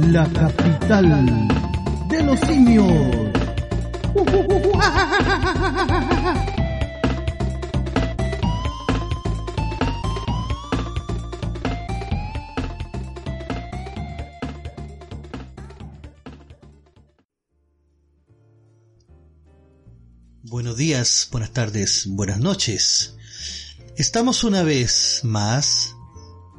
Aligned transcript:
la 0.00 0.28
capital 0.32 1.48
de 2.08 2.22
los 2.22 2.40
simios. 2.40 2.92
Buenos 20.42 20.76
días, 20.76 21.28
buenas 21.30 21.52
tardes, 21.52 22.06
buenas 22.08 22.40
noches. 22.40 23.16
Estamos 23.96 24.42
una 24.42 24.62
vez 24.64 25.20
más 25.22 25.94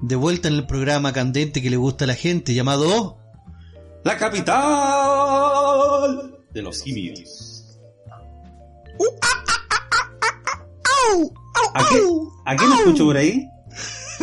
de 0.02 0.16
vuelta 0.16 0.48
en 0.48 0.55
el 0.55 0.67
programa 0.67 1.12
candente 1.12 1.62
que 1.62 1.70
le 1.70 1.77
gusta 1.77 2.05
a 2.05 2.08
la 2.08 2.16
gente 2.16 2.54
llamado 2.54 3.25
La 4.05 4.16
capital 4.18 4.62
de 6.54 6.62
los 6.62 6.77
simios. 6.77 7.66
¿A 11.73 11.86
qué, 11.90 12.04
¿A 12.45 12.54
escucho 12.54 13.05
por 13.05 13.18
ahí? 13.18 13.50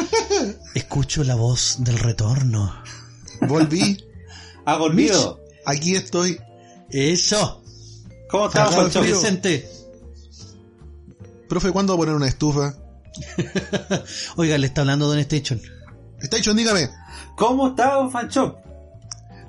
Escucho 0.77 1.24
la 1.24 1.34
voz 1.34 1.78
del 1.80 1.98
retorno. 1.98 2.72
Volví. 3.48 3.98
¿Ha 4.66 4.77
volvido? 4.77 5.41
Aquí 5.66 5.96
estoy. 5.96 6.38
Eso. 6.88 7.64
¿Cómo 8.30 8.46
estás, 8.46 8.77
Pancho? 8.77 9.00
Presente. 9.00 9.69
Profe, 11.48 11.72
¿cuándo 11.72 11.94
va 11.94 11.96
a 11.96 12.02
poner 12.02 12.14
una 12.14 12.28
estufa? 12.28 12.77
Oiga, 14.36 14.56
le 14.58 14.69
está 14.69 14.83
hablando 14.83 15.08
Don 15.08 15.19
Station. 15.19 15.60
Está 16.20 16.36
hecho, 16.36 16.55
dígame. 16.55 16.88
¿Cómo 17.36 17.70
está, 17.70 17.94
don 17.94 18.12
Fancho? 18.12 18.62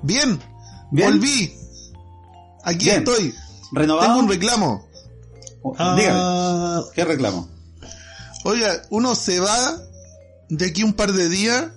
Bien. 0.04 0.38
Bien. 0.90 1.10
Volví. 1.10 1.54
Aquí 2.62 2.84
Bien. 2.86 2.98
estoy. 2.98 3.34
¿Renovado? 3.72 4.06
Tengo 4.06 4.18
un 4.20 4.28
reclamo. 4.28 4.88
Dígame, 5.96 6.10
Ah, 6.12 6.82
¿qué 6.94 7.04
reclamo? 7.04 7.48
Oiga, 8.44 8.82
uno 8.90 9.14
se 9.14 9.40
va 9.40 9.78
de 10.50 10.66
aquí 10.66 10.82
un 10.82 10.92
par 10.92 11.12
de 11.12 11.28
días 11.30 11.68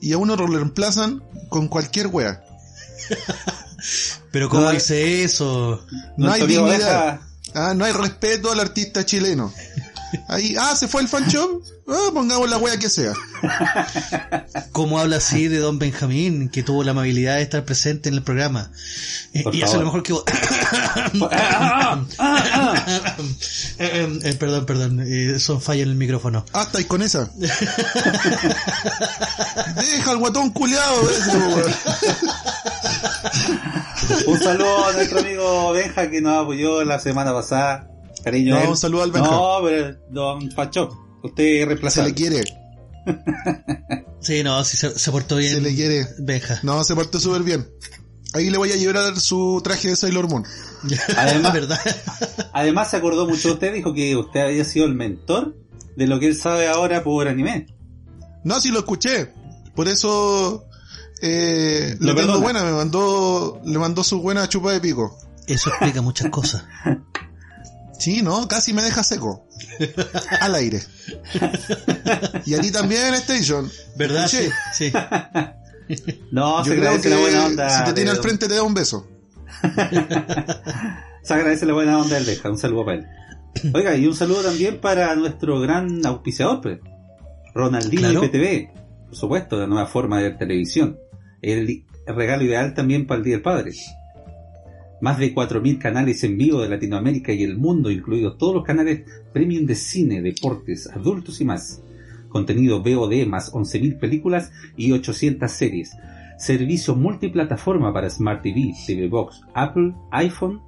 y 0.00 0.12
a 0.14 0.18
uno 0.18 0.34
lo 0.34 0.46
reemplazan 0.46 1.22
con 1.50 1.68
cualquier 1.68 2.06
wea. 2.06 2.42
pero 4.32 4.48
¿cómo 4.48 4.62
No, 4.62 4.70
dice 4.70 5.22
eso? 5.24 5.84
No 6.16 6.32
hay 6.32 6.46
dignidad. 6.46 7.20
Ah, 7.54 7.74
no 7.74 7.84
hay 7.84 7.92
respeto 7.92 8.50
al 8.50 8.60
artista 8.60 9.04
chileno. 9.04 9.52
Ahí, 10.28 10.54
ah, 10.58 10.74
se 10.76 10.88
fue 10.88 11.02
el 11.02 11.08
fan 11.08 11.26
shop. 11.28 11.62
Ah, 11.88 12.10
pongamos 12.12 12.48
la 12.48 12.58
wea 12.58 12.78
que 12.78 12.88
sea. 12.88 13.12
¿Cómo 14.72 14.98
habla 14.98 15.16
así 15.16 15.48
de 15.48 15.58
Don 15.58 15.78
Benjamín, 15.78 16.48
que 16.48 16.62
tuvo 16.62 16.84
la 16.84 16.92
amabilidad 16.92 17.36
de 17.36 17.42
estar 17.42 17.64
presente 17.64 18.08
en 18.08 18.14
el 18.14 18.22
programa? 18.22 18.70
Eh, 19.32 19.42
Por 19.42 19.54
y 19.54 19.62
hace 19.62 19.76
lo 19.78 19.84
mejor 19.84 20.02
que 20.02 20.12
vos. 20.12 20.24
Ah, 21.30 22.04
ah, 22.18 22.44
ah. 22.84 23.16
Eh, 23.80 24.18
eh, 24.24 24.34
perdón, 24.34 24.66
perdón, 24.66 25.06
son 25.38 25.62
fallas 25.62 25.84
en 25.84 25.90
el 25.90 25.94
micrófono. 25.94 26.44
Ah, 26.52 26.62
estáis 26.62 26.86
con 26.86 27.00
esa. 27.00 27.30
Deja 29.76 30.10
al 30.10 30.16
guatón 30.18 30.50
culiado. 30.50 31.08
Un 34.26 34.38
saludo 34.40 34.88
a 34.88 34.92
nuestro 34.92 35.20
amigo 35.20 35.72
Benja 35.72 36.10
que 36.10 36.20
nos 36.20 36.42
apoyó 36.42 36.82
la 36.84 36.98
semana 36.98 37.32
pasada. 37.32 37.88
Cariño. 38.22 38.54
No, 38.54 38.62
él. 38.62 38.68
un 38.68 38.76
saludo 38.76 39.02
al 39.02 39.12
Benja. 39.12 39.30
No, 39.30 39.58
pero 39.62 39.96
don 40.10 40.50
Fancho, 40.52 40.90
usted 41.22 41.70
es 41.70 41.94
Se 41.94 42.02
le 42.02 42.14
quiere. 42.14 42.42
Sí, 44.20 44.42
no, 44.42 44.64
sí 44.64 44.76
se, 44.76 44.98
se 44.98 45.12
portó 45.12 45.36
bien. 45.36 45.54
Se 45.54 45.60
le 45.60 45.74
quiere. 45.74 46.06
Benja. 46.18 46.58
No, 46.62 46.82
se 46.84 46.94
portó 46.94 47.20
súper 47.20 47.42
bien. 47.42 47.68
Ahí 48.34 48.50
le 48.50 48.58
voy 48.58 48.72
a 48.72 48.76
llevar 48.76 49.18
su 49.18 49.60
traje 49.64 49.88
de 49.88 49.96
Sailor 49.96 50.28
Moon. 50.28 50.44
Además- 51.16 51.52
¿verdad? 51.52 51.80
Además 52.52 52.90
se 52.90 52.96
acordó 52.96 53.26
mucho 53.26 53.48
de 53.48 53.54
usted, 53.54 53.72
dijo 53.74 53.94
que 53.94 54.16
usted 54.16 54.40
había 54.40 54.64
sido 54.64 54.86
el 54.86 54.94
mentor 54.94 55.56
de 55.96 56.06
lo 56.06 56.20
que 56.20 56.26
él 56.26 56.36
sabe 56.36 56.68
ahora 56.68 57.02
por 57.02 57.28
anime. 57.28 57.66
No, 58.44 58.60
sí 58.60 58.70
lo 58.70 58.80
escuché. 58.80 59.32
Por 59.74 59.88
eso 59.88 60.66
eh, 61.22 61.96
Lo 62.00 62.12
le 62.12 62.20
tengo 62.20 62.40
buena, 62.40 62.64
me 62.64 62.72
mandó, 62.72 63.60
le 63.64 63.78
mandó 63.78 64.04
su 64.04 64.20
buena 64.20 64.48
chupa 64.48 64.72
de 64.72 64.80
pico. 64.80 65.16
Eso 65.46 65.70
explica 65.70 66.02
muchas 66.02 66.30
cosas. 66.30 66.64
Sí, 67.98 68.22
no, 68.22 68.46
casi 68.48 68.72
me 68.72 68.82
deja 68.82 69.02
seco. 69.02 69.46
Al 70.40 70.54
aire. 70.54 70.80
Y 72.46 72.54
a 72.54 72.60
ti 72.60 72.70
también, 72.70 73.14
Station. 73.14 73.70
¿Verdad? 73.96 74.28
Sí. 74.28 74.48
Sí, 74.74 74.90
sí. 74.90 74.92
No, 76.30 76.58
Yo 76.58 76.64
se 76.64 76.70
creo 76.78 76.82
agradece 76.90 77.08
que 77.08 77.14
la 77.14 77.20
buena 77.20 77.46
onda. 77.46 77.70
si 77.78 77.84
te 77.84 77.92
tiene 77.94 78.10
al 78.10 78.18
frente 78.18 78.46
te 78.46 78.54
da 78.54 78.62
un 78.62 78.74
beso. 78.74 79.08
Se 81.22 81.34
agradece 81.34 81.66
la 81.66 81.72
buena 81.74 81.98
onda 81.98 82.16
del 82.16 82.24
Benja. 82.24 82.50
Un 82.50 82.58
saludo 82.58 82.84
para 82.84 82.98
él. 82.98 83.06
Oiga, 83.74 83.96
y 83.96 84.06
un 84.06 84.14
saludo 84.14 84.42
también 84.42 84.80
para 84.80 85.14
nuestro 85.16 85.58
gran 85.60 86.04
auspiciador, 86.06 86.60
pues. 86.60 86.78
Ronaldinho 87.54 88.10
Claro. 88.10 88.24
IPTV. 88.24 88.70
Por 89.08 89.16
supuesto, 89.16 89.56
la 89.58 89.66
nueva 89.66 89.86
forma 89.86 90.18
de 90.18 90.24
ver 90.24 90.38
televisión. 90.38 90.98
El 91.42 91.84
regalo 92.06 92.44
ideal 92.44 92.74
también 92.74 93.06
para 93.06 93.18
el 93.18 93.24
Día 93.24 93.34
del 93.36 93.42
Padre. 93.42 93.72
Más 95.00 95.18
de 95.18 95.34
4.000 95.34 95.78
canales 95.78 96.24
en 96.24 96.36
vivo 96.36 96.60
de 96.60 96.68
Latinoamérica 96.68 97.32
y 97.32 97.44
el 97.44 97.56
mundo, 97.56 97.90
incluidos 97.90 98.36
todos 98.36 98.54
los 98.54 98.64
canales 98.64 99.04
premium 99.32 99.64
de 99.64 99.76
cine, 99.76 100.22
deportes, 100.22 100.88
adultos 100.88 101.40
y 101.40 101.44
más. 101.44 101.82
Contenido 102.28 102.82
VOD 102.82 103.26
más 103.26 103.52
11.000 103.52 103.98
películas 103.98 104.50
y 104.76 104.92
800 104.92 105.50
series. 105.50 105.92
Servicio 106.36 106.94
multiplataforma 106.96 107.92
para 107.92 108.10
Smart 108.10 108.42
TV, 108.42 108.72
TV 108.86 109.08
Box, 109.08 109.40
Apple, 109.54 109.94
iPhone, 110.10 110.60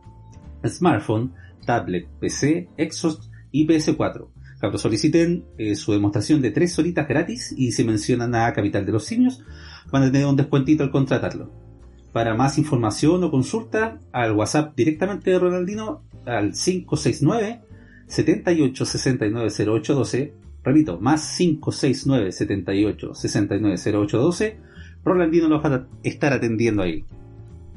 smartphone, 0.66 1.32
tablet, 1.66 2.08
PC, 2.20 2.68
Xbox 2.78 3.30
y 3.50 3.66
PS4. 3.66 4.28
Cuando 4.60 4.78
soliciten 4.78 5.44
eh, 5.58 5.74
su 5.74 5.92
demostración 5.92 6.42
de 6.42 6.50
tres 6.50 6.78
horitas 6.78 7.08
gratis 7.08 7.54
y 7.56 7.72
si 7.72 7.82
mencionan 7.82 8.34
a 8.34 8.52
Capital 8.52 8.84
de 8.84 8.92
los 8.92 9.04
Simios, 9.06 9.42
van 9.90 10.02
a 10.02 10.12
tener 10.12 10.26
un 10.26 10.36
descuentito 10.36 10.84
al 10.84 10.90
contratarlo. 10.90 11.69
Para 12.12 12.34
más 12.34 12.58
información 12.58 13.22
o 13.22 13.30
consulta, 13.30 14.00
al 14.12 14.32
WhatsApp 14.32 14.74
directamente 14.76 15.30
de 15.30 15.38
Ronaldino 15.38 16.02
al 16.26 16.52
569 16.52 17.60
78 18.06 18.84
69 18.84 19.50
08 19.66 19.94
12. 19.94 20.34
Repito, 20.62 20.98
más 21.00 21.36
569 21.36 22.32
78 22.32 23.14
69 23.14 23.76
08 23.94 24.18
12. 24.18 24.56
Rolandino 25.04 25.48
los 25.48 25.64
va 25.64 25.74
a 25.74 25.86
estar 26.02 26.32
atendiendo 26.32 26.82
ahí. 26.82 27.04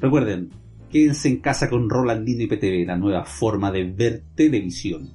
Recuerden, 0.00 0.50
quédense 0.90 1.28
en 1.28 1.40
casa 1.40 1.70
con 1.70 1.88
Rolandino 1.88 2.42
y 2.42 2.46
PTV, 2.46 2.86
la 2.86 2.96
nueva 2.96 3.24
forma 3.24 3.70
de 3.70 3.84
ver 3.84 4.22
televisión. 4.34 5.10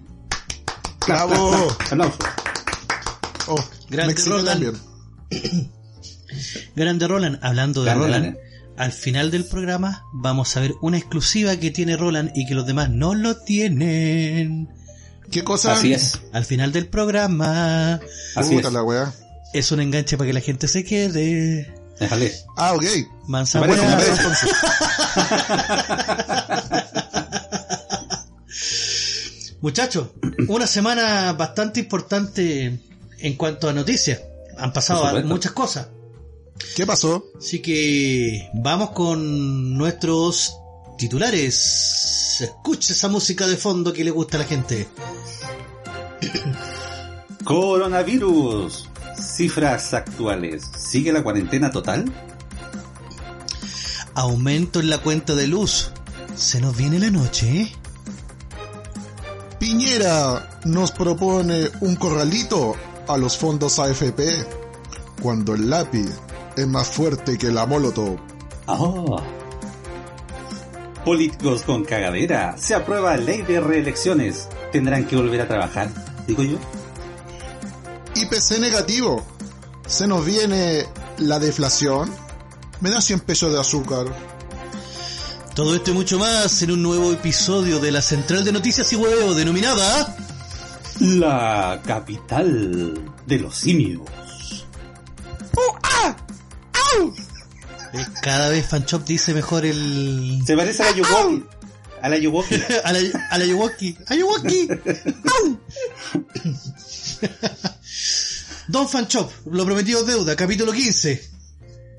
¡Bravo! 1.07 1.67
Aplausos. 1.91 2.19
Oh, 3.47 3.63
Grande 3.89 4.15
Roland. 4.27 4.77
Grande 6.75 7.07
Roland, 7.07 7.39
hablando 7.41 7.83
de 7.83 7.85
Grande, 7.85 8.05
Roland. 8.07 8.37
Al 8.79 8.91
final 8.93 9.29
del 9.29 9.43
programa 9.43 10.05
vamos 10.13 10.55
a 10.55 10.61
ver 10.61 10.73
una 10.81 10.97
exclusiva 10.97 11.57
que 11.57 11.69
tiene 11.69 11.97
Roland 11.97 12.31
y 12.33 12.47
que 12.47 12.55
los 12.55 12.65
demás 12.65 12.89
no 12.89 13.13
lo 13.13 13.35
tienen. 13.35 14.69
¿Qué 15.29 15.43
cosa? 15.43 15.73
Así 15.73 15.91
es. 15.91 16.21
Al 16.31 16.45
final 16.45 16.71
del 16.71 16.87
programa 16.87 17.99
Así 18.35 18.55
Puta 18.55 18.69
es. 18.69 18.73
la 18.73 18.81
weá. 18.81 19.13
es 19.53 19.69
un 19.73 19.81
enganche 19.81 20.15
para 20.17 20.29
que 20.29 20.33
la 20.33 20.39
gente 20.39 20.69
se 20.69 20.85
quede. 20.85 21.75
Déjale. 21.99 22.33
Ah, 22.55 22.73
ok. 22.73 22.85
Mansa 23.27 23.59
parece, 23.59 23.81
Muchachos, 29.59 30.07
una 30.47 30.67
semana 30.67 31.33
bastante 31.33 31.81
importante 31.81 32.79
en 33.19 33.33
cuanto 33.35 33.67
a 33.67 33.73
noticias. 33.73 34.21
Han 34.57 34.71
pasado 34.71 35.21
muchas 35.25 35.51
cosas. 35.51 35.89
¿Qué 36.75 36.85
pasó? 36.85 37.25
Así 37.37 37.59
que 37.59 38.49
vamos 38.53 38.91
con 38.91 39.77
nuestros 39.77 40.55
titulares. 40.97 42.37
Escucha 42.41 42.93
esa 42.93 43.07
música 43.07 43.47
de 43.47 43.57
fondo 43.57 43.91
que 43.91 44.03
le 44.03 44.11
gusta 44.11 44.37
a 44.37 44.39
la 44.39 44.45
gente. 44.45 44.87
Coronavirus. 47.43 48.89
Cifras 49.17 49.93
actuales. 49.93 50.63
¿Sigue 50.77 51.11
la 51.11 51.23
cuarentena 51.23 51.71
total? 51.71 52.05
Aumento 54.15 54.79
en 54.79 54.89
la 54.89 54.99
cuenta 54.99 55.35
de 55.35 55.47
luz. 55.47 55.91
Se 56.35 56.61
nos 56.61 56.75
viene 56.77 56.99
la 56.99 57.09
noche, 57.09 57.61
¿eh? 57.61 57.71
Piñera 59.59 60.61
nos 60.63 60.91
propone 60.91 61.69
un 61.81 61.97
corralito 61.97 62.75
a 63.07 63.17
los 63.17 63.37
fondos 63.37 63.77
AFP 63.79 64.45
cuando 65.21 65.53
el 65.53 65.69
lápiz 65.69 66.09
es 66.59 66.67
más 66.67 66.89
fuerte 66.89 67.37
que 67.37 67.51
la 67.51 67.65
molotov. 67.65 68.17
Ah. 68.67 69.23
Políticos 71.05 71.63
con 71.63 71.85
cagadera. 71.85 72.55
Se 72.57 72.75
aprueba 72.75 73.15
ley 73.17 73.41
de 73.41 73.59
reelecciones. 73.59 74.49
Tendrán 74.71 75.05
que 75.05 75.15
volver 75.15 75.41
a 75.41 75.47
trabajar, 75.47 75.89
digo 76.27 76.43
yo. 76.43 76.57
IPC 78.15 78.59
negativo. 78.59 79.25
Se 79.87 80.07
nos 80.07 80.25
viene 80.25 80.85
la 81.17 81.39
deflación. 81.39 82.11
Me 82.81 82.89
da 82.89 83.01
100 83.01 83.21
pesos 83.21 83.51
de 83.51 83.59
azúcar. 83.59 84.07
Todo 85.55 85.75
esto 85.75 85.91
y 85.91 85.93
mucho 85.93 86.19
más 86.19 86.61
en 86.61 86.71
un 86.71 86.83
nuevo 86.83 87.11
episodio 87.11 87.79
de 87.79 87.91
la 87.91 88.01
Central 88.01 88.45
de 88.45 88.51
Noticias 88.51 88.93
y 88.93 88.95
Hueveo 88.95 89.33
denominada 89.33 90.15
La 90.99 91.81
capital 91.85 92.93
de 93.25 93.39
los 93.39 93.55
simios. 93.55 94.28
Cada 98.21 98.49
vez 98.49 98.65
Fanchop 98.67 99.05
dice 99.05 99.33
mejor 99.33 99.65
el... 99.65 100.41
Se 100.45 100.55
parece 100.55 100.83
a 100.83 100.91
la 100.91 100.97
Yuwoki. 100.97 101.45
A 102.01 102.09
la 102.09 102.17
Yuwoki. 102.17 102.55
a 102.83 102.93
la, 102.93 102.99
a 103.31 103.37
la. 103.37 103.43
¡Ayuwoki! 104.07 104.67
¡Au! 104.69 105.59
Don 108.67 108.87
Fanchop, 108.87 109.31
lo 109.51 109.65
prometido 109.65 110.01
es 110.01 110.05
deuda, 110.07 110.35
capítulo 110.35 110.71
15. 110.71 111.29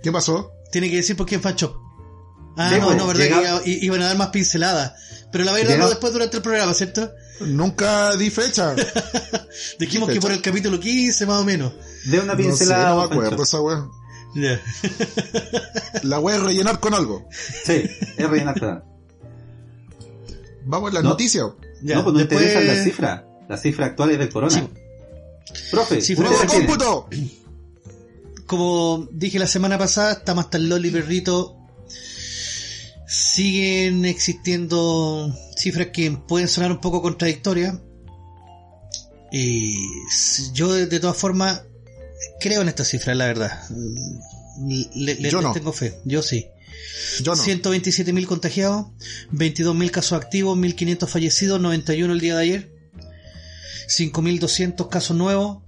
¿Qué 0.02 0.12
pasó? 0.12 0.52
Tiene 0.70 0.88
que 0.88 0.96
decir 0.96 1.16
por 1.16 1.26
quién 1.26 1.42
Fanchop. 1.42 1.74
Ah, 2.56 2.70
Debo, 2.70 2.90
no, 2.92 2.96
no, 2.98 3.06
verdad 3.08 3.24
llega- 3.24 3.62
que 3.62 3.70
iba- 3.70 3.84
iban 3.84 4.02
a 4.02 4.06
dar 4.06 4.16
más 4.16 4.28
pinceladas. 4.28 4.92
Pero 5.32 5.44
la 5.44 5.50
voy 5.52 5.60
a 5.60 5.62
ir 5.64 5.68
Llega- 5.68 5.78
dando 5.80 5.90
después 5.90 6.12
durante 6.12 6.36
el 6.36 6.42
programa, 6.42 6.72
¿cierto? 6.74 7.10
Nunca 7.40 8.14
di 8.16 8.30
fecha. 8.30 8.74
Dijimos 9.78 10.08
¿Qué 10.08 10.14
que 10.14 10.20
por 10.20 10.30
el 10.32 10.40
capítulo 10.42 10.78
15 10.78 11.26
más 11.26 11.40
o 11.40 11.44
menos. 11.44 11.72
De 12.04 12.18
una 12.20 12.34
No 12.34 12.38
sé, 12.38 12.44
pincelada. 12.48 12.90
no 12.90 12.96
me 12.98 13.04
acuerdo 13.04 13.42
esa 13.42 13.60
wea. 13.60 13.86
Ya. 14.34 14.60
La 16.02 16.18
voy 16.18 16.34
a 16.34 16.38
rellenar 16.38 16.78
con 16.80 16.94
algo. 16.94 17.28
Sí, 17.64 17.82
es 18.16 18.30
rellenar 18.30 18.58
todo. 18.58 18.84
Vamos 20.64 20.90
a 20.90 20.94
las 20.94 21.02
No. 21.02 21.10
noticias. 21.10 21.46
Ya, 21.82 21.96
no, 21.96 22.04
pues 22.04 22.14
nos 22.14 22.22
después- 22.28 22.42
interesan 22.46 22.66
las 22.76 22.84
cifras. 22.84 23.22
Las 23.48 23.62
cifras 23.62 23.90
actuales 23.90 24.18
del 24.18 24.28
corona. 24.30 24.54
Sí. 24.54 24.68
Profe, 25.70 26.00
Sí, 26.00 26.12
¿usted 26.12 26.24
pero- 26.24 26.30
¡Nuevo 26.30 26.42
qué 26.42 26.48
tiene? 26.48 26.66
cómputo! 26.66 27.08
Como 28.46 29.08
dije 29.12 29.38
la 29.38 29.46
semana 29.46 29.78
pasada, 29.78 30.12
está 30.12 30.34
más 30.34 30.46
el 30.52 30.68
Loli 30.68 30.90
Perrito. 30.90 31.56
Siguen 33.06 34.04
existiendo 34.04 35.34
cifras 35.56 35.88
que 35.92 36.10
pueden 36.12 36.46
sonar 36.48 36.70
un 36.70 36.80
poco 36.80 37.02
contradictorias. 37.02 37.76
Y 39.32 39.76
yo 40.52 40.72
de 40.72 41.00
todas 41.00 41.16
formas 41.16 41.62
creo 42.40 42.62
en 42.62 42.68
estas 42.68 42.88
cifras, 42.88 43.16
la 43.16 43.26
verdad. 43.26 43.62
Le, 44.94 45.14
le- 45.14 45.30
Yo 45.30 45.40
no. 45.40 45.52
tengo 45.52 45.72
fe, 45.72 46.00
yo 46.04 46.22
sí. 46.22 46.46
Yo 47.22 47.34
no. 47.34 47.42
127.000 47.42 48.26
contagiados, 48.26 48.86
22.000 49.32 49.90
casos 49.90 50.12
activos, 50.20 50.58
1.500 50.58 51.08
fallecidos, 51.08 51.60
91 51.60 52.12
el 52.12 52.20
día 52.20 52.36
de 52.36 52.42
ayer, 52.42 52.72
5.200 53.88 54.88
casos 54.88 55.16
nuevos, 55.16 55.58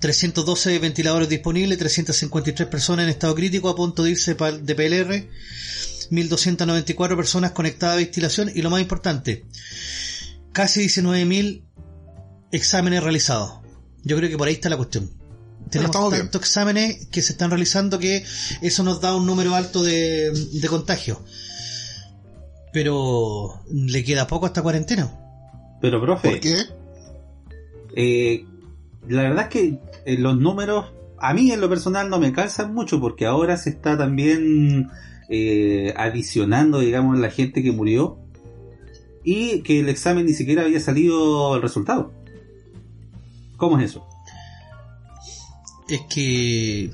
312 0.00 0.78
ventiladores 0.78 1.28
disponibles, 1.28 1.78
353 1.78 2.68
personas 2.68 3.04
en 3.04 3.10
estado 3.10 3.34
crítico 3.34 3.68
a 3.68 3.76
punto 3.76 4.02
de 4.02 4.10
irse 4.12 4.34
de 4.34 4.74
PLR, 4.74 5.28
1.294 6.10 7.16
personas 7.16 7.52
conectadas 7.52 7.94
a 7.94 7.98
ventilación 7.98 8.50
y 8.54 8.62
lo 8.62 8.70
más 8.70 8.80
importante, 8.80 9.44
casi 10.52 10.80
19.000 10.84 11.62
exámenes 12.52 13.02
realizados. 13.02 13.60
Yo 14.02 14.16
creo 14.16 14.28
que 14.28 14.36
por 14.36 14.48
ahí 14.48 14.54
está 14.54 14.68
la 14.68 14.76
cuestión. 14.76 15.10
Tenemos 15.70 16.10
tantos 16.10 16.40
exámenes 16.40 17.06
que 17.10 17.22
se 17.22 17.32
están 17.32 17.50
realizando 17.50 17.98
que 17.98 18.24
eso 18.62 18.82
nos 18.82 19.00
da 19.00 19.14
un 19.16 19.26
número 19.26 19.54
alto 19.54 19.82
de, 19.82 20.30
de 20.30 20.68
contagio. 20.68 21.20
Pero 22.72 23.60
le 23.70 24.04
queda 24.04 24.26
poco 24.26 24.46
a 24.46 24.48
esta 24.48 24.62
cuarentena. 24.62 25.10
Pero, 25.80 26.00
profe, 26.00 26.30
¿Por 26.30 26.40
qué? 26.40 26.56
eh, 27.96 28.44
la 29.08 29.22
verdad 29.22 29.44
es 29.44 29.48
que 29.48 29.78
eh, 30.06 30.18
los 30.18 30.36
números, 30.36 30.86
a 31.18 31.34
mí 31.34 31.50
en 31.50 31.60
lo 31.60 31.68
personal 31.68 32.08
no 32.08 32.18
me 32.18 32.32
calzan 32.32 32.74
mucho 32.74 33.00
porque 33.00 33.26
ahora 33.26 33.56
se 33.56 33.70
está 33.70 33.96
también 33.98 34.90
eh, 35.28 35.92
adicionando, 35.96 36.80
digamos, 36.80 37.18
la 37.18 37.30
gente 37.30 37.62
que 37.62 37.72
murió 37.72 38.18
y 39.22 39.60
que 39.62 39.80
el 39.80 39.88
examen 39.88 40.26
ni 40.26 40.34
siquiera 40.34 40.62
había 40.62 40.80
salido 40.80 41.56
el 41.56 41.62
resultado. 41.62 42.12
¿Cómo 43.56 43.78
es 43.78 43.90
eso? 43.90 44.06
Es 45.88 46.00
que, 46.08 46.90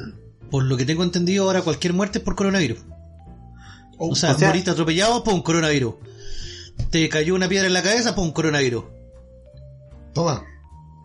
por 0.51 0.65
lo 0.65 0.77
que 0.77 0.85
tengo 0.85 1.03
entendido, 1.05 1.45
ahora 1.45 1.63
cualquier 1.63 1.93
muerte 1.93 2.19
es 2.19 2.25
por 2.25 2.35
coronavirus. 2.35 2.79
O 3.99 4.15
sea, 4.15 4.33
o 4.33 4.39
sea- 4.39 4.49
moriste 4.49 4.71
atropellado, 4.71 5.23
por 5.23 5.35
un 5.35 5.43
coronavirus. 5.43 5.95
Te 6.91 7.09
cayó 7.09 7.35
una 7.35 7.49
piedra 7.49 7.67
en 7.67 7.75
la 7.75 7.83
cabeza, 7.83 8.15
por 8.15 8.25
un 8.25 8.33
coronavirus. 8.33 8.85
Toma. 10.15 10.45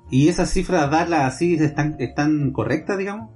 ¿Y 0.09 0.29
esas 0.29 0.49
cifras, 0.51 0.89
darlas 0.89 1.33
así, 1.33 1.55
están, 1.55 1.95
están 1.99 2.51
correctas, 2.51 2.97
digamos? 2.97 3.29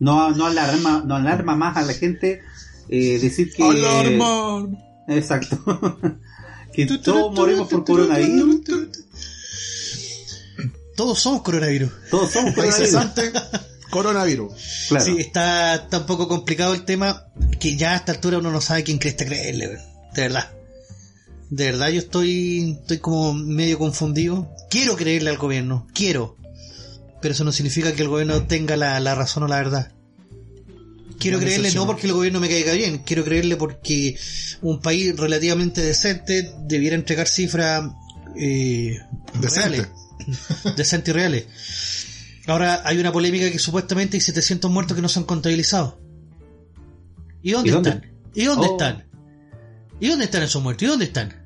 No, 0.00 0.30
no, 0.30 0.46
alarma, 0.46 1.02
no 1.04 1.16
alarma 1.16 1.56
más 1.56 1.76
a 1.76 1.82
la 1.82 1.92
gente 1.92 2.40
eh, 2.88 3.18
decir 3.18 3.52
que... 3.52 3.62
¡Alarma! 3.64 4.68
Exacto. 5.08 5.58
que 6.72 6.86
todos 6.86 7.34
morimos 7.34 7.68
por 7.68 7.84
coronavirus. 7.84 8.60
Todos 10.96 11.18
somos 11.20 11.42
coronavirus. 11.42 11.90
Todos 12.10 12.30
somos 12.30 12.54
coronavirus. 12.54 12.94
coronavirus. 13.90 14.52
Claro. 14.88 15.04
Sí, 15.04 15.16
está, 15.18 15.74
está 15.74 15.98
un 15.98 16.06
poco 16.06 16.28
complicado 16.28 16.74
el 16.74 16.84
tema, 16.84 17.26
que 17.58 17.76
ya 17.76 17.92
a 17.92 17.96
esta 17.96 18.12
altura 18.12 18.38
uno 18.38 18.50
no 18.50 18.60
sabe 18.60 18.84
quién 18.84 18.98
cresta 18.98 19.24
creerle, 19.24 19.68
de 20.14 20.22
verdad. 20.22 20.50
De 21.50 21.64
verdad 21.64 21.88
yo 21.88 21.98
estoy, 21.98 22.78
estoy 22.80 22.98
como 22.98 23.32
medio 23.32 23.78
confundido. 23.78 24.50
Quiero 24.68 24.96
creerle 24.96 25.30
al 25.30 25.38
gobierno, 25.38 25.86
quiero. 25.94 26.36
Pero 27.20 27.32
eso 27.32 27.44
no 27.44 27.52
significa 27.52 27.92
que 27.92 28.02
el 28.02 28.08
gobierno 28.08 28.42
tenga 28.46 28.76
la, 28.76 29.00
la 29.00 29.14
razón 29.14 29.42
o 29.44 29.48
la 29.48 29.56
verdad. 29.56 29.92
Quiero 31.18 31.40
creerle 31.40 31.72
no 31.72 31.86
porque 31.86 32.06
el 32.06 32.12
gobierno 32.12 32.38
me 32.38 32.48
caiga 32.48 32.72
bien, 32.72 32.98
quiero 32.98 33.24
creerle 33.24 33.56
porque 33.56 34.16
un 34.62 34.80
país 34.80 35.16
relativamente 35.16 35.80
decente 35.80 36.52
debiera 36.60 36.94
entregar 36.94 37.26
cifras 37.26 37.90
eh, 38.36 38.98
Decente. 39.40 39.68
reales. 39.68 39.88
Decentes 40.76 41.12
y 41.12 41.16
reales. 41.16 41.46
Ahora 42.48 42.82
hay 42.84 42.98
una 42.98 43.12
polémica 43.12 43.50
que 43.50 43.58
supuestamente 43.58 44.16
hay 44.16 44.20
700 44.20 44.70
muertos 44.70 44.94
que 44.96 45.02
no 45.02 45.08
se 45.08 45.18
han 45.20 45.24
contabilizado. 45.26 46.00
¿Y 47.42 47.52
dónde, 47.52 47.68
¿Y 47.68 47.72
dónde? 47.72 47.90
están? 47.90 48.12
¿Y 48.34 48.44
dónde 48.44 48.66
Oh. 48.66 48.72
están? 48.72 49.04
¿Y 50.00 50.08
dónde 50.08 50.24
están 50.24 50.42
esos 50.42 50.62
muertos? 50.62 50.82
¿Y 50.82 50.86
dónde 50.86 51.04
están? 51.04 51.44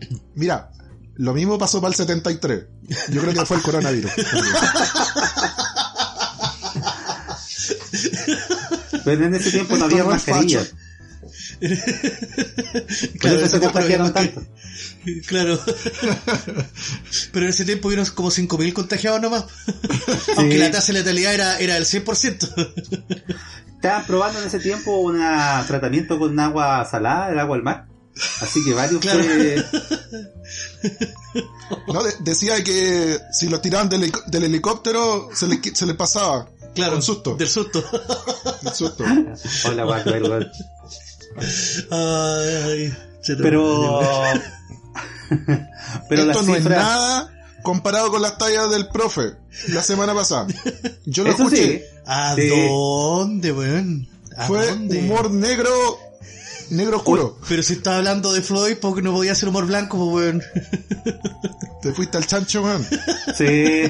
Mira, 0.34 0.70
lo 1.14 1.32
mismo 1.34 1.56
pasó 1.58 1.80
para 1.80 1.90
el 1.90 1.94
73. 1.96 2.64
Yo 3.10 3.20
creo 3.22 3.32
que 3.32 3.46
fue 3.46 3.56
el 3.58 3.62
coronavirus. 3.62 4.10
Pero 9.04 9.24
en 9.26 9.34
ese 9.34 9.50
tiempo 9.50 9.76
no 9.76 9.84
había 9.84 10.04
mascarillas. 10.04 10.74
Por 13.20 13.30
eso 13.32 13.48
se 13.48 13.60
contagiaron 13.60 14.12
tanto. 14.12 14.42
Claro. 15.26 15.60
Pero 17.32 17.44
en 17.44 17.50
ese 17.50 17.64
tiempo 17.66 17.88
hubieron 17.88 18.06
como 18.06 18.30
5.000 18.30 18.72
contagiados 18.72 19.20
nomás. 19.20 19.44
Aunque 20.36 20.56
la 20.58 20.70
tasa 20.70 20.92
de 20.94 21.00
letalidad 21.00 21.34
era, 21.34 21.58
era 21.58 21.74
del 21.74 21.84
100%. 21.84 22.72
Estaban 23.74 24.06
probando 24.06 24.40
en 24.40 24.46
ese 24.46 24.60
tiempo 24.60 24.98
un 25.00 25.18
tratamiento 25.66 26.18
con 26.18 26.38
agua 26.40 26.86
salada, 26.90 27.30
el 27.30 27.38
agua 27.38 27.56
del 27.56 27.64
mar. 27.64 27.86
Así 28.40 28.64
que 28.64 28.72
varios 28.72 29.00
Claro. 29.02 29.22
fue- 29.22 29.62
No, 31.92 32.02
de- 32.02 32.14
decía 32.20 32.62
que 32.64 33.18
si 33.32 33.48
lo 33.50 33.60
tiraban 33.60 33.88
del, 33.90 34.04
helic- 34.10 34.24
del 34.26 34.44
helicóptero 34.44 35.28
se 35.34 35.46
le, 35.48 35.60
qui- 35.60 35.74
se 35.74 35.84
le 35.86 35.92
pasaba. 35.94 36.48
Claro. 36.74 36.92
Con 36.94 37.02
susto. 37.02 37.36
Del 37.36 37.48
susto. 37.48 37.84
Con 38.62 38.74
susto. 38.74 39.04
Hola, 39.66 39.84
guaco, 39.84 40.08
el 40.10 40.22
weón. 40.22 40.48
Ay. 41.90 42.92
Pero. 43.40 44.00
Pero 46.08 46.24
las 46.26 46.36
Esto 46.36 46.48
no 46.50 46.56
es 46.56 46.64
nada 46.64 47.30
comparado 47.62 48.10
con 48.10 48.20
las 48.20 48.36
tallas 48.36 48.70
del 48.70 48.88
profe 48.88 49.32
la 49.68 49.82
semana 49.82 50.14
pasada. 50.14 50.46
Yo 51.06 51.24
lo 51.24 51.30
Eso 51.30 51.44
escuché. 51.44 51.78
sí. 51.78 51.82
¿A 52.06 52.34
Sí. 52.34 52.48
dónde, 52.48 53.52
weón? 53.52 54.06
¿A 54.36 54.46
Fue 54.46 54.66
dónde? 54.66 54.98
humor 54.98 55.30
negro, 55.30 55.70
negro 56.70 56.98
oscuro. 56.98 57.38
Pero 57.48 57.62
si 57.62 57.72
estaba 57.74 57.96
hablando 57.96 58.32
de 58.34 58.42
Floyd, 58.42 58.76
porque 58.80 59.00
no 59.00 59.12
podía 59.12 59.32
hacer 59.32 59.48
humor 59.48 59.64
blanco, 59.66 59.96
pues, 59.96 60.26
weón. 60.26 60.42
Te 61.82 61.92
fuiste 61.92 62.18
al 62.18 62.26
chancho, 62.26 62.62
man. 62.62 62.86
Sí. 63.36 63.82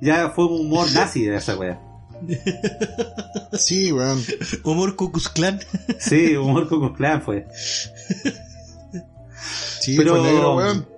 Ya 0.00 0.30
fue 0.30 0.46
un 0.46 0.62
humor 0.62 0.90
nazi 0.92 1.24
de 1.26 1.36
esa 1.36 1.56
wea. 1.56 1.78
Sí, 3.52 3.90
weón. 3.92 4.22
Humor 4.64 4.96
Cucus 4.96 5.28
Clan. 5.28 5.60
Sí, 5.98 6.36
humor 6.36 6.68
Coco 6.68 6.92
Clan 6.92 7.22
fue. 7.22 7.46
Sí, 9.80 9.96
Pero- 9.96 10.16
fue 10.16 10.22
negro, 10.32 10.56
weón. 10.56 10.88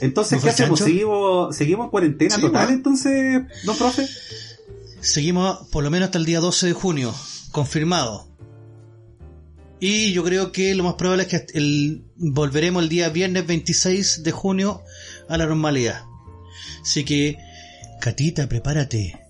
Entonces, 0.00 0.38
¿No 0.38 0.44
¿qué 0.44 0.50
hacemos? 0.50 0.78
¿Seguimos, 0.78 1.56
¿Seguimos 1.56 1.84
en 1.86 1.90
cuarentena 1.90 2.34
Sí, 2.36 2.40
total 2.40 2.66
weón. 2.66 2.74
entonces, 2.78 3.42
no, 3.64 3.74
profe? 3.74 4.06
Seguimos 5.00 5.66
por 5.72 5.82
lo 5.84 5.90
menos 5.90 6.06
hasta 6.06 6.18
el 6.18 6.24
día 6.26 6.40
12 6.40 6.66
de 6.68 6.72
junio, 6.74 7.14
confirmado. 7.50 8.28
Y 9.80 10.12
yo 10.12 10.22
creo 10.24 10.52
que 10.52 10.74
lo 10.74 10.84
más 10.84 10.94
probable 10.94 11.24
es 11.24 11.28
que 11.28 11.36
hasta 11.36 11.58
el, 11.58 12.04
volveremos 12.16 12.82
el 12.82 12.88
día 12.88 13.08
viernes 13.08 13.46
26 13.46 14.22
de 14.22 14.30
junio 14.32 14.82
a 15.28 15.36
la 15.36 15.46
normalidad. 15.46 16.02
Así 16.82 17.04
que, 17.04 17.36
Catita, 18.00 18.48
prepárate. 18.48 19.20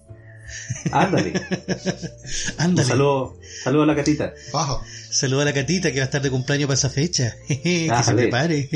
Ándale. 0.92 1.30
Un 1.30 2.54
Ándale. 2.58 2.88
saludo, 2.88 3.38
saludo 3.62 3.82
a 3.82 3.86
la 3.86 3.96
catita. 3.96 4.34
Ajá. 4.52 4.80
Saluda 5.10 5.42
a 5.42 5.44
la 5.44 5.52
catita 5.52 5.92
que 5.92 5.98
va 5.98 6.02
a 6.02 6.06
estar 6.06 6.22
de 6.22 6.30
cumpleaños 6.30 6.66
para 6.66 6.74
esa 6.74 6.90
fecha. 6.90 7.36
que 7.48 7.90
se 8.02 8.14
prepare. 8.14 8.68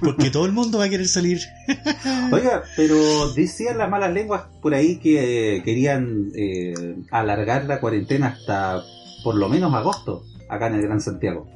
Porque 0.00 0.30
todo 0.30 0.44
el 0.46 0.52
mundo 0.52 0.78
va 0.78 0.84
a 0.84 0.88
querer 0.90 1.08
salir. 1.08 1.40
Oiga, 2.32 2.64
pero 2.76 3.32
decían 3.32 3.78
las 3.78 3.88
malas 3.88 4.12
lenguas 4.12 4.42
por 4.60 4.74
ahí 4.74 4.98
que 4.98 5.56
eh, 5.56 5.62
querían 5.62 6.32
eh, 6.36 6.96
alargar 7.10 7.64
la 7.64 7.80
cuarentena 7.80 8.26
hasta 8.28 8.84
por 9.24 9.34
lo 9.36 9.48
menos 9.48 9.72
agosto, 9.74 10.24
acá 10.48 10.66
en 10.66 10.74
el 10.74 10.82
Gran 10.82 11.00
Santiago. 11.00 11.48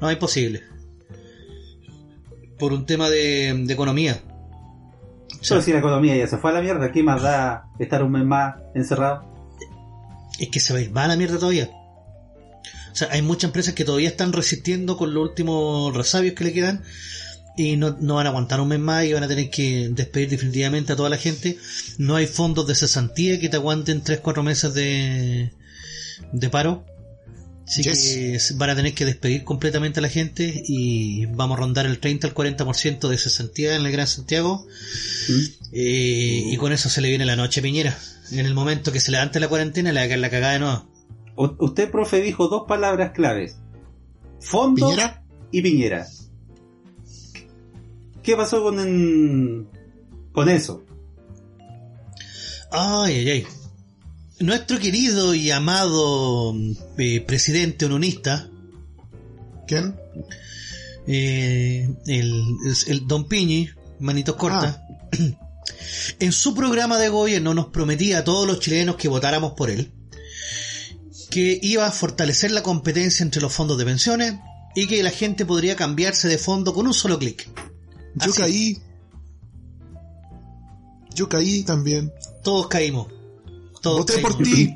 No, 0.00 0.10
es 0.10 0.16
posible. 0.16 0.62
Por 2.58 2.72
un 2.72 2.84
tema 2.84 3.08
de, 3.08 3.54
de 3.64 3.72
economía. 3.72 4.20
Pero 5.48 5.62
si 5.62 5.72
la 5.72 5.78
economía 5.78 6.16
ya 6.16 6.26
se 6.26 6.36
fue 6.38 6.50
a 6.50 6.54
la 6.54 6.60
mierda, 6.60 6.92
¿qué 6.92 7.02
más 7.02 7.22
da 7.22 7.64
estar 7.78 8.02
un 8.02 8.12
mes 8.12 8.24
más 8.24 8.56
encerrado? 8.74 9.30
es 10.40 10.48
que 10.48 10.58
se 10.58 10.72
va 10.72 10.78
a 10.78 10.82
ir 10.82 10.90
más 10.90 11.04
a 11.04 11.08
la 11.08 11.16
mierda 11.16 11.38
todavía. 11.38 11.70
O 12.92 12.96
sea, 12.96 13.08
hay 13.12 13.22
muchas 13.22 13.48
empresas 13.48 13.74
que 13.74 13.84
todavía 13.84 14.08
están 14.08 14.32
resistiendo 14.32 14.96
con 14.96 15.14
los 15.14 15.28
últimos 15.28 15.94
resabios 15.94 16.34
que 16.34 16.44
le 16.44 16.52
quedan 16.52 16.82
y 17.56 17.76
no, 17.76 17.96
no 18.00 18.14
van 18.14 18.26
a 18.26 18.30
aguantar 18.30 18.60
un 18.60 18.68
mes 18.68 18.80
más 18.80 19.04
y 19.04 19.12
van 19.12 19.22
a 19.22 19.28
tener 19.28 19.50
que 19.50 19.90
despedir 19.92 20.30
definitivamente 20.30 20.92
a 20.92 20.96
toda 20.96 21.10
la 21.10 21.18
gente. 21.18 21.58
No 21.98 22.16
hay 22.16 22.26
fondos 22.26 22.66
de 22.66 22.74
cesantía 22.74 23.38
que 23.38 23.48
te 23.48 23.56
aguanten 23.58 24.02
3-4 24.02 24.42
meses 24.42 24.74
de, 24.74 25.52
de 26.32 26.50
paro. 26.50 26.84
Así 27.70 27.82
Yes. 27.84 28.48
que 28.48 28.54
van 28.58 28.70
a 28.70 28.74
tener 28.74 28.94
que 28.94 29.04
despedir 29.04 29.44
completamente 29.44 30.00
a 30.00 30.02
la 30.02 30.08
gente 30.08 30.62
y 30.66 31.26
vamos 31.26 31.56
a 31.56 31.60
rondar 31.60 31.86
el 31.86 32.00
30 32.00 32.26
al 32.26 32.34
40% 32.34 33.08
de 33.08 33.16
cesantía 33.16 33.76
en 33.76 33.86
el 33.86 33.92
Gran 33.92 34.08
Santiago. 34.08 34.66
¿Mm? 35.28 35.40
Eh, 35.72 36.42
y 36.46 36.56
con 36.56 36.72
eso 36.72 36.88
se 36.88 37.00
le 37.00 37.08
viene 37.08 37.24
la 37.24 37.36
noche 37.36 37.60
a 37.60 37.62
Piñera. 37.62 37.96
En 38.32 38.44
el 38.44 38.54
momento 38.54 38.90
que 38.90 38.98
se 38.98 39.12
levante 39.12 39.38
la 39.38 39.46
cuarentena 39.48 39.92
le 39.92 40.00
va 40.00 40.04
a 40.06 40.08
caer 40.08 40.18
la 40.18 40.30
cagada 40.30 40.52
de 40.54 40.58
nuevo. 40.58 40.88
U- 41.36 41.56
Usted, 41.64 41.90
profe, 41.92 42.20
dijo 42.20 42.48
dos 42.48 42.64
palabras 42.66 43.12
claves. 43.12 43.56
Fondo 44.40 44.88
¿Piñera? 44.88 45.22
y 45.52 45.62
Piñera. 45.62 46.06
¿Qué 48.24 48.34
pasó 48.36 48.62
con, 48.64 48.80
en- 48.80 49.68
con 50.32 50.48
eso? 50.48 50.84
Ay, 52.72 53.14
ay, 53.14 53.30
ay. 53.30 53.46
Nuestro 54.40 54.78
querido 54.78 55.34
y 55.34 55.50
amado 55.50 56.54
eh, 56.98 57.20
presidente 57.20 57.84
unionista, 57.86 58.48
¿Quién? 59.66 59.96
eh, 61.06 61.88
el, 62.06 62.42
el 62.86 63.06
Don 63.06 63.28
Piñi, 63.28 63.68
manitos 63.98 64.36
cortas, 64.36 64.80
en 66.18 66.32
su 66.32 66.54
programa 66.54 66.98
de 66.98 67.10
gobierno 67.10 67.52
nos 67.52 67.66
prometía 67.66 68.18
a 68.18 68.24
todos 68.24 68.46
los 68.46 68.60
chilenos 68.60 68.96
que 68.96 69.08
votáramos 69.08 69.52
por 69.52 69.70
él 69.70 69.92
que 71.30 71.58
iba 71.62 71.86
a 71.86 71.92
fortalecer 71.92 72.50
la 72.50 72.62
competencia 72.62 73.22
entre 73.22 73.40
los 73.40 73.52
fondos 73.52 73.78
de 73.78 73.84
pensiones 73.84 74.34
y 74.74 74.86
que 74.88 75.02
la 75.02 75.10
gente 75.10 75.46
podría 75.46 75.76
cambiarse 75.76 76.28
de 76.28 76.38
fondo 76.38 76.74
con 76.74 76.86
un 76.86 76.94
solo 76.94 77.18
clic. 77.18 77.48
Yo 78.16 78.30
Así. 78.30 78.40
caí. 78.40 78.78
Yo 81.14 81.28
caí 81.28 81.62
también. 81.62 82.12
Todos 82.42 82.66
caímos. 82.66 83.06
Todos 83.80 83.98
Voté 84.00 84.18
por 84.18 84.36
ti. 84.38 84.74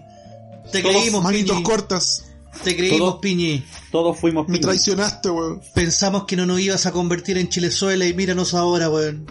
Te 0.72 0.80
Todos 0.82 0.94
creímos, 0.96 1.22
Manitos 1.22 1.56
Piñi. 1.56 1.62
cortas. 1.62 2.24
Te 2.62 2.76
creímos, 2.76 2.98
Todos- 2.98 3.16
Piñi. 3.20 3.64
Todos 3.90 4.18
fuimos 4.18 4.46
Me 4.48 4.54
Piñera. 4.54 4.68
traicionaste, 4.72 5.30
weón. 5.30 5.60
Pensamos 5.74 6.24
que 6.24 6.36
no 6.36 6.46
nos 6.46 6.60
ibas 6.60 6.86
a 6.86 6.92
convertir 6.92 7.36
en 7.38 7.48
Chilezuela 7.48 8.06
y 8.06 8.14
míranos 8.14 8.54
ahora, 8.54 8.88
weón. 8.88 9.26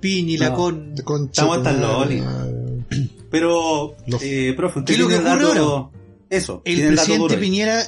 Piñi, 0.00 0.36
la 0.36 0.52
con... 0.54 0.94
Estamos 0.96 1.62
madre, 1.62 1.78
loli. 1.80 2.22
Pero, 3.30 3.96
Los- 4.06 4.22
eh, 4.22 4.52
profe, 4.56 4.80
usted 4.80 4.86
¿Qué 4.86 4.92
es 4.94 4.98
lo 5.00 5.08
que 5.08 5.16
ocurre 5.16 5.44
dato- 5.54 5.90
Eso, 6.30 6.62
El 6.64 6.86
presidente. 6.94 7.36
Piñera 7.38 7.82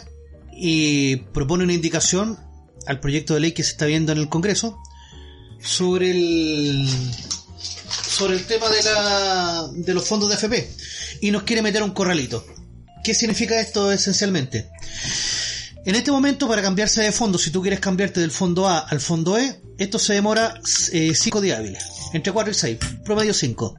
y 0.53 1.17
propone 1.17 1.65
una 1.65 1.73
indicación 1.75 2.39
al 2.87 3.01
proyecto 3.01 3.35
de 3.35 3.41
ley 3.41 3.53
que 3.53 3.63
se 3.63 3.71
está 3.73 3.87
viendo 3.87 4.13
en 4.13 4.19
el 4.19 4.29
Congreso 4.29 4.79
sobre 5.61 6.11
el 6.13 6.89
sobre 8.17 8.35
el 8.35 8.47
tema 8.47 8.71
de 8.71 8.83
la 8.83 9.69
de 9.75 9.93
los 9.93 10.09
fondos 10.09 10.31
de 10.31 10.37
FP 10.37 10.71
y 11.21 11.31
nos 11.31 11.43
quiere 11.43 11.61
meter 11.61 11.83
un 11.83 11.91
corralito. 11.91 12.47
¿Qué 13.05 13.13
significa 13.13 13.61
esto 13.61 13.93
esencialmente? 13.93 14.71
En 15.85 15.95
este 15.95 16.11
momento, 16.11 16.49
para 16.49 16.63
cambiarse 16.63 17.03
de 17.03 17.13
fondo, 17.13 17.39
si 17.39 17.51
tú 17.51 17.61
quieres 17.61 17.79
cambiarte 17.79 18.21
del 18.21 18.31
fondo 18.31 18.69
A 18.69 18.79
al 18.79 19.01
fondo 19.01 19.39
E, 19.39 19.61
esto 19.77 19.99
se 19.99 20.15
demora 20.15 20.59
5 20.65 21.41
días 21.43 21.59
hábiles, 21.59 21.85
entre 22.15 22.33
4 22.33 22.51
y 22.51 22.55
6, 22.55 22.79
promedio 23.05 23.35
5. 23.35 23.79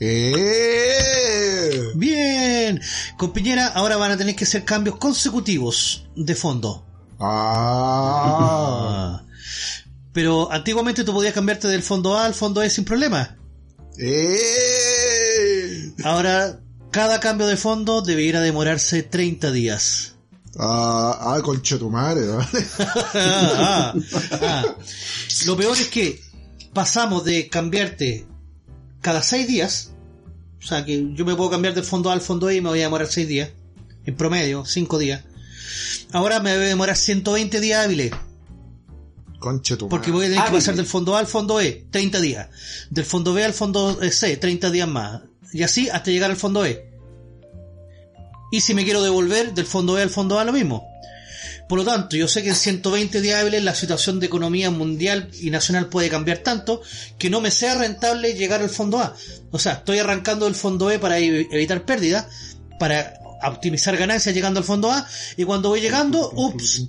¡Eh! 0.00 1.82
Bien, 1.94 2.82
con 3.16 3.32
Piñera 3.32 3.68
ahora 3.68 3.96
van 3.96 4.12
a 4.12 4.18
tener 4.18 4.36
que 4.36 4.44
hacer 4.44 4.64
cambios 4.64 4.98
consecutivos 4.98 6.04
de 6.14 6.34
fondo. 6.34 6.84
Ah. 7.18 8.36
Ah. 8.38 9.22
Pero 10.12 10.52
antiguamente 10.52 11.04
tú 11.04 11.14
podías 11.14 11.32
cambiarte 11.32 11.68
del 11.68 11.82
fondo 11.82 12.18
A 12.18 12.26
al 12.26 12.34
fondo 12.34 12.62
E 12.62 12.68
sin 12.68 12.84
problema. 12.84 13.37
¡Eh! 13.98 15.92
Ahora, 16.04 16.60
cada 16.90 17.20
cambio 17.20 17.46
de 17.46 17.56
fondo 17.56 18.00
debiera 18.00 18.40
demorarse 18.40 19.02
30 19.02 19.50
días. 19.50 20.14
Ah, 20.58 21.34
ah 21.34 21.42
concha 21.42 21.78
tu 21.78 21.90
madre, 21.90 22.26
¿vale? 22.26 22.46
Ah, 23.14 23.94
ah. 24.40 24.76
Lo 25.46 25.56
peor 25.56 25.76
es 25.76 25.88
que 25.88 26.20
pasamos 26.72 27.24
de 27.24 27.48
cambiarte 27.48 28.26
cada 29.00 29.22
6 29.22 29.46
días. 29.46 29.92
O 30.62 30.66
sea, 30.66 30.84
que 30.84 31.12
yo 31.14 31.24
me 31.24 31.34
puedo 31.34 31.50
cambiar 31.50 31.74
del 31.74 31.84
fondo 31.84 32.10
A 32.10 32.12
al 32.12 32.20
fondo 32.20 32.50
E 32.50 32.56
y 32.56 32.60
me 32.60 32.68
voy 32.68 32.80
a 32.80 32.84
demorar 32.84 33.08
6 33.08 33.28
días. 33.28 33.50
En 34.04 34.16
promedio, 34.16 34.64
5 34.64 34.98
días. 34.98 35.24
Ahora 36.12 36.40
me 36.40 36.52
debe 36.52 36.66
demorar 36.66 36.96
120 36.96 37.60
días 37.60 37.84
hábiles. 37.84 38.12
Tu 39.78 39.88
Porque 39.88 40.10
voy 40.10 40.24
a 40.26 40.28
tener 40.28 40.42
que 40.42 40.48
Hábiles. 40.48 40.64
pasar 40.64 40.76
del 40.76 40.86
fondo 40.86 41.14
A 41.16 41.20
al 41.20 41.26
fondo 41.26 41.60
E, 41.60 41.86
30 41.90 42.20
días. 42.20 42.48
Del 42.90 43.04
fondo 43.04 43.32
B 43.34 43.44
al 43.44 43.52
fondo 43.54 43.98
C, 44.10 44.36
30 44.36 44.70
días 44.70 44.88
más. 44.88 45.22
Y 45.52 45.62
así 45.62 45.88
hasta 45.88 46.10
llegar 46.10 46.30
al 46.30 46.36
fondo 46.36 46.64
E. 46.66 46.84
Y 48.50 48.60
si 48.60 48.74
me 48.74 48.84
quiero 48.84 49.02
devolver 49.02 49.54
del 49.54 49.66
fondo 49.66 49.98
E 49.98 50.02
al 50.02 50.10
fondo 50.10 50.38
A, 50.38 50.44
lo 50.44 50.52
mismo. 50.52 50.86
Por 51.68 51.78
lo 51.78 51.84
tanto, 51.84 52.16
yo 52.16 52.28
sé 52.28 52.42
que 52.42 52.48
en 52.48 52.54
120 52.54 53.20
días 53.20 53.40
hábiles 53.42 53.62
la 53.62 53.74
situación 53.74 54.20
de 54.20 54.26
economía 54.26 54.70
mundial 54.70 55.30
y 55.38 55.50
nacional 55.50 55.88
puede 55.90 56.08
cambiar 56.08 56.38
tanto 56.38 56.80
que 57.18 57.28
no 57.28 57.42
me 57.42 57.50
sea 57.50 57.74
rentable 57.74 58.32
llegar 58.34 58.62
al 58.62 58.70
fondo 58.70 58.98
A. 59.00 59.14
O 59.50 59.58
sea, 59.58 59.74
estoy 59.74 59.98
arrancando 59.98 60.46
del 60.46 60.54
fondo 60.54 60.90
E 60.90 60.98
para 60.98 61.18
ev- 61.20 61.46
evitar 61.52 61.84
pérdidas, 61.84 62.26
para 62.78 63.20
optimizar 63.44 63.96
ganancias 63.98 64.34
llegando 64.34 64.58
al 64.60 64.64
fondo 64.64 64.90
A, 64.90 65.06
y 65.36 65.44
cuando 65.44 65.68
voy 65.68 65.82
llegando, 65.82 66.30
ups, 66.34 66.88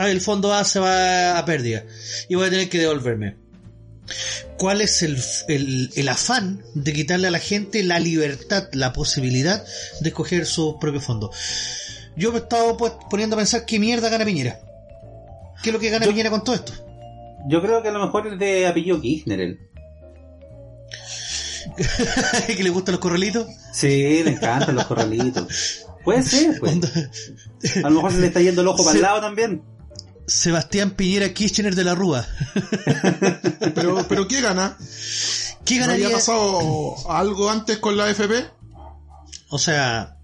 ah, 0.00 0.10
el 0.10 0.20
fondo 0.20 0.52
A 0.52 0.64
se 0.64 0.78
va 0.80 1.38
a 1.38 1.44
pérdida 1.44 1.84
y 2.28 2.34
voy 2.34 2.46
a 2.46 2.50
tener 2.50 2.68
que 2.68 2.78
devolverme. 2.78 3.36
¿Cuál 4.58 4.80
es 4.80 5.02
el, 5.02 5.16
el, 5.48 5.90
el 5.94 6.08
afán 6.08 6.62
de 6.74 6.92
quitarle 6.92 7.28
a 7.28 7.30
la 7.30 7.38
gente 7.38 7.82
la 7.84 7.98
libertad, 8.00 8.68
la 8.72 8.92
posibilidad 8.92 9.64
de 10.00 10.08
escoger 10.08 10.46
su 10.46 10.78
propio 10.78 11.00
fondo? 11.00 11.30
Yo 12.16 12.32
me 12.32 12.38
he 12.38 12.42
estado 12.42 12.76
pues, 12.76 12.92
poniendo 13.08 13.36
a 13.36 13.38
pensar 13.38 13.64
qué 13.64 13.78
mierda 13.78 14.08
gana 14.08 14.24
Piñera. 14.24 14.60
¿Qué 15.62 15.70
es 15.70 15.72
lo 15.72 15.78
que 15.78 15.90
gana 15.90 16.04
Yo- 16.04 16.10
Piñera 16.10 16.30
con 16.30 16.42
todo 16.44 16.56
esto? 16.56 16.72
Yo 17.48 17.62
creo 17.62 17.82
que 17.82 17.88
a 17.88 17.92
lo 17.92 18.04
mejor 18.04 18.26
es 18.26 18.38
de 18.38 18.66
apellido 18.66 19.00
Kirchner. 19.00 19.40
él. 19.40 19.58
¿Que 22.46 22.62
le 22.62 22.70
gustan 22.70 22.92
los 22.92 23.00
corralitos? 23.00 23.46
Sí, 23.72 24.22
le 24.24 24.30
encantan 24.32 24.74
los 24.74 24.86
corralitos. 24.86 25.86
Puede 26.04 26.22
ser, 26.22 26.58
pues. 26.58 26.76
A 27.84 27.88
lo 27.90 27.96
mejor 27.96 28.12
se 28.12 28.18
le 28.20 28.26
está 28.26 28.40
yendo 28.40 28.62
el 28.62 28.68
ojo 28.68 28.84
para 28.84 28.96
el 28.96 29.02
lado 29.02 29.20
también. 29.20 29.62
Sebastián 30.30 30.92
Piñera 30.92 31.34
Kirchner 31.34 31.74
de 31.74 31.84
la 31.84 31.94
Rúa. 31.94 32.24
Pero, 33.74 34.06
pero 34.08 34.28
¿qué 34.28 34.40
gana? 34.40 34.76
¿Qué 35.64 35.76
¿No 35.76 35.80
ganaría? 35.82 36.06
había 36.06 36.16
pasado 36.16 37.10
algo 37.10 37.50
antes 37.50 37.78
con 37.78 37.96
la 37.96 38.08
FP? 38.08 38.46
O 39.50 39.58
sea, 39.58 40.16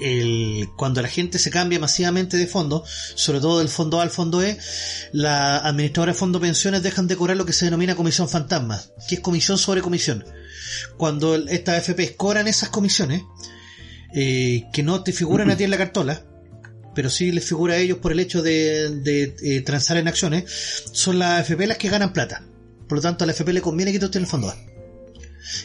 el, 0.00 0.68
cuando 0.76 1.00
la 1.02 1.08
gente 1.08 1.38
se 1.38 1.50
cambia 1.50 1.78
masivamente 1.78 2.36
de 2.36 2.46
fondo, 2.46 2.84
sobre 3.14 3.40
todo 3.40 3.60
del 3.60 3.68
fondo 3.68 4.00
A 4.00 4.02
al 4.02 4.10
fondo 4.10 4.42
E, 4.42 4.58
la 5.12 5.58
administradora 5.58 6.12
de 6.12 6.18
fondo 6.18 6.40
pensiones 6.40 6.82
dejan 6.82 7.06
de 7.06 7.16
cobrar 7.16 7.36
lo 7.36 7.46
que 7.46 7.52
se 7.52 7.66
denomina 7.66 7.94
comisión 7.94 8.28
fantasma, 8.28 8.82
que 9.08 9.16
es 9.16 9.20
comisión 9.20 9.56
sobre 9.56 9.82
comisión. 9.82 10.24
Cuando 10.96 11.36
estas 11.36 11.88
AFPs 11.88 12.12
cobran 12.16 12.48
esas 12.48 12.70
comisiones, 12.70 13.22
eh, 14.14 14.64
que 14.72 14.82
no 14.82 15.02
te 15.04 15.12
figuran 15.12 15.50
a 15.50 15.56
ti 15.56 15.64
en 15.64 15.70
la 15.70 15.78
cartola, 15.78 16.24
pero 16.94 17.10
sí 17.10 17.32
les 17.32 17.44
figura 17.44 17.74
a 17.74 17.78
ellos 17.78 17.98
por 17.98 18.12
el 18.12 18.20
hecho 18.20 18.42
de, 18.42 18.90
de, 19.00 19.36
eh, 19.42 19.60
transar 19.62 19.96
en 19.96 20.08
acciones, 20.08 20.44
son 20.92 21.18
las 21.18 21.40
AFP 21.40 21.66
las 21.66 21.78
que 21.78 21.88
ganan 21.88 22.12
plata. 22.12 22.44
Por 22.88 22.98
lo 22.98 23.02
tanto, 23.02 23.24
a 23.24 23.26
la 23.26 23.32
AFP 23.32 23.52
le 23.52 23.60
conviene 23.60 23.92
que 23.92 23.98
tú 23.98 24.06
estés 24.06 24.18
en 24.18 24.24
el 24.24 24.30
fondo 24.30 24.48
A. 24.48 24.56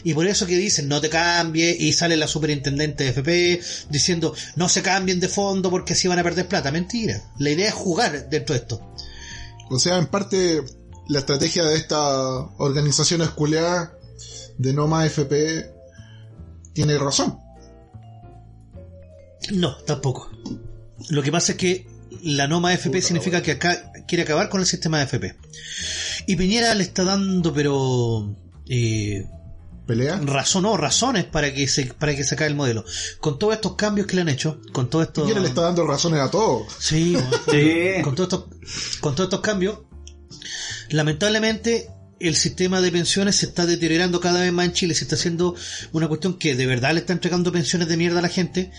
Y 0.04 0.14
por 0.14 0.26
eso 0.26 0.46
que 0.46 0.56
dicen 0.56 0.88
no 0.88 1.00
te 1.00 1.08
cambies 1.08 1.80
y 1.80 1.92
sale 1.92 2.16
la 2.16 2.26
superintendente 2.26 3.04
de 3.04 3.10
FP 3.10 3.60
diciendo 3.90 4.34
no 4.56 4.68
se 4.68 4.82
cambien 4.82 5.20
de 5.20 5.28
fondo 5.28 5.70
porque 5.70 5.92
así 5.92 6.08
van 6.08 6.18
a 6.18 6.22
perder 6.22 6.48
plata. 6.48 6.70
Mentira. 6.72 7.22
La 7.38 7.50
idea 7.50 7.68
es 7.68 7.74
jugar 7.74 8.28
dentro 8.28 8.54
de 8.54 8.60
esto. 8.60 8.92
O 9.70 9.78
sea, 9.78 9.98
en 9.98 10.06
parte, 10.06 10.62
la 11.08 11.20
estrategia 11.20 11.64
de 11.64 11.76
esta 11.76 12.38
organización 12.58 13.22
esculeada 13.22 13.96
de 14.58 14.72
no 14.72 14.86
más 14.86 15.06
FP 15.06 15.72
tiene 16.72 16.98
razón. 16.98 17.38
No, 19.52 19.76
tampoco. 19.78 20.30
Lo 21.10 21.22
que 21.22 21.30
pasa 21.32 21.52
es 21.52 21.58
que 21.58 21.86
la 22.22 22.46
no 22.48 22.60
más 22.60 22.74
FP 22.74 23.02
significa 23.02 23.42
que 23.42 23.52
acá 23.52 23.92
quiere 24.08 24.22
acabar 24.22 24.48
con 24.48 24.60
el 24.60 24.66
sistema 24.66 24.98
de 24.98 25.04
FP. 25.04 25.36
Y 26.26 26.36
Piñera 26.36 26.74
le 26.74 26.82
está 26.84 27.04
dando, 27.04 27.52
pero 27.52 28.34
eh, 28.68 29.26
¿Pelea? 29.86 30.18
razón 30.24 30.64
o 30.66 30.76
razones 30.76 31.24
para 31.24 31.52
que 31.52 31.68
se 31.68 31.86
para 31.86 32.14
que 32.16 32.24
se 32.24 32.34
acabe 32.34 32.50
el 32.50 32.56
modelo. 32.56 32.84
Con 33.20 33.38
todos 33.38 33.54
estos 33.54 33.74
cambios 33.74 34.06
que 34.06 34.16
le 34.16 34.22
han 34.22 34.28
hecho, 34.28 34.60
con 34.72 34.88
todo 34.90 35.02
esto 35.02 35.22
Piñera 35.22 35.40
le 35.40 35.48
está 35.48 35.62
dando 35.62 35.86
razones 35.86 36.20
a 36.20 36.30
todos. 36.30 36.72
Sí, 36.78 37.16
Sí. 37.50 38.02
con 38.02 38.14
todos 38.14 38.32
estos 38.32 39.00
con 39.00 39.14
todos 39.14 39.26
estos 39.28 39.40
cambios, 39.40 39.80
lamentablemente 40.90 41.88
el 42.18 42.34
sistema 42.36 42.80
de 42.80 42.90
pensiones 42.90 43.36
se 43.36 43.46
está 43.46 43.66
deteriorando 43.66 44.20
cada 44.20 44.40
vez 44.40 44.52
más 44.52 44.66
en 44.66 44.72
Chile, 44.72 44.94
se 44.94 45.04
está 45.04 45.16
haciendo 45.16 45.54
una 45.92 46.08
cuestión 46.08 46.38
que 46.38 46.54
de 46.54 46.66
verdad 46.66 46.92
le 46.94 47.00
está 47.00 47.12
entregando 47.12 47.52
pensiones 47.52 47.88
de 47.88 47.96
mierda 47.96 48.20
a 48.20 48.22
la 48.22 48.28
gente, 48.28 48.70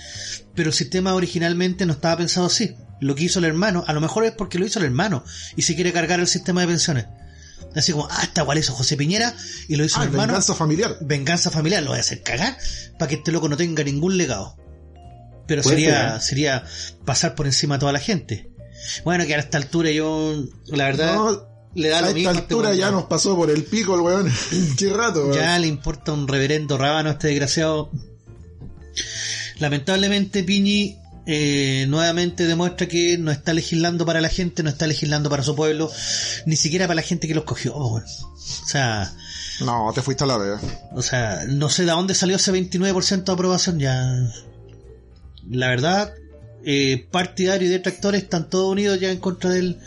pero 0.56 0.70
el 0.70 0.74
sistema 0.74 1.14
originalmente 1.14 1.86
no 1.86 1.94
estaba 1.94 2.18
pensado 2.18 2.48
así. 2.48 2.76
Lo 3.00 3.14
que 3.14 3.26
hizo 3.26 3.38
el 3.40 3.46
hermano, 3.46 3.84
a 3.88 3.94
lo 3.94 4.02
mejor 4.02 4.26
es 4.26 4.32
porque 4.32 4.58
lo 4.58 4.66
hizo 4.66 4.80
el 4.80 4.86
hermano 4.86 5.24
y 5.56 5.62
se 5.62 5.76
quiere 5.76 5.94
cargar 5.94 6.20
el 6.20 6.28
sistema 6.28 6.62
de 6.62 6.68
pensiones. 6.68 7.06
Así 7.76 7.92
como, 7.92 8.08
ah, 8.10 8.22
está 8.24 8.42
igual 8.42 8.58
eso 8.58 8.74
José 8.74 8.98
Piñera 8.98 9.36
y 9.68 9.76
lo 9.76 9.86
hizo 9.86 10.00
Ah, 10.00 10.04
el 10.04 10.10
hermano. 10.10 10.28
venganza 10.34 10.56
familiar. 10.56 10.98
venganza 11.02 11.52
familiar, 11.52 11.84
lo 11.84 11.90
voy 11.90 11.98
a 11.98 12.02
hacer 12.02 12.24
cagar 12.24 12.58
para 12.98 13.10
que 13.10 13.16
este 13.16 13.32
loco 13.32 13.50
no 13.50 13.58
tenga 13.58 13.84
ningún 13.84 14.18
legado. 14.18 14.56
Pero 15.48 15.62
sería, 15.62 16.10
ser, 16.10 16.18
¿eh? 16.18 16.22
sería 16.22 16.64
pasar 17.06 17.36
por 17.36 17.46
encima 17.46 17.76
a 17.76 17.80
toda 17.80 17.92
la 17.92 18.00
gente. 18.00 18.50
Bueno, 19.04 19.26
que 19.28 19.36
a 19.36 19.40
esta 19.40 19.58
altura 19.60 19.92
yo, 19.92 20.44
la 20.68 20.86
verdad, 20.86 21.16
No, 21.16 21.48
le 21.76 21.90
da 21.90 22.00
a 22.00 22.02
lo 22.02 22.08
esta 22.08 22.16
mismo. 22.16 22.30
a 22.30 22.34
este 22.34 22.44
altura 22.44 22.76
ya 22.76 22.92
nos 22.92 23.06
pasó 23.06 23.36
por 23.36 23.50
el 23.50 23.64
pico 23.64 23.96
el 23.96 24.02
weón. 24.02 24.32
Qué 24.78 24.90
rato, 24.90 25.24
weón. 25.24 25.34
Ya 25.34 25.58
le 25.60 25.68
importa 25.68 26.14
un 26.14 26.28
reverendo 26.28 26.78
rábano 26.78 27.10
a 27.10 27.14
este 27.14 27.28
desgraciado. 27.28 27.92
Lamentablemente 29.60 30.44
Piñi 30.44 30.98
eh, 31.30 31.86
nuevamente 31.90 32.46
demuestra 32.48 32.88
que 32.88 33.18
no 33.18 33.32
está 33.32 33.54
legislando 33.54 34.06
para 34.06 34.22
la 34.22 34.30
gente, 34.30 34.64
no 34.64 34.70
está 34.70 34.88
legislando 34.88 35.30
para 35.30 35.44
su 35.44 35.56
pueblo, 35.56 35.92
ni 36.46 36.56
siquiera 36.56 36.88
para 36.88 36.96
la 36.96 37.02
gente 37.02 37.28
que 37.28 37.34
lo 37.34 37.42
escogió. 37.42 37.76
Oh, 37.76 37.90
bueno. 37.90 38.08
O 38.08 38.68
sea, 38.68 39.14
No, 39.60 39.92
te 39.94 40.02
fuiste 40.02 40.24
a 40.24 40.28
la 40.28 40.38
vez. 40.38 40.62
O 40.94 41.02
sea, 41.02 41.44
no 41.50 41.70
sé 41.70 41.84
de 41.84 41.92
dónde 41.92 42.16
salió 42.16 42.38
ese 42.38 42.54
29% 42.54 43.26
de 43.26 43.32
aprobación 43.34 43.78
ya. 43.78 44.08
La 45.50 45.68
verdad, 45.68 46.14
eh, 46.64 47.06
partidario 47.12 47.68
y 47.68 47.72
detractores 47.72 48.24
están 48.24 48.50
todos 48.50 48.72
unidos 48.72 49.00
ya 49.00 49.12
en 49.12 49.20
contra 49.20 49.50
del... 49.50 49.80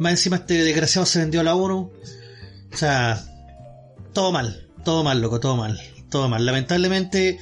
Más 0.00 0.12
encima 0.12 0.36
este 0.36 0.54
desgraciado 0.64 1.06
se 1.06 1.20
vendió 1.20 1.40
a 1.40 1.44
la 1.44 1.54
ONU. 1.54 1.92
O 2.72 2.76
sea, 2.76 3.22
todo 4.12 4.32
mal, 4.32 4.66
todo 4.84 5.04
mal, 5.04 5.20
loco, 5.20 5.38
todo 5.40 5.56
mal, 5.56 5.78
todo 6.10 6.28
mal. 6.28 6.44
Lamentablemente, 6.44 7.38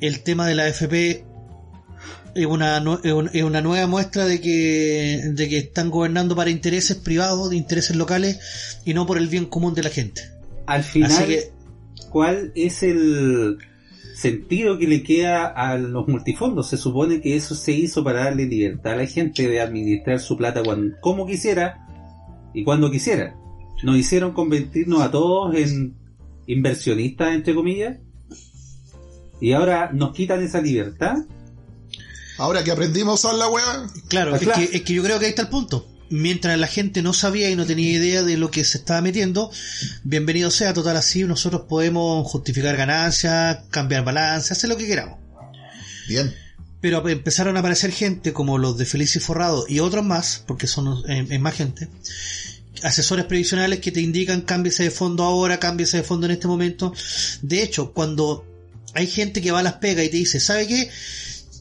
el 0.00 0.22
tema 0.22 0.46
de 0.46 0.54
la 0.56 0.68
FP 0.68 1.24
es 2.34 2.46
una, 2.46 2.78
es 3.04 3.12
un- 3.12 3.30
es 3.32 3.42
una 3.44 3.60
nueva 3.60 3.86
muestra 3.86 4.24
de 4.26 4.40
que, 4.40 5.22
de 5.34 5.48
que 5.48 5.58
están 5.58 5.90
gobernando 5.90 6.34
para 6.34 6.50
intereses 6.50 6.96
privados, 6.96 7.50
de 7.50 7.56
intereses 7.56 7.94
locales 7.96 8.38
y 8.84 8.92
no 8.94 9.06
por 9.06 9.16
el 9.18 9.28
bien 9.28 9.46
común 9.46 9.74
de 9.74 9.82
la 9.84 9.90
gente. 9.90 10.22
Al 10.66 10.82
final, 10.82 11.26
que 11.26 11.52
¿cuál 12.10 12.52
es 12.54 12.82
el 12.82 13.58
sentido 14.14 14.78
que 14.78 14.86
le 14.86 15.02
queda 15.02 15.46
a 15.46 15.76
los 15.76 16.08
multifondos? 16.08 16.68
Se 16.68 16.76
supone 16.76 17.20
que 17.20 17.36
eso 17.36 17.54
se 17.54 17.72
hizo 17.72 18.04
para 18.04 18.24
darle 18.24 18.46
libertad 18.46 18.94
a 18.94 18.96
la 18.96 19.06
gente 19.06 19.48
de 19.48 19.60
administrar 19.60 20.20
su 20.20 20.36
plata 20.36 20.62
cuando, 20.62 20.96
como 21.00 21.26
quisiera 21.26 21.86
y 22.54 22.64
cuando 22.64 22.90
quisiera. 22.90 23.36
Nos 23.82 23.96
hicieron 23.96 24.32
convertirnos 24.32 25.00
a 25.02 25.10
todos 25.10 25.54
en 25.56 25.96
inversionistas, 26.46 27.34
entre 27.34 27.54
comillas, 27.54 27.98
y 29.40 29.52
ahora 29.52 29.90
nos 29.92 30.14
quitan 30.14 30.42
esa 30.42 30.60
libertad. 30.60 31.16
Ahora 32.38 32.62
que 32.62 32.70
aprendimos 32.70 33.24
a 33.24 33.28
usar 33.28 33.38
la 33.38 33.48
weá. 33.48 33.86
Claro, 34.08 34.36
es 34.36 34.48
que, 34.48 34.76
es 34.76 34.82
que 34.82 34.94
yo 34.94 35.02
creo 35.02 35.18
que 35.18 35.26
ahí 35.26 35.30
está 35.30 35.42
el 35.42 35.48
punto. 35.48 35.91
Mientras 36.12 36.58
la 36.58 36.66
gente 36.66 37.00
no 37.00 37.14
sabía 37.14 37.48
y 37.48 37.56
no 37.56 37.64
tenía 37.64 37.90
idea 37.90 38.22
de 38.22 38.36
lo 38.36 38.50
que 38.50 38.64
se 38.64 38.76
estaba 38.76 39.00
metiendo, 39.00 39.50
bienvenido 40.04 40.50
sea, 40.50 40.74
total 40.74 40.98
así 40.98 41.24
nosotros 41.24 41.62
podemos 41.66 42.26
justificar 42.30 42.76
ganancias, 42.76 43.60
cambiar 43.70 44.04
balance, 44.04 44.52
hacer 44.52 44.68
lo 44.68 44.76
que 44.76 44.86
queramos. 44.86 45.18
Bien. 46.06 46.36
Pero 46.82 47.08
empezaron 47.08 47.56
a 47.56 47.60
aparecer 47.60 47.92
gente 47.92 48.34
como 48.34 48.58
los 48.58 48.76
de 48.76 48.84
Felicio 48.84 49.20
y 49.20 49.24
Forrado 49.24 49.64
y 49.66 49.80
otros 49.80 50.04
más, 50.04 50.44
porque 50.46 50.66
son 50.66 51.02
eh, 51.08 51.38
más 51.38 51.54
gente, 51.54 51.88
asesores 52.82 53.24
previsionales 53.24 53.80
que 53.80 53.90
te 53.90 54.02
indican 54.02 54.42
cámbiese 54.42 54.82
de 54.82 54.90
fondo 54.90 55.24
ahora, 55.24 55.58
cámbiese 55.58 55.96
de 55.96 56.02
fondo 56.02 56.26
en 56.26 56.32
este 56.32 56.46
momento. 56.46 56.92
De 57.40 57.62
hecho, 57.62 57.94
cuando 57.94 58.44
hay 58.92 59.06
gente 59.06 59.40
que 59.40 59.50
va 59.50 59.60
a 59.60 59.62
las 59.62 59.74
pegas 59.76 60.04
y 60.04 60.10
te 60.10 60.18
dice, 60.18 60.40
¿sabe 60.40 60.66
qué? 60.66 60.90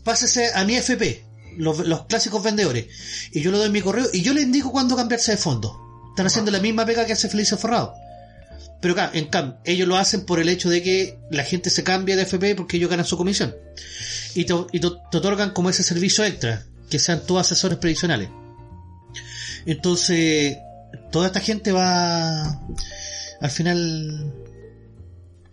Pásese 0.03 0.49
a 0.53 0.65
mi 0.65 0.75
FP, 0.75 1.23
los, 1.57 1.79
los 1.87 2.05
clásicos 2.05 2.43
vendedores, 2.43 2.87
y 3.31 3.41
yo 3.41 3.51
le 3.51 3.57
doy 3.57 3.69
mi 3.69 3.81
correo 3.81 4.07
y 4.13 4.21
yo 4.21 4.33
le 4.33 4.41
indico 4.41 4.71
cuándo 4.71 4.95
cambiarse 4.95 5.31
de 5.31 5.37
fondo. 5.37 5.77
Están 6.09 6.27
haciendo 6.27 6.51
la 6.51 6.59
misma 6.59 6.85
pega 6.85 7.05
que 7.05 7.13
hace 7.13 7.29
Felicio 7.29 7.57
Forrado. 7.57 7.93
Pero 8.81 8.93
acá, 8.93 9.11
en 9.13 9.25
cambio, 9.27 9.57
ellos 9.63 9.87
lo 9.87 9.95
hacen 9.97 10.25
por 10.25 10.39
el 10.39 10.49
hecho 10.49 10.69
de 10.69 10.81
que 10.81 11.17
la 11.29 11.43
gente 11.43 11.69
se 11.69 11.83
cambie 11.83 12.15
de 12.15 12.23
FP 12.23 12.55
porque 12.55 12.77
ellos 12.77 12.89
ganan 12.89 13.05
su 13.05 13.15
comisión. 13.15 13.55
Y 14.33 14.45
te, 14.45 14.53
y 14.71 14.79
te- 14.79 14.89
te 15.11 15.17
otorgan 15.17 15.51
como 15.51 15.69
ese 15.69 15.83
servicio 15.83 16.25
extra, 16.25 16.65
que 16.89 16.97
sean 16.99 17.21
todos 17.25 17.41
asesores 17.41 17.77
previsionales. 17.77 18.29
Entonces, 19.65 20.57
toda 21.11 21.27
esta 21.27 21.39
gente 21.39 21.71
va 21.71 22.59
al 23.39 23.49
final 23.51 24.33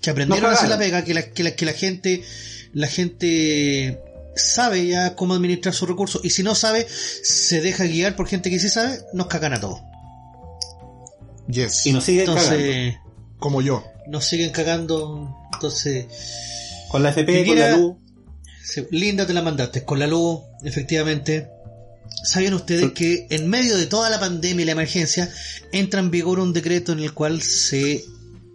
que 0.00 0.11
aprendieron 0.11 0.44
No 0.44 0.48
a 0.50 0.52
hacer 0.58 0.68
la 0.70 0.78
pega, 0.78 1.04
que 1.04 1.14
la, 1.14 1.22
que 1.30 1.42
la, 1.44 1.50
que 1.54 1.66
la 1.66 1.72
gente, 1.72 2.22
la 2.72 2.87
gente 2.87 4.00
sabe 4.36 4.86
ya 4.86 5.14
cómo 5.14 5.34
administrar 5.34 5.74
sus 5.74 5.88
recursos, 5.88 6.20
y 6.24 6.30
si 6.30 6.42
no 6.42 6.54
sabe, 6.54 6.86
se 6.88 7.60
deja 7.60 7.84
guiar 7.84 8.16
por 8.16 8.28
gente 8.28 8.50
que 8.50 8.58
sí 8.58 8.68
sabe, 8.68 9.00
nos 9.12 9.26
cagan 9.26 9.54
a 9.54 9.60
todos. 9.60 9.80
Yes. 11.48 11.86
Y 11.86 11.92
nos 11.92 12.04
siguen 12.04 12.26
cagando. 12.26 12.54
Entonces, 12.54 12.94
Como 13.38 13.62
yo. 13.62 13.84
nos 14.06 14.24
siguen 14.24 14.50
cagando. 14.50 15.34
Entonces, 15.54 16.06
Con 16.88 17.02
la 17.02 17.10
FP, 17.10 17.46
con 17.46 17.58
la 17.58 17.76
luz. 17.76 17.96
Linda 18.90 19.26
te 19.26 19.32
la 19.32 19.42
mandaste, 19.42 19.84
con 19.84 19.98
la 19.98 20.06
luz, 20.06 20.40
efectivamente. 20.62 21.48
¿Saben 22.24 22.54
ustedes 22.54 22.92
que 22.92 23.26
en 23.30 23.48
medio 23.48 23.76
de 23.76 23.86
toda 23.86 24.10
la 24.10 24.20
pandemia 24.20 24.62
y 24.62 24.66
la 24.66 24.72
emergencia 24.72 25.30
entra 25.72 26.00
en 26.00 26.10
vigor 26.10 26.40
un 26.40 26.52
decreto 26.52 26.92
en 26.92 27.00
el 27.00 27.14
cual 27.14 27.42
se 27.42 28.04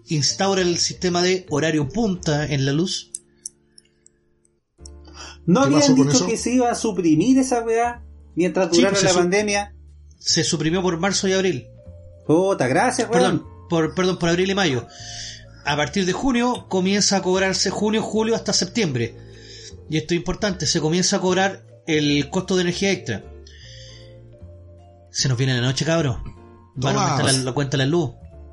instaura 0.07 0.61
el 0.61 0.77
sistema 0.77 1.23
de 1.23 1.45
horario 1.49 1.87
punta 1.89 2.45
en 2.45 2.65
la 2.65 2.73
luz? 2.73 3.11
¿No 5.45 5.61
¿Qué 5.61 5.75
habían 5.75 5.95
dicho 5.95 6.09
eso? 6.11 6.25
que 6.27 6.37
se 6.37 6.51
iba 6.53 6.69
a 6.71 6.75
suprimir 6.75 7.37
esa 7.37 7.61
weá 7.61 8.01
mientras 8.35 8.69
Sí, 8.71 8.77
durara 8.77 8.93
pues 8.93 9.03
la 9.03 9.13
pandemia? 9.13 9.75
Se 10.17 10.43
suprimió 10.43 10.81
por 10.81 10.97
marzo 10.99 11.27
y 11.27 11.33
abril. 11.33 11.67
Puta, 12.25 12.67
gracias, 12.67 13.09
weón. 13.09 13.21
Perdón, 13.21 13.47
por, 13.69 13.95
perdón, 13.95 14.19
por 14.19 14.29
abril 14.29 14.49
y 14.51 14.55
mayo. 14.55 14.87
A 15.65 15.75
partir 15.75 16.05
de 16.05 16.13
junio 16.13 16.67
comienza 16.69 17.17
a 17.17 17.21
cobrarse 17.21 17.69
junio, 17.69 18.01
julio 18.01 18.35
hasta 18.35 18.53
septiembre. 18.53 19.15
Y 19.89 19.97
esto 19.97 20.13
es 20.13 20.17
importante, 20.17 20.65
se 20.65 20.79
comienza 20.79 21.17
a 21.17 21.21
cobrar 21.21 21.63
el 21.87 22.29
costo 22.29 22.55
de 22.55 22.61
energía 22.61 22.91
extra. 22.91 23.23
Se 25.11 25.27
nos 25.29 25.37
viene 25.37 25.53
la 25.53 25.61
noche, 25.61 25.85
cabrón. 25.85 26.23
Van 26.75 26.95
a 26.97 27.01
aumentar 27.03 27.33
la, 27.33 27.43
la 27.43 27.51
cuenta 27.51 27.77
de 27.77 27.83
la 27.85 27.89
luz. 27.89 28.11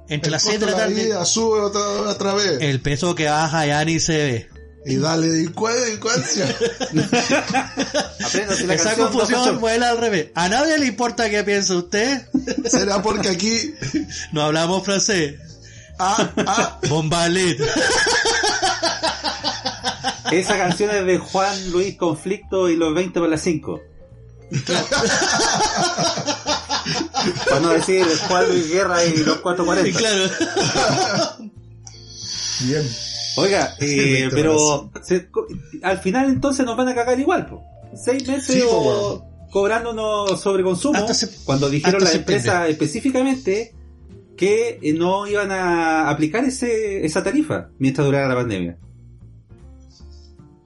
Entre 0.09 0.27
El 0.27 0.33
las 0.33 0.43
costo 0.43 0.59
6 0.59 0.61
de 0.61 0.67
la 0.67 0.77
tarde, 0.77 1.05
vida 1.05 1.25
sube 1.25 1.61
otra, 1.61 1.81
otra 2.11 2.35
vez. 2.35 2.59
el 2.61 2.81
peso 2.83 3.15
que 3.15 3.27
baja 3.27 3.65
ya 3.67 3.85
ni 3.85 4.01
se 4.01 4.17
ve. 4.17 4.49
Y 4.87 4.97
dale 4.97 5.29
delincuencia. 5.29 6.47
Apréndase 8.25 8.67
la 8.67 8.75
Esa 8.75 8.95
confusión 8.95 9.61
vuela 9.61 9.91
al 9.91 9.99
revés. 9.99 10.29
A 10.35 10.49
nadie 10.49 10.79
le 10.79 10.87
importa 10.87 11.29
qué 11.29 11.45
piensa 11.45 11.77
usted. 11.77 12.27
Será 12.67 13.03
porque 13.03 13.29
aquí. 13.29 13.75
No 14.33 14.43
hablamos 14.43 14.85
francés. 14.85 15.35
Ah, 15.99 16.31
ah. 16.47 16.79
Bombalet. 16.89 17.61
Esa 20.33 20.57
canción 20.57 20.91
es 20.91 21.05
de 21.05 21.19
Juan 21.19 21.71
Luis 21.73 21.97
Conflicto 21.97 22.71
y 22.71 22.77
los 22.77 22.95
20 22.95 23.19
para 23.21 23.31
las 23.33 23.43
5. 23.43 23.81
Para 27.49 27.61
no 27.61 27.69
decir 27.71 28.07
Juan 28.29 28.49
Luis 28.49 28.69
Guerra 28.69 29.05
y 29.05 29.17
los 29.19 29.37
Y 29.37 29.41
440. 29.41 29.99
claro. 29.99 30.31
Oiga, 33.41 33.75
eh, 33.81 34.29
20 34.31 34.35
pero 34.37 34.91
se- 35.03 35.29
al 35.83 35.99
final 35.99 36.31
entonces 36.31 36.65
nos 36.67 36.77
van 36.77 36.89
a 36.89 36.95
cagar 36.95 37.19
igual, 37.19 37.47
po. 37.47 37.65
Seis 37.95 38.27
meses 38.29 38.55
Sí, 38.57 38.63
o 38.71 39.25
cobrándonos 39.51 40.41
sobre 40.41 40.63
consumo 40.63 41.09
sep- 41.09 41.45
cuando 41.45 41.69
dijeron 41.69 42.03
las 42.05 42.15
empresas 42.15 42.69
específicamente 42.69 43.75
que 44.37 44.79
eh, 44.81 44.93
no 44.93 45.27
iban 45.27 45.51
a 45.51 46.09
aplicar 46.09 46.45
ese, 46.45 47.05
esa 47.05 47.23
tarifa 47.23 47.69
mientras 47.79 48.07
durara 48.07 48.29
la 48.29 48.37
pandemia. 48.37 48.79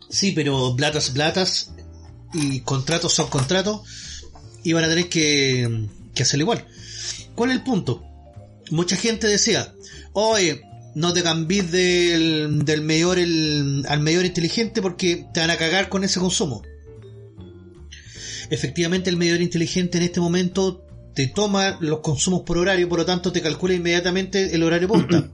Sí, 0.08 0.32
pero 0.32 0.74
platas, 0.76 1.10
platas 1.10 1.72
y 2.32 2.60
contratos 2.60 3.12
son 3.12 3.28
contratos 3.28 3.80
y 4.62 4.72
van 4.72 4.84
a 4.84 4.88
tener 4.88 5.08
que, 5.08 5.88
que 6.14 6.22
hacerlo 6.22 6.42
igual. 6.44 6.66
¿Cuál 7.34 7.50
es 7.50 7.56
el 7.56 7.62
punto? 7.64 8.04
Mucha 8.70 8.96
gente 8.96 9.26
decía, 9.26 9.74
oye, 10.12 10.62
no 10.94 11.12
te 11.12 11.22
cambies 11.22 11.70
del, 11.70 12.64
del 12.64 12.82
medidor 12.82 13.18
el, 13.18 13.84
al 13.88 14.00
medidor 14.00 14.24
inteligente 14.24 14.80
porque 14.80 15.26
te 15.32 15.40
van 15.40 15.50
a 15.50 15.56
cagar 15.56 15.88
con 15.88 16.04
ese 16.04 16.20
consumo. 16.20 16.62
Efectivamente, 18.50 19.10
el 19.10 19.16
medidor 19.16 19.40
inteligente 19.40 19.98
en 19.98 20.04
este 20.04 20.20
momento 20.20 20.84
te 21.14 21.26
toma 21.28 21.78
los 21.80 22.00
consumos 22.00 22.42
por 22.42 22.58
horario, 22.58 22.88
por 22.88 22.98
lo 22.98 23.06
tanto 23.06 23.32
te 23.32 23.42
calcula 23.42 23.74
inmediatamente 23.74 24.54
el 24.54 24.62
horario 24.62 24.88
punta. 24.88 25.30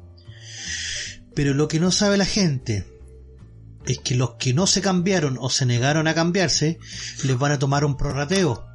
Pero 1.34 1.54
lo 1.54 1.68
que 1.68 1.80
no 1.80 1.90
sabe 1.90 2.16
la 2.16 2.26
gente 2.26 2.86
es 3.86 3.98
que 3.98 4.14
los 4.14 4.32
que 4.34 4.52
no 4.52 4.66
se 4.66 4.80
cambiaron 4.80 5.38
o 5.40 5.48
se 5.48 5.66
negaron 5.66 6.06
a 6.06 6.14
cambiarse, 6.14 6.78
les 7.24 7.38
van 7.38 7.52
a 7.52 7.58
tomar 7.58 7.84
un 7.84 7.96
prorrateo. 7.96 8.66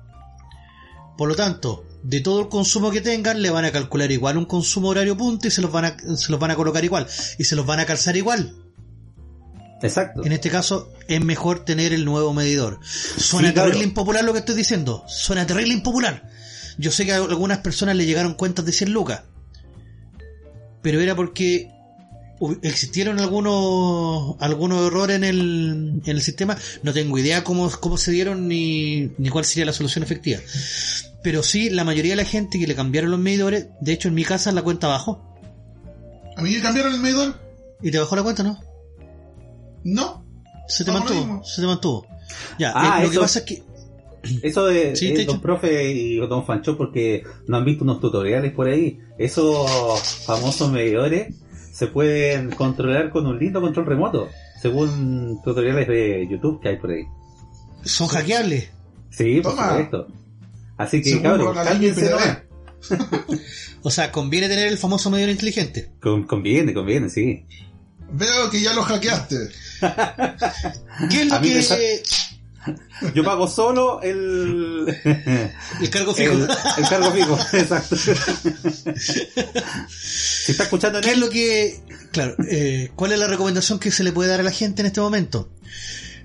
Por 1.18 1.30
lo 1.30 1.36
tanto, 1.36 1.86
de 2.08 2.22
todo 2.22 2.40
el 2.40 2.50
consumo 2.50 2.92
que 2.92 3.02
tengan, 3.02 3.42
le 3.42 3.50
van 3.50 3.66
a 3.66 3.72
calcular 3.72 4.12
igual 4.12 4.38
un 4.38 4.46
consumo 4.46 4.90
horario 4.90 5.18
punto 5.18 5.48
y 5.48 5.52
se 5.52 5.62
los 5.62 5.72
van 5.72 5.86
a, 5.86 5.98
se 6.16 6.32
los 6.32 6.40
van 6.40 6.52
a 6.52 6.56
colocar 6.56 6.84
igual. 6.86 7.08
Y 7.40 7.46
se 7.46 7.56
los 7.56 7.66
van 7.66 7.80
a 7.80 7.86
calzar 7.86 8.16
igual. 8.16 8.56
Exacto. 9.82 10.24
En 10.24 10.32
este 10.32 10.52
caso, 10.52 10.94
es 11.08 11.24
mejor 11.24 11.66
tener 11.66 11.94
el 11.94 12.06
nuevo 12.06 12.32
medidor. 12.32 12.80
Suena 12.84 13.48
Sí, 13.50 13.54
claro. 13.56 13.70
terrible 13.70 13.88
impopular 13.88 14.24
lo 14.24 14.34
que 14.34 14.40
estoy 14.40 14.56
diciendo. 14.56 15.04
Suena 15.08 15.48
terrible 15.48 15.74
impopular. 15.74 16.30
Yo 16.78 16.92
sé 16.92 17.06
que 17.06 17.14
a 17.14 17.18
algunas 17.18 17.60
personas 17.60 17.96
le 17.96 18.06
llegaron 18.06 18.36
cuentas 18.36 18.66
de 18.66 18.72
100 18.72 18.92
lucas. 18.92 19.22
Pero 20.84 21.02
era 21.02 21.16
porque 21.16 21.72
existieron 22.62 23.20
algunos 23.20 24.36
algunos 24.40 24.86
errores 24.86 25.16
en 25.16 25.24
el, 25.24 26.02
en 26.06 26.16
el 26.16 26.22
sistema. 26.22 26.56
No 26.84 26.94
tengo 26.94 27.18
idea 27.18 27.44
cómo, 27.44 27.72
cómo 27.80 27.98
se 27.98 28.12
dieron 28.12 28.48
ni, 28.48 29.12
ni 29.18 29.30
cuál 29.30 29.46
sería 29.46 29.66
la 29.66 29.74
solución 29.74 30.04
efectiva. 30.04 30.40
Pero 31.26 31.42
sí, 31.42 31.72
la 31.72 31.84
mayoría 31.84 32.12
de 32.12 32.18
la 32.18 32.24
gente 32.26 32.60
que 32.60 32.68
le 32.68 32.76
cambiaron 32.76 33.10
los 33.10 33.20
medidores, 33.20 33.70
de 33.82 33.94
hecho 33.94 34.10
en 34.10 34.14
mi 34.14 34.24
casa 34.24 34.52
la 34.52 34.62
cuenta 34.62 34.86
bajó. 34.88 35.24
¿A 36.38 36.42
mí 36.44 36.52
me 36.52 36.62
cambiaron 36.62 36.94
el 36.94 37.00
medidor? 37.00 37.34
¿Y 37.82 37.90
te 37.90 37.98
bajó 37.98 38.16
la 38.16 38.22
cuenta, 38.22 38.44
no? 38.44 38.60
No. 39.84 40.24
Se 40.68 40.86
te 40.86 40.92
lo 40.92 41.00
mantuvo, 41.00 41.44
se 41.44 41.62
te 41.62 41.68
mantuvo. 41.68 42.06
Ya, 42.60 42.74
Ah, 42.76 43.00
eh, 43.02 43.06
lo 43.06 43.10
que 43.12 43.18
pasa 43.20 43.40
es 43.40 43.46
que 43.46 43.64
Eso 44.44 44.68
de 44.68 44.96
Sí, 44.96 45.08
eh, 45.08 45.14
de 45.16 45.22
hecho. 45.24 45.32
don 45.32 45.42
profe 45.42 45.92
y 45.94 46.18
don 46.18 46.46
Fancho 46.46 46.78
porque 46.78 47.24
no 47.48 47.58
han 47.58 47.66
visto 47.66 47.84
unos 47.84 48.00
tutoriales 48.00 48.52
por 48.54 48.68
ahí. 48.68 49.00
Esos 49.18 50.00
famosos 50.28 50.72
medidores 50.72 51.34
se 51.74 51.88
pueden 51.88 52.52
controlar 52.52 53.10
con 53.10 53.26
un 53.26 53.40
lindo 53.40 53.62
control 53.62 53.88
remoto, 53.88 54.30
según 54.62 55.42
tutoriales 55.44 55.88
de 55.88 56.28
YouTube 56.30 56.62
que 56.62 56.70
hay 56.70 56.78
por 56.78 56.92
ahí. 56.92 57.04
son 57.84 58.08
hackeables. 58.10 58.70
Sí, 59.10 59.42
por 59.42 59.54
Toma. 59.56 59.70
supuesto. 59.70 60.08
Así 60.78 61.02
que, 61.02 61.22
cabrón. 61.22 61.56
PDD. 61.56 62.44
O 63.82 63.92
sea, 63.92 64.12
conviene 64.12 64.50
tener 64.50 64.68
el 64.68 64.78
famoso 64.80 65.12
medidor 65.12 65.30
inteligente. 65.30 65.92
Con- 66.02 66.24
conviene, 66.26 66.74
conviene, 66.74 67.08
sí. 67.10 67.46
Veo 68.12 68.50
que 68.50 68.60
ya 68.60 68.74
lo 68.74 68.82
hackeaste. 68.82 69.36
¿Qué 71.12 71.22
es 71.22 71.28
lo 71.28 71.40
que 71.42 71.62
sa- 71.62 71.78
Yo 73.14 73.24
pago 73.24 73.48
solo 73.48 74.02
el, 74.02 74.88
el 75.82 75.90
cargo 75.92 76.16
fijo? 76.16 76.32
el, 76.34 76.48
el 76.78 76.90
cargo 76.90 77.12
fijo, 77.12 77.38
exacto. 77.54 77.96
Si 77.96 78.12
está 80.52 80.64
escuchando 80.64 81.00
en 81.00 81.04
¿Qué 81.04 81.12
es 81.12 81.18
lo 81.18 81.30
que 81.30 81.80
claro, 82.12 82.36
eh, 82.50 82.92
cuál 82.96 83.12
es 83.12 83.20
la 83.20 83.28
recomendación 83.28 83.80
que 83.80 83.92
se 83.92 84.04
le 84.04 84.12
puede 84.12 84.30
dar 84.30 84.40
a 84.40 84.44
la 84.44 84.52
gente 84.52 84.82
en 84.82 84.88
este 84.88 85.02
momento? 85.02 85.52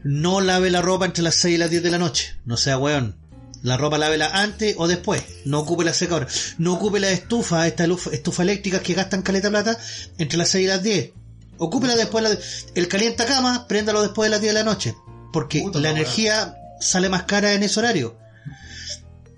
No 0.03 0.41
lave 0.41 0.71
la 0.71 0.81
ropa 0.81 1.05
entre 1.05 1.23
las 1.23 1.35
6 1.35 1.55
y 1.55 1.59
las 1.59 1.71
10 1.71 1.83
de 1.83 1.91
la 1.91 1.99
noche, 1.99 2.35
no 2.47 2.57
sea 2.57 2.79
weón. 2.79 3.17
La 3.63 3.77
ropa 3.77 3.99
lávela 3.99 4.31
antes 4.33 4.75
o 4.79 4.89
después. 4.89 5.23
No 5.45 5.61
ocupe 5.61 5.85
la 5.85 5.93
secadora. 5.93 6.27
No 6.59 6.75
ocupe 6.75 6.99
la 7.01 7.11
estufa, 7.11 7.67
esta 7.67 7.87
luf- 7.87 8.13
estufa 8.13 8.43
eléctrica 8.43 8.81
que 8.81 8.95
gastan 8.95 9.23
caleta 9.23 9.51
plata 9.51 9.77
entre 10.19 10.39
las 10.39 10.49
6 10.49 10.65
y 10.65 10.69
las 10.69 10.83
10. 10.83 11.13
Ocúpela 11.59 11.95
después 11.95 12.25
de 12.25 12.35
la- 12.35 12.41
el 12.75 12.89
calienta 12.89 13.27
cama, 13.27 13.67
préndalo 13.69 14.01
después 14.01 14.27
de 14.27 14.31
las 14.31 14.41
10 14.41 14.55
de 14.55 14.59
la 14.61 14.65
noche. 14.65 14.95
Porque 15.33 15.61
Puta 15.61 15.79
la 15.79 15.91
energía 15.91 16.57
sale 16.81 17.09
más 17.11 17.25
cara 17.25 17.53
en 17.53 17.63
ese 17.63 17.79
horario. 17.81 18.17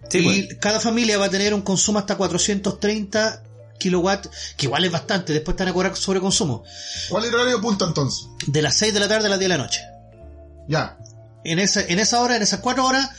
sí, 0.09 0.19
y 0.19 0.43
pues. 0.45 0.59
cada 0.61 0.79
familia 0.79 1.19
va 1.19 1.27
a 1.27 1.31
tener 1.31 1.53
un 1.55 1.63
consumo 1.63 1.99
hasta 1.99 2.17
430 2.17 3.43
kilowatts, 3.79 4.31
que 4.57 4.67
igual 4.67 4.85
es 4.85 4.93
bastante, 4.93 5.33
después 5.33 5.57
van 5.57 5.69
a 5.69 5.73
cobrar 5.73 5.97
sobre 5.97 6.21
consumo. 6.21 6.63
¿Cuál 7.09 7.25
es 7.25 7.31
el 7.31 7.35
horario 7.35 7.61
punto 7.61 7.87
entonces? 7.89 8.27
De 8.47 8.63
las 8.63 8.77
6 8.77 8.95
de 8.95 9.01
la 9.01 9.09
tarde 9.09 9.27
a 9.27 9.31
las 9.31 9.39
10 9.41 9.49
de 9.51 9.57
la 9.57 9.63
noche. 9.63 9.81
Ya. 10.69 10.97
En 11.45 11.59
esa, 11.59 11.81
en 11.83 11.99
esa 11.99 12.21
hora, 12.21 12.37
en 12.37 12.43
esas 12.43 12.61
4 12.61 12.87
horas, 12.87 13.11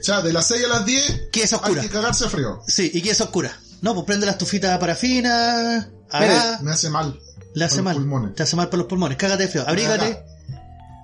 O 0.00 0.02
sea, 0.02 0.20
de 0.22 0.32
las 0.32 0.46
6 0.46 0.64
a 0.64 0.68
las 0.68 0.86
10 0.86 1.28
que 1.32 1.42
es 1.42 1.52
hay 1.52 1.58
oscura. 1.58 1.82
que 1.82 1.88
cagarse 1.88 2.28
frío. 2.28 2.60
Sí, 2.66 2.90
y 2.94 3.02
que 3.02 3.10
es 3.10 3.20
oscura. 3.20 3.52
No, 3.82 3.94
pues 3.94 4.06
prende 4.06 4.26
la 4.26 4.32
estufita 4.32 4.78
parafina, 4.78 5.90
haga, 6.10 6.58
Me 6.62 6.70
hace 6.72 6.90
mal. 6.90 7.18
le 7.54 7.64
hace 7.64 7.82
mal. 7.82 7.96
pulmones. 7.96 8.34
Te 8.34 8.42
hace 8.42 8.56
mal 8.56 8.68
para 8.68 8.78
los 8.78 8.86
pulmones. 8.86 9.16
Cágate 9.18 9.44
de 9.44 9.48
feo. 9.48 9.64
Abrígate. 9.66 10.22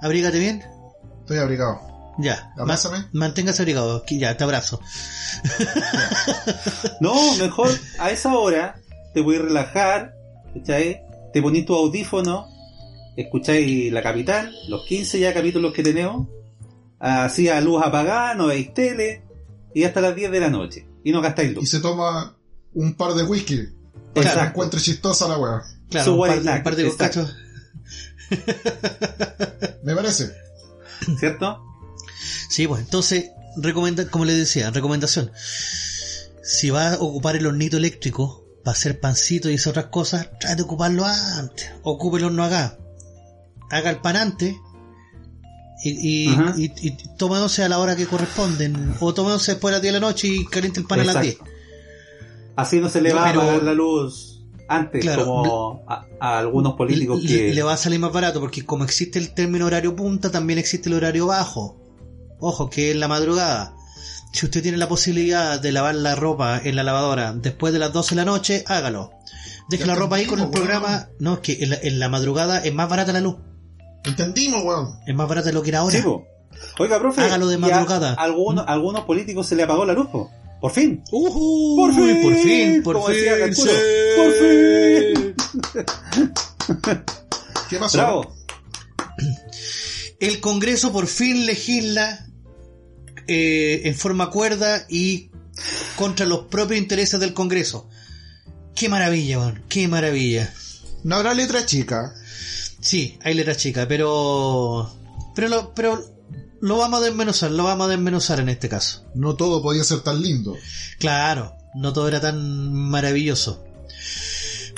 Abrígate 0.03 0.39
bien. 0.39 0.63
Estoy 1.21 1.39
abrigado. 1.39 1.81
Ya. 2.19 2.51
Ma- 2.57 2.63
Abrázame. 2.63 3.07
Manténgase 3.13 3.63
abrigado. 3.63 4.03
Ya, 4.11 4.37
te 4.37 4.45
abrazo. 4.45 4.81
No, 7.01 7.37
mejor 7.37 7.71
a 7.99 8.11
esa 8.11 8.35
hora 8.35 8.77
te 9.15 9.21
voy 9.21 9.37
a 9.37 9.41
relajar, 9.41 10.15
¿cachai? 10.55 11.01
Te 11.33 11.43
ponís 11.43 11.67
tu 11.67 11.75
audífono, 11.75 12.47
escucháis 13.17 13.93
La 13.93 14.03
Capital, 14.03 14.55
los 14.69 14.85
15 14.87 15.19
ya 15.21 15.35
capítulos 15.35 15.73
que 15.73 15.83
tenemos, 15.83 16.29
así 16.99 17.49
a 17.49 17.61
luz 17.61 17.83
apagada, 17.85 18.35
no 18.35 18.47
veis 18.47 18.73
tele, 18.75 19.23
y 19.75 19.85
hasta 19.85 20.01
las 20.01 20.15
10 20.15 20.31
de 20.31 20.41
la 20.41 20.51
noche. 20.51 20.87
Y 21.05 21.13
no 21.13 21.21
gastáis 21.21 21.53
Y 21.53 21.55
luz. 21.55 21.71
se 21.71 21.81
toma 21.81 22.37
un 22.75 22.95
par 22.95 23.15
de 23.15 23.23
whisky. 23.25 23.57
Para 24.13 24.13
que 24.15 24.21
Exacto. 24.29 24.49
encuentre 24.51 24.81
chistosa 24.81 25.29
la 25.29 25.39
wea. 25.39 25.63
Claro, 25.91 26.05
Su 26.05 26.15
un 26.21 26.29
par, 26.29 26.39
un 26.39 26.63
par 26.63 26.77
de. 26.77 26.93
Me 29.83 29.95
parece. 29.95 30.33
¿Cierto? 31.19 31.63
Sí, 32.49 32.67
pues 32.67 32.81
entonces, 32.83 33.27
recomenda, 33.57 34.07
como 34.09 34.25
les 34.25 34.37
decía, 34.39 34.71
recomendación. 34.71 35.31
Si 36.43 36.71
vas 36.71 36.95
a 36.95 37.01
ocupar 37.01 37.37
el 37.37 37.47
hornito 37.47 37.77
eléctrico 37.77 38.45
para 38.65 38.77
hacer 38.77 38.99
pancito 39.01 39.51
y 39.51 39.55
esas 39.55 39.69
otras 39.69 39.87
cosas, 39.87 40.29
trate 40.41 40.57
de 40.57 40.63
ocuparlo 40.63 41.05
antes. 41.05 41.71
Ocupe 41.83 42.19
el 42.19 42.25
horno 42.25 42.45
acá. 42.45 42.79
Haga 43.71 43.91
el 43.91 43.99
pan 43.99 44.17
antes. 44.17 44.55
Y, 45.89 46.29
y, 46.29 46.65
y, 46.65 46.73
y 46.89 46.97
tomándose 47.17 47.63
a 47.63 47.69
la 47.69 47.79
hora 47.79 47.95
que 47.97 48.07
corresponden. 48.07 48.95
O 49.01 49.15
tomándose 49.15 49.53
después 49.53 49.71
de 49.73 49.77
las 49.77 49.83
10 49.83 49.95
de 49.95 50.01
la 50.01 50.07
noche 50.07 50.29
y 50.29 50.45
caliente 50.47 50.81
el 50.81 50.87
pan 50.87 51.01
a 51.01 51.05
las 51.05 51.21
10. 51.21 51.35
Exacto. 51.35 51.53
Así 52.57 52.81
no 52.81 52.89
se 52.89 53.01
le 53.03 53.13
va 53.13 53.25
Pero- 53.27 53.41
a 53.41 53.45
apagar 53.45 53.63
la 53.63 53.75
luz 53.75 54.33
antes, 54.69 55.01
Claro, 55.03 55.25
como 55.27 55.85
a, 55.87 56.07
a 56.21 56.39
algunos 56.39 56.75
políticos 56.75 57.23
le, 57.23 57.29
que... 57.29 57.55
le 57.55 57.63
va 57.63 57.75
a 57.75 57.77
salir 57.77 58.01
más 58.01 58.13
barato 58.13 58.41
porque 58.41 58.65
como 58.65 58.83
existe 58.83 59.19
el 59.21 59.33
término 59.33 59.67
horario 59.67 59.95
punta, 59.95 60.31
también 60.31 60.59
existe 60.59 60.89
el 60.89 60.95
horario 60.97 61.27
bajo. 61.27 61.77
Ojo, 62.41 62.69
que 62.69 62.91
es 62.91 62.97
la 62.97 63.07
madrugada. 63.09 63.75
Si 64.33 64.45
usted 64.45 64.63
tiene 64.63 64.77
la 64.79 64.89
posibilidad 64.89 65.61
de 65.61 65.71
lavar 65.73 65.95
la 65.95 66.15
ropa 66.17 66.61
en 66.65 66.75
la 66.77 66.83
lavadora 66.83 67.33
después 67.33 67.73
de 67.73 67.79
las 67.79 67.93
12 67.93 68.15
de 68.15 68.17
la 68.17 68.25
noche, 68.25 68.65
hágalo. 68.67 69.13
Deje 69.69 69.87
la 69.87 69.95
ropa 69.95 70.17
ahí 70.17 70.27
con 70.27 70.41
el 70.41 70.51
programa. 70.51 71.09
No, 71.21 71.35
es 71.35 71.41
que 71.41 71.59
en 71.63 71.71
la, 71.71 71.77
en 71.81 71.99
la 71.99 72.09
madrugada 72.09 72.59
es 72.65 72.75
más 72.75 72.89
barata 72.89 73.13
la 73.13 73.21
luz. 73.21 73.37
Entendimos, 74.07 74.63
weón. 74.65 74.99
Es 75.07 75.15
más 75.15 75.29
barata 75.29 75.49
de 75.49 75.53
lo 75.55 75.63
que 75.63 75.71
era 75.71 75.81
ahora. 75.81 75.97
Sí, 75.97 76.03
po. 76.03 76.27
Oiga, 76.79 76.99
profe, 76.99 77.21
Hágalo 77.23 77.49
de 77.49 77.55
y 77.55 77.57
a 77.57 77.59
madrugada. 77.61 78.15
algunos, 78.15 78.65
algunos 78.67 79.05
políticos 79.05 79.47
se 79.47 79.57
le 79.57 79.63
apagó 79.65 79.85
la 79.85 79.93
luz, 79.93 80.09
po. 80.09 80.31
Por 80.61 80.73
fin. 80.73 81.03
Ujú, 81.13 81.77
Por 81.77 81.95
fin, 81.95 82.23
por 82.23 82.35
fin, 82.35 82.83
por 82.83 82.95
como 82.95 83.07
fin, 83.09 83.15
decía 83.17 83.39
Calculo. 83.39 83.71
sí. 83.73 83.77
Por 84.17 84.33
fin. 84.33 85.35
¿Qué 87.69 87.79
pasó? 87.79 87.99
Bravo. 87.99 88.35
El 90.19 90.41
Congreso 90.41 90.93
por 90.93 91.07
fin 91.07 91.45
legisla 91.47 92.27
eh, 93.29 93.83
en 93.85 93.95
forma 93.95 94.31
cuerda 94.31 94.87
y 94.89 95.31
contra 95.97 96.25
los 96.27 96.47
propios 96.47 96.79
intereses 96.81 97.21
del 97.21 97.35
Congreso. 97.35 97.89
Qué 98.75 98.89
maravilla, 98.89 99.39
weón, 99.39 99.63
qué 99.69 99.89
maravilla. 99.89 100.53
No 101.05 101.17
habrá 101.17 101.35
letra 101.35 101.67
chica. 101.67 102.15
Sí, 102.87 103.19
hay 103.25 103.35
letra 103.35 103.57
chica, 103.57 103.89
pero 103.89 104.89
pero 105.35 105.49
lo, 105.49 105.75
pero 105.75 106.01
lo 106.61 106.79
vamos 106.79 107.01
a 107.01 107.05
desmenuzar, 107.05 107.51
lo 107.51 107.65
vamos 107.65 107.89
a 107.89 107.91
desmenuzar 107.91 108.39
en 108.39 108.49
este 108.49 108.69
caso. 108.69 109.05
No 109.13 109.35
todo 109.35 109.61
podía 109.61 109.83
ser 109.83 110.03
tan 110.03 110.23
lindo. 110.23 110.57
Claro, 111.01 111.57
no 111.75 111.93
todo 111.93 112.07
era 112.07 112.21
tan 112.21 112.73
maravilloso. 112.73 113.65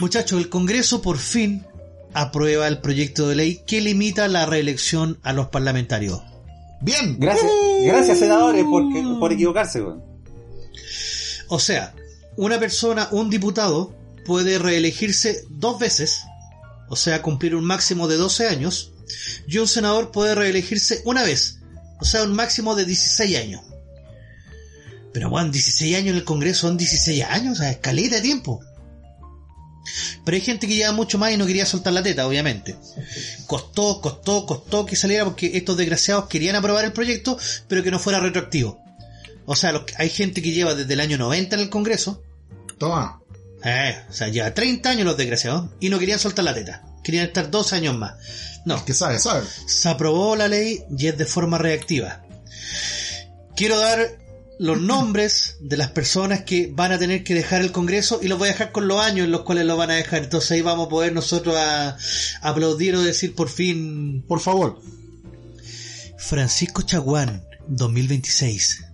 Muchachos, 0.00 0.40
el 0.40 0.48
Congreso 0.48 1.02
por 1.02 1.18
fin 1.18 1.66
aprueba 2.14 2.66
el 2.66 2.78
proyecto 2.78 3.28
de 3.28 3.34
ley 3.34 3.62
que 3.66 3.82
limita 3.82 4.26
la 4.26 4.46
reelección 4.46 5.18
a 5.22 5.34
los 5.34 5.48
parlamentarios. 5.48 6.22
Bien. 6.80 7.20
Gracias, 7.20 7.52
gracias 7.82 8.20
senadores 8.20 8.64
por, 8.64 8.84
por 9.18 9.32
equivocarse. 9.34 9.84
O 11.48 11.58
sea, 11.58 11.94
una 12.36 12.58
persona, 12.58 13.08
un 13.10 13.28
diputado, 13.28 13.94
puede 14.24 14.58
reelegirse 14.58 15.44
dos 15.50 15.78
veces, 15.78 16.22
o 16.88 16.96
sea, 16.96 17.22
cumplir 17.22 17.54
un 17.54 17.64
máximo 17.64 18.08
de 18.08 18.16
12 18.16 18.48
años, 18.48 18.92
y 19.46 19.58
un 19.58 19.68
senador 19.68 20.10
puede 20.10 20.34
reelegirse 20.34 21.02
una 21.04 21.22
vez, 21.22 21.58
o 22.00 22.04
sea, 22.04 22.22
un 22.22 22.34
máximo 22.34 22.74
de 22.74 22.84
16 22.84 23.38
años. 23.38 23.62
Pero 25.12 25.30
bueno, 25.30 25.50
16 25.50 25.96
años 25.96 26.10
en 26.10 26.16
el 26.16 26.24
Congreso 26.24 26.68
son 26.68 26.76
16 26.76 27.24
años, 27.24 27.58
o 27.58 27.62
sea, 27.62 27.70
escaleta 27.70 28.16
de 28.16 28.22
tiempo. 28.22 28.60
Pero 30.24 30.34
hay 30.34 30.42
gente 30.42 30.68
que 30.68 30.74
lleva 30.74 30.92
mucho 30.92 31.18
más 31.18 31.32
y 31.32 31.36
no 31.36 31.46
quería 31.46 31.64
soltar 31.64 31.92
la 31.94 32.02
teta, 32.02 32.26
obviamente. 32.26 32.76
Costó, 33.46 34.00
costó, 34.00 34.44
costó 34.44 34.84
que 34.84 34.96
saliera 34.96 35.24
porque 35.24 35.56
estos 35.56 35.76
desgraciados 35.76 36.26
querían 36.26 36.56
aprobar 36.56 36.84
el 36.84 36.92
proyecto, 36.92 37.38
pero 37.66 37.82
que 37.82 37.90
no 37.90 37.98
fuera 37.98 38.20
retroactivo. 38.20 38.78
O 39.46 39.56
sea, 39.56 39.82
hay 39.96 40.10
gente 40.10 40.42
que 40.42 40.52
lleva 40.52 40.74
desde 40.74 40.92
el 40.92 41.00
año 41.00 41.16
90 41.16 41.56
en 41.56 41.62
el 41.62 41.70
Congreso, 41.70 42.22
Toma. 42.78 43.20
Eh, 43.64 43.96
o 44.08 44.12
sea, 44.12 44.28
lleva 44.28 44.54
30 44.54 44.90
años 44.90 45.06
los 45.06 45.16
desgraciados, 45.16 45.70
y 45.80 45.88
no 45.88 45.98
querían 45.98 46.18
soltar 46.18 46.44
la 46.44 46.54
teta. 46.54 46.84
Querían 47.02 47.26
estar 47.26 47.50
dos 47.50 47.72
años 47.72 47.96
más. 47.96 48.14
No, 48.64 48.84
Que 48.84 48.92
sabe, 48.92 49.18
sabe. 49.18 49.46
se 49.66 49.88
aprobó 49.88 50.36
la 50.36 50.48
ley 50.48 50.84
y 50.96 51.06
es 51.06 51.16
de 51.16 51.24
forma 51.24 51.58
reactiva. 51.58 52.22
Quiero 53.56 53.78
dar 53.78 54.18
los 54.58 54.80
nombres 54.80 55.56
de 55.60 55.76
las 55.76 55.90
personas 55.90 56.42
que 56.42 56.70
van 56.72 56.92
a 56.92 56.98
tener 56.98 57.22
que 57.22 57.34
dejar 57.34 57.60
el 57.60 57.72
Congreso 57.72 58.18
y 58.22 58.28
los 58.28 58.38
voy 58.38 58.48
a 58.48 58.52
dejar 58.52 58.72
con 58.72 58.88
los 58.88 59.00
años 59.00 59.24
en 59.24 59.30
los 59.30 59.42
cuales 59.42 59.64
lo 59.64 59.76
van 59.76 59.90
a 59.90 59.94
dejar. 59.94 60.24
Entonces 60.24 60.50
ahí 60.50 60.62
vamos 60.62 60.86
a 60.86 60.90
poder 60.90 61.12
nosotros 61.12 61.56
a, 61.56 61.96
aplaudir 62.42 62.96
o 62.96 63.02
decir 63.02 63.34
por 63.34 63.48
fin 63.48 64.24
Por 64.26 64.40
favor. 64.40 64.80
Francisco 66.18 66.82
Chaguán, 66.82 67.44
2026. 67.68 68.84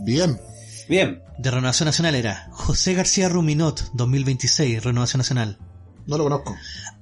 Bien. 0.00 0.40
Bien. 0.88 1.22
De 1.38 1.50
Renovación 1.50 1.86
Nacional 1.86 2.14
era 2.14 2.48
José 2.52 2.94
García 2.94 3.28
Ruminot, 3.28 3.90
2026, 3.94 4.82
Renovación 4.84 5.18
Nacional. 5.18 5.58
No 6.06 6.18
lo 6.18 6.24
conozco. 6.24 6.54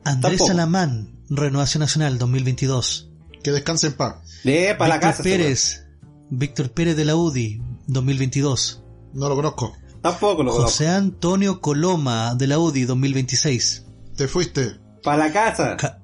Andrés 0.04 0.38
Tampoco. 0.38 0.48
Salamán, 0.48 1.16
Renovación 1.28 1.80
Nacional, 1.80 2.18
2022. 2.18 3.10
Que 3.42 3.52
descanse 3.52 3.88
en 3.88 3.94
paz. 3.94 4.16
De 4.44 4.74
para 4.76 4.88
la 4.88 4.94
Víctor 4.96 5.10
casa. 5.10 5.22
ese 5.22 5.30
Pérez, 5.38 5.86
Víctor 6.30 6.70
Pérez 6.72 6.96
de 6.96 7.04
la 7.04 7.16
UDI, 7.16 7.62
2022. 7.86 8.82
No 9.14 9.28
lo 9.28 9.36
conozco. 9.36 9.76
Tampoco 10.02 10.42
lo 10.42 10.52
conozco. 10.52 10.62
José 10.70 10.88
Antonio 10.88 11.60
Coloma 11.60 12.34
de 12.34 12.46
la 12.46 12.58
UDI 12.58 12.84
2026. 12.84 13.86
Te 14.16 14.28
fuiste. 14.28 14.78
Para 15.02 15.26
la 15.26 15.32
casa. 15.32 15.76
Ca- 15.76 15.98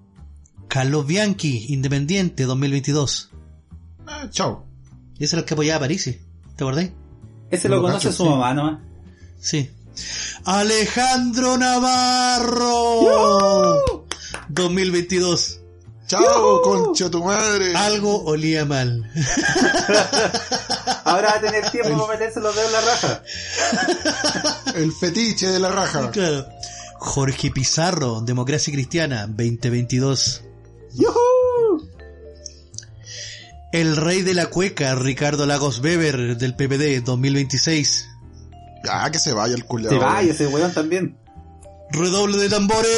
Carlos 0.69 1.07
Bianchi, 1.07 1.67
Independiente 1.73 2.45
2022. 2.45 3.31
Ah, 4.07 4.27
chao. 4.31 4.67
Ese 5.19 5.37
era 5.37 5.41
el 5.41 5.47
que 5.47 5.55
apoyaba 5.55 5.77
a 5.77 5.81
Parisi. 5.81 6.21
¿Te 6.57 6.65
acordás? 6.65 6.91
Ese 7.51 7.69
lo 7.69 7.77
Lo 7.77 7.83
conoce 7.83 8.09
cacho, 8.09 8.17
su 8.17 8.25
sí. 8.25 8.29
mamá 8.29 8.55
nomás. 8.55 8.79
Sí. 9.41 9.71
Alejandro 10.45 11.57
Navarro 11.57 13.01
2022. 14.49 15.61
Chao, 16.07 16.63
concha 16.63 17.11
tu 17.11 17.25
madre. 17.25 17.75
Algo 17.75 18.25
olía 18.25 18.65
mal. 18.65 19.11
Ahora 21.05 21.31
va 21.31 21.35
a 21.37 21.41
tener 21.41 21.69
tiempo 21.71 22.07
para 22.07 22.19
meterse 22.19 22.41
los 22.41 22.55
dedos 22.55 22.69
en 22.69 22.73
la 22.73 22.81
raja. 22.81 23.23
El 24.77 24.93
fetiche 24.93 25.49
de 25.49 25.59
la 25.59 25.71
raja. 25.71 26.11
Claro. 26.13 26.47
Jorge 26.99 27.51
Pizarro, 27.51 28.21
Democracia 28.21 28.73
Cristiana 28.73 29.27
2022. 29.27 30.43
¡Yujú! 30.95 31.19
El 33.77 33.95
rey 33.95 34.23
de 34.23 34.33
la 34.33 34.47
cueca, 34.47 34.95
Ricardo 34.95 35.45
Lagos 35.45 35.81
Weber 35.81 36.39
del 36.39 36.55
PPD 36.55 37.05
2026. 37.05 38.09
Ah, 38.89 39.11
que 39.11 39.19
se 39.19 39.35
vaya 39.35 39.55
el 39.55 39.67
culiao. 39.67 39.93
Se 39.93 39.99
vaya 39.99 40.33
ese 40.33 40.47
weón 40.47 40.73
también. 40.73 41.19
Redoble 41.91 42.39
de 42.39 42.49
tambores. 42.49 42.89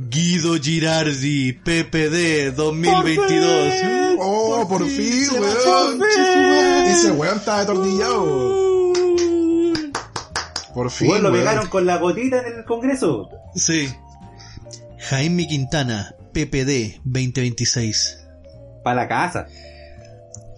Guido 0.00 0.56
Girardi, 0.60 1.54
PPD 1.54 2.52
2022. 2.54 3.72
Oh, 4.18 4.66
por, 4.68 4.86
fin, 4.86 5.26
weón. 5.32 5.98
por 5.98 6.08
fin. 6.10 6.92
Ese 6.92 7.12
weón 7.12 7.38
está 7.38 7.60
atornillado. 7.60 8.60
Por 10.74 10.90
fin, 10.90 11.08
Weón 11.08 11.22
lo 11.22 11.30
weón. 11.30 11.40
pegaron 11.40 11.68
con 11.68 11.86
la 11.86 11.96
gotita 11.96 12.46
en 12.46 12.58
el 12.58 12.64
Congreso. 12.66 13.30
Sí. 13.54 13.88
Jaime 15.08 15.48
Quintana, 15.48 16.14
PPD 16.32 17.00
2026. 17.04 18.18
Para 18.84 19.02
la 19.02 19.08
casa. 19.08 19.46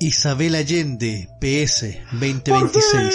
Isabel 0.01 0.55
Allende, 0.57 1.29
PS 1.41 1.87
2026. 2.13 3.15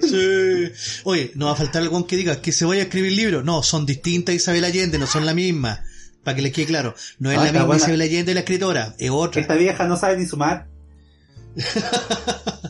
Sí. 0.00 0.72
Oye, 1.04 1.32
no 1.34 1.46
va 1.46 1.52
a 1.52 1.56
faltar 1.56 1.82
algún 1.82 2.04
que 2.04 2.16
diga 2.16 2.40
que 2.40 2.52
se 2.52 2.64
vaya 2.64 2.82
a 2.82 2.84
escribir 2.84 3.12
libro. 3.12 3.42
No, 3.42 3.62
son 3.62 3.84
distintas 3.84 4.34
Isabel 4.34 4.64
Allende, 4.64 4.98
no 4.98 5.06
son 5.06 5.26
la 5.26 5.34
misma. 5.34 5.82
Para 6.24 6.36
que 6.36 6.42
les 6.42 6.52
quede 6.52 6.66
claro. 6.66 6.94
No 7.18 7.30
es 7.30 7.38
Ah, 7.38 7.44
la 7.44 7.52
misma 7.52 7.66
buena. 7.66 7.82
Isabel 7.82 8.00
Allende 8.02 8.34
la 8.34 8.40
escritora, 8.40 8.94
es 8.98 9.10
otra. 9.10 9.40
Esta 9.40 9.54
vieja 9.54 9.86
no 9.86 9.96
sabe 9.96 10.16
ni 10.18 10.26
sumar. 10.26 10.68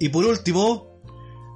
Y 0.00 0.08
por 0.10 0.24
último, 0.26 1.00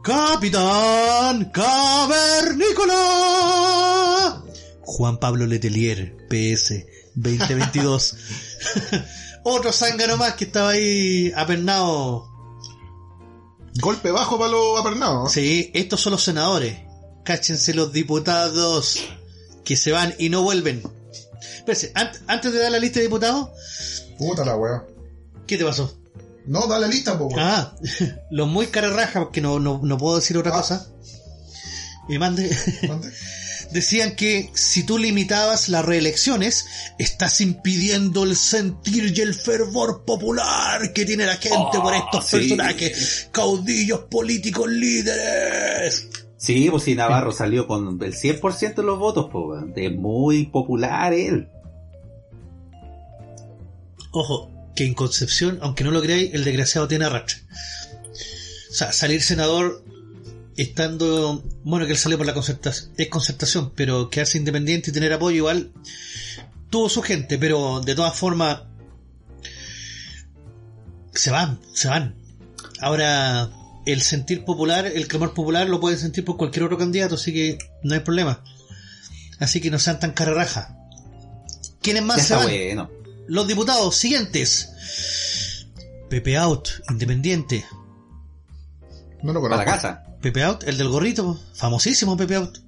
Capitán 0.03 1.51
Cavernícola. 1.53 4.42
Juan 4.90 5.18
Pablo 5.18 5.44
Letelier, 5.46 6.16
PS 6.31 6.87
2022. 7.14 8.16
Otro 9.44 9.70
zángano 9.70 10.16
más 10.16 10.33
que 10.33 10.44
estaba 10.44 10.70
ahí 10.70 11.31
apernado. 11.37 12.27
Golpe 13.83 14.11
bajo 14.11 14.38
para 14.38 14.51
los 14.51 14.81
apernados. 14.81 15.31
Sí, 15.33 15.70
estos 15.74 16.01
son 16.01 16.12
los 16.12 16.24
senadores. 16.24 16.79
Cáchense 17.22 17.74
los 17.74 17.92
diputados 17.92 18.98
que 19.62 19.77
se 19.77 19.92
van 19.92 20.14
y 20.18 20.31
no 20.31 20.42
vuelven. 20.42 20.83
Antes 22.27 22.53
de 22.55 22.59
dar 22.59 22.72
la 22.72 22.79
lista 22.79 22.98
de 23.01 23.05
diputados, 23.07 23.51
Puta 24.18 24.42
la 24.42 24.57
weón. 24.57 24.85
¿qué 25.46 25.59
te 25.59 25.64
pasó? 25.66 25.94
No, 26.46 26.66
dale 26.66 26.88
lista, 26.88 27.18
po. 27.18 27.29
Ah, 27.37 27.74
los 28.31 28.48
muy 28.48 28.68
cararraja, 28.68 29.20
porque 29.20 29.42
no, 29.42 29.61
no, 29.61 29.81
no 29.83 29.98
puedo 29.98 30.16
decir 30.16 30.38
otra 30.38 30.53
Ah. 30.55 30.61
cosa. 30.62 30.88
Y 32.09 32.16
mande. 32.18 32.51
Mande. 32.88 33.12
Decían 33.72 34.16
que 34.16 34.50
si 34.54 34.85
tú 34.85 34.98
limitabas 34.98 35.68
las 35.68 35.85
reelecciones, 35.85 36.66
estás 36.98 37.40
impidiendo 37.40 38.24
el 38.24 38.35
sentir 38.35 39.12
y 39.14 39.20
el 39.20 39.35
fervor 39.35 40.04
popular 40.04 40.92
que 40.94 41.04
tiene 41.04 41.26
la 41.26 41.37
gente 41.37 41.78
por 41.81 41.94
estos 41.94 42.26
sí. 42.26 42.37
personajes, 42.37 43.28
caudillos 43.31 44.00
políticos 44.11 44.68
líderes. 44.68 46.09
Sí, 46.38 46.68
pues 46.70 46.85
si 46.85 46.94
Navarro 46.94 47.33
salió 47.33 47.66
con 47.66 48.00
el 48.02 48.14
100% 48.14 48.74
de 48.76 48.83
los 48.83 48.98
votos, 48.98 49.28
pues. 49.31 49.64
Es 49.76 49.92
muy 49.92 50.46
popular 50.46 51.12
él. 51.12 51.48
Ojo, 54.12 54.50
que 54.74 54.87
en 54.87 54.94
Concepción, 54.94 55.59
aunque 55.61 55.85
no 55.85 55.90
lo 55.90 56.00
creáis, 56.00 56.33
el 56.33 56.44
desgraciado 56.44 56.87
tiene 56.88 57.04
arrastre. 57.04 57.38
O 58.70 58.74
sea, 58.74 58.92
salir 58.92 59.20
senador 59.20 59.83
estando... 60.62 61.42
Bueno, 61.64 61.86
que 61.86 61.92
él 61.92 61.98
salió 61.98 62.18
por 62.18 62.26
la 62.26 62.34
concertación, 62.34 62.90
es 62.96 63.08
concertación, 63.08 63.72
pero 63.74 64.10
quedarse 64.10 64.38
independiente 64.38 64.90
y 64.90 64.92
tener 64.92 65.12
apoyo 65.12 65.36
igual 65.36 65.72
tuvo 66.70 66.88
su 66.88 67.02
gente, 67.02 67.38
pero 67.38 67.80
de 67.80 67.94
todas 67.94 68.16
formas 68.16 68.62
se 71.14 71.30
van, 71.30 71.60
se 71.72 71.88
van. 71.88 72.14
Ahora, 72.80 73.50
el 73.86 74.02
sentir 74.02 74.44
popular, 74.44 74.86
el 74.86 75.08
clamor 75.08 75.34
popular 75.34 75.68
lo 75.68 75.80
pueden 75.80 75.98
sentir 75.98 76.24
por 76.24 76.36
cualquier 76.36 76.64
otro 76.64 76.78
candidato, 76.78 77.16
así 77.16 77.32
que 77.32 77.58
no 77.82 77.94
hay 77.94 78.00
problema. 78.00 78.44
Así 79.38 79.60
que 79.60 79.70
no 79.70 79.78
sean 79.78 80.00
tan 80.00 80.12
cararraja. 80.12 80.76
¿Quiénes 81.80 82.02
más 82.02 82.18
Ya 82.18 82.24
se 82.24 82.34
van? 82.34 82.44
bueno. 82.46 82.90
Los 83.26 83.46
diputados 83.46 83.94
siguientes. 83.94 85.66
Pepe 86.08 86.36
Out, 86.36 86.68
independiente. 86.90 87.64
No 89.22 89.33
lo 89.33 89.40
Para 89.42 89.57
conozco. 89.57 89.57
la 89.57 89.64
casa. 89.64 90.04
Pepe 90.20 90.42
Out, 90.42 90.64
el 90.64 90.78
del 90.78 90.88
gorrito, 90.88 91.38
famosísimo 91.54 92.16
Pepe 92.16 92.37
Out. 92.37 92.59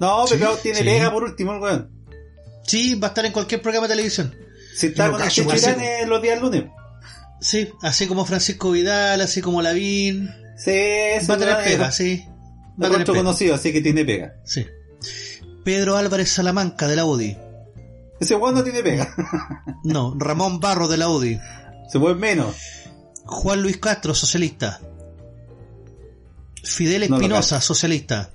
No, 0.00 0.26
Sí, 0.26 0.34
pero 0.38 0.54
tiene 0.56 0.78
sí. 0.78 0.84
pega 0.84 1.10
por 1.12 1.24
último, 1.24 1.52
el 1.54 1.60
weón. 1.60 1.90
Sí, 2.66 2.94
va 2.94 3.08
a 3.08 3.10
estar 3.10 3.24
en 3.26 3.32
cualquier 3.32 3.62
programa 3.62 3.86
de 3.88 3.94
televisión. 3.94 4.34
Si 4.76 4.86
está 4.88 5.10
con 5.10 5.20
el 5.20 5.26
cacho, 5.26 5.42
weón. 5.44 5.80
en 5.80 6.08
los 6.08 6.22
días 6.22 6.40
lunes. 6.40 6.64
Sí, 7.40 7.68
así 7.82 8.06
como 8.06 8.24
Francisco 8.24 8.70
Vidal, 8.70 9.20
así 9.20 9.40
como 9.40 9.62
Lavín. 9.62 10.28
Sí, 10.56 10.70
eso 10.72 11.28
Va 11.28 11.34
a 11.34 11.38
tener 11.38 11.56
pega, 11.64 11.88
es- 11.88 11.94
sí. 11.94 12.24
Va 12.80 12.86
a 12.88 12.90
tener 12.90 13.06
pega. 13.06 13.18
conocido, 13.18 13.54
así 13.54 13.72
que 13.72 13.80
tiene 13.80 14.04
pega. 14.04 14.34
Sí. 14.44 14.66
Pedro 15.64 15.96
Álvarez 15.96 16.30
Salamanca 16.30 16.86
de 16.88 16.96
la 16.96 17.04
UDI. 17.04 17.36
Ese 18.20 18.34
weón 18.34 18.54
no 18.54 18.64
tiene 18.64 18.82
pega. 18.82 19.14
No, 19.84 20.14
Ramón 20.18 20.58
Barro 20.60 20.88
de 20.88 20.96
la 20.96 21.08
UDI. 21.08 21.38
Se 21.90 21.98
mueve 21.98 22.18
menos. 22.18 22.54
Juan 23.24 23.62
Luis 23.62 23.76
Castro, 23.78 24.14
socialista. 24.14 24.80
Fidel 26.74 27.08
No 27.08 27.16
Espinosa, 27.16 27.60
socialista. 27.60 28.30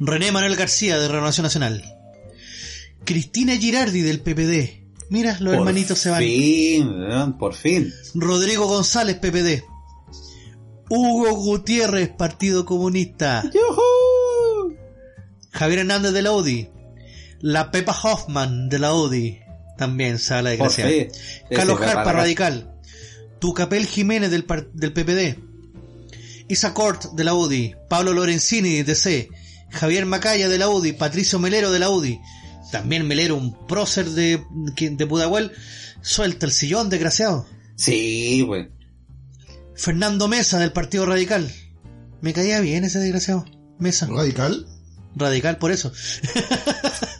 René 0.00 0.32
Manuel 0.32 0.56
García, 0.56 0.98
de 0.98 1.08
Renovación 1.08 1.44
Nacional. 1.44 1.84
Cristina 3.04 3.56
Girardi, 3.56 4.00
del 4.00 4.20
PPD. 4.20 4.84
Mira, 5.10 5.32
los 5.40 5.50
Por 5.52 5.54
hermanitos 5.54 5.98
se 5.98 6.10
van. 6.10 6.20
fin, 6.20 6.88
weón, 6.88 7.38
por 7.38 7.54
fin. 7.54 7.92
Rodrigo 8.14 8.66
González, 8.66 9.16
PPD. 9.16 9.62
Hugo 10.90 11.34
Gutiérrez, 11.36 12.10
Partido 12.10 12.64
Comunista. 12.64 13.42
¡Yujú! 13.44 14.76
Javier 15.52 15.80
Hernández 15.80 16.12
de 16.12 16.22
la 16.22 16.32
UDI. 16.32 16.70
La 17.40 17.70
Pepa 17.70 17.96
Hoffman 18.02 18.68
de 18.68 18.78
la 18.78 18.94
UDI. 18.94 19.40
También 19.78 20.18
se 20.18 20.34
habla 20.34 20.50
de 20.50 20.58
Por 20.58 20.68
gracia. 20.68 20.86
fin. 20.88 21.08
Carlos 21.50 21.80
la 21.80 22.04
Radical. 22.04 22.74
Tucapel 23.40 23.86
Jiménez 23.86 24.30
del, 24.30 24.46
del 24.72 24.92
PPD. 24.92 25.38
Isa 26.48 26.74
Cort 26.74 27.12
de 27.12 27.24
la 27.24 27.34
UDI, 27.34 27.74
Pablo 27.88 28.12
Lorenzini 28.12 28.82
de 28.82 28.94
C, 28.94 29.28
Javier 29.70 30.06
Macaya 30.06 30.48
de 30.48 30.58
la 30.58 30.68
UDI, 30.68 30.92
Patricio 30.92 31.38
Melero 31.38 31.72
de 31.72 31.78
la 31.78 31.90
UDI, 31.90 32.20
también 32.70 33.06
Melero, 33.06 33.36
un 33.36 33.66
prócer 33.66 34.10
de, 34.10 34.42
de 34.50 35.06
Pudahuel, 35.06 35.52
suelta 36.02 36.46
el 36.46 36.52
sillón, 36.52 36.90
desgraciado. 36.90 37.46
Sí, 37.76 38.44
pues. 38.46 38.68
Fernando 39.74 40.28
Mesa 40.28 40.58
del 40.58 40.72
Partido 40.72 41.06
Radical. 41.06 41.50
Me 42.20 42.32
caía 42.32 42.60
bien 42.60 42.84
ese 42.84 42.98
desgraciado. 43.00 43.44
Mesa. 43.78 44.06
¿Radical? 44.06 44.66
Radical 45.16 45.58
por 45.58 45.72
eso. 45.72 45.92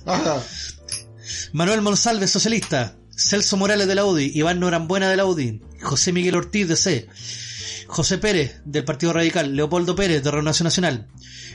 Ajá. 0.06 0.42
Manuel 1.52 1.82
Monsalve, 1.82 2.26
socialista. 2.26 2.96
Celso 3.10 3.56
Morales 3.56 3.86
de 3.86 3.94
la 3.94 4.04
UDI. 4.04 4.32
Iván 4.34 4.60
Norambuena 4.60 5.08
de 5.08 5.16
la 5.16 5.24
UDI. 5.24 5.60
José 5.82 6.12
Miguel 6.12 6.36
Ortiz 6.36 6.68
de 6.68 6.76
C. 6.76 7.08
José 7.94 8.18
Pérez 8.18 8.60
del 8.64 8.84
Partido 8.84 9.12
Radical. 9.12 9.54
Leopoldo 9.54 9.94
Pérez 9.94 10.20
de 10.24 10.30
Renovación 10.32 10.64
Nacional. 10.64 11.06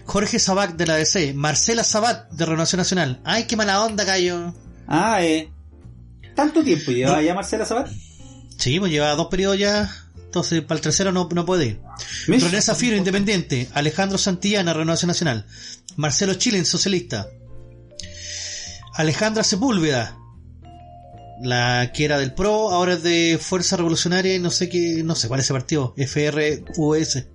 Jorge 0.05 0.39
Sabac 0.39 0.77
de 0.77 0.87
la 0.87 0.95
DC. 0.95 1.33
Marcela 1.33 1.83
Sabat 1.83 2.31
de 2.31 2.45
Renovación 2.45 2.77
Nacional. 2.77 3.19
Ay, 3.25 3.43
qué 3.43 3.57
mala 3.57 3.83
onda, 3.83 4.05
Cayo. 4.05 4.53
Ah, 4.87 5.21
eh. 5.21 5.51
¿Tanto 6.35 6.63
tiempo 6.63 6.91
lleva 6.91 7.21
ya 7.21 7.35
Marcela 7.35 7.65
Sabat? 7.65 7.89
Sí, 8.57 8.79
pues 8.79 8.89
lleva 8.89 9.13
dos 9.15 9.27
periodos 9.27 9.59
ya. 9.59 9.93
Entonces, 10.15 10.61
para 10.61 10.77
el 10.77 10.81
tercero 10.81 11.11
no, 11.11 11.27
no 11.29 11.45
puede 11.45 11.65
ir. 11.65 11.81
René 12.27 12.61
Zafiro, 12.61 12.95
independiente. 12.95 13.67
Alejandro 13.73 14.17
Santillana, 14.17 14.73
Renovación 14.73 15.07
Nacional. 15.07 15.45
Marcelo 15.97 16.35
Chilen, 16.35 16.65
socialista. 16.65 17.27
Alejandra 18.93 19.43
Sepúlveda, 19.43 20.17
la 21.41 21.91
que 21.93 22.05
era 22.05 22.17
del 22.17 22.33
PRO, 22.33 22.71
ahora 22.71 22.93
es 22.93 23.03
de 23.03 23.39
Fuerza 23.41 23.77
Revolucionaria 23.77 24.35
y 24.35 24.39
no 24.39 24.51
sé 24.51 24.69
qué, 24.69 25.03
no 25.03 25.15
sé 25.15 25.27
cuál 25.27 25.39
es 25.39 25.45
ese 25.45 25.53
partido, 25.53 25.93
FRUS. 25.95 27.25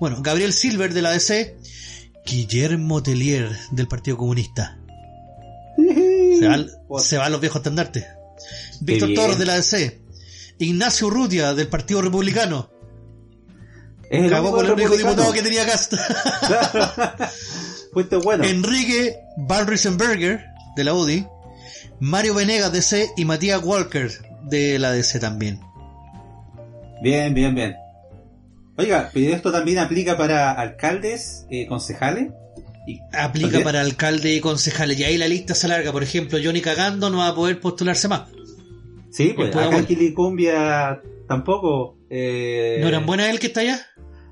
Bueno, 0.00 0.22
Gabriel 0.22 0.52
Silver 0.52 0.92
de 0.94 1.02
la 1.02 1.10
DC, 1.10 1.56
Guillermo 2.24 3.02
Tellier 3.02 3.56
del 3.70 3.88
Partido 3.88 4.16
Comunista. 4.16 4.78
Se 5.76 6.46
van, 6.46 6.68
se 7.00 7.18
van 7.18 7.32
los 7.32 7.40
viejos 7.40 7.58
estandartes. 7.58 8.06
Víctor. 8.80 9.14
Torres 9.14 9.38
de 9.38 9.46
la 9.46 9.54
DC, 9.54 10.00
Ignacio 10.58 11.06
Urrutia 11.08 11.54
del 11.54 11.68
Partido 11.68 12.02
Republicano. 12.02 12.70
Es 14.10 14.24
el 14.24 14.30
Cagó 14.30 14.48
único 14.48 14.56
con 14.56 14.66
el 14.66 14.72
único 14.72 14.96
diputado 14.96 15.32
que 15.32 15.42
tenía 15.42 15.66
Cast. 15.66 15.94
Fuiste 17.92 18.16
bueno. 18.16 18.44
Enrique 18.44 19.16
Van 19.36 19.66
Riesenberger 19.66 20.44
de 20.76 20.84
la 20.84 20.94
UDI, 20.94 21.26
Mario 22.00 22.34
Venegas 22.34 22.72
DC 22.72 23.10
y 23.16 23.24
Matías 23.24 23.62
Walker 23.62 24.10
de 24.44 24.78
la 24.78 24.92
DC 24.92 25.18
también. 25.18 25.60
Bien, 27.02 27.34
bien, 27.34 27.54
bien. 27.54 27.76
Oiga, 28.76 29.10
pero 29.12 29.34
esto 29.34 29.50
también 29.50 29.78
aplica 29.78 30.16
para 30.16 30.52
alcaldes, 30.52 31.46
eh, 31.50 31.66
concejales. 31.66 32.30
Y, 32.86 33.00
Aplica 33.12 33.48
¿también? 33.48 33.64
para 33.64 33.80
alcalde 33.80 34.32
y 34.34 34.40
concejales. 34.40 34.98
Y 34.98 35.04
ahí 35.04 35.18
la 35.18 35.28
lista 35.28 35.54
se 35.54 35.66
alarga. 35.66 35.92
Por 35.92 36.02
ejemplo, 36.02 36.38
Johnny 36.42 36.60
Cagando 36.60 37.10
no 37.10 37.18
va 37.18 37.28
a 37.28 37.34
poder 37.34 37.60
postularse 37.60 38.08
más. 38.08 38.22
Sí, 39.10 39.32
pues 39.34 39.54
acá 39.54 39.78
en. 39.78 39.84
Quilicumbia 39.84 41.02
tampoco. 41.26 41.96
Eh, 42.08 42.78
¿No 42.80 42.88
eran 42.88 43.04
buenas 43.04 43.28
él 43.28 43.40
que 43.40 43.48
está 43.48 43.60
allá? 43.60 43.80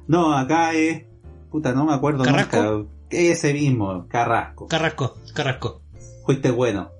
No, 0.06 0.36
acá 0.36 0.72
es. 0.72 1.04
Puta, 1.50 1.72
no 1.72 1.84
me 1.84 1.92
acuerdo 1.94 2.24
¿Carrasco? 2.24 2.62
nunca. 2.62 2.90
Ese 3.10 3.52
mismo, 3.52 4.06
Carrasco. 4.08 4.68
Carrasco, 4.68 5.18
Carrasco. 5.34 5.82
Fuiste 6.24 6.50
bueno. 6.50 6.90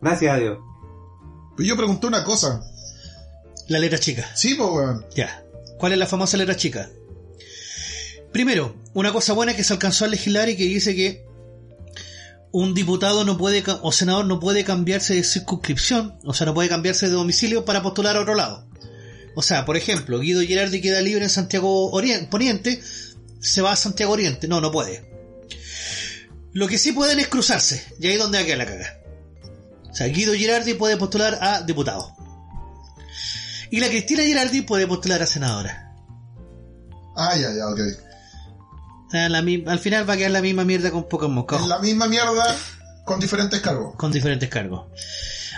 Gracias 0.00 0.34
a 0.34 0.38
Dios. 0.38 0.58
Pero 1.56 1.68
yo 1.68 1.76
pregunté 1.76 2.06
una 2.06 2.24
cosa. 2.24 2.62
La 3.68 3.78
letra 3.78 3.98
chica. 3.98 4.30
Sí, 4.34 4.54
pues, 4.54 4.68
weón. 4.70 5.04
Ya. 5.14 5.44
¿Cuál 5.78 5.92
es 5.92 5.98
la 5.98 6.06
famosa 6.06 6.36
letra 6.36 6.56
chica? 6.56 6.88
Primero, 8.32 8.74
una 8.94 9.12
cosa 9.12 9.32
buena 9.32 9.54
que 9.56 9.64
se 9.64 9.72
alcanzó 9.72 10.04
a 10.04 10.08
legislar 10.08 10.48
y 10.48 10.56
que 10.56 10.64
dice 10.64 10.94
que 10.94 11.26
un 12.52 12.74
diputado 12.74 13.24
no 13.24 13.36
puede 13.38 13.62
ca- 13.62 13.78
o 13.82 13.92
senador 13.92 14.26
no 14.26 14.40
puede 14.40 14.64
cambiarse 14.64 15.14
de 15.14 15.24
circunscripción, 15.24 16.18
o 16.24 16.32
sea, 16.34 16.46
no 16.46 16.54
puede 16.54 16.68
cambiarse 16.68 17.06
de 17.06 17.12
domicilio 17.12 17.64
para 17.64 17.82
postular 17.82 18.16
a 18.16 18.20
otro 18.20 18.34
lado. 18.34 18.66
O 19.34 19.42
sea, 19.42 19.64
por 19.64 19.76
ejemplo, 19.76 20.18
Guido 20.20 20.40
Girardi 20.42 20.80
queda 20.80 21.00
libre 21.00 21.24
en 21.24 21.30
Santiago 21.30 21.90
Orien- 21.92 22.28
Poniente, 22.28 22.82
se 23.40 23.62
va 23.62 23.72
a 23.72 23.76
Santiago 23.76 24.12
Oriente. 24.12 24.48
No, 24.48 24.60
no 24.60 24.72
puede. 24.72 25.08
Lo 26.52 26.66
que 26.68 26.78
sí 26.78 26.92
pueden 26.92 27.20
es 27.20 27.28
cruzarse, 27.28 27.84
y 28.00 28.06
ahí 28.08 28.14
es 28.14 28.18
donde 28.18 28.38
va 28.38 28.42
a 28.42 28.46
quedar 28.46 28.58
la 28.58 28.66
caga. 28.66 28.97
Sea, 29.98 30.06
Guido 30.08 30.32
Girardi 30.34 30.74
puede 30.74 30.96
postular 30.96 31.38
a 31.40 31.62
diputado. 31.62 32.14
Y 33.70 33.80
la 33.80 33.88
Cristina 33.88 34.22
Girardi 34.22 34.62
puede 34.62 34.86
postular 34.86 35.20
a 35.22 35.26
senadora. 35.26 35.92
Ah, 37.16 37.36
ya, 37.36 37.52
ya, 37.52 37.66
ok. 37.68 37.80
O 39.08 39.10
sea, 39.10 39.28
la 39.28 39.38
al 39.38 39.78
final 39.80 40.08
va 40.08 40.14
a 40.14 40.16
quedar 40.16 40.30
la 40.30 40.40
misma 40.40 40.64
mierda 40.64 40.90
con 40.90 41.08
pocos 41.08 41.28
moscas. 41.28 41.66
La 41.66 41.78
misma 41.80 42.06
mierda 42.06 42.56
con 43.04 43.18
diferentes 43.18 43.60
cargos. 43.60 43.96
Con 43.96 44.12
diferentes 44.12 44.48
cargos. 44.48 44.86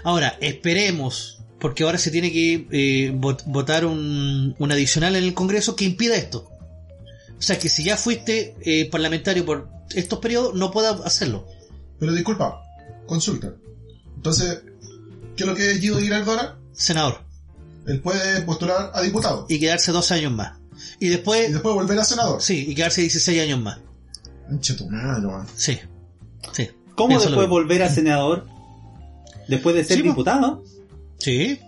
Ahora, 0.05 0.39
esperemos, 0.41 1.43
porque 1.59 1.83
ahora 1.83 1.99
se 1.99 2.11
tiene 2.11 2.33
que 2.33 2.67
eh, 2.71 3.13
vot- 3.13 3.43
votar 3.45 3.85
un, 3.85 4.55
un 4.59 4.73
adicional 4.73 5.17
en 5.17 5.25
el 5.25 5.35
Congreso 5.35 5.77
que 5.77 5.85
impida 5.85 6.17
esto. 6.17 6.51
O 7.39 7.43
sea, 7.43 7.59
que 7.59 7.69
si 7.69 7.85
ya 7.85 7.97
fuiste 7.99 8.57
eh, 8.63 8.89
parlamentario 8.91 9.45
por 9.45 9.69
estos 9.95 10.19
periodos, 10.21 10.55
no 10.55 10.71
puedas 10.71 11.01
hacerlo. 11.03 11.47
Pero 11.99 12.13
disculpa, 12.15 12.63
consulta. 13.07 13.53
Entonces, 14.21 14.61
¿qué 15.35 15.45
es 15.45 15.47
lo 15.49 15.55
que 15.55 15.71
es 15.71 15.81
Guido 15.81 15.99
Girardo 15.99 16.33
ahora? 16.33 16.59
Senador. 16.75 17.25
Él 17.87 18.03
puede 18.03 18.43
postular 18.43 18.91
a 18.95 19.01
diputado. 19.01 19.47
Y 19.49 19.59
quedarse 19.59 19.93
12 19.93 20.13
años 20.13 20.33
más. 20.33 20.59
Y 20.99 21.07
Y 21.07 21.09
después, 21.09 21.51
después 21.51 21.75
volver 21.75 21.99
a 21.99 22.05
senador. 22.05 22.43
sí, 22.43 22.67
y 22.69 22.75
quedarse 22.75 23.01
16 23.01 23.41
años 23.43 23.61
más. 23.63 23.79
Anche 24.51 24.75
tu 24.75 24.91
madre, 24.91 25.27
weón. 25.27 25.47
Sí. 25.57 25.79
Sí. 26.53 26.69
¿Cómo 26.95 27.09
Pienso 27.09 27.29
después 27.29 27.49
volver 27.49 27.83
a 27.83 27.89
senador? 27.89 28.47
Después 29.49 29.75
de 29.75 29.85
ser 29.85 29.97
Sí, 29.97 30.03
po. 30.03 30.09
diputado. 30.11 30.63
Sí. 31.19 31.59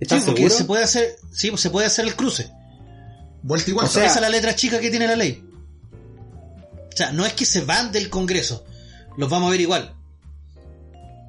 ¿Estás 0.00 0.20
Sí, 0.20 0.26
porque 0.26 0.42
seguro? 0.42 0.54
se 0.58 0.64
puede 0.64 0.82
hacer, 0.84 1.16
sí, 1.32 1.52
se 1.56 1.70
puede 1.70 1.86
hacer 1.86 2.06
el 2.06 2.16
cruce. 2.16 2.50
Vuelta 3.42 3.70
igual. 3.70 3.86
O 3.86 3.88
sea- 3.88 4.04
Esa 4.06 4.16
es 4.16 4.20
la 4.22 4.28
letra 4.30 4.56
chica 4.56 4.80
que 4.80 4.90
tiene 4.90 5.06
la 5.06 5.14
ley. 5.16 5.44
O 6.92 6.96
sea, 6.96 7.12
no 7.12 7.24
es 7.24 7.34
que 7.34 7.44
se 7.44 7.60
van 7.60 7.92
del 7.92 8.10
Congreso, 8.10 8.64
los 9.16 9.30
vamos 9.30 9.46
a 9.48 9.50
ver 9.52 9.60
igual. 9.60 9.94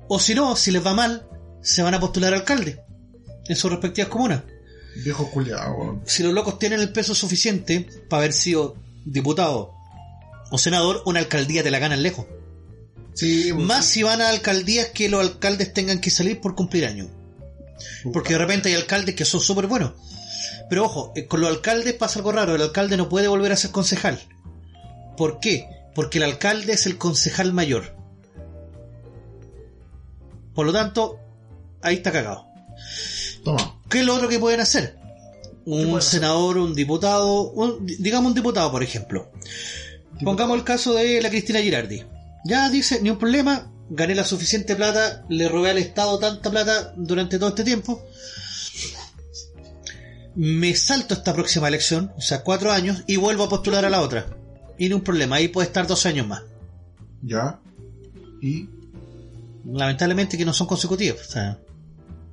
O 0.10 0.20
si 0.20 0.36
no, 0.36 0.56
si 0.56 0.72
les 0.72 0.86
va 0.86 0.94
mal, 0.94 1.28
se 1.62 1.82
van 1.84 1.94
a 1.94 2.00
postular 2.00 2.34
alcalde 2.34 2.84
en 3.48 3.56
sus 3.56 3.72
respectivas 3.72 4.10
comunas. 4.10 4.44
Viejo 5.04 5.30
culiado. 5.32 6.02
Si 6.06 6.24
los 6.24 6.34
locos 6.34 6.60
tienen 6.60 6.80
el 6.82 6.92
peso 6.92 7.16
suficiente 7.16 7.88
para 8.10 8.24
haber 8.24 8.34
sido 8.34 8.76
diputado 9.06 9.74
o 10.52 10.58
senador, 10.58 11.04
una 11.06 11.20
alcaldía 11.20 11.64
te 11.64 11.72
la 11.72 11.80
ganan 11.80 12.04
lejos. 12.04 12.26
Sí, 13.14 13.54
Más 13.54 13.86
si 13.86 14.04
van 14.04 14.22
a 14.22 14.30
alcaldías 14.30 14.88
que 14.90 15.10
los 15.10 15.22
alcaldes 15.22 15.74
tengan 15.74 16.00
que 16.00 16.10
salir 16.10 16.42
por 16.42 16.56
cumplir 16.56 16.86
años. 16.86 17.08
Porque 18.12 18.34
de 18.34 18.40
repente 18.40 18.70
hay 18.70 18.76
alcaldes 18.76 19.16
que 19.16 19.26
son 19.26 19.42
súper 19.42 19.68
buenos. 19.68 19.94
Pero 20.70 20.86
ojo, 20.86 21.14
eh, 21.16 21.28
con 21.28 21.42
los 21.42 21.50
alcaldes 21.50 21.94
pasa 21.94 22.20
algo 22.20 22.32
raro. 22.32 22.56
El 22.56 22.62
alcalde 22.62 22.98
no 22.98 23.10
puede 23.10 23.28
volver 23.28 23.52
a 23.52 23.58
ser 23.58 23.72
concejal. 23.72 24.20
¿Por 25.18 25.40
qué? 25.40 25.68
Porque 25.96 26.18
el 26.18 26.24
alcalde 26.24 26.74
es 26.74 26.86
el 26.86 26.98
concejal 26.98 27.54
mayor. 27.54 27.99
Por 30.54 30.66
lo 30.66 30.74
tanto, 30.74 31.18
ahí 31.82 31.96
está 31.96 32.12
cagado. 32.12 32.46
Toma. 33.44 33.80
¿Qué 33.90 34.00
es 34.00 34.06
lo 34.06 34.16
otro 34.16 34.28
que 34.28 34.40
pueden 34.40 34.60
hacer? 34.60 34.98
Un 35.66 35.98
hacer? 35.98 36.20
senador, 36.22 36.58
un 36.58 36.74
diputado, 36.76 37.50
un- 37.52 37.86
digamos 37.86 38.30
un 38.30 38.36
diputado, 38.36 38.72
por 38.72 38.84
ejemplo. 38.84 39.32
Pongamos 40.24 40.58
el 40.58 40.64
caso 40.64 40.94
de 40.94 41.22
la 41.22 41.30
Cristina 41.30 41.60
Girardi. 41.60 42.04
Ya 42.46 42.70
dice, 42.70 43.02
ni 43.02 43.10
un 43.10 43.18
problema, 43.18 43.72
gané 43.90 44.16
la 44.16 44.24
suficiente 44.26 44.76
plata, 44.76 45.24
le 45.30 45.48
robé 45.48 45.70
al 45.72 45.78
Estado 45.78 46.20
tanta 46.20 46.50
plata 46.50 46.94
durante 46.98 47.38
todo 47.40 47.50
este 47.50 47.64
tiempo. 47.64 48.04
Me 50.36 50.76
salto 50.76 51.14
esta 51.16 51.34
próxima 51.34 51.68
elección, 51.68 52.14
o 52.18 52.22
sea, 52.22 52.44
cuatro 52.44 52.72
años, 52.72 53.04
y 53.08 53.18
vuelvo 53.18 53.44
a 53.46 53.50
postular 53.50 53.84
a 53.86 53.90
la 53.90 54.02
otra. 54.02 54.28
Y 54.78 54.88
ni 54.88 54.94
un 54.94 55.02
problema, 55.02 55.38
ahí 55.38 55.48
puede 55.50 55.68
estar 55.68 55.86
dos 55.88 56.06
años 56.06 56.28
más. 56.28 56.44
Ya. 57.22 57.60
Y. 58.42 58.70
Lamentablemente 59.66 60.38
que 60.38 60.46
no 60.46 60.54
son 60.54 60.68
consecutivos. 60.68 61.20
O 61.28 61.32
sea, 61.32 61.60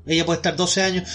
ella 0.07 0.25
puede 0.25 0.37
estar 0.39 0.55
12 0.57 0.83
años, 0.83 1.09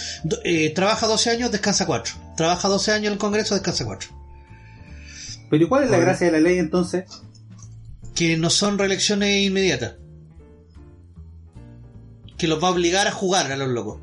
eh, 0.43 0.69
trabaja 0.71 1.07
12 1.07 1.29
años, 1.29 1.51
descansa 1.51 1.85
4. 1.85 2.13
Trabaja 2.37 2.67
12 2.67 2.91
años 2.91 3.07
en 3.07 3.13
el 3.13 3.19
Congreso, 3.19 3.55
descansa 3.55 3.85
4. 3.85 4.09
Pero 5.49 5.63
¿y 5.63 5.67
¿cuál 5.67 5.83
es 5.83 5.89
la 5.89 5.97
Bueno. 5.97 6.09
gracia 6.11 6.27
de 6.27 6.33
la 6.33 6.39
ley 6.39 6.57
entonces? 6.59 7.05
Que 8.15 8.37
no 8.37 8.49
son 8.49 8.77
reelecciones 8.77 9.45
inmediatas. 9.45 9.95
Que 12.37 12.47
los 12.47 12.61
va 12.61 12.67
a 12.69 12.71
obligar 12.71 13.07
a 13.07 13.11
jugar 13.11 13.51
a 13.51 13.55
los 13.55 13.69
locos. 13.69 13.99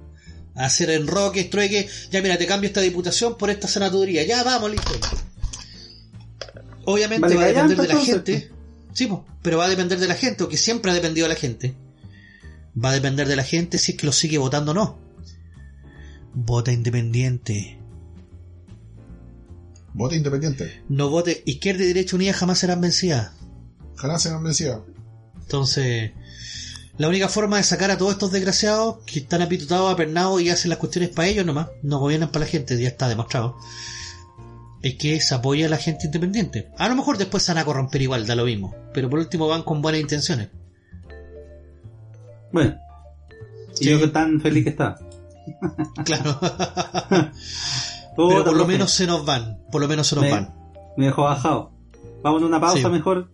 A 0.54 0.64
hacer 0.66 0.90
enroques, 0.90 1.50
trueques. 1.50 2.08
Ya 2.10 2.20
mira, 2.22 2.36
te 2.38 2.46
cambio 2.46 2.68
esta 2.68 2.80
diputación 2.80 3.36
por 3.36 3.50
esta 3.50 3.68
senaduría. 3.68 4.24
Ya 4.24 4.42
vamos, 4.44 4.70
listo. 4.70 4.90
Obviamente 6.84 7.22
Vale, 7.22 7.36
va 7.36 7.42
a 7.42 7.46
depender 7.48 7.76
de 7.76 7.82
la 7.86 7.92
entonces. 7.92 8.14
gente. 8.14 8.52
Sí, 8.94 9.08
pero 9.42 9.58
va 9.58 9.66
a 9.66 9.68
depender 9.68 9.98
de 9.98 10.08
la 10.08 10.14
gente, 10.14 10.44
o 10.44 10.48
que 10.48 10.56
siempre 10.56 10.90
ha 10.90 10.94
dependido 10.94 11.26
de 11.28 11.34
la 11.34 11.38
gente. 11.40 11.74
Va 12.82 12.90
a 12.90 12.94
depender 12.94 13.26
de 13.26 13.36
la 13.36 13.44
gente 13.44 13.78
si 13.78 13.92
es 13.92 13.98
que 13.98 14.06
lo 14.06 14.12
sigue 14.12 14.38
votando 14.38 14.72
o 14.72 14.74
no. 14.74 14.98
Vota 16.34 16.72
independiente. 16.72 17.78
Vote 19.94 20.16
independiente. 20.16 20.82
no 20.88 21.10
vote 21.10 21.42
izquierda 21.44 21.82
y 21.82 21.88
derecha 21.88 22.14
unidas 22.14 22.36
jamás 22.36 22.58
serán 22.58 22.80
vencidas. 22.80 23.32
Jamás 23.96 24.22
se 24.22 24.28
han 24.28 24.44
vencido. 24.44 24.86
Entonces, 25.40 26.12
la 26.98 27.08
única 27.08 27.28
forma 27.28 27.56
de 27.56 27.62
sacar 27.62 27.90
a 27.90 27.98
todos 27.98 28.12
estos 28.12 28.30
desgraciados 28.30 28.98
que 29.06 29.20
están 29.20 29.42
apitutados, 29.42 29.92
apernados 29.92 30.40
y 30.42 30.50
hacen 30.50 30.68
las 30.68 30.78
cuestiones 30.78 31.10
para 31.10 31.28
ellos 31.28 31.46
nomás, 31.46 31.68
no 31.82 31.98
gobiernan 31.98 32.30
para 32.30 32.44
la 32.44 32.50
gente, 32.50 32.80
ya 32.80 32.88
está 32.88 33.08
demostrado, 33.08 33.56
es 34.82 34.94
que 34.94 35.20
se 35.20 35.34
apoya 35.34 35.66
a 35.66 35.70
la 35.70 35.78
gente 35.78 36.06
independiente. 36.06 36.68
A 36.76 36.88
lo 36.88 36.94
mejor 36.94 37.18
después 37.18 37.42
se 37.42 37.52
van 37.52 37.62
a 37.62 37.64
corromper 37.64 38.02
igual, 38.02 38.26
da 38.26 38.34
lo 38.34 38.44
mismo, 38.44 38.74
pero 38.92 39.08
por 39.08 39.18
último 39.18 39.48
van 39.48 39.62
con 39.62 39.80
buenas 39.82 40.00
intenciones. 40.00 40.48
Bueno. 42.52 42.74
Y 43.80 43.84
Sí. 43.84 43.90
yo 43.90 43.98
que 44.00 44.08
tan 44.08 44.40
feliz 44.40 44.64
que 44.64 44.70
está. 44.70 44.98
Claro. 46.04 46.38
Pero 47.10 47.30
por 48.16 48.46
lo 48.46 48.52
profe, 48.52 48.72
menos 48.72 48.90
se 48.90 49.06
nos 49.06 49.24
van, 49.24 49.58
por 49.70 49.80
lo 49.80 49.88
menos 49.88 50.06
se 50.06 50.16
nos 50.16 50.24
me, 50.24 50.30
van. 50.30 50.54
me 50.96 51.06
dejó 51.06 51.22
bajado. 51.22 51.70
Vamos 52.22 52.42
a 52.42 52.46
una 52.46 52.60
pausa 52.60 52.78
Sí. 52.82 52.88
mejor. 52.88 53.30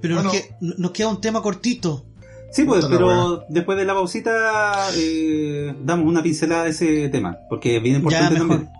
Pero 0.00 0.16
nos, 0.16 0.24
Bueno. 0.24 0.30
que- 0.32 0.54
nos 0.78 0.90
queda 0.90 1.08
un 1.08 1.20
tema 1.20 1.40
cortito. 1.42 2.04
Sí, 2.50 2.64
pues, 2.64 2.84
Puta 2.84 2.96
pero 2.98 3.44
después 3.48 3.78
de 3.78 3.84
la 3.84 3.94
pausita 3.94 4.88
eh, 4.96 5.74
damos 5.84 6.06
una 6.06 6.22
pincelada 6.22 6.64
de 6.64 6.70
ese 6.70 7.08
tema, 7.08 7.38
porque 7.48 7.76
es 7.76 7.82
bien 7.82 7.94
Ya 7.94 7.98
importante 8.00 8.34
mejor. 8.34 8.48
también. 8.48 8.72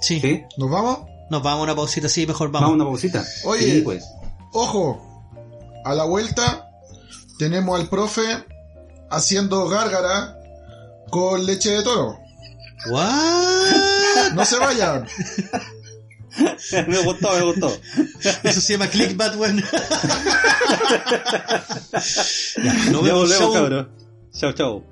Sí, 0.00 0.20
¿Sí? 0.20 0.42
¿Nos 0.56 0.70
vamos? 0.70 1.00
nos 1.30 1.42
vamos 1.42 1.60
a 1.60 1.62
una 1.64 1.74
pausita, 1.76 2.08
sí, 2.08 2.26
mejor 2.26 2.50
Vamos 2.50 2.68
a 2.68 2.70
vamos. 2.70 2.76
una 2.76 2.84
pausita. 2.90 3.24
Oye. 3.44 3.62
Sí, 3.62 3.80
pues. 3.82 4.04
Ojo, 4.52 5.02
a 5.84 5.94
la 5.94 6.04
vuelta 6.04 6.61
tenemos 7.42 7.80
al 7.80 7.88
profe 7.88 8.22
haciendo 9.10 9.68
gárgara 9.68 10.38
con 11.10 11.44
leche 11.44 11.70
de 11.70 11.82
toro. 11.82 12.16
¿What? 12.88 14.32
No 14.34 14.44
se 14.44 14.58
vayan. 14.60 15.04
me 16.86 17.02
gustó, 17.02 17.32
me 17.36 17.42
gustó. 17.42 17.76
Eso 18.44 18.60
se 18.60 18.74
llama 18.74 18.86
clickbait, 18.86 19.34
weón. 19.34 19.60
ya, 22.62 22.72
nos 22.92 22.92
Ya 22.92 22.92
vemos, 22.92 23.12
volvemos, 23.12 23.38
chau. 23.38 23.52
cabros. 23.52 23.86
Chau, 24.32 24.52
chau. 24.52 24.84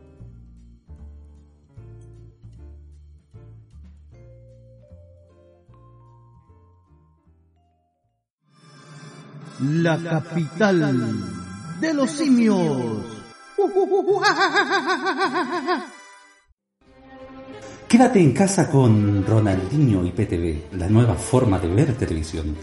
La 9.60 9.96
capital 9.98 10.82
de 11.80 11.94
los 11.94 12.10
simios. 12.10 12.58
Quédate 17.88 18.20
en 18.20 18.32
casa 18.32 18.70
con 18.70 19.26
Ronaldinho 19.26 20.04
y 20.04 20.12
PTV, 20.12 20.76
la 20.78 20.88
nueva 20.88 21.14
forma 21.14 21.58
de 21.58 21.68
ver 21.68 21.96
televisión. 21.96 22.56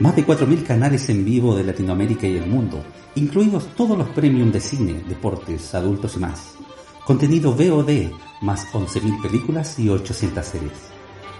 Más 0.00 0.16
de 0.16 0.24
4.000 0.26 0.64
canales 0.64 1.08
en 1.10 1.24
vivo 1.24 1.54
de 1.54 1.64
Latinoamérica 1.64 2.26
y 2.26 2.36
el 2.36 2.46
mundo, 2.46 2.82
incluidos 3.16 3.66
todos 3.76 3.98
los 3.98 4.08
premium 4.10 4.50
de 4.50 4.60
cine, 4.60 5.02
deportes, 5.08 5.74
adultos 5.74 6.16
y 6.16 6.20
más. 6.20 6.54
Contenido 7.04 7.52
VOD, 7.52 8.10
más 8.40 8.66
11.000 8.72 9.20
películas 9.22 9.78
y 9.78 9.88
800 9.88 10.46
series. 10.46 10.72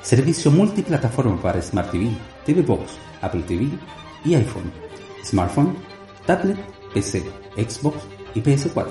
Servicio 0.03 0.51
multiplataforma 0.51 1.41
para 1.41 1.63
Smart 1.63 1.91
TV, 1.91 2.11
TV 2.45 2.63
Box, 2.63 2.93
Apple 3.21 3.43
TV 3.43 3.69
y 4.25 4.35
iPhone, 4.35 4.71
smartphone, 5.25 5.77
tablet, 6.27 6.59
PC, 6.95 7.23
Xbox 7.57 7.99
y 8.35 8.41
PS4. 8.41 8.91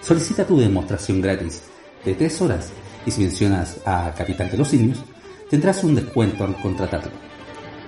Solicita 0.00 0.46
tu 0.46 0.58
demostración 0.58 1.20
gratis 1.20 1.64
de 2.04 2.14
3 2.14 2.42
horas 2.42 2.70
y 3.04 3.10
si 3.10 3.22
mencionas 3.22 3.78
a 3.84 4.14
Capital 4.16 4.48
de 4.50 4.58
los 4.58 4.68
Simios, 4.68 5.02
tendrás 5.48 5.82
un 5.84 5.94
descuento 5.94 6.44
al 6.44 6.60
contratarlo. 6.60 7.12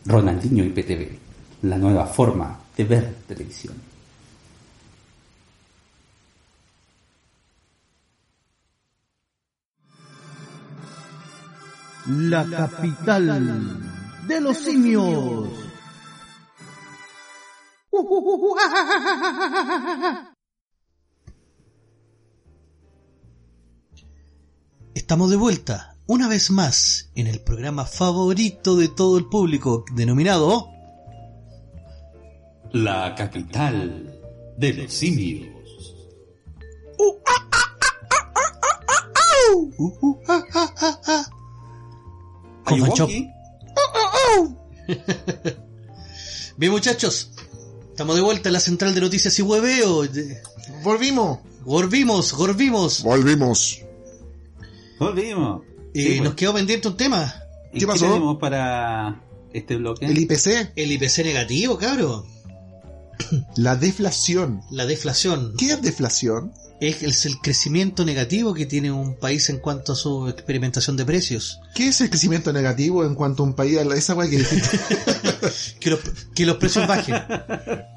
Ronaldinho 0.06 0.64
IPTV, 0.66 1.23
la 1.64 1.78
nueva 1.78 2.06
forma 2.06 2.60
de 2.76 2.84
ver 2.84 3.16
televisión. 3.28 3.76
La 12.06 12.46
capital 12.46 14.28
de 14.28 14.42
los 14.42 14.58
simios. 14.58 15.48
Estamos 24.94 25.30
de 25.30 25.38
vuelta, 25.38 25.96
una 26.08 26.28
vez 26.28 26.52
más, 26.52 27.10
en 27.16 27.28
el 27.28 27.40
programa 27.40 27.86
favorito 27.86 28.76
de 28.76 28.90
todo 28.90 29.18
el 29.18 29.28
público, 29.28 29.86
denominado 29.94 30.73
La 32.74 33.16
capital 33.16 34.20
de 34.58 34.74
los 34.74 34.92
simios. 34.94 35.48
Bien 46.58 46.72
muchachos, 46.72 47.32
estamos 47.90 48.16
de 48.16 48.22
vuelta 48.22 48.50
en 48.50 48.54
la 48.54 48.60
central 48.60 48.94
de 48.94 49.02
noticias 49.02 49.38
y 49.40 49.42
hueveo. 49.42 50.04
Volvimos. 50.84 51.40
Volvimos, 51.66 52.34
volvimos. 52.36 53.04
Volvimos. 53.04 53.82
Volvimos. 55.00 55.62
Y 55.94 56.02
Sí, 56.02 56.08
pues. 56.10 56.22
nos 56.24 56.34
quedó 56.36 56.54
pendiente 56.54 56.88
un 56.88 56.98
tema, 56.98 57.34
¿Y 57.72 57.80
¿Qué 57.80 57.88
pasó? 57.88 58.06
tenemos 58.06 58.38
para 58.38 59.22
este 59.54 59.78
bloque? 59.78 60.06
El 60.06 60.18
IPC, 60.18 60.74
el 60.76 60.92
IPC 60.92 61.20
negativo, 61.24 61.78
cabro. 61.78 62.26
la 63.56 63.76
deflación. 63.76 64.62
La 64.72 64.86
deflación. 64.86 65.54
¿Qué 65.58 65.72
es 65.72 65.82
deflación? 65.82 66.54
Es 66.80 67.02
el, 67.02 67.12
es 67.12 67.26
el 67.26 67.38
crecimiento 67.38 68.04
negativo 68.04 68.54
que 68.54 68.66
tiene 68.66 68.92
un 68.92 69.18
país 69.18 69.50
en 69.50 69.60
cuanto 69.60 69.94
a 69.94 69.96
su 69.96 70.28
experimentación 70.28 70.98
de 70.98 71.06
precios. 71.06 71.62
¿Qué 71.76 71.88
es 71.88 72.02
el 72.02 72.10
crecimiento 72.10 72.52
negativo 72.52 73.06
en 73.06 73.16
cuanto 73.16 73.44
a 73.44 73.46
un 73.46 73.54
país? 73.54 73.78
Esa 73.78 74.16
weá 74.16 74.30
que. 74.30 74.44
Que 75.82 75.90
los, 75.90 76.00
que 76.34 76.46
los 76.46 76.56
precios 76.56 76.88
bajen. 76.88 77.16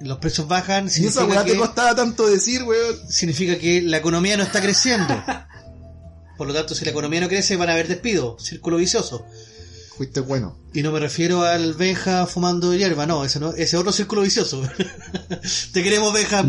Los 0.01 0.19
precios 0.19 0.49
bajan 0.49 0.87
Y 0.87 0.89
esa 0.89 0.93
significa 0.93 1.27
weá 1.27 1.45
te 1.45 1.53
que, 1.53 1.59
costaba 1.59 1.95
tanto 1.95 2.27
decir, 2.27 2.65
weón. 2.65 2.97
significa 3.09 3.57
que 3.57 3.83
la 3.83 3.99
economía 3.99 4.37
no 4.37 4.43
está 4.43 4.61
creciendo. 4.61 5.15
Por 6.37 6.49
lo 6.49 6.53
tanto, 6.53 6.75
si 6.75 6.85
la 6.85 6.91
economía 6.91 7.21
no 7.21 7.29
crece, 7.29 7.57
van 7.57 7.71
a 7.71 7.73
haber 7.73 7.89
despido, 7.89 8.37
círculo 8.39 8.77
vicioso. 8.77 9.25
Fuiste 9.97 10.21
bueno. 10.21 10.57
Y 10.75 10.83
no 10.83 10.93
me 10.93 11.01
refiero 11.01 11.43
al 11.43 11.73
Benja 11.75 12.27
fumando 12.27 12.75
hierba, 12.75 13.07
no, 13.07 13.25
ese 13.25 13.41
no, 13.41 13.53
ese 13.55 13.77
otro 13.79 13.93
círculo 13.93 14.21
vicioso. 14.23 14.63
Te 15.73 15.83
queremos, 15.83 16.13
Benja. 16.13 16.41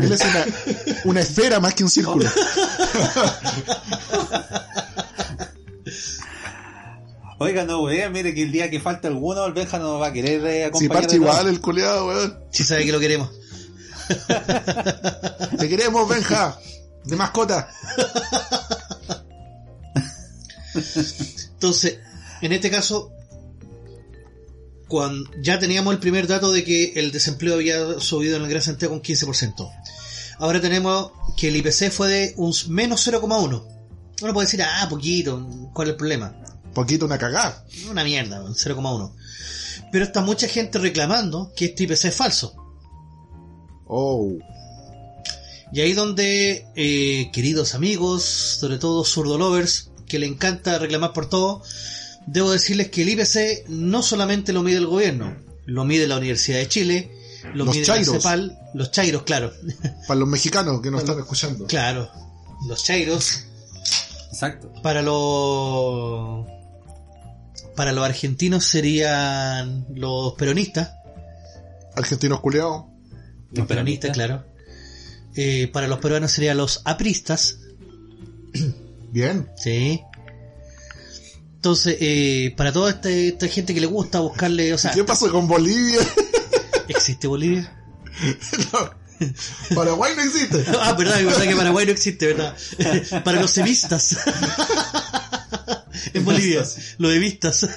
Él 0.00 0.12
es 0.12 0.20
una, 0.22 0.46
una 1.04 1.20
esfera 1.20 1.60
más 1.60 1.74
que 1.74 1.84
un 1.84 1.90
círculo. 1.90 2.26
Oiga, 7.38 7.64
no, 7.64 7.82
wea, 7.84 8.10
mire 8.10 8.34
que 8.34 8.42
el 8.42 8.52
día 8.52 8.68
que 8.70 8.80
falta 8.80 9.08
alguno, 9.08 9.46
el 9.46 9.54
Benja 9.54 9.78
no 9.78 9.98
va 9.98 10.08
a 10.08 10.12
querer 10.12 10.44
eh, 10.46 10.70
Si 10.74 10.84
acompañar. 10.86 11.06
de 11.10 11.18
nuevo. 11.18 11.32
igual 11.32 11.48
el 11.48 11.60
culeado, 11.60 12.06
weón. 12.08 12.38
Si 12.50 12.64
sabe 12.64 12.84
que 12.84 12.92
lo 12.92 13.00
queremos. 13.00 13.30
Te 15.58 15.68
queremos, 15.68 16.06
Benja. 16.08 16.58
De 17.04 17.16
mascota. 17.16 17.68
Entonces, 21.54 21.98
en 22.40 22.52
este 22.52 22.70
caso, 22.70 23.12
cuando 24.88 25.30
ya 25.40 25.58
teníamos 25.58 25.94
el 25.94 26.00
primer 26.00 26.26
dato 26.26 26.52
de 26.52 26.64
que 26.64 26.92
el 26.96 27.12
desempleo 27.12 27.54
había 27.54 28.00
subido 28.00 28.36
en 28.36 28.42
el 28.42 28.48
Gran 28.48 28.62
Santiago 28.62 28.94
un 28.94 29.02
15%. 29.02 29.70
Ahora 30.38 30.60
tenemos 30.60 31.12
que 31.36 31.48
el 31.48 31.56
IPC 31.56 31.90
fue 31.90 32.08
de 32.08 32.34
un 32.36 32.52
menos 32.68 33.06
0,1. 33.06 33.66
Uno 34.22 34.32
puede 34.34 34.46
decir, 34.46 34.62
ah, 34.62 34.86
poquito, 34.88 35.46
¿cuál 35.72 35.88
es 35.88 35.92
el 35.92 35.96
problema? 35.96 36.34
Poquito 36.74 37.06
una 37.06 37.18
cagada. 37.18 37.64
Una 37.90 38.04
mierda, 38.04 38.42
un 38.42 38.54
0,1. 38.54 39.14
Pero 39.92 40.04
está 40.04 40.22
mucha 40.22 40.48
gente 40.48 40.78
reclamando 40.78 41.52
que 41.54 41.66
este 41.66 41.84
IPC 41.84 42.06
es 42.06 42.14
falso. 42.14 42.54
Oh. 43.86 44.32
Y 45.72 45.80
ahí 45.80 45.92
donde, 45.92 46.66
eh, 46.74 47.30
queridos 47.32 47.74
amigos, 47.74 48.22
sobre 48.24 48.78
todo 48.78 49.04
zurdo 49.04 49.38
lovers, 49.38 49.90
que 50.08 50.18
le 50.18 50.26
encanta 50.26 50.78
reclamar 50.78 51.12
por 51.12 51.28
todo, 51.28 51.62
debo 52.26 52.50
decirles 52.50 52.90
que 52.90 53.02
el 53.02 53.10
IPC 53.10 53.66
no 53.68 54.02
solamente 54.02 54.52
lo 54.52 54.62
mide 54.62 54.78
el 54.78 54.86
gobierno, 54.86 55.36
lo 55.66 55.84
mide 55.84 56.08
la 56.08 56.16
Universidad 56.16 56.58
de 56.58 56.68
Chile, 56.68 57.10
lo 57.54 57.64
Los 57.66 57.74
mide 57.76 57.84
chairos. 57.86 58.08
la 58.08 58.20
CEPAL, 58.20 58.58
los 58.74 58.90
chairos, 58.90 59.22
claro, 59.22 59.52
Para 60.08 60.18
los 60.20 60.28
mexicanos 60.28 60.80
que 60.82 60.90
nos 60.90 61.00
están 61.02 61.18
escuchando. 61.20 61.66
claro, 61.66 62.10
los 62.68 62.82
chairos, 62.84 63.44
Exacto. 64.32 64.72
para 64.82 65.02
los 65.02 66.46
para 67.76 67.92
los 67.92 68.04
argentinos 68.04 68.64
serían 68.64 69.86
los 69.94 70.34
peronistas, 70.34 70.90
Argentinos 71.94 72.40
culeados. 72.40 72.84
los 73.52 73.66
peronistas, 73.66 74.10
claro. 74.10 74.44
Eh, 75.36 75.68
para 75.72 75.86
los 75.86 75.98
peruanos 76.00 76.32
serían 76.32 76.56
los 76.56 76.82
apristas, 76.84 77.58
Bien. 79.12 79.48
sí. 79.56 80.00
Entonces, 81.56 81.98
eh, 82.00 82.54
para 82.56 82.72
toda 82.72 82.90
esta, 82.90 83.10
esta 83.10 83.46
gente 83.46 83.74
que 83.74 83.80
le 83.80 83.86
gusta 83.86 84.20
buscarle, 84.20 84.72
o 84.72 84.78
sea, 84.78 84.92
¿Qué 84.92 85.04
pasó 85.04 85.30
con 85.30 85.46
Bolivia? 85.46 86.00
¿existe 86.88 87.26
Bolivia? 87.26 87.76
No. 88.72 89.00
Paraguay 89.74 90.14
no 90.16 90.22
existe. 90.22 90.64
Ah, 90.80 90.94
verdad, 90.94 91.20
es 91.20 91.26
verdad 91.26 91.42
que 91.44 91.54
Paraguay 91.54 91.84
no 91.84 91.92
existe, 91.92 92.26
¿verdad? 92.28 92.56
Para 93.22 93.38
los 93.40 93.50
sevistas. 93.50 94.16
En 96.14 96.24
Bolivia, 96.24 96.64
lo 96.96 97.10
de 97.10 97.18
vistas. 97.18 97.68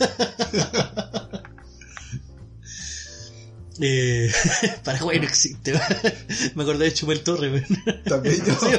Eh, 3.85 4.31
Paraguay 4.85 5.19
no 5.19 5.25
existe. 5.25 5.73
Me 6.55 6.63
acordé 6.63 6.85
de 6.85 6.93
Chumel 6.93 7.21
Torre. 7.21 7.65
También 8.05 8.43
yo. 8.45 8.55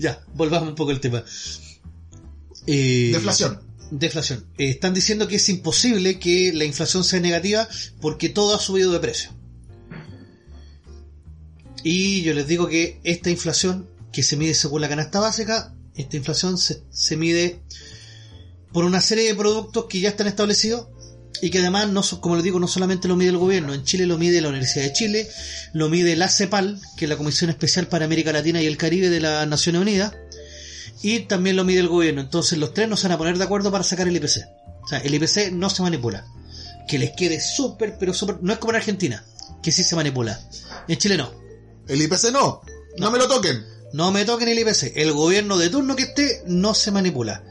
Ya, 0.00 0.20
volvamos 0.34 0.68
un 0.68 0.74
poco 0.74 0.90
al 0.90 1.00
tema. 1.00 1.24
Eh, 2.66 3.10
Deflación. 3.12 3.60
Deflación. 3.90 4.46
Eh, 4.58 4.70
están 4.70 4.94
diciendo 4.94 5.28
que 5.28 5.36
es 5.36 5.48
imposible 5.48 6.18
que 6.18 6.52
la 6.52 6.64
inflación 6.64 7.04
sea 7.04 7.20
negativa 7.20 7.68
porque 8.00 8.28
todo 8.28 8.54
ha 8.54 8.60
subido 8.60 8.92
de 8.92 9.00
precio. 9.00 9.30
Y 11.84 12.22
yo 12.22 12.34
les 12.34 12.46
digo 12.48 12.68
que 12.68 13.00
esta 13.04 13.30
inflación, 13.30 13.88
que 14.12 14.22
se 14.22 14.36
mide 14.36 14.54
según 14.54 14.80
la 14.80 14.88
canasta 14.88 15.20
básica, 15.20 15.74
esta 15.94 16.16
inflación 16.16 16.58
se, 16.58 16.82
se 16.90 17.16
mide 17.16 17.60
por 18.72 18.84
una 18.84 19.00
serie 19.00 19.24
de 19.24 19.34
productos 19.34 19.86
que 19.86 20.00
ya 20.00 20.10
están 20.10 20.26
establecidos 20.26 20.88
y 21.42 21.50
que 21.50 21.58
además, 21.58 21.88
no, 21.88 22.02
como 22.20 22.36
les 22.36 22.44
digo, 22.44 22.60
no 22.60 22.68
solamente 22.68 23.08
lo 23.08 23.16
mide 23.16 23.30
el 23.30 23.38
gobierno, 23.38 23.74
en 23.74 23.84
Chile 23.84 24.06
lo 24.06 24.18
mide 24.18 24.40
la 24.40 24.48
Universidad 24.48 24.84
de 24.84 24.92
Chile, 24.92 25.28
lo 25.72 25.88
mide 25.88 26.16
la 26.16 26.28
CEPAL, 26.28 26.80
que 26.96 27.04
es 27.04 27.08
la 27.08 27.16
Comisión 27.16 27.50
Especial 27.50 27.86
para 27.88 28.04
América 28.04 28.32
Latina 28.32 28.62
y 28.62 28.66
el 28.66 28.76
Caribe 28.76 29.10
de 29.10 29.20
las 29.20 29.46
Naciones 29.46 29.82
Unidas, 29.82 30.14
y 31.02 31.20
también 31.20 31.56
lo 31.56 31.64
mide 31.64 31.80
el 31.80 31.88
gobierno. 31.88 32.20
Entonces 32.20 32.58
los 32.58 32.74
tres 32.74 32.88
no 32.88 32.96
se 32.96 33.04
van 33.04 33.12
a 33.12 33.18
poner 33.18 33.38
de 33.38 33.44
acuerdo 33.44 33.70
para 33.70 33.84
sacar 33.84 34.08
el 34.08 34.16
IPC. 34.16 34.46
O 34.82 34.88
sea, 34.88 34.98
el 34.98 35.14
IPC 35.14 35.52
no 35.52 35.68
se 35.68 35.82
manipula. 35.82 36.26
Que 36.88 36.98
les 36.98 37.12
quede 37.12 37.40
súper, 37.40 37.96
pero 37.98 38.14
súper... 38.14 38.38
No 38.42 38.52
es 38.52 38.58
como 38.58 38.72
en 38.72 38.76
Argentina, 38.76 39.24
que 39.62 39.72
sí 39.72 39.82
se 39.82 39.96
manipula. 39.96 40.40
En 40.88 40.96
Chile 40.96 41.16
no. 41.16 41.32
El 41.88 42.00
IPC 42.00 42.30
no. 42.32 42.62
No 42.98 43.10
me 43.10 43.18
lo 43.18 43.28
toquen. 43.28 43.64
No 43.92 44.12
me 44.12 44.24
toquen 44.24 44.48
el 44.48 44.58
IPC. 44.58 44.92
El 44.96 45.12
gobierno 45.12 45.58
de 45.58 45.70
turno 45.70 45.96
que 45.96 46.04
esté 46.04 46.42
no 46.46 46.74
se 46.74 46.90
manipula. 46.90 47.42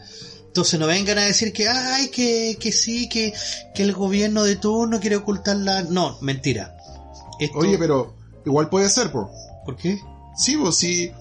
Entonces 0.55 0.79
no 0.79 0.87
vengan 0.87 1.17
a 1.17 1.25
decir 1.25 1.51
que, 1.51 1.67
ay, 1.67 2.07
que, 2.07 2.55
que 2.57 2.71
sí, 2.71 3.09
que, 3.09 3.33
que 3.75 3.83
el 3.83 3.91
gobierno 3.91 4.45
de 4.45 4.55
turno 4.55 5.01
quiere 5.01 5.17
ocultar 5.17 5.57
la... 5.57 5.81
No, 5.81 6.17
mentira. 6.21 6.77
Esto- 7.41 7.57
Oye, 7.57 7.77
pero 7.77 8.15
igual 8.45 8.69
puede 8.69 8.87
ser, 8.89 9.11
po. 9.11 9.29
¿Por 9.65 9.75
qué? 9.75 9.99
Sí, 10.37 10.55
pues 10.55 10.77
si 10.77 11.11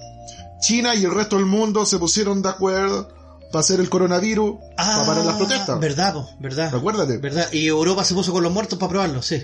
China 0.60 0.94
y 0.94 1.02
el 1.04 1.12
resto 1.12 1.34
del 1.34 1.46
mundo 1.46 1.84
se 1.84 1.98
pusieron 1.98 2.42
de 2.42 2.48
acuerdo 2.50 3.08
para 3.50 3.58
hacer 3.58 3.80
el 3.80 3.90
coronavirus, 3.90 4.54
para 4.76 5.04
parar 5.04 5.24
las 5.26 5.34
protestas. 5.36 5.70
Ah, 5.70 5.78
Verdad, 5.80 6.12
po, 6.14 6.28
verdad. 6.38 6.72
Acuérdate. 6.72 7.18
Verdad. 7.18 7.48
Y 7.52 7.66
Europa 7.66 8.04
se 8.04 8.14
puso 8.14 8.30
con 8.30 8.44
los 8.44 8.52
muertos 8.52 8.78
para 8.78 8.88
probarlo, 8.90 9.20
sí. 9.20 9.42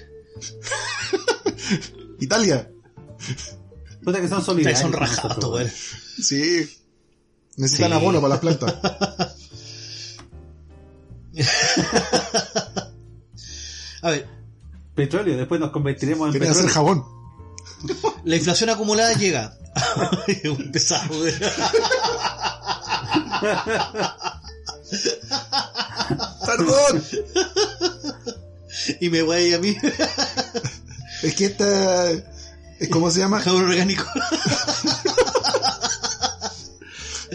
Italia. 2.20 2.70
Puta 4.05 4.20
que 4.20 4.28
son 4.28 4.45
solidarios. 4.45 4.80
Son 4.82 4.93
rajados. 4.93 5.68
Sí. 6.22 6.76
Necesitan 7.57 7.91
Sí. 7.91 7.97
abono 7.97 8.20
para 8.20 8.34
las 8.34 8.38
plantas. 8.38 8.74
A 14.03 14.11
ver, 14.11 14.26
Petróleo, 14.95 15.36
después 15.36 15.61
nos 15.61 15.70
convertiremos 15.70 16.26
en 16.26 16.32
Quieren 16.32 16.51
hacer 16.51 16.64
petróleo. 16.66 16.74
jabón. 16.74 17.05
la 18.24 18.36
inflación 18.36 18.70
acumulada 18.70 19.12
llega. 19.14 19.55
Un 20.45 20.72
pesado. 20.72 21.09
Perdón. 26.47 27.05
Y 29.01 29.11
me 29.11 29.22
voy 29.22 29.53
a 29.55 29.59
mí. 29.59 29.76
Es 31.22 31.34
que 31.34 31.47
esta... 31.47 32.11
es 32.11 32.88
¿Cómo 32.91 33.11
se 33.11 33.20
llama? 33.20 33.41
Jabón 33.41 33.64
orgánico. 33.66 34.05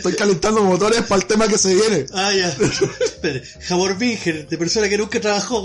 Estoy 0.06 0.20
calentando 0.20 0.64
motores 0.64 1.02
para 1.02 1.20
el 1.20 1.26
tema 1.26 1.48
que 1.48 1.58
se 1.58 1.74
viene. 1.74 2.06
Ah, 2.14 2.32
ya. 2.32 2.50
Espere. 3.04 3.42
Jabón 3.62 3.98
virgen, 3.98 4.48
de 4.48 4.56
persona 4.56 4.88
que 4.88 5.00
nunca 5.00 5.20
trabajó. 5.20 5.64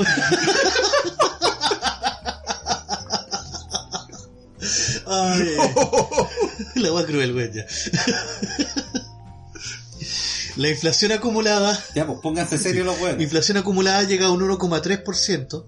Ay, 5.07 5.57
la 6.77 6.93
más 6.93 7.05
cruel, 7.05 7.35
güey. 7.35 7.53
ya. 7.53 7.67
La 10.57 10.69
inflación 10.71 11.13
acumulada, 11.13 11.79
Ya, 11.95 12.07
pues 12.07 12.19
pónganse 12.23 12.57
serio 12.57 12.85
los 12.85 12.97
la 12.97 13.03
huevos. 13.05 13.23
inflación 13.23 13.59
acumulada 13.59 14.03
llega 14.05 14.27
a 14.27 14.31
un 14.31 14.41
1,3%, 14.41 15.55
o 15.55 15.67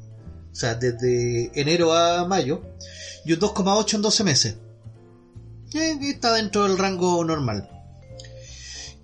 sea, 0.51 0.77
desde 0.77 1.51
enero 1.61 1.93
a 1.93 2.27
mayo, 2.27 2.63
y 3.27 3.35
un 3.35 3.39
2,8% 3.39 3.95
en 3.97 4.03
12 4.03 4.25
meses. 4.25 4.55
Eh, 5.75 5.99
está 6.03 6.33
dentro 6.35 6.63
del 6.65 6.79
rango 6.79 7.23
normal. 7.25 7.69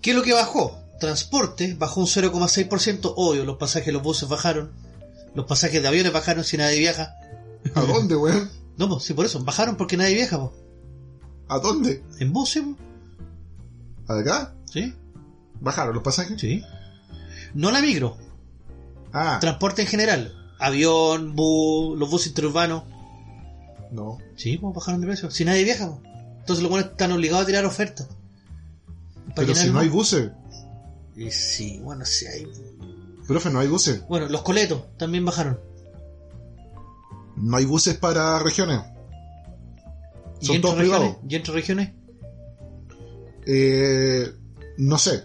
¿Qué 0.01 0.11
es 0.11 0.15
lo 0.15 0.23
que 0.23 0.33
bajó? 0.33 0.77
Transporte 0.99 1.75
bajó 1.77 2.01
un 2.01 2.07
0,6%, 2.07 3.13
obvio, 3.15 3.45
los 3.45 3.57
pasajes 3.57 3.87
de 3.87 3.91
los 3.93 4.03
buses 4.03 4.27
bajaron, 4.27 4.71
los 5.35 5.45
pasajes 5.45 5.81
de 5.81 5.87
aviones 5.87 6.11
bajaron 6.11 6.43
si 6.43 6.57
nadie 6.57 6.79
viaja. 6.79 7.15
¿A 7.75 7.81
dónde, 7.81 8.15
weón? 8.15 8.49
No, 8.77 8.87
pues 8.89 9.03
sí, 9.03 9.13
por 9.13 9.25
eso, 9.25 9.43
bajaron 9.43 9.75
porque 9.77 9.97
nadie 9.97 10.15
viaja, 10.15 10.39
pues. 10.39 10.51
¿A 11.47 11.59
dónde? 11.59 12.03
En 12.19 12.31
buses, 12.33 12.63
po. 12.63 14.13
¿Acá? 14.13 14.53
¿sí? 14.65 14.93
¿Bajaron 15.61 15.93
los 15.93 16.03
pasajes? 16.03 16.39
Sí. 16.39 16.63
No 17.53 17.71
la 17.71 17.81
micro, 17.81 18.17
Ah, 19.11 19.39
transporte 19.41 19.81
en 19.81 19.87
general. 19.87 20.35
Avión, 20.59 21.35
bus, 21.35 21.97
los 21.97 22.09
buses 22.09 22.27
interurbanos. 22.27 22.83
no. 23.91 24.17
Sí, 24.35 24.57
pues 24.57 24.73
bajaron 24.75 25.01
de 25.01 25.07
precio. 25.07 25.31
Si 25.31 25.43
nadie 25.45 25.63
viaja, 25.63 25.87
pues. 25.89 26.01
Entonces 26.39 26.61
los 26.63 26.69
buenos 26.71 26.91
están 26.91 27.11
obligados 27.11 27.43
a 27.43 27.47
tirar 27.47 27.65
ofertas. 27.65 28.07
Pero 29.39 29.47
llenar 29.53 29.61
si 29.61 29.67
el 29.67 29.73
no 29.73 29.79
hay 29.79 29.87
bus. 29.89 30.11
buses. 30.13 30.31
Y 31.15 31.31
sí, 31.31 31.79
bueno, 31.83 32.05
sí 32.05 32.25
hay. 32.27 32.47
Profe, 33.27 33.49
no 33.49 33.59
hay 33.59 33.67
buses. 33.67 34.01
Bueno, 34.07 34.27
los 34.29 34.41
coletos 34.41 34.83
también 34.97 35.25
bajaron. 35.25 35.59
No 37.35 37.57
hay 37.57 37.65
buses 37.65 37.97
para 37.97 38.39
regiones. 38.39 38.81
¿Y 40.41 40.45
Son 40.47 40.61
todos 40.61 40.77
regiones? 40.77 40.99
privados. 41.01 41.17
¿Y 41.31 41.35
entre 41.35 41.53
regiones? 41.53 41.91
Eh, 43.45 44.33
no 44.77 44.97
sé. 44.97 45.23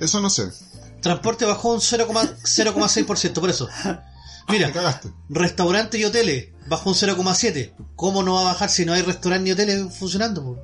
Eso 0.00 0.20
no 0.20 0.30
sé. 0.30 0.48
Transporte 1.00 1.44
bajó 1.44 1.72
un 1.72 1.80
0,- 1.80 2.06
0,6%, 2.44 3.40
por 3.40 3.50
eso. 3.50 3.68
Mira, 4.48 4.72
restaurantes 5.28 6.00
y 6.00 6.04
hoteles 6.04 6.48
bajó 6.68 6.90
un 6.90 6.94
0,7%. 6.96 7.72
¿Cómo 7.96 8.22
no 8.22 8.34
va 8.34 8.40
a 8.42 8.44
bajar 8.44 8.68
si 8.70 8.84
no 8.84 8.92
hay 8.92 9.02
restaurantes 9.02 9.44
ni 9.44 9.52
hoteles 9.52 9.94
funcionando? 9.96 10.58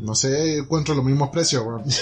No 0.00 0.14
sé, 0.14 0.58
encuentro 0.58 0.94
los 0.94 1.04
mismos 1.04 1.30
precios, 1.30 1.64
weón. 1.64 1.84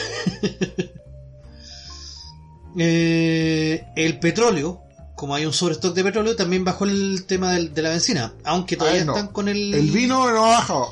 Eh, 2.79 3.85
el 3.97 4.19
petróleo, 4.19 4.81
como 5.15 5.35
hay 5.35 5.45
un 5.45 5.53
sobrestock 5.53 5.95
de 5.95 6.05
petróleo, 6.05 6.37
también 6.37 6.65
bajó 6.65 6.85
el 6.87 7.25
tema 7.27 7.53
del- 7.53 7.75
de 7.75 7.83
la 7.83 7.91
benzina. 7.91 8.33
Aunque 8.45 8.77
todavía 8.77 9.01
Ay, 9.01 9.07
no. 9.07 9.13
están 9.15 9.29
con 9.33 9.49
el... 9.49 9.75
El 9.75 9.91
vino 9.91 10.31
no 10.31 10.47
ha 10.47 10.51
bajado. 10.57 10.89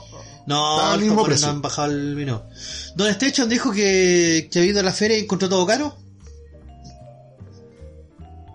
No, 0.47 0.91
los 0.93 1.01
mismo 1.01 1.25
precio. 1.25 1.47
no 1.47 1.53
han 1.55 1.63
bajado 1.63 1.91
el 1.93 2.15
vino. 2.15 2.43
Don 2.97 3.09
Station 3.09 3.49
dijo 3.49 3.71
que, 3.73 4.49
que 4.53 4.59
ha 4.59 4.65
ido 4.65 4.81
a 4.81 4.83
la 4.83 4.93
feria 4.93 5.17
y 5.19 5.23
encontró 5.23 5.49
todo 5.49 5.65
caro. 5.67 5.97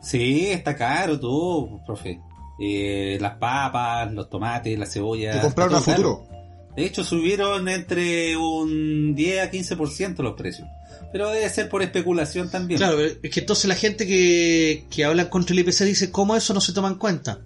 Sí, 0.04 0.48
está 0.52 0.76
caro 0.76 1.20
todo, 1.20 1.84
profe. 1.86 2.20
Eh, 2.60 3.18
las 3.20 3.38
papas, 3.38 4.12
los 4.14 4.30
tomates, 4.30 4.78
la 4.78 4.86
cebolla. 4.86 5.32
Te 5.34 5.42
compraron 5.42 5.76
a 5.76 5.82
futuro. 5.82 6.28
De 6.76 6.86
hecho, 6.86 7.04
subieron 7.04 7.70
entre 7.70 8.36
un 8.36 9.16
10 9.16 9.48
a 9.48 9.52
15% 9.52 10.18
los 10.22 10.36
precios. 10.36 10.68
Pero 11.12 11.30
debe 11.30 11.50
ser 11.50 11.70
por 11.70 11.82
especulación 11.82 12.50
también. 12.50 12.78
Claro, 12.78 12.98
pero 12.98 13.20
es 13.24 13.32
que 13.32 13.40
entonces 13.40 13.66
la 13.66 13.76
gente 13.76 14.06
que, 14.06 14.86
que 14.90 15.06
habla 15.06 15.30
contra 15.30 15.54
el 15.54 15.60
IPC 15.60 15.84
dice, 15.84 16.12
¿cómo 16.12 16.36
eso 16.36 16.54
no 16.54 16.60
se 16.60 16.74
toma 16.74 16.90
en 16.90 16.96
cuenta? 16.96 17.40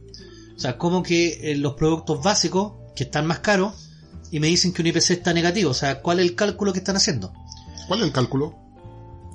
O 0.56 0.60
sea, 0.60 0.78
¿cómo 0.78 1.04
que 1.04 1.52
eh, 1.52 1.56
los 1.56 1.76
productos 1.76 2.24
básicos, 2.24 2.74
que 2.96 3.04
están 3.04 3.28
más 3.28 3.40
caros, 3.40 3.74
y 4.32 4.40
me 4.40 4.48
dicen 4.48 4.74
que 4.74 4.82
un 4.82 4.88
IPC 4.88 5.12
está 5.12 5.34
negativo? 5.34 5.72
O 5.72 5.76
sea, 5.76 6.02
¿cuál 6.02 6.20
es 6.20 6.26
el 6.26 6.36
cálculo 6.36 6.74
que 6.74 6.80
están 6.80 6.96
haciendo? 6.96 7.32
¿Cuál 7.88 8.02
es 8.02 8.08
el 8.08 8.12
cálculo? 8.12 8.58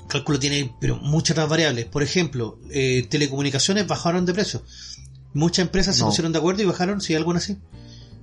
El 0.02 0.08
cálculo 0.08 0.38
tiene 0.38 0.74
pero 0.80 0.96
muchas 0.96 1.30
otras 1.30 1.48
variables. 1.48 1.86
Por 1.86 2.02
ejemplo, 2.02 2.58
eh, 2.70 3.06
telecomunicaciones 3.08 3.86
bajaron 3.86 4.26
de 4.26 4.34
precio. 4.34 4.62
Muchas 5.32 5.64
empresas 5.64 5.96
se 5.96 6.04
pusieron 6.04 6.32
de 6.32 6.38
acuerdo 6.38 6.62
y 6.62 6.66
bajaron, 6.66 7.00
sí, 7.00 7.14
algunas 7.14 7.44
sí. 7.44 7.56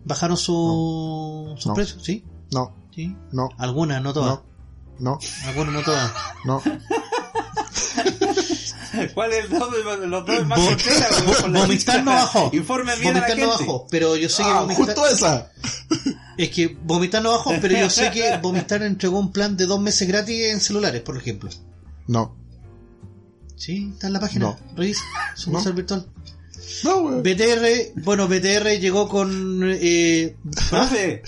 Bajaron 0.06 0.38
su, 0.38 1.54
sus 1.58 1.68
No. 1.68 1.74
precios, 1.74 2.04
sí, 2.04 2.24
No, 2.52 2.74
sí. 2.94 3.16
no, 3.32 3.50
Algunas, 3.58 4.02
no 4.02 4.14
todas. 4.14 4.36
no, 4.36 4.44
no, 5.00 5.20
Algunas, 5.48 5.74
no 5.74 5.84
todas. 5.84 6.12
no. 6.46 6.62
¿Cuál 9.14 9.32
es 9.32 9.46
el 9.46 9.58
dos 9.58 9.72
de- 9.72 10.08
los 10.08 10.26
dos 10.26 10.46
más 10.48 10.60
Vomitar 10.60 12.04
no 12.04 12.12
bajó. 12.12 12.50
Informe 12.54 12.96
bien 12.98 13.16
a 13.16 13.22
la 13.22 13.28
Vomitar 13.28 13.38
no 13.40 13.50
gente. 13.58 13.66
bajó, 13.72 13.88
pero 13.90 14.16
yo 14.18 14.28
sé 14.30 14.44
que 14.44 14.50
Ah, 14.50 14.62
vomitar, 14.62 14.86
justo 14.86 15.08
esa. 15.08 15.52
es 16.38 16.50
que 16.50 16.78
vomitar 16.84 17.22
no 17.24 17.32
bajó, 17.32 17.54
pero 17.62 17.78
yo 17.80 17.90
sé 17.90 18.12
que 18.12 18.38
vomitar 18.42 18.84
entregó 18.84 19.18
un 19.20 19.32
plan 19.32 19.56
de 19.56 19.66
dos 19.66 19.80
meses 19.80 20.08
gratis 20.08 20.46
en 20.52 20.60
celulares, 20.60 21.02
por 21.02 21.18
ejemplo. 21.18 21.50
No, 22.08 22.36
Sí, 23.56 23.92
está 23.94 24.08
en 24.08 24.14
la 24.14 24.20
página. 24.20 24.46
No. 24.46 24.58
Revisa, 24.76 25.04
su 25.36 25.52
No. 25.52 25.62
virtual. 25.74 26.08
No. 26.84 27.22
BTR, 27.22 28.02
bueno, 28.04 28.28
BTR 28.28 28.80
llegó 28.80 29.08
con 29.08 29.62
eh, 29.66 30.36
Profe. 30.70 31.22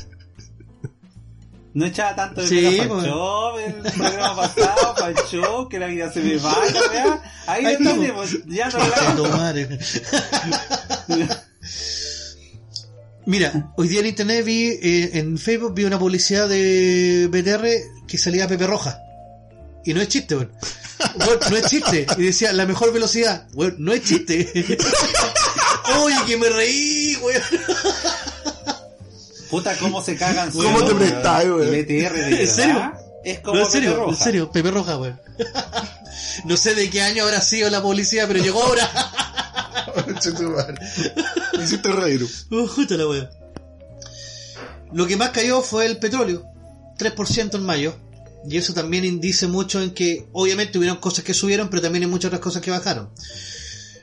No 1.73 1.85
echaba 1.85 2.15
tanto 2.15 2.41
de 2.41 2.47
Sí, 2.47 2.55
menos 2.55 2.87
pues. 2.87 3.03
Pancho, 3.03 3.59
el 3.59 3.73
programa 3.93 4.35
pasado, 4.35 4.95
Pancho, 4.95 5.69
que 5.69 5.79
la 5.79 5.87
vida 5.87 6.11
se 6.11 6.21
me 6.21 6.37
va, 6.37 6.55
weá. 6.91 7.21
Ahí 7.47 7.65
Ahí 7.65 7.77
lo 7.79 7.91
tenemos, 7.91 8.45
ya 8.45 8.69
no 8.69 8.79
hablamos. 8.79 10.01
Mira, 13.25 13.73
hoy 13.77 13.87
día 13.87 14.01
en 14.01 14.05
internet 14.07 14.45
vi, 14.45 14.67
eh, 14.67 15.11
en 15.13 15.37
Facebook 15.37 15.73
vi 15.73 15.85
una 15.85 15.97
publicidad 15.97 16.47
de 16.47 17.27
BTR 17.31 18.05
que 18.07 18.17
salía 18.17 18.47
Pepe 18.47 18.67
Roja. 18.67 18.99
Y 19.85 19.93
no 19.93 20.01
es 20.01 20.09
chiste, 20.09 20.35
weón. 20.35 20.51
Weón, 21.15 21.39
no 21.49 21.57
es 21.57 21.65
chiste. 21.67 22.07
Y 22.17 22.21
decía, 22.23 22.53
la 22.53 22.65
mejor 22.65 22.91
velocidad. 22.93 23.47
Weón, 23.53 23.75
no 23.79 23.93
es 23.93 24.03
chiste. 24.03 24.51
Oye, 26.01 26.15
que 26.25 26.37
me 26.37 26.49
reí, 26.49 27.15
weón. 27.17 27.41
Puta, 29.49 29.77
cómo 29.77 30.01
se 30.01 30.15
cagan 30.15 30.49
¿Cómo 30.51 30.83
te 30.83 30.95
prestáis, 30.95 31.49
weón? 31.49 31.67
El 31.67 31.75
ETR 31.75 32.13
de 32.13 32.41
¿En 32.43 32.49
serio? 32.49 32.93
Es 33.23 33.39
como 33.39 33.59
No, 33.59 33.65
en 33.65 33.71
serio, 33.71 33.89
Pepe 33.91 33.99
en 34.01 34.05
Roja. 34.07 34.23
serio, 34.23 34.51
Pepe 34.51 34.71
Roja, 34.71 34.97
weón. 34.97 35.21
No 36.45 36.57
sé 36.57 36.75
de 36.75 36.89
qué 36.89 37.01
año 37.01 37.23
habrá 37.23 37.41
sido 37.41 37.69
la 37.69 37.81
publicidad, 37.81 38.27
pero 38.27 38.43
llegó 38.43 38.63
ahora. 38.63 38.89
Me 41.57 41.63
hiciste 41.63 41.91
reír. 41.91 42.27
Uh, 42.51 42.67
justo 42.67 42.97
la 42.97 43.07
wea. 43.07 43.29
Lo 44.91 45.07
que 45.07 45.15
más 45.17 45.29
cayó 45.29 45.61
fue 45.61 45.85
el 45.85 45.97
petróleo, 45.97 46.45
3% 46.97 47.55
en 47.55 47.63
mayo. 47.63 47.95
Y 48.49 48.57
eso 48.57 48.73
también 48.73 49.05
indice 49.05 49.47
mucho 49.47 49.81
en 49.81 49.91
que, 49.93 50.27
obviamente, 50.33 50.77
hubieron 50.77 50.97
cosas 50.97 51.23
que 51.23 51.33
subieron, 51.33 51.69
pero 51.69 51.81
también 51.81 52.03
hay 52.03 52.09
muchas 52.09 52.27
otras 52.29 52.41
cosas 52.41 52.61
que 52.61 52.71
bajaron. 52.71 53.09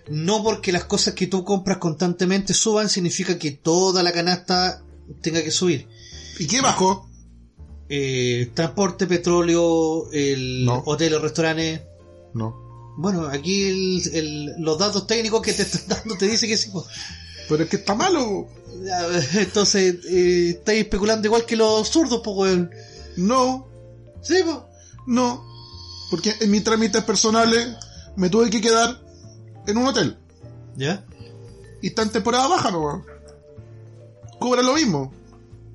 No 0.09 0.43
porque 0.43 0.73
las 0.73 0.85
cosas 0.85 1.15
que 1.15 1.27
tú 1.27 1.45
compras 1.45 1.79
constantemente 1.79 2.55
suban, 2.55 2.89
significa 2.89 3.39
que 3.39 3.51
toda 3.53 4.03
la 4.03 4.13
canasta 4.13 4.83
tenga 5.21 5.43
que 5.43 5.51
subir. 5.51 5.87
¿Y 6.39 6.47
qué 6.47 6.61
bajó? 6.63 7.09
Eh, 7.89 8.51
transporte, 8.55 9.07
petróleo, 9.07 10.11
el 10.13 10.65
No. 10.65 10.83
hoteles, 10.87 11.21
restaurantes. 11.21 11.83
No. 12.35 12.95
Bueno, 12.97 13.27
aquí 13.29 13.63
el- 13.69 14.11
el- 14.15 14.53
los 14.59 14.79
datos 14.79 15.07
técnicos 15.07 15.43
que 15.43 15.53
te 15.53 15.63
están 15.63 15.99
dando 15.99 16.17
te 16.17 16.27
dice 16.27 16.47
que 16.49 16.57
sí. 16.57 16.71
Pero 17.49 17.65
es 17.65 17.69
que 17.71 17.77
está 17.77 17.95
malo. 17.95 18.49
Entonces, 19.35 19.97
eh, 20.09 20.51
estáis 20.59 20.83
especulando 20.83 21.27
igual 21.27 21.45
que 21.45 21.57
los 21.57 21.89
zurdos, 21.89 22.21
pues. 22.25 22.59
No, 23.17 23.69
Sí, 24.23 24.35
pues. 24.45 24.57
no. 25.07 25.45
Porque 26.11 26.35
en 26.41 26.51
mis 26.51 26.65
trámites 26.65 27.05
personales 27.05 27.77
me 28.17 28.29
tuve 28.31 28.51
que 28.51 28.61
quedar 28.61 29.01
en 29.67 29.77
un 29.79 29.87
hotel. 29.87 30.19
¿Ya? 30.77 31.05
Y 31.83 31.89
está 31.89 32.03
en 32.03 32.11
temporada 32.11 32.49
baja, 32.49 32.71
¿no? 32.71 32.81
weón? 32.81 33.05
Cobran 34.39 34.67
lo 34.67 34.75
mismo. 34.75 35.13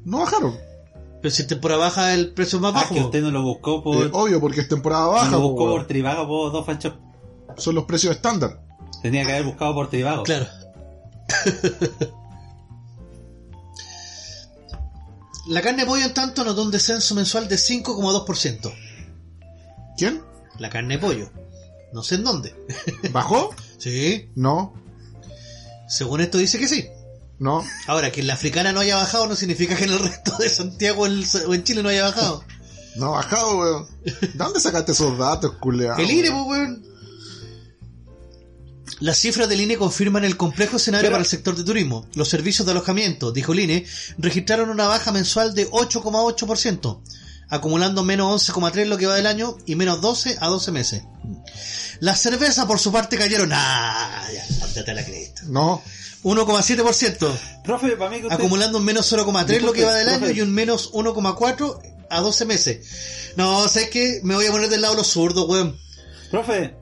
No 0.03 0.19
bajaron. 0.19 0.55
Pero 1.21 1.33
si 1.33 1.41
en 1.43 1.47
temporada 1.47 1.79
baja 1.81 2.13
el 2.13 2.31
precio 2.33 2.57
es 2.57 2.61
más 2.61 2.73
Ah, 2.75 2.81
bajo. 2.81 2.93
que 2.93 2.99
po. 3.01 3.05
usted 3.07 3.21
no 3.21 3.31
lo 3.31 3.41
buscó 3.43 3.81
por... 3.81 4.05
Eh, 4.05 4.09
obvio, 4.11 4.39
porque 4.41 4.61
es 4.61 4.67
temporada 4.67 5.05
no 5.05 5.11
baja. 5.13 5.31
lo 5.31 5.37
po, 5.41 5.49
buscó 5.51 5.65
por 5.71 5.87
Trivago, 5.87 6.27
por 6.27 6.51
dos 6.51 6.65
Pancho. 6.65 6.95
Son 7.57 7.73
los 7.73 7.85
precios 7.85 8.15
estándar. 8.15 8.61
Tenía 9.01 9.25
que 9.25 9.31
haber 9.31 9.45
buscado 9.45 9.73
por 9.73 9.89
Trivago. 9.89 10.23
Claro. 10.23 10.47
La 15.47 15.61
carne 15.61 15.81
de 15.83 15.87
pollo, 15.87 16.05
en 16.05 16.13
tanto, 16.13 16.43
notó 16.43 16.63
un 16.63 16.71
descenso 16.71 17.13
mensual 17.15 17.47
de 17.47 17.55
5,2%. 17.57 18.73
¿Quién? 19.97 20.21
La 20.59 20.69
carne 20.69 20.95
de 20.95 20.99
pollo. 21.01 21.29
No 21.93 22.03
sé 22.03 22.15
en 22.15 22.23
dónde. 22.23 22.55
¿Bajó? 23.11 23.53
Sí. 23.77 24.31
No, 24.35 24.73
Según 25.87 26.21
esto 26.21 26.37
dice 26.39 26.57
que 26.57 26.67
sí. 26.67 26.87
no. 27.37 27.63
Ahora, 27.87 28.11
que 28.11 28.21
en 28.21 28.27
la 28.27 28.33
africana 28.33 28.71
no 28.71 28.79
haya 28.79 28.95
bajado 28.95 29.27
no 29.27 29.35
significa 29.35 29.75
que 29.75 29.83
en 29.83 29.91
el 29.91 29.99
resto 29.99 30.35
de 30.37 30.49
Santiago 30.49 31.03
o 31.03 31.53
en- 31.53 31.63
Chile 31.63 31.83
no 31.83 31.89
haya 31.89 32.03
bajado. 32.05 32.43
No 32.95 33.07
ha 33.07 33.17
bajado, 33.17 33.59
weón. 33.59 33.87
¿De 34.03 34.29
dónde 34.33 34.59
sacaste 34.61 34.93
esos 34.93 35.15
datos, 35.17 35.51
culeado? 35.59 35.99
El 35.99 36.07
pues, 36.07 36.31
weón. 36.47 36.83
Las 39.01 39.17
cifras 39.19 39.49
del 39.49 39.59
INE 39.61 39.77
confirman 39.77 40.23
el 40.23 40.37
complejo 40.37 40.77
escenario 40.77 41.07
Pero- 41.07 41.13
para 41.15 41.23
el 41.23 41.29
sector 41.29 41.55
de 41.55 41.63
turismo. 41.63 42.07
Los 42.15 42.29
servicios 42.29 42.65
de 42.65 42.71
alojamiento, 42.71 43.31
dijo 43.31 43.51
el 43.53 43.59
INE, 43.59 43.85
registraron 44.17 44.69
una 44.69 44.87
baja 44.87 45.11
mensual 45.11 45.53
de 45.53 45.69
8,8%, 45.69 47.01
acumulando 47.49 48.03
menos 48.03 48.31
11,3 48.31 48.85
lo 48.87 48.97
que 48.97 49.05
va 49.07 49.15
del 49.15 49.27
año 49.27 49.57
y 49.65 49.75
menos 49.75 49.99
12 50.01 50.37
a 50.39 50.47
12 50.47 50.71
meses. 50.71 51.03
Las 51.99 52.21
cervezas, 52.21 52.65
por 52.65 52.79
su 52.79 52.91
parte, 52.91 53.17
cayeron. 53.17 53.49
¡Ah! 53.53 54.27
Ya, 54.33 54.45
ándate 54.65 54.91
a 54.91 54.93
la 54.93 55.03
cresta. 55.05 55.41
No, 55.47 55.81
1,7%, 56.23 57.63
Profe, 57.63 57.91
para 57.97 58.09
mí 58.09 58.17
que 58.19 58.23
usted... 58.27 58.35
acumulando 58.35 58.77
un 58.77 58.85
menos 58.85 59.11
0,3 59.11 59.61
lo 59.61 59.73
que 59.73 59.83
va 59.83 59.93
del 59.93 60.09
año 60.09 60.29
y 60.31 60.41
un 60.41 60.51
menos 60.53 60.91
1,4 60.93 61.79
a 62.09 62.21
12 62.21 62.45
meses. 62.45 62.87
No, 63.35 63.67
¿sabes 63.67 63.89
qué? 63.89 64.19
Me 64.23 64.35
voy 64.35 64.45
a 64.45 64.51
poner 64.51 64.69
del 64.69 64.81
lado 64.81 64.93
de 64.93 64.99
los 64.99 65.07
zurdos, 65.07 65.47
weón. 65.47 65.77
Profe, 66.31 66.75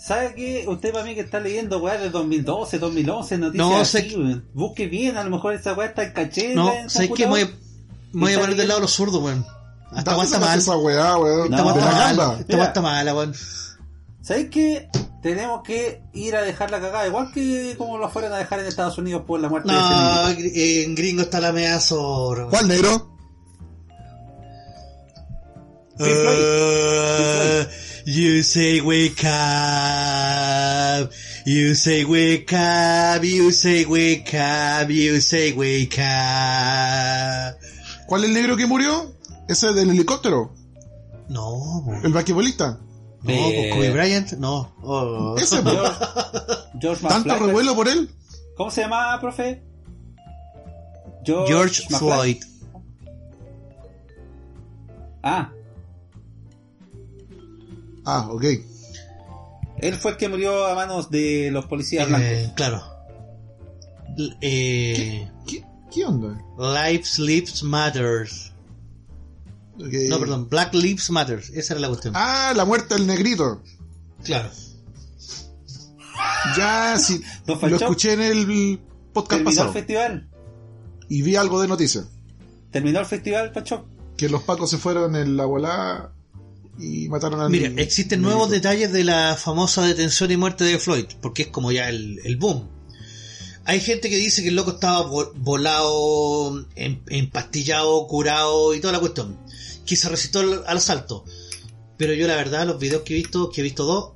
¿sabe 0.00 0.34
qué? 0.34 0.64
Usted 0.66 0.92
para 0.92 1.04
mí 1.04 1.14
que 1.14 1.20
está 1.20 1.40
leyendo 1.40 1.78
weá 1.78 1.98
de 1.98 2.10
2012, 2.10 2.78
2011, 2.78 3.38
noticias 3.38 3.68
No, 3.68 3.76
así, 3.80 4.10
sé-. 4.10 4.40
Busque 4.54 4.86
bien, 4.88 5.16
a 5.16 5.24
lo 5.24 5.30
mejor 5.30 5.54
esa 5.54 5.74
weá 5.74 5.88
está 5.88 6.02
en 6.04 6.12
caché. 6.12 6.54
No, 6.54 6.72
¿sabes 6.88 7.10
qué? 7.14 7.26
Me 7.26 7.44
voy 8.12 8.32
a, 8.34 8.40
poner 8.40 8.56
del 8.56 8.68
lado 8.68 8.80
de 8.80 8.84
los 8.84 8.92
zurdos, 8.92 9.22
weón. 9.22 9.44
Hasta 9.92 10.12
¿dónde 10.12 10.26
aguanta 10.34 10.38
mal. 10.40 10.58
esa 10.58 10.76
weá, 10.76 11.16
weón? 11.18 11.50
No, 11.50 11.56
Esta 11.56 12.56
weá 12.56 12.66
está 12.66 12.80
mala, 12.82 13.14
weón. 13.14 13.34
¿Sabes 14.22 14.48
qué? 14.50 14.88
Tenemos 15.22 15.62
que 15.62 16.02
ir 16.14 16.34
a 16.34 16.40
dejar 16.42 16.70
la 16.70 16.80
cagada, 16.80 17.06
igual 17.06 17.30
que 17.32 17.74
como 17.76 17.98
lo 17.98 18.08
fueron 18.08 18.32
a 18.32 18.38
dejar 18.38 18.60
en 18.60 18.66
Estados 18.66 18.96
Unidos 18.96 19.24
por 19.26 19.38
la 19.38 19.48
muerte 19.50 19.70
de 19.70 19.78
ese 19.78 19.88
No, 19.90 20.28
niño. 20.28 20.38
gr- 20.40 20.52
eh, 20.54 20.84
en 20.84 20.94
gringo 20.94 21.22
está 21.22 21.40
la 21.40 21.52
mea 21.52 21.78
zorra. 21.78 22.46
¿Cuál 22.48 22.68
negro? 22.68 23.10
Pink 25.98 26.08
Floyd. 26.08 26.38
Uh, 26.40 27.66
you 28.06 28.42
say 28.42 28.80
wake 28.80 29.24
up. 29.24 31.10
You 31.46 31.74
say 31.74 32.04
wake 32.04 32.52
up. 32.52 33.22
You 33.24 33.50
say 33.52 33.84
wake 33.86 34.34
up. 34.34 34.88
You 34.90 35.20
say 35.20 35.52
wake 35.52 35.98
up. 35.98 37.56
¿Cuál 38.06 38.24
es 38.24 38.28
el 38.28 38.34
negro 38.34 38.56
que 38.56 38.66
murió? 38.66 39.12
Ese 39.48 39.72
del 39.72 39.90
helicóptero. 39.90 40.52
No. 41.28 41.84
El 42.02 42.12
basquetbolista. 42.12 42.80
no, 43.22 43.32
Eh. 43.32 43.52
pues 43.56 43.74
Kobe 43.74 43.90
Bryant, 43.90 44.32
no. 44.34 44.74
Oh. 44.82 45.36
Ese, 45.38 45.62
po. 45.62 45.70
George, 45.70 45.94
George 46.80 47.06
Tanto 47.06 47.28
McFly. 47.30 47.46
revuelo 47.46 47.74
por 47.74 47.88
él. 47.88 48.10
¿Cómo 48.56 48.70
se 48.70 48.80
llama, 48.82 49.18
profe? 49.20 49.62
George, 51.24 51.52
George. 51.52 51.82
Floyd. 51.98 52.36
Ah, 55.22 55.52
Ah, 58.04 58.28
ok. 58.30 58.44
él 59.78 59.94
fue 59.94 60.12
el 60.12 60.16
que 60.16 60.28
murió 60.28 60.66
a 60.66 60.74
manos 60.74 61.10
de 61.10 61.50
los 61.52 61.66
policías 61.66 62.06
Eh, 62.06 62.08
blancos. 62.10 62.52
claro. 62.56 62.82
L- 64.18 64.36
eh, 64.40 65.30
¿Qué, 65.46 65.64
qué 65.92 66.04
onda? 66.04 66.38
Lives 66.58 67.18
Lives 67.18 67.62
Matters. 67.62 68.52
No, 69.76 70.18
perdón, 70.18 70.48
Black 70.50 70.74
Lives 70.74 71.08
Matters. 71.10 71.48
Esa 71.50 71.72
era 71.74 71.80
la 71.80 71.88
cuestión. 71.88 72.12
Ah, 72.16 72.52
la 72.54 72.64
muerte 72.66 72.94
del 72.94 73.06
negrito. 73.06 73.62
Claro. 74.22 74.50
Ya, 76.56 76.96
sí. 76.98 77.22
¿No 77.46 77.54
Lo 77.68 77.76
escuché 77.76 78.12
en 78.12 78.20
el 78.20 78.80
podcast 79.12 79.30
¿Terminó 79.30 79.50
el 79.50 79.56
pasado. 79.56 79.72
festival? 79.72 80.28
Y 81.08 81.22
vi 81.22 81.36
algo 81.36 81.60
de 81.62 81.68
noticias. 81.68 82.06
¿Terminó 82.70 83.00
el 83.00 83.06
festival, 83.06 83.52
Pacho? 83.52 83.86
Que 84.16 84.28
los 84.28 84.42
pacos 84.42 84.68
se 84.70 84.76
fueron 84.78 85.16
en 85.16 85.36
la 85.36 85.44
volada 85.46 86.12
y 86.80 87.08
mataron 87.08 87.40
al 87.40 87.50
Mira, 87.50 87.70
existen 87.82 88.22
nuevos 88.22 88.50
detalles 88.50 88.92
de 88.92 89.04
la 89.04 89.36
famosa 89.36 89.84
detención 89.86 90.30
y 90.30 90.36
muerte 90.36 90.64
de 90.64 90.78
Floyd, 90.78 91.06
porque 91.20 91.42
es 91.42 91.48
como 91.48 91.70
ya 91.72 91.88
el, 91.88 92.20
el 92.24 92.36
boom. 92.36 92.68
Hay 93.64 93.80
gente 93.80 94.08
que 94.10 94.16
dice 94.16 94.42
que 94.42 94.48
el 94.48 94.56
loco 94.56 94.72
estaba 94.72 95.06
vo- 95.08 95.32
volado, 95.36 96.66
em- 96.76 97.00
empastillado, 97.08 98.06
curado 98.06 98.74
y 98.74 98.80
toda 98.80 98.92
la 98.92 99.00
cuestión. 99.00 99.36
Que 99.86 99.96
se 99.96 100.08
resistió 100.08 100.40
al, 100.40 100.64
al 100.66 100.76
asalto. 100.78 101.24
Pero 101.96 102.14
yo 102.14 102.26
la 102.26 102.36
verdad, 102.36 102.66
los 102.66 102.78
videos 102.80 103.02
que 103.02 103.12
he 103.14 103.16
visto, 103.16 103.50
que 103.50 103.60
he 103.60 103.64
visto 103.64 103.84
dos, 103.84 104.12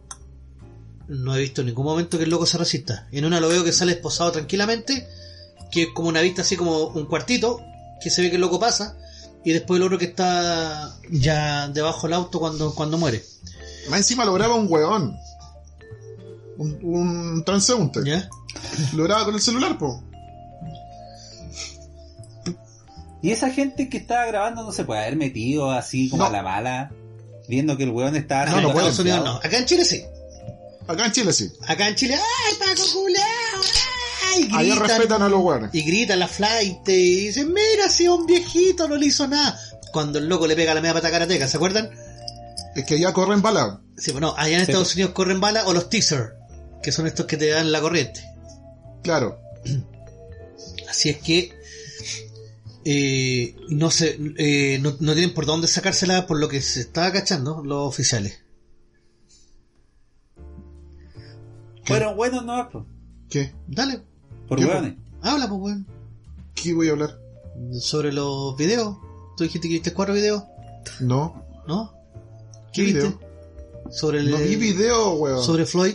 No 1.08 1.36
he 1.36 1.40
visto 1.40 1.60
en 1.60 1.66
ningún 1.68 1.84
momento 1.84 2.16
que 2.16 2.24
el 2.24 2.30
loco 2.30 2.46
se 2.46 2.56
resista. 2.56 3.06
En 3.12 3.26
una 3.26 3.38
lo 3.40 3.48
veo 3.48 3.62
que 3.62 3.72
sale 3.72 3.92
esposado 3.92 4.32
tranquilamente, 4.32 5.06
que 5.70 5.82
es 5.82 5.88
como 5.94 6.08
una 6.08 6.22
vista 6.22 6.40
así 6.42 6.56
como 6.56 6.86
un 6.86 7.04
cuartito, 7.06 7.60
que 8.02 8.08
se 8.08 8.22
ve 8.22 8.30
que 8.30 8.36
el 8.36 8.40
loco 8.40 8.58
pasa, 8.58 8.96
y 9.44 9.52
después 9.52 9.78
el 9.78 9.84
otro 9.84 9.98
que 9.98 10.06
está 10.06 10.94
ya 11.10 11.68
debajo 11.68 12.06
del 12.06 12.14
auto 12.14 12.40
cuando, 12.40 12.74
cuando 12.74 12.98
muere. 12.98 13.22
Más 13.90 13.98
encima 13.98 14.24
lo 14.24 14.32
graba 14.32 14.54
un 14.54 14.66
weón. 14.70 15.16
Un, 16.56 16.78
un 16.82 17.44
transeúnte. 17.44 18.00
¿Ya? 18.04 18.28
Lo 18.94 19.04
graba 19.04 19.24
con 19.24 19.34
el 19.34 19.40
celular, 19.40 19.76
po. 19.76 20.02
Y 23.20 23.30
esa 23.30 23.50
gente 23.50 23.88
que 23.88 23.96
estaba 23.96 24.26
grabando 24.26 24.64
no 24.64 24.72
se 24.72 24.84
puede 24.84 25.00
haber 25.00 25.16
metido 25.16 25.70
así 25.70 26.10
como 26.10 26.24
No. 26.24 26.28
a 26.28 26.32
la 26.32 26.42
mala, 26.42 26.92
viendo 27.48 27.76
que 27.76 27.84
el 27.84 27.90
weón 27.90 28.16
estaba... 28.16 28.46
No, 28.46 28.60
no 28.60 28.68
Unidos 28.68 29.24
no. 29.24 29.36
Acá 29.36 29.58
en 29.58 29.64
Chile 29.64 29.84
sí. 29.84 30.04
Acá 30.86 31.06
en 31.06 31.12
Chile 31.12 31.32
sí. 31.32 31.50
Acá 31.66 31.88
en 31.88 31.94
Chile, 31.94 32.16
¡ay, 32.16 32.54
Paco 32.58 32.82
Culeado! 32.92 33.83
Ahí 34.52 34.70
gritan. 34.70 34.88
respetan 34.88 35.22
a 35.22 35.28
los 35.28 35.40
weones. 35.42 35.70
Y 35.72 35.82
gritan 35.82 36.18
la 36.18 36.28
flight 36.28 36.88
y 36.88 37.26
dicen, 37.26 37.48
mira, 37.48 37.88
si 37.88 38.04
es 38.04 38.10
un 38.10 38.26
viejito, 38.26 38.88
no 38.88 38.96
le 38.96 39.06
hizo 39.06 39.26
nada. 39.26 39.58
Cuando 39.92 40.18
el 40.18 40.26
loco 40.28 40.46
le 40.46 40.56
pega 40.56 40.74
la 40.74 40.80
media 40.80 40.94
pata 40.94 41.10
karateca, 41.10 41.46
¿se 41.46 41.56
acuerdan? 41.56 41.90
Es 42.74 42.84
que 42.84 42.94
allá 42.94 43.12
corren 43.12 43.42
bala. 43.42 43.80
Sí, 43.96 44.10
bueno, 44.12 44.34
allá 44.36 44.54
en 44.54 44.64
Sí, 44.64 44.70
Estados 44.70 44.88
pues. 44.88 44.96
Unidos 44.96 45.12
corren 45.12 45.40
bala 45.40 45.66
o 45.66 45.72
los 45.72 45.88
teaser, 45.88 46.34
que 46.82 46.90
son 46.92 47.06
estos 47.06 47.26
que 47.26 47.36
te 47.36 47.48
dan 47.48 47.70
la 47.70 47.80
corriente. 47.80 48.20
Claro. 49.02 49.38
Así 50.88 51.08
es 51.10 51.18
que 51.18 51.52
eh, 52.84 53.56
no 53.68 53.90
se 53.90 54.18
eh, 54.36 54.78
no, 54.80 54.96
no 55.00 55.12
tienen 55.14 55.32
por 55.32 55.46
dónde 55.46 55.68
sacársela 55.68 56.26
por 56.26 56.38
lo 56.38 56.48
que 56.48 56.60
se 56.60 56.80
está 56.80 57.12
cachando 57.12 57.62
los 57.64 57.88
oficiales. 57.88 58.40
Fueron 61.84 62.16
buenos 62.16 62.44
no, 62.44 62.68
po, 62.70 62.86
¿Qué? 63.28 63.52
Dale, 63.68 64.02
por 64.48 64.58
¿Qué, 64.58 64.64
weones. 64.66 64.94
habla 65.22 65.48
pues 65.48 65.60
weón. 65.60 65.86
¿Qué 66.54 66.72
voy 66.74 66.88
a 66.88 66.92
hablar? 66.92 67.18
Sobre 67.80 68.12
los 68.12 68.56
videos. 68.56 68.96
Tú 69.36 69.44
dijiste 69.44 69.68
que 69.68 69.74
viste 69.74 69.92
cuatro 69.92 70.14
videos, 70.14 70.42
No. 71.00 71.42
¿no? 71.66 71.92
¿Qué 72.72 72.82
viste? 72.82 73.00
video? 73.00 73.20
Sobre 73.90 74.20
el 74.20 74.30
No 74.30 74.38
vi 74.38 74.56
video, 74.56 75.12
weón. 75.14 75.42
sobre 75.44 75.66
Floyd. 75.66 75.94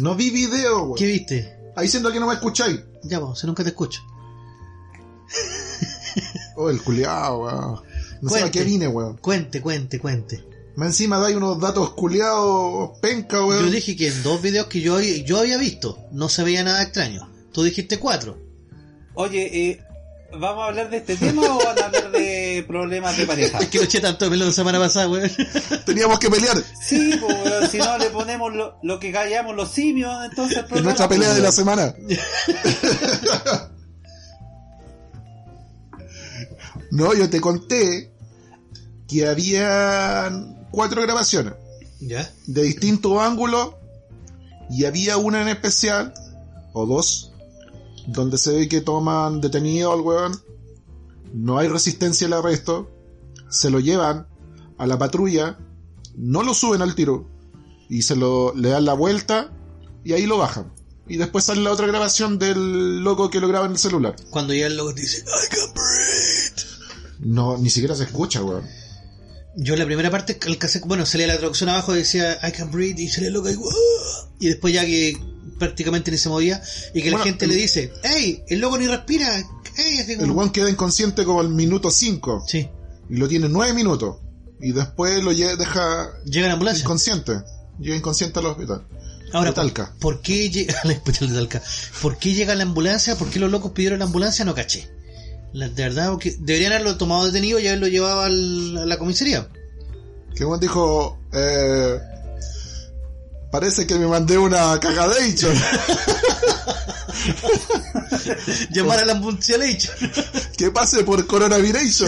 No 0.00 0.14
vi 0.14 0.30
video, 0.30 0.82
weón. 0.84 0.94
¿Qué 0.96 1.06
viste? 1.06 1.56
Ahí 1.76 1.88
siento 1.88 2.10
que 2.12 2.18
no 2.20 2.26
me 2.26 2.34
escucháis. 2.34 2.80
Ya, 3.04 3.20
pues, 3.20 3.38
si 3.38 3.46
nunca 3.46 3.62
te 3.62 3.70
escucho. 3.70 4.00
Oh, 6.56 6.70
el 6.70 6.82
culiao, 6.82 7.44
weón. 7.44 7.80
No 8.20 8.30
sé 8.30 8.42
a 8.42 8.50
qué 8.50 8.64
vine, 8.64 8.88
weón. 8.88 9.16
Cuente, 9.18 9.60
cuente, 9.62 10.00
cuente. 10.00 10.44
Más 10.74 10.88
encima 10.88 11.18
dais 11.18 11.36
unos 11.36 11.60
datos 11.60 11.90
culiados 11.90 12.98
penca, 13.00 13.44
weón. 13.44 13.66
Yo 13.66 13.70
dije 13.70 13.96
que 13.96 14.08
en 14.08 14.22
dos 14.24 14.42
videos 14.42 14.66
que 14.66 14.80
yo, 14.80 15.00
yo 15.00 15.38
había 15.38 15.56
visto 15.58 15.98
no 16.12 16.28
se 16.28 16.42
veía 16.42 16.64
nada 16.64 16.82
extraño. 16.82 17.28
Tú 17.52 17.62
dijiste 17.62 17.98
cuatro. 17.98 18.38
Oye, 19.14 19.70
eh, 19.70 19.84
¿vamos 20.32 20.62
a 20.62 20.66
hablar 20.66 20.90
de 20.90 20.98
este 20.98 21.16
tema 21.16 21.42
o 21.42 21.58
van 21.58 21.78
a 21.78 21.86
hablar 21.86 22.12
de 22.12 22.64
problemas 22.66 23.16
de 23.16 23.26
pareja? 23.26 23.58
Es 23.58 23.68
que 23.68 23.78
lo 23.78 23.84
eché 23.84 24.00
tanto 24.00 24.24
de 24.26 24.30
pelo 24.30 24.46
la 24.46 24.52
semana 24.52 24.78
pasada, 24.78 25.08
weón. 25.08 25.30
Teníamos 25.86 26.18
que 26.18 26.30
pelear 26.30 26.56
Sí, 26.80 27.18
pues, 27.20 27.70
si 27.70 27.78
no 27.78 27.98
le 27.98 28.10
ponemos 28.10 28.54
lo, 28.54 28.78
lo 28.82 29.00
que 29.00 29.10
callamos 29.10 29.56
los 29.56 29.70
simios, 29.70 30.12
entonces 30.28 30.58
programa, 30.58 30.82
nuestra 30.82 31.08
pelea 31.08 31.34
de 31.34 31.40
la 31.40 31.52
semana. 31.52 31.94
No, 36.90 37.14
yo 37.14 37.28
te 37.28 37.40
conté 37.40 38.10
que 39.08 39.26
había 39.26 40.30
cuatro 40.70 41.02
grabaciones 41.02 41.54
¿Ya? 42.00 42.30
de 42.46 42.62
distintos 42.62 43.20
ángulos 43.20 43.74
y 44.70 44.84
había 44.84 45.16
una 45.16 45.42
en 45.42 45.48
especial, 45.48 46.12
o 46.72 46.86
dos, 46.86 47.27
donde 48.08 48.38
se 48.38 48.52
ve 48.52 48.68
que 48.68 48.80
toman 48.80 49.40
detenido 49.40 49.92
al 49.92 50.00
weón, 50.00 50.40
no 51.34 51.58
hay 51.58 51.68
resistencia 51.68 52.26
al 52.26 52.32
arresto, 52.32 52.90
se 53.50 53.68
lo 53.68 53.80
llevan 53.80 54.26
a 54.78 54.86
la 54.86 54.98
patrulla, 54.98 55.58
no 56.16 56.42
lo 56.42 56.54
suben 56.54 56.80
al 56.80 56.94
tiro 56.94 57.28
y 57.90 58.02
se 58.02 58.16
lo 58.16 58.54
le 58.54 58.70
dan 58.70 58.86
la 58.86 58.94
vuelta 58.94 59.52
y 60.04 60.14
ahí 60.14 60.24
lo 60.24 60.38
bajan. 60.38 60.72
Y 61.06 61.18
después 61.18 61.44
sale 61.44 61.60
la 61.60 61.70
otra 61.70 61.86
grabación 61.86 62.38
del 62.38 63.04
loco 63.04 63.28
que 63.30 63.40
lo 63.40 63.48
graba 63.48 63.66
en 63.66 63.72
el 63.72 63.78
celular. 63.78 64.16
Cuando 64.30 64.54
ya 64.54 64.66
el 64.66 64.76
loco 64.76 64.94
dice, 64.94 65.18
I 65.18 65.54
can 65.54 65.74
breathe. 65.74 66.62
No, 67.20 67.58
ni 67.58 67.68
siquiera 67.68 67.94
se 67.94 68.04
escucha, 68.04 68.42
weón. 68.42 68.64
Yo 69.56 69.74
en 69.74 69.80
la 69.80 69.86
primera 69.86 70.10
parte, 70.10 70.38
el 70.46 70.56
cassette, 70.56 70.86
bueno, 70.86 71.04
salía 71.04 71.26
la 71.26 71.36
traducción 71.36 71.68
abajo 71.68 71.94
y 71.94 71.98
decía 71.98 72.38
I 72.46 72.52
can 72.52 72.70
breathe 72.70 73.02
y 73.02 73.08
salía 73.08 73.28
el 73.28 73.34
loco 73.34 73.50
y, 73.50 73.58
y 74.40 74.48
después 74.48 74.72
ya 74.72 74.86
que 74.86 75.37
prácticamente 75.58 76.10
ni 76.10 76.18
se 76.18 76.28
movía 76.28 76.62
y 76.94 77.02
que 77.02 77.10
la 77.10 77.16
Bueno, 77.18 77.24
gente 77.32 77.44
el- 77.46 77.50
le 77.52 77.56
dice, 77.56 77.92
hey, 78.02 78.42
el 78.48 78.60
loco 78.60 78.78
ni 78.78 78.86
respira. 78.86 79.28
Así 79.36 80.12
El 80.12 80.30
weón 80.32 80.50
queda 80.50 80.68
inconsciente 80.70 81.24
como 81.24 81.40
al 81.40 81.50
minuto 81.50 81.90
5 81.90 82.44
Sí. 82.48 82.68
y 83.10 83.16
lo 83.16 83.28
tiene 83.28 83.48
9 83.48 83.72
minutos. 83.74 84.16
Y 84.60 84.72
después 84.72 85.22
lo 85.22 85.30
lle- 85.32 85.56
deja 85.56 86.08
Llega 86.24 86.48
la 86.48 86.54
ambulancia. 86.54 86.82
inconsciente. 86.82 87.32
Llega 87.78 87.94
inconsciente 87.96 88.40
al 88.40 88.46
hospital. 88.46 88.84
Ahora, 89.32 89.52
Talca. 89.54 89.94
¿por, 90.00 90.20
qué 90.20 90.50
llega? 90.50 90.74
¿Por 92.02 92.16
qué 92.18 92.34
llega 92.34 92.54
la 92.56 92.62
ambulancia? 92.64 93.14
¿Por 93.16 93.28
qué 93.30 93.38
los 93.38 93.50
locos 93.50 93.70
pidieron 93.72 93.98
la 94.00 94.06
ambulancia? 94.06 94.44
No 94.44 94.54
caché. 94.54 94.88
La, 95.52 95.68
de 95.68 95.82
verdad, 95.82 96.10
porque 96.10 96.34
deberían 96.40 96.72
haberlo 96.72 96.96
tomado 96.96 97.24
detenido 97.26 97.58
y 97.60 97.68
haberlo 97.68 97.86
llevado 97.86 98.22
al- 98.22 98.78
a 98.78 98.86
la 98.86 98.98
comisaría. 98.98 99.48
Que 100.34 100.44
weón 100.44 100.60
dijo, 100.60 101.18
eh, 101.32 101.98
parece 103.50 103.86
que 103.86 103.96
me 103.96 104.06
mandé 104.06 104.38
una 104.38 104.78
cagadation. 104.80 105.54
Llamar 108.70 109.00
a 109.00 109.04
la 109.04 109.14
dicho. 109.14 109.92
que 110.56 110.70
pase 110.70 111.04
por 111.04 111.26
coronavirus. 111.26 112.04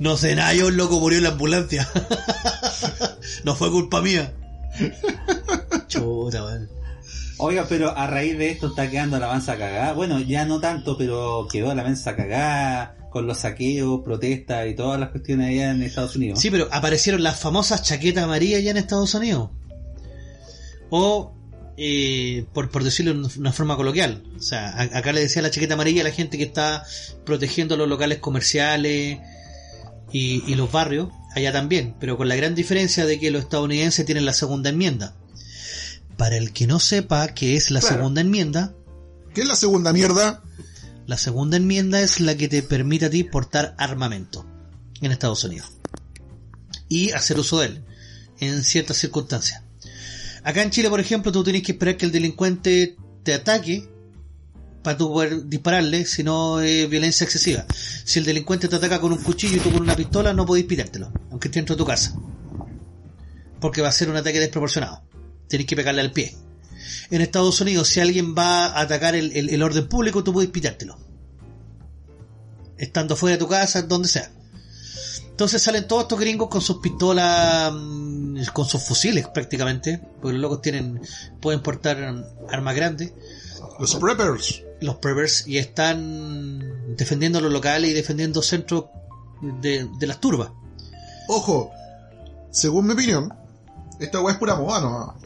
No 0.00 0.16
sé 0.16 0.34
nada, 0.34 0.54
yo 0.54 0.68
el 0.68 0.76
loco 0.76 1.00
murió 1.00 1.18
en 1.18 1.24
la 1.24 1.30
ambulancia. 1.30 1.88
no 3.44 3.54
fue 3.54 3.70
culpa 3.70 4.02
mía. 4.02 4.32
Chuta, 5.88 6.44
weón. 6.44 6.68
Oiga, 7.38 7.66
pero 7.68 7.96
a 7.96 8.06
raíz 8.06 8.38
de 8.38 8.50
esto 8.50 8.68
está 8.68 8.90
quedando 8.90 9.18
la 9.18 9.28
mansa 9.28 9.56
cagada. 9.56 9.92
Bueno, 9.92 10.20
ya 10.20 10.44
no 10.44 10.60
tanto, 10.60 10.96
pero 10.96 11.48
quedó 11.50 11.74
la 11.74 11.82
mansa 11.82 12.16
cagada 12.16 12.96
con 13.14 13.28
los 13.28 13.38
saqueos, 13.38 14.00
protestas 14.04 14.66
y 14.68 14.74
todas 14.74 14.98
las 14.98 15.10
cuestiones 15.10 15.48
allá 15.50 15.70
en 15.70 15.84
Estados 15.84 16.16
Unidos. 16.16 16.40
Sí, 16.40 16.50
pero 16.50 16.68
aparecieron 16.72 17.22
las 17.22 17.38
famosas 17.38 17.82
chaquetas 17.84 18.24
amarillas 18.24 18.60
ya 18.64 18.72
en 18.72 18.76
Estados 18.76 19.14
Unidos. 19.14 19.50
O, 20.90 21.32
eh, 21.76 22.44
por, 22.52 22.70
por 22.70 22.82
decirlo 22.82 23.14
de 23.14 23.38
una 23.38 23.52
forma 23.52 23.76
coloquial, 23.76 24.24
o 24.36 24.40
sea, 24.42 24.68
a- 24.70 24.98
acá 24.98 25.12
le 25.12 25.20
decía 25.20 25.42
la 25.42 25.50
chaqueta 25.52 25.74
amarilla 25.74 26.00
a 26.00 26.04
la 26.04 26.10
gente 26.10 26.36
que 26.38 26.42
está 26.44 26.84
protegiendo 27.24 27.76
los 27.76 27.88
locales 27.88 28.18
comerciales 28.18 29.20
y, 30.12 30.42
y 30.50 30.54
los 30.56 30.72
barrios, 30.72 31.08
allá 31.36 31.52
también, 31.52 31.94
pero 32.00 32.16
con 32.16 32.26
la 32.28 32.34
gran 32.34 32.56
diferencia 32.56 33.06
de 33.06 33.20
que 33.20 33.30
los 33.30 33.42
estadounidenses 33.44 34.04
tienen 34.06 34.26
la 34.26 34.32
segunda 34.34 34.70
enmienda. 34.70 35.14
Para 36.16 36.36
el 36.36 36.52
que 36.52 36.66
no 36.66 36.80
sepa 36.80 37.28
qué 37.28 37.54
es 37.56 37.70
la 37.70 37.78
Claro. 37.78 37.96
segunda 37.96 38.20
enmienda, 38.20 38.74
¿Qué 39.34 39.40
es 39.42 39.48
la 39.48 39.56
segunda 39.56 39.92
mierda? 39.92 40.42
La 41.06 41.18
segunda 41.18 41.56
enmienda 41.56 42.00
es 42.00 42.20
la 42.20 42.36
que 42.36 42.48
te 42.48 42.62
permite 42.62 43.06
a 43.06 43.10
ti 43.10 43.24
portar 43.24 43.74
armamento 43.78 44.46
en 45.00 45.12
Estados 45.12 45.44
Unidos 45.44 45.72
y 46.88 47.10
hacer 47.12 47.38
uso 47.38 47.60
de 47.60 47.66
él 47.66 47.84
en 48.40 48.62
ciertas 48.62 48.96
circunstancias. 48.96 49.62
Acá 50.42 50.62
en 50.62 50.70
Chile, 50.70 50.90
por 50.90 51.00
ejemplo, 51.00 51.32
tú 51.32 51.42
tienes 51.42 51.62
que 51.62 51.72
esperar 51.72 51.96
que 51.96 52.06
el 52.06 52.12
delincuente 52.12 52.96
te 53.22 53.34
ataque 53.34 53.88
para 54.82 54.98
tú 54.98 55.10
poder 55.10 55.46
dispararle, 55.46 56.04
si 56.04 56.22
no 56.22 56.60
es 56.60 56.88
violencia 56.90 57.24
excesiva. 57.24 57.64
Si 58.04 58.18
el 58.18 58.26
delincuente 58.26 58.68
te 58.68 58.76
ataca 58.76 59.00
con 59.00 59.12
un 59.12 59.22
cuchillo 59.22 59.56
y 59.56 59.60
tú 59.60 59.72
con 59.72 59.80
una 59.80 59.96
pistola, 59.96 60.34
no 60.34 60.44
podés 60.44 60.64
pitártelo, 60.64 61.10
aunque 61.30 61.48
esté 61.48 61.60
dentro 61.60 61.74
de 61.74 61.78
tu 61.78 61.86
casa. 61.86 62.14
Porque 63.60 63.80
va 63.80 63.88
a 63.88 63.92
ser 63.92 64.10
un 64.10 64.16
ataque 64.16 64.38
desproporcionado. 64.38 65.02
Tienes 65.48 65.66
que 65.66 65.76
pegarle 65.76 66.02
al 66.02 66.12
pie. 66.12 66.36
En 67.10 67.20
Estados 67.20 67.60
Unidos, 67.60 67.88
si 67.88 68.00
alguien 68.00 68.34
va 68.36 68.66
a 68.66 68.80
atacar 68.80 69.14
el, 69.14 69.32
el- 69.36 69.50
el 69.50 69.62
orden 69.62 69.88
público, 69.88 70.22
tú 70.24 70.32
puedes 70.32 70.50
pitártelo. 70.50 70.96
Estando 72.78 73.16
fuera 73.16 73.36
de 73.36 73.38
tu 73.38 73.48
casa, 73.48 73.82
donde 73.82 74.08
sea. 74.08 74.30
Entonces 75.30 75.62
salen 75.62 75.86
todos 75.88 76.02
estos 76.02 76.18
gringos 76.20 76.48
con 76.48 76.60
sus 76.60 76.78
pistolas, 76.78 77.72
mm, 77.72 78.44
con 78.52 78.66
sus 78.66 78.82
fusiles 78.82 79.26
prácticamente, 79.28 79.98
porque 80.20 80.32
los 80.34 80.40
locos 80.42 80.62
tienen, 80.62 81.00
pueden 81.40 81.60
portar 81.62 82.24
armas 82.48 82.74
grandes, 82.76 83.12
Los 83.80 83.96
preppers. 83.96 84.62
los 84.80 84.96
preppers, 84.96 85.46
y 85.48 85.58
están 85.58 86.96
defendiendo 86.96 87.40
los 87.40 87.52
locales 87.52 87.90
y 87.90 87.94
defendiendo 87.94 88.42
centros 88.42 88.86
de, 89.60 89.88
de 89.98 90.06
las 90.06 90.20
turbas. 90.20 90.50
Ojo, 91.28 91.70
según 92.52 92.86
mi 92.86 92.92
opinión, 92.92 93.32
esta 93.98 94.20
weá 94.20 94.34
es 94.34 94.38
pura 94.38 94.54
moda 94.56 94.80
nomás. 94.80 95.16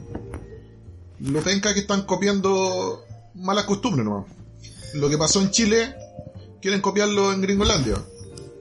Lo 1.20 1.40
penca 1.42 1.74
que 1.74 1.80
están 1.80 2.02
copiando 2.02 3.04
malas 3.34 3.64
costumbres 3.64 4.04
nomás. 4.04 4.26
Lo 4.94 5.08
que 5.08 5.18
pasó 5.18 5.40
en 5.40 5.50
Chile, 5.50 5.94
quieren 6.62 6.80
copiarlo 6.80 7.32
en 7.32 7.40
Gringolandia. 7.40 7.96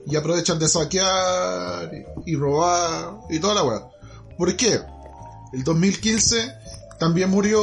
Y 0.06 0.16
aprovechan 0.16 0.58
de 0.58 0.68
saquear 0.68 1.90
y, 2.24 2.32
y 2.32 2.36
robar 2.36 3.18
y 3.30 3.38
toda 3.40 3.54
la 3.54 3.62
weá. 3.64 3.82
¿Por 4.36 4.56
qué? 4.56 4.80
El 5.52 5.64
2015 5.64 6.52
también 6.98 7.30
murió 7.30 7.60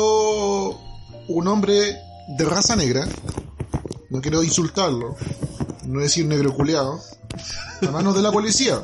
un 1.27 1.47
hombre 1.47 1.97
de 2.37 2.45
raza 2.45 2.75
negra. 2.75 3.07
No 4.09 4.21
quiero 4.21 4.43
insultarlo. 4.43 5.15
No 5.85 5.99
decir 6.01 6.25
negro 6.25 6.53
culeado. 6.53 6.99
A 7.87 7.91
manos 7.91 8.15
de 8.15 8.21
la 8.21 8.31
policía. 8.31 8.79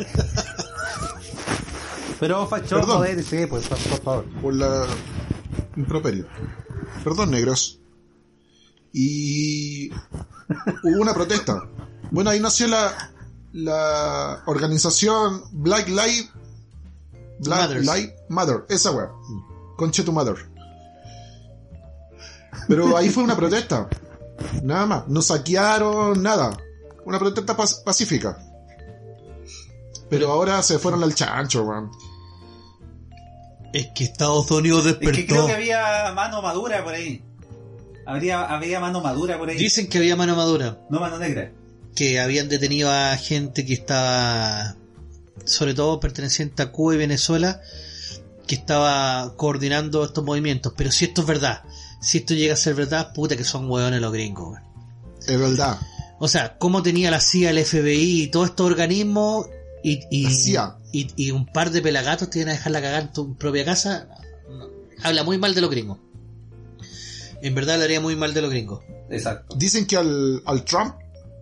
Pero 2.19 2.47
fachón, 2.47 2.81
Perdón. 2.81 2.97
joder, 2.97 3.23
sí, 3.23 3.45
pues, 3.47 3.67
por, 3.67 3.77
por 3.77 4.01
favor. 4.01 4.25
por 4.41 4.53
la 4.53 4.85
improperio. 5.75 6.27
Perdón, 7.03 7.31
negros. 7.31 7.79
Y 8.93 9.91
hubo 9.91 11.01
una 11.01 11.13
protesta. 11.13 11.67
Bueno, 12.11 12.29
ahí 12.29 12.39
nació 12.39 12.67
la, 12.67 13.11
la 13.53 14.43
organización 14.45 15.43
Black 15.51 15.87
Lives 15.87 16.29
Black. 17.41 17.71
Lives 17.71 18.13
Matter, 18.29 18.65
esa 18.69 18.91
weá. 18.91 19.11
Conche 19.75 20.03
tu 20.03 20.11
mother. 20.11 20.35
Pero 22.67 22.95
ahí 22.95 23.09
fue 23.09 23.23
una 23.23 23.35
protesta. 23.35 23.89
Nada 24.63 24.85
más. 24.85 25.07
No 25.07 25.21
saquearon, 25.21 26.21
nada. 26.21 26.55
Una 27.05 27.17
protesta 27.17 27.55
pacífica. 27.55 28.37
Pero 30.09 30.31
ahora 30.31 30.61
se 30.61 30.77
fueron 30.77 31.03
al 31.03 31.15
chancho, 31.15 31.63
weón. 31.63 31.89
Es 33.73 33.87
que 33.95 34.03
Estados 34.03 34.49
Unidos 34.51 34.85
Es 34.85 34.93
que 34.95 35.05
despertó. 35.05 35.27
creo 35.33 35.47
que 35.47 35.53
había 35.53 36.11
mano 36.13 36.41
madura 36.41 36.83
por 36.83 36.93
ahí. 36.93 37.23
Habría, 38.05 38.41
había 38.43 38.79
mano 38.79 39.01
madura 39.01 39.37
por 39.37 39.49
ahí. 39.49 39.57
Dicen 39.57 39.87
que 39.87 39.97
había 39.99 40.15
mano 40.15 40.35
madura. 40.35 40.79
No 40.89 40.99
mano 40.99 41.17
negra. 41.17 41.51
que 41.95 42.19
habían 42.19 42.49
detenido 42.49 42.89
a 42.91 43.15
gente 43.17 43.65
que 43.65 43.73
estaba, 43.73 44.75
sobre 45.45 45.73
todo 45.73 45.99
perteneciente 45.99 46.63
a 46.63 46.71
Cuba 46.71 46.95
y 46.95 46.97
Venezuela, 46.97 47.61
que 48.47 48.55
estaba 48.55 49.35
coordinando 49.37 50.03
estos 50.03 50.23
movimientos. 50.23 50.73
Pero 50.75 50.91
si 50.91 51.05
esto 51.05 51.21
es 51.21 51.27
verdad, 51.27 51.63
si 52.01 52.19
esto 52.19 52.33
llega 52.33 52.53
a 52.53 52.57
ser 52.57 52.75
verdad, 52.75 53.13
puta 53.13 53.37
que 53.37 53.43
son 53.43 53.69
hueones 53.69 54.01
los 54.01 54.11
gringos. 54.11 54.49
weón. 54.51 54.63
Es 55.27 55.39
verdad. 55.39 55.79
O 56.19 56.27
sea, 56.27 56.57
cómo 56.57 56.81
tenía 56.83 57.09
la 57.11 57.19
CIA, 57.21 57.51
el 57.51 57.65
FBI 57.65 58.23
y 58.23 58.27
todos 58.27 58.49
estos 58.49 58.65
organismos 58.67 59.47
y, 59.83 59.99
y, 60.11 60.23
La 60.23 60.29
CIA. 60.31 60.75
Y, 60.91 61.07
y 61.15 61.31
un 61.31 61.45
par 61.45 61.71
de 61.71 61.81
pelagatos 61.81 62.29
te 62.29 62.39
iban 62.39 62.49
a 62.49 62.53
dejar 62.53 62.71
la 62.71 62.81
cagada 62.81 63.01
en 63.03 63.13
tu 63.13 63.35
propia 63.37 63.63
casa, 63.65 64.07
no, 64.49 64.69
habla 65.03 65.23
muy 65.23 65.37
mal 65.37 65.53
de 65.55 65.61
los 65.61 65.69
gringos. 65.69 65.97
En 67.41 67.55
verdad 67.55 67.75
hablaría 67.75 67.99
muy 68.01 68.15
mal 68.15 68.33
de 68.33 68.41
los 68.41 68.51
gringos. 68.51 68.83
Exacto. 69.09 69.55
Dicen 69.57 69.85
que 69.87 69.97
al, 69.97 70.41
al 70.45 70.63
Trump 70.63 70.95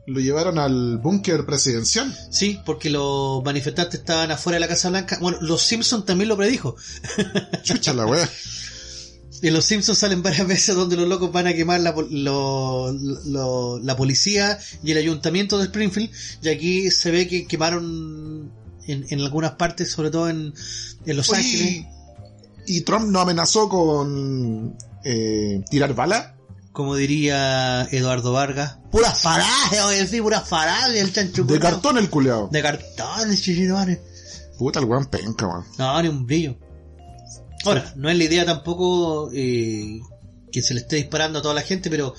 lo 0.08 0.20
llevaron 0.20 0.58
al 0.58 0.97
búnker 0.97 1.45
presidencial. 1.45 2.16
Sí, 2.32 2.60
porque 2.66 2.89
los 2.89 3.43
manifestantes 3.43 4.00
estaban 4.00 4.32
afuera 4.32 4.56
de 4.56 4.62
la 4.62 4.68
Casa 4.68 4.89
Blanca. 4.89 5.18
Bueno, 5.22 5.38
los 5.41 5.62
Simpsons 5.62 6.06
también 6.06 6.30
lo 6.30 6.38
predijo. 6.38 6.76
Chucha 7.64 7.93
la 7.93 8.06
wea. 8.06 8.28
En 9.41 9.54
los 9.54 9.66
Simpsons 9.66 9.97
salen 10.00 10.24
varias 10.24 10.47
veces 10.47 10.76
donde 10.76 10.95
los 10.97 11.08
locos 11.08 11.32
van 11.32 11.47
a 11.47 11.54
quemar 11.54 11.80
la, 11.82 11.93
pol- 11.93 12.08
lo- 12.12 12.91
lo- 12.91 13.80
la 13.80 13.95
policía 13.95 14.58
y 14.84 14.91
el 14.91 14.97
ayuntamiento 14.97 15.58
de 15.58 15.66
Springfield. 15.66 16.10
Y 16.41 16.50
aquí 16.50 16.91
se 16.91 17.12
ve 17.12 17.28
que 17.28 17.45
quemaron 17.45 18.52
en, 18.88 19.06
en 19.10 19.22
algunas 19.22 19.52
partes, 19.52 19.92
sobre 19.92 20.10
todo 20.12 20.30
en, 20.30 20.54
en 21.06 21.18
Los 21.18 21.30
Oye, 21.30 21.40
Ángeles. 21.40 21.86
y, 22.66 22.82
Trump 22.82 23.08
no 23.10 23.20
amenazó 23.20 23.70
con 23.70 24.76
eh, 25.04 25.62
tirar 25.70 25.94
bala. 25.94 26.36
Como 26.72 26.96
diría 26.96 27.88
Eduardo 27.92 28.32
Vargas. 28.32 28.78
Puras 28.92 29.20
farajes, 29.20 29.82
oye, 29.82 30.08
sí, 30.08 30.22
puras 30.22 30.48
farajes, 30.48 31.02
el 31.02 31.12
chancho. 31.12 31.44
De 31.44 31.60
cartón 31.60 31.98
el 31.98 32.10
culeado. 32.10 32.48
De 32.52 32.62
cartón, 32.62 33.36
chichinones. 33.36 34.00
Puta 34.58 34.80
el 34.80 34.86
weón 34.86 35.08
penca, 35.08 35.48
weón. 35.48 35.66
No, 35.78 36.02
ni 36.02 36.08
un 36.08 36.26
brillo. 36.26 36.58
Ahora, 37.66 37.92
no 37.96 38.10
es 38.10 38.18
la 38.18 38.24
idea 38.24 38.46
tampoco 38.46 39.30
eh, 39.34 40.00
que 40.52 40.62
se 40.62 40.74
le 40.74 40.82
esté 40.82 40.98
disparando 40.98 41.40
a 41.40 41.42
toda 41.42 41.54
la 41.54 41.62
gente, 41.62 41.90
pero 41.90 42.14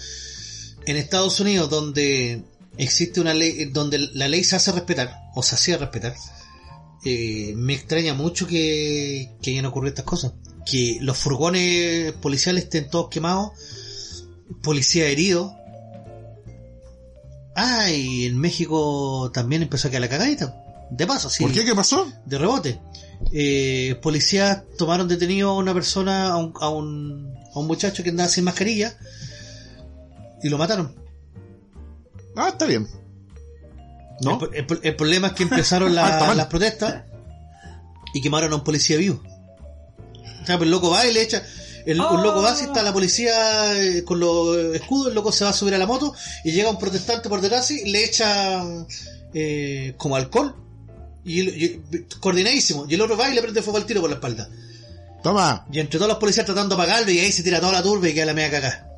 en 0.85 0.97
Estados 0.97 1.41
Unidos, 1.41 1.71
donde 1.71 2.43
existe 2.77 3.21
una 3.21 3.35
ley, 3.35 3.67
donde 3.67 3.99
la 4.15 4.29
ley 4.29 4.45
se 4.45 4.57
hace 4.57 4.73
respetar, 4.73 5.15
o 5.35 5.43
se 5.43 5.55
hacía 5.55 5.79
respetar, 5.79 6.15
eh, 7.05 7.55
me 7.57 7.75
extraña 7.75 8.15
mucho 8.15 8.47
que, 8.47 9.31
que 9.43 9.51
hayan 9.51 9.67
ocurrido 9.67 9.91
estas 9.91 10.05
cosas. 10.05 10.33
Que 10.67 10.99
los 11.01 11.17
furgones 11.17 12.13
policiales 12.13 12.65
estén 12.65 12.91
todos 12.91 13.09
quemados, 13.09 13.53
policía 14.63 15.07
herido. 15.07 15.55
Ah, 17.57 17.91
y 17.91 18.27
en 18.27 18.39
México 18.39 19.31
también 19.33 19.63
empezó 19.63 19.89
a 19.89 19.91
quedar 19.91 20.03
la 20.03 20.09
cagadita. 20.09 20.57
De 20.91 21.07
paso, 21.07 21.31
sí 21.31 21.45
¿Por 21.45 21.53
qué? 21.53 21.65
¿Qué 21.65 21.75
pasó? 21.75 22.13
de 22.27 22.39
rebote. 22.39 22.81
Eh, 23.33 23.99
policías 24.03 24.63
tomaron 24.77 25.09
detenido 25.09 25.51
a 25.51 25.57
una 25.57 25.73
persona, 25.73 26.29
a 26.29 26.37
un, 26.37 26.53
a 26.61 26.69
un, 26.69 27.35
a 27.55 27.59
un 27.59 27.67
muchacho 27.67 28.03
que 28.03 28.11
andaba 28.11 28.29
sin 28.29 28.45
mascarilla 28.45 28.97
y 30.43 30.49
lo 30.49 30.59
mataron. 30.59 30.95
Ah, 32.37 32.49
está 32.49 32.67
bien. 32.67 32.89
¿No? 34.23 34.33
El, 34.33 34.39
pro- 34.39 34.53
el 34.53 34.67
pro- 34.67 34.81
el 34.83 34.97
problema 34.97 35.29
es 35.29 35.33
que 35.35 35.43
empezaron 35.45 35.95
la- 35.95 36.19
Ah, 36.31 36.35
las 36.35 36.47
protestas 36.47 37.05
y 38.15 38.21
quemaron 38.21 38.53
a 38.53 38.57
un 38.57 38.65
policía 38.65 38.97
vivo. 38.97 39.23
O 40.43 40.47
sea, 40.47 40.57
pues 40.57 40.63
el 40.67 40.71
loco 40.71 40.91
va 40.91 41.07
y 41.07 41.13
le 41.13 41.23
echa. 41.23 41.43
El, 41.87 41.99
Un 42.01 42.23
loco 42.23 42.43
va, 42.43 42.55
si 42.55 42.65
está 42.65 42.83
la 42.83 42.93
policía 42.93 43.81
eh, 43.83 44.05
con 44.05 44.21
los 44.21 44.55
escudos, 44.75 45.09
el 45.09 45.15
loco 45.15 45.33
se 45.33 45.45
va 45.45 45.51
a 45.51 45.53
subir 45.55 45.75
a 45.75 45.79
la 45.79 45.87
moto 45.87 46.13
y 46.45 46.53
llega 46.53 46.69
un 46.69 46.79
protestante 46.79 47.29
por 47.31 47.41
detrás 47.41 47.71
y 47.71 47.91
le 47.91 48.05
echa 48.05 48.63
eh, 49.33 49.95
como 49.97 50.17
alcohol. 50.17 50.55
Y- 51.25 51.79
coordinadísimo. 52.21 52.85
Y 52.89 52.95
el 52.95 53.01
otro 53.01 53.17
va 53.17 53.31
y 53.31 53.35
le 53.35 53.41
prende 53.43 53.63
fuego 53.63 53.79
al 53.79 53.87
tiro 53.87 54.01
por 54.03 54.11
la 54.11 54.17
espalda. 54.17 54.49
Toma. 55.23 55.67
Y 55.73 55.81
entre 55.81 55.99
todos 55.99 56.09
los 56.11 56.19
policías 56.19 56.45
tratando 56.47 56.77
de 56.77 56.83
apagarlo 56.83 57.11
y 57.11 57.19
ahí 57.19 57.33
se 57.33 57.43
tira 57.43 57.61
toda 57.61 57.73
la 57.73 57.83
turba 57.83 58.09
y 58.09 58.15
queda 58.15 58.27
la 58.27 58.35
media 58.35 58.51
cagada. 58.51 58.90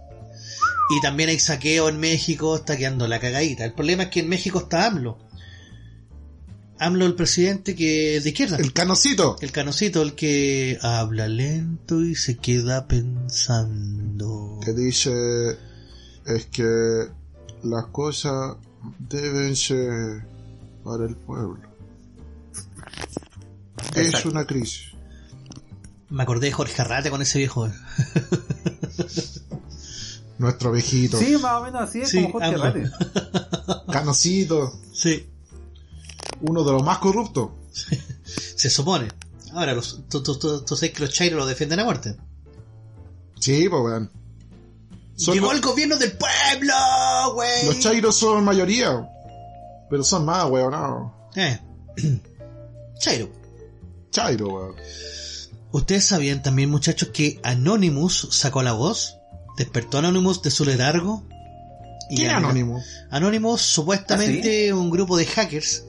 Y 0.95 1.01
también 1.01 1.30
hay 1.30 1.38
saqueo 1.38 1.88
en 1.88 1.99
México, 1.99 2.55
está 2.55 2.76
quedando 2.76 3.09
la 3.09 3.18
cagadita. 3.18 3.64
El 3.64 3.72
problema 3.72 4.05
es 4.05 4.09
que 4.11 4.20
en 4.20 4.28
México 4.28 4.59
está 4.59 4.86
AMLO. 4.86 5.18
AMLO 6.78 7.07
el 7.07 7.14
presidente 7.14 7.74
que 7.74 8.16
es 8.16 8.24
de 8.24 8.30
izquierda. 8.30 8.57
El 8.59 8.74
canocito. 8.74 9.36
El 9.40 9.53
canocito, 9.53 10.03
el 10.03 10.14
que 10.14 10.78
habla 10.82 11.28
lento 11.28 12.03
y 12.03 12.14
se 12.14 12.36
queda 12.36 12.86
pensando. 12.88 14.61
Que 14.62 14.72
dice 14.72 15.12
es 16.26 16.47
que 16.47 17.09
las 17.62 17.86
cosas 17.86 18.57
deben 18.99 19.57
ser 19.57 20.24
para 20.84 21.07
el 21.07 21.16
pueblo. 21.16 21.62
Es 23.95 24.26
una 24.26 24.45
crisis. 24.45 24.93
Me 26.11 26.24
acordé 26.24 26.49
de 26.49 26.53
Jorge 26.53 26.82
Arrate 26.82 27.09
con 27.09 27.22
ese 27.22 27.38
viejo. 27.38 27.70
Nuestro 30.43 30.72
viejito. 30.72 31.18
Sí, 31.18 31.36
más 31.40 31.61
o 31.61 31.64
menos 31.64 31.82
así 31.82 32.01
es 32.01 32.11
Sí, 32.11 32.20
como 32.24 32.32
Jorge. 32.40 32.57
Rate. 32.57 32.90
Canocito. 33.93 34.72
Sí, 34.93 35.28
Uno 36.40 36.64
de 36.64 36.72
los 36.72 36.82
más 36.82 36.99
corruptos. 36.99 37.51
se 38.57 38.68
supone. 38.68 39.07
Ahora, 39.53 39.72
los, 39.74 40.01
tú, 40.09 40.20
tú, 40.20 40.36
tú- 40.38 40.62
tú 40.64 40.74
sabes 40.76 40.93
que 40.93 41.01
los 41.05 41.12
chairos 41.14 41.38
lo 41.38 41.47
defienden 41.47 41.78
a 41.78 41.84
muerte. 41.84 42.16
Sí, 43.38 43.68
pues 43.68 43.82
weón. 43.82 44.11
Son 45.14 45.34
Llegó 45.34 45.47
los- 45.47 45.57
el 45.57 45.61
gobierno 45.62 45.97
del 45.97 46.12
pueblo, 46.16 46.74
güey. 47.34 47.66
Los 47.66 47.78
chairos 47.78 48.16
son 48.16 48.43
mayoría. 48.45 49.09
Pero 49.90 50.03
son 50.03 50.24
más, 50.24 50.51
weón. 50.51 50.72
No. 50.72 51.30
Eh. 51.36 51.61
Chairo. 52.99 53.30
Chairo, 54.11 54.49
weón. 54.49 54.74
¿Ustedes 55.70 56.05
sabían 56.05 56.43
también, 56.43 56.68
muchachos, 56.68 57.11
que 57.12 57.38
Anonymous 57.45 58.26
sacó 58.32 58.62
la 58.64 58.72
voz? 58.72 59.18
¿Despertó 59.57 59.99
Anonymous 59.99 60.43
de 60.43 60.51
su 60.51 60.65
letargo? 60.65 61.23
Y 62.11 62.17
¿Quién 62.17 62.29
es 62.31 62.35
An- 62.37 62.45
anónimo? 62.45 62.83
Anonymous, 63.11 63.61
supuestamente 63.63 64.73
un 64.73 64.91
grupo 64.91 65.17
de 65.17 65.27
hackers 65.27 65.85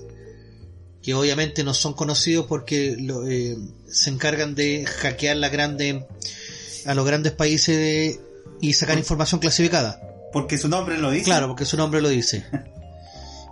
que 1.01 1.13
obviamente 1.13 1.63
no 1.63 1.73
son 1.73 1.93
conocidos 1.93 2.45
porque 2.47 2.95
lo- 2.99 3.27
eh, 3.27 3.57
se 3.91 4.09
encargan 4.09 4.55
de 4.55 4.85
hackear 4.85 5.35
la 5.37 5.49
grande, 5.49 6.05
a 6.85 6.93
los 6.93 7.05
grandes 7.05 7.33
países 7.33 7.75
de- 7.77 8.19
y 8.61 8.73
sacar 8.73 8.97
información 8.97 9.39
clasificada. 9.41 9.99
Porque 10.31 10.57
su 10.57 10.69
nombre 10.69 10.97
lo 10.97 11.11
dice. 11.11 11.25
Claro, 11.25 11.47
porque 11.47 11.65
su 11.65 11.75
nombre 11.77 12.01
lo 12.01 12.09
dice. 12.09 12.45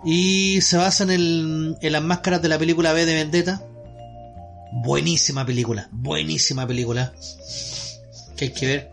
Y 0.04 0.60
se 0.62 0.76
basa 0.78 1.04
en, 1.04 1.10
el, 1.12 1.76
en 1.80 1.92
las 1.92 2.02
máscaras 2.02 2.42
de 2.42 2.48
la 2.48 2.58
película 2.58 2.92
B 2.92 3.06
de 3.06 3.14
Vendetta. 3.14 3.62
Buenísima 4.72 5.46
película, 5.46 5.88
buenísima 5.92 6.66
película. 6.66 7.12
Que 8.36 8.46
hay 8.46 8.50
que 8.52 8.66
ver. 8.66 8.90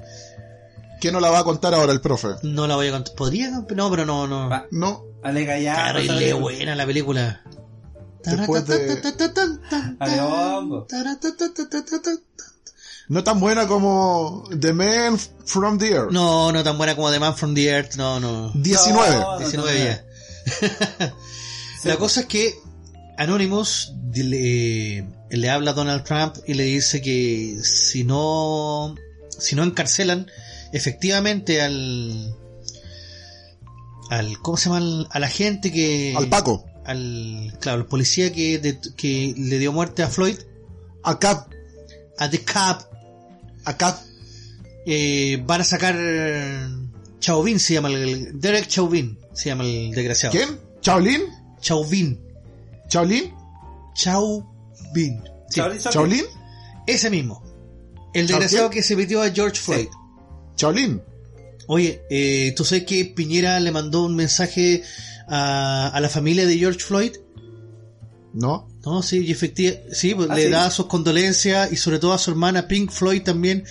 ¿Quién 1.00 1.14
nos 1.14 1.22
la 1.22 1.30
va 1.30 1.39
a 1.39 1.43
contar 1.43 1.74
ahora 1.74 1.91
el 1.93 2.02
profe? 2.02 2.28
No 2.43 2.68
la 2.68 2.76
voy 2.76 2.88
a 2.88 2.91
contar. 2.91 3.16
¿Podría? 3.16 3.50
No, 3.52 3.89
pero 3.89 4.06
no, 4.06 4.28
no. 4.28 4.50
Va, 4.50 4.66
No. 4.72 5.06
alega 5.24 5.58
ya. 5.60 5.93
Terrible 5.93 6.34
buena 6.34 6.76
la 6.76 6.86
película. 6.86 7.41
Después 8.24 8.66
de- 8.68 9.02
Adiós. 10.00 10.86
No 13.08 13.24
tan 13.24 13.39
buena 13.39 13.68
como 13.68 14.43
The 14.60 14.74
Man 14.74 15.18
from 15.45 15.80
the 15.80 15.89
Earth. 15.91 16.12
No, 16.12 16.52
no 16.52 16.64
tan 16.64 16.78
buena 16.78 16.95
como 16.95 17.10
The 17.12 17.20
Man 17.20 17.36
from 17.36 17.56
the 17.56 17.66
Earth, 17.70 17.95
no, 17.95 18.20
no. 18.20 18.52
19. 18.54 19.16
No. 19.18 19.39
19 19.39 19.80
ya. 19.84 21.14
La 21.86 21.97
cosa 21.97 22.22
es 22.22 22.26
que 22.28 22.54
Anonymous, 23.18 23.93
dile- 24.12 25.08
le 25.30 25.50
habla 25.50 25.72
a 25.72 25.74
Donald 25.74 26.04
Trump 26.04 26.36
y 26.45 26.54
le 26.54 26.64
dice 26.66 27.02
que 27.02 27.60
si 27.64 28.04
no, 28.04 28.95
si 29.38 29.56
no 29.56 29.64
encarcelan 29.64 30.28
efectivamente 30.74 31.62
al, 31.62 32.36
al, 34.10 34.40
¿cómo 34.42 34.58
se 34.58 34.66
llama? 34.66 34.78
Al, 34.78 35.08
a 35.12 35.20
la 35.20 35.28
gente 35.30 35.72
que, 35.72 36.14
Al 36.18 36.28
Paco. 36.30 36.66
al, 36.86 37.56
claro, 37.60 37.80
el 37.82 37.86
policía 37.86 38.32
que, 38.34 38.60
de- 38.60 38.80
que 38.96 39.34
le 39.38 39.60
dio 39.60 39.72
muerte 39.72 40.04
a 40.04 40.08
Floyd, 40.08 40.38
Acá, 41.04 41.48
a 42.18 42.30
The 42.30 42.40
Cap, 42.42 42.82
acá. 43.66 44.02
eh, 44.86 45.42
van 45.46 45.62
a 45.62 45.64
sacar 45.64 45.96
Chauvin 47.20 47.60
se 47.60 47.76
llama 47.76 47.90
el, 47.90 48.40
Derek 48.40 48.68
Chauvin 48.68 49.18
se 49.34 49.50
llama 49.50 49.64
el 49.64 49.92
desgraciado. 49.92 50.34
¿Quién? 50.36 50.60
¿Chaolin? 50.82 51.22
Chauvin. 51.62 52.20
¿Chaolin? 52.88 53.34
Chauvin. 53.94 55.24
Sí. 55.50 55.62
¿Chaolin? 55.90 56.26
ese 56.88 57.10
mismo. 57.10 57.44
El 58.14 58.28
¿Chao 58.28 58.40
desgraciado 58.40 58.70
que 58.70 58.82
se 58.84 58.96
metió 58.96 59.22
a 59.22 59.30
George 59.30 59.60
Floyd. 59.60 59.88
¿Chaolin? 60.60 61.01
Oye, 61.68 62.01
eh, 62.10 62.53
¿tú 62.57 62.66
sabes 62.66 62.84
que 62.84 63.05
Piñera 63.05 63.60
le 63.60 63.72
mandó 63.72 64.03
un 64.03 64.16
mensaje 64.16 64.84
a, 65.28 65.88
a 65.88 65.99
la 66.01 66.10
familia 66.10 66.45
de 66.45 66.57
George 66.57 66.80
Floyd? 66.80 67.12
¿No? 68.34 68.68
No, 68.86 69.01
sí, 69.01 69.26
y 69.26 69.32
efectivamente, 69.32 69.95
sí, 69.95 70.14
pues, 70.16 70.30
¿Ah, 70.30 70.36
le 70.36 70.45
sí? 70.45 70.49
da 70.49 70.70
sus 70.70 70.86
condolencias 70.88 71.72
y 71.72 71.78
sobre 71.78 71.99
todo 71.99 72.14
a 72.14 72.18
su 72.18 72.32
hermana 72.32 72.68
Pink 72.68 72.91
Floyd 72.91 73.24
también. 73.24 73.64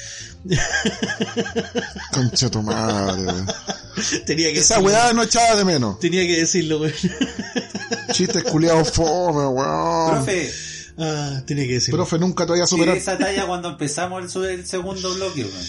Concha 2.13 2.51
tu 2.51 2.63
madre. 2.63 3.23
weón. 3.23 3.47
tenía 4.27 4.53
que 4.53 4.59
Esa 4.61 4.77
decirlo. 4.77 4.95
weá 4.97 5.13
no 5.13 5.23
echaba 5.23 5.57
de 5.57 5.65
menos. 5.65 5.99
Tenía 6.01 6.27
que 6.27 6.39
decirlo, 6.39 6.79
güey. 6.79 6.93
Chistes 8.13 8.43
culiados 8.45 8.91
fome, 8.93 9.47
weón. 9.47 10.11
Profe, 10.17 10.51
ah, 10.99 11.43
tenía 11.47 11.67
que 11.67 11.75
decirlo. 11.75 11.99
Profe, 11.99 12.19
nunca 12.19 12.47
te 12.47 12.53
voy 12.53 12.61
a 12.61 12.67
superar. 12.67 12.97
esa 12.97 13.19
talla 13.19 13.47
cuando 13.47 13.71
empezamos 13.71 14.35
el, 14.37 14.67
segundo 14.67 15.15
bloque, 15.15 15.45
weón. 15.45 15.65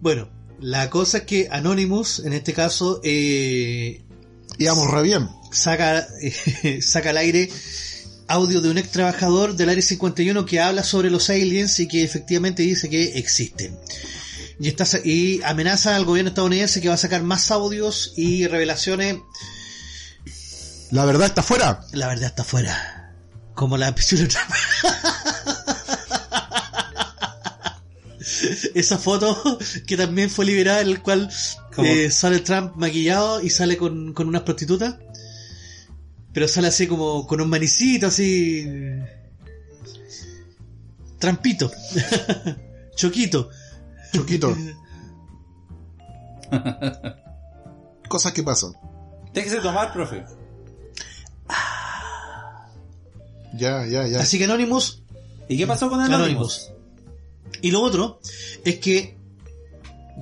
Bueno, 0.00 0.28
la 0.60 0.90
cosa 0.90 1.18
es 1.18 1.24
que 1.24 1.48
Anonymous, 1.50 2.20
en 2.20 2.32
este 2.32 2.52
caso, 2.52 3.00
eh, 3.02 4.02
Íbamos 4.58 4.90
re 4.90 5.02
bien. 5.02 5.28
saca, 5.52 6.06
saca 6.80 7.10
al 7.10 7.16
aire 7.16 7.50
audio 8.28 8.60
de 8.60 8.70
un 8.70 8.78
ex 8.78 8.90
trabajador 8.90 9.56
del 9.56 9.70
Área 9.70 9.82
51 9.82 10.46
que 10.46 10.60
habla 10.60 10.84
sobre 10.84 11.10
los 11.10 11.30
aliens 11.30 11.80
y 11.80 11.88
que 11.88 12.04
efectivamente 12.04 12.62
dice 12.62 12.88
que 12.88 13.18
existen. 13.18 13.76
Y, 14.60 14.68
está, 14.68 14.84
y 15.02 15.40
amenaza 15.42 15.96
al 15.96 16.04
gobierno 16.04 16.28
estadounidense 16.28 16.80
que 16.80 16.88
va 16.88 16.94
a 16.94 16.98
sacar 16.98 17.22
más 17.22 17.50
audios 17.50 18.12
y 18.16 18.46
revelaciones. 18.46 19.16
La 20.90 21.04
verdad 21.06 21.26
está 21.28 21.42
fuera. 21.42 21.80
La 21.92 22.06
verdad 22.08 22.26
está 22.26 22.42
afuera. 22.42 23.14
Como 23.54 23.76
la 23.78 23.94
pistola 23.96 24.22
de 24.22 24.28
Trump. 24.28 24.50
Esa 28.74 28.98
foto 28.98 29.58
que 29.86 29.96
también 29.96 30.30
fue 30.30 30.44
liberada, 30.44 30.80
en 30.80 30.88
el 30.88 31.02
cual 31.02 31.30
eh, 31.78 32.10
sale 32.10 32.40
Trump 32.40 32.76
maquillado 32.76 33.42
y 33.42 33.50
sale 33.50 33.76
con, 33.76 34.12
con 34.12 34.28
unas 34.28 34.42
prostitutas. 34.42 34.96
Pero 36.32 36.46
sale 36.46 36.68
así 36.68 36.86
como 36.86 37.26
con 37.26 37.40
un 37.40 37.48
manicito, 37.48 38.06
así. 38.06 38.66
Trampito. 41.18 41.70
Choquito. 42.96 43.50
Choquito. 44.12 44.56
Cosas 48.08 48.32
que 48.32 48.42
pasan. 48.42 48.72
Déjese 49.32 49.60
tomar, 49.60 49.92
profe. 49.92 50.24
Ya, 53.54 53.84
ya, 53.86 54.06
ya. 54.06 54.20
Así 54.20 54.38
que 54.38 54.44
Anonymous 54.44 55.02
¿Y 55.48 55.56
qué 55.56 55.66
pasó 55.66 55.90
con 55.90 56.00
Anonymous? 56.00 56.68
Anonymous. 56.68 56.79
Y 57.62 57.70
lo 57.70 57.82
otro 57.82 58.20
es 58.64 58.78
que 58.78 59.18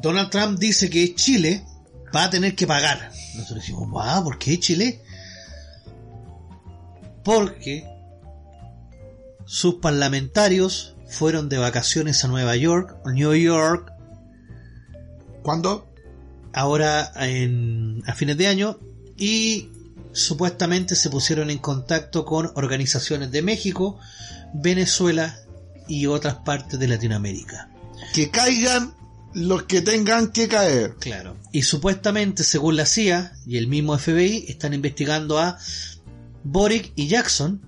Donald 0.03 0.31
Trump 0.31 0.59
dice 0.59 0.91
que 0.91 1.15
Chile 1.15 1.65
va 2.15 2.25
a 2.25 2.31
tener 2.31 2.55
que 2.55 2.67
pagar. 2.67 3.11
Nosotros 3.35 3.61
decimos, 3.61 3.91
wow, 3.91 4.25
¿por 4.25 4.39
qué 4.39 4.59
Chile? 4.59 5.03
Porque 7.25 7.87
sus 9.45 9.77
parlamentarios 9.77 10.97
fueron 11.07 11.49
de 11.49 11.59
vacaciones 11.59 12.25
a 12.25 12.29
Nueva 12.29 12.57
York, 12.57 12.97
New 13.07 13.35
York, 13.35 13.93
¿Cuándo? 15.43 15.89
ahora 16.53 17.13
en, 17.17 18.03
a 18.07 18.15
fines 18.15 18.37
de 18.37 18.49
año 18.49 18.79
y 19.17 19.71
supuestamente 20.13 20.97
se 20.97 21.11
pusieron 21.11 21.51
en 21.51 21.59
contacto 21.59 22.25
con 22.25 22.51
organizaciones 22.55 23.31
de 23.31 23.43
México, 23.43 23.99
Venezuela 24.55 25.39
y 25.89 26.07
otras 26.07 26.37
partes 26.37 26.79
de 26.79 26.89
Latinoamérica. 26.89 27.71
Que 28.15 28.31
caigan 28.31 28.95
los 29.35 29.65
que 29.65 29.83
tengan 29.83 30.33
que 30.33 30.49
caer. 30.49 30.97
Claro. 31.01 31.37
Y 31.53 31.63
supuestamente, 31.63 32.45
según 32.45 32.77
la 32.77 32.87
CIA 32.87 33.33
y 33.47 33.57
el 33.57 33.67
mismo 33.67 33.97
FBI, 33.99 34.47
están 34.49 34.75
investigando 34.75 35.39
a 35.39 35.59
Boric 36.45 36.93
y 36.97 37.09
Jackson 37.09 37.63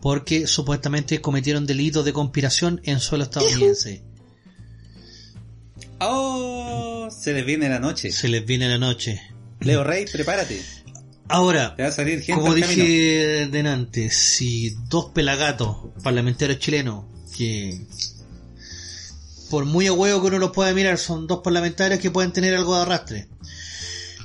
porque 0.00 0.46
supuestamente 0.46 1.20
cometieron 1.20 1.66
delitos 1.66 2.04
de 2.04 2.12
conspiración 2.12 2.80
en 2.84 3.00
suelo 3.00 3.24
estadounidense. 3.24 4.02
Oh, 5.98 7.08
se 7.10 7.32
les 7.32 7.44
viene 7.44 7.68
la 7.68 7.80
noche. 7.80 8.12
Se 8.12 8.28
les 8.28 8.44
viene 8.44 8.68
la 8.68 8.78
noche. 8.78 9.20
Leo 9.60 9.82
Rey, 9.82 10.04
prepárate. 10.06 10.62
Ahora, 11.28 11.74
Te 11.74 11.82
va 11.82 11.88
a 11.88 11.92
salir 11.92 12.22
gente 12.22 12.40
como 12.40 12.54
dije 12.54 13.48
delante, 13.50 14.10
si 14.10 14.76
dos 14.88 15.06
pelagatos 15.06 15.76
parlamentarios 16.02 16.58
chilenos 16.60 17.04
que 17.36 17.80
por 19.50 19.64
muy 19.64 19.86
a 19.86 19.92
huevo 19.92 20.20
que 20.20 20.26
uno 20.28 20.38
los 20.38 20.52
pueda 20.52 20.72
mirar, 20.72 20.98
son 20.98 21.26
dos 21.26 21.40
parlamentarios 21.42 22.00
que 22.00 22.10
pueden 22.10 22.32
tener 22.32 22.54
algo 22.54 22.76
de 22.76 22.82
arrastre. 22.82 23.28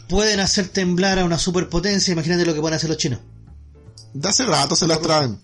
Pueden 0.08 0.40
hacer 0.40 0.68
temblar 0.68 1.20
a 1.20 1.26
una 1.26 1.40
superpotencia, 1.40 2.12
imagínate 2.12 2.46
lo 2.46 2.54
que 2.54 2.60
pueden 2.62 2.76
hacer 2.76 2.90
los 2.90 2.98
chinos. 2.98 3.20
De 4.14 4.28
hace 4.28 4.46
rato 4.46 4.76
se 4.76 4.88
las 4.88 5.02
traen. 5.02 5.40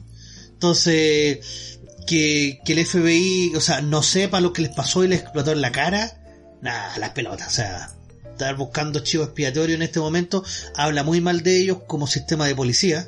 Entonces, 0.49 1.79
que, 2.05 2.59
que 2.65 2.73
el 2.73 2.85
FBI, 2.85 3.53
o 3.55 3.61
sea, 3.61 3.81
no 3.81 4.03
sepa 4.03 4.41
lo 4.41 4.51
que 4.53 4.63
les 4.63 4.71
pasó 4.71 5.03
y 5.03 5.07
les 5.07 5.21
explotó 5.21 5.51
en 5.51 5.61
la 5.61 5.71
cara, 5.71 6.19
nada, 6.61 6.97
las 6.97 7.11
pelotas, 7.11 7.47
o 7.47 7.51
sea, 7.51 7.91
estar 8.37 8.55
buscando 8.55 8.99
chivo 8.99 9.23
expiatorio 9.23 9.75
en 9.75 9.81
este 9.81 9.99
momento 9.99 10.43
habla 10.75 11.03
muy 11.03 11.19
mal 11.21 11.41
de 11.41 11.57
ellos 11.57 11.79
como 11.87 12.05
sistema 12.05 12.45
de 12.47 12.55
policía. 12.55 13.07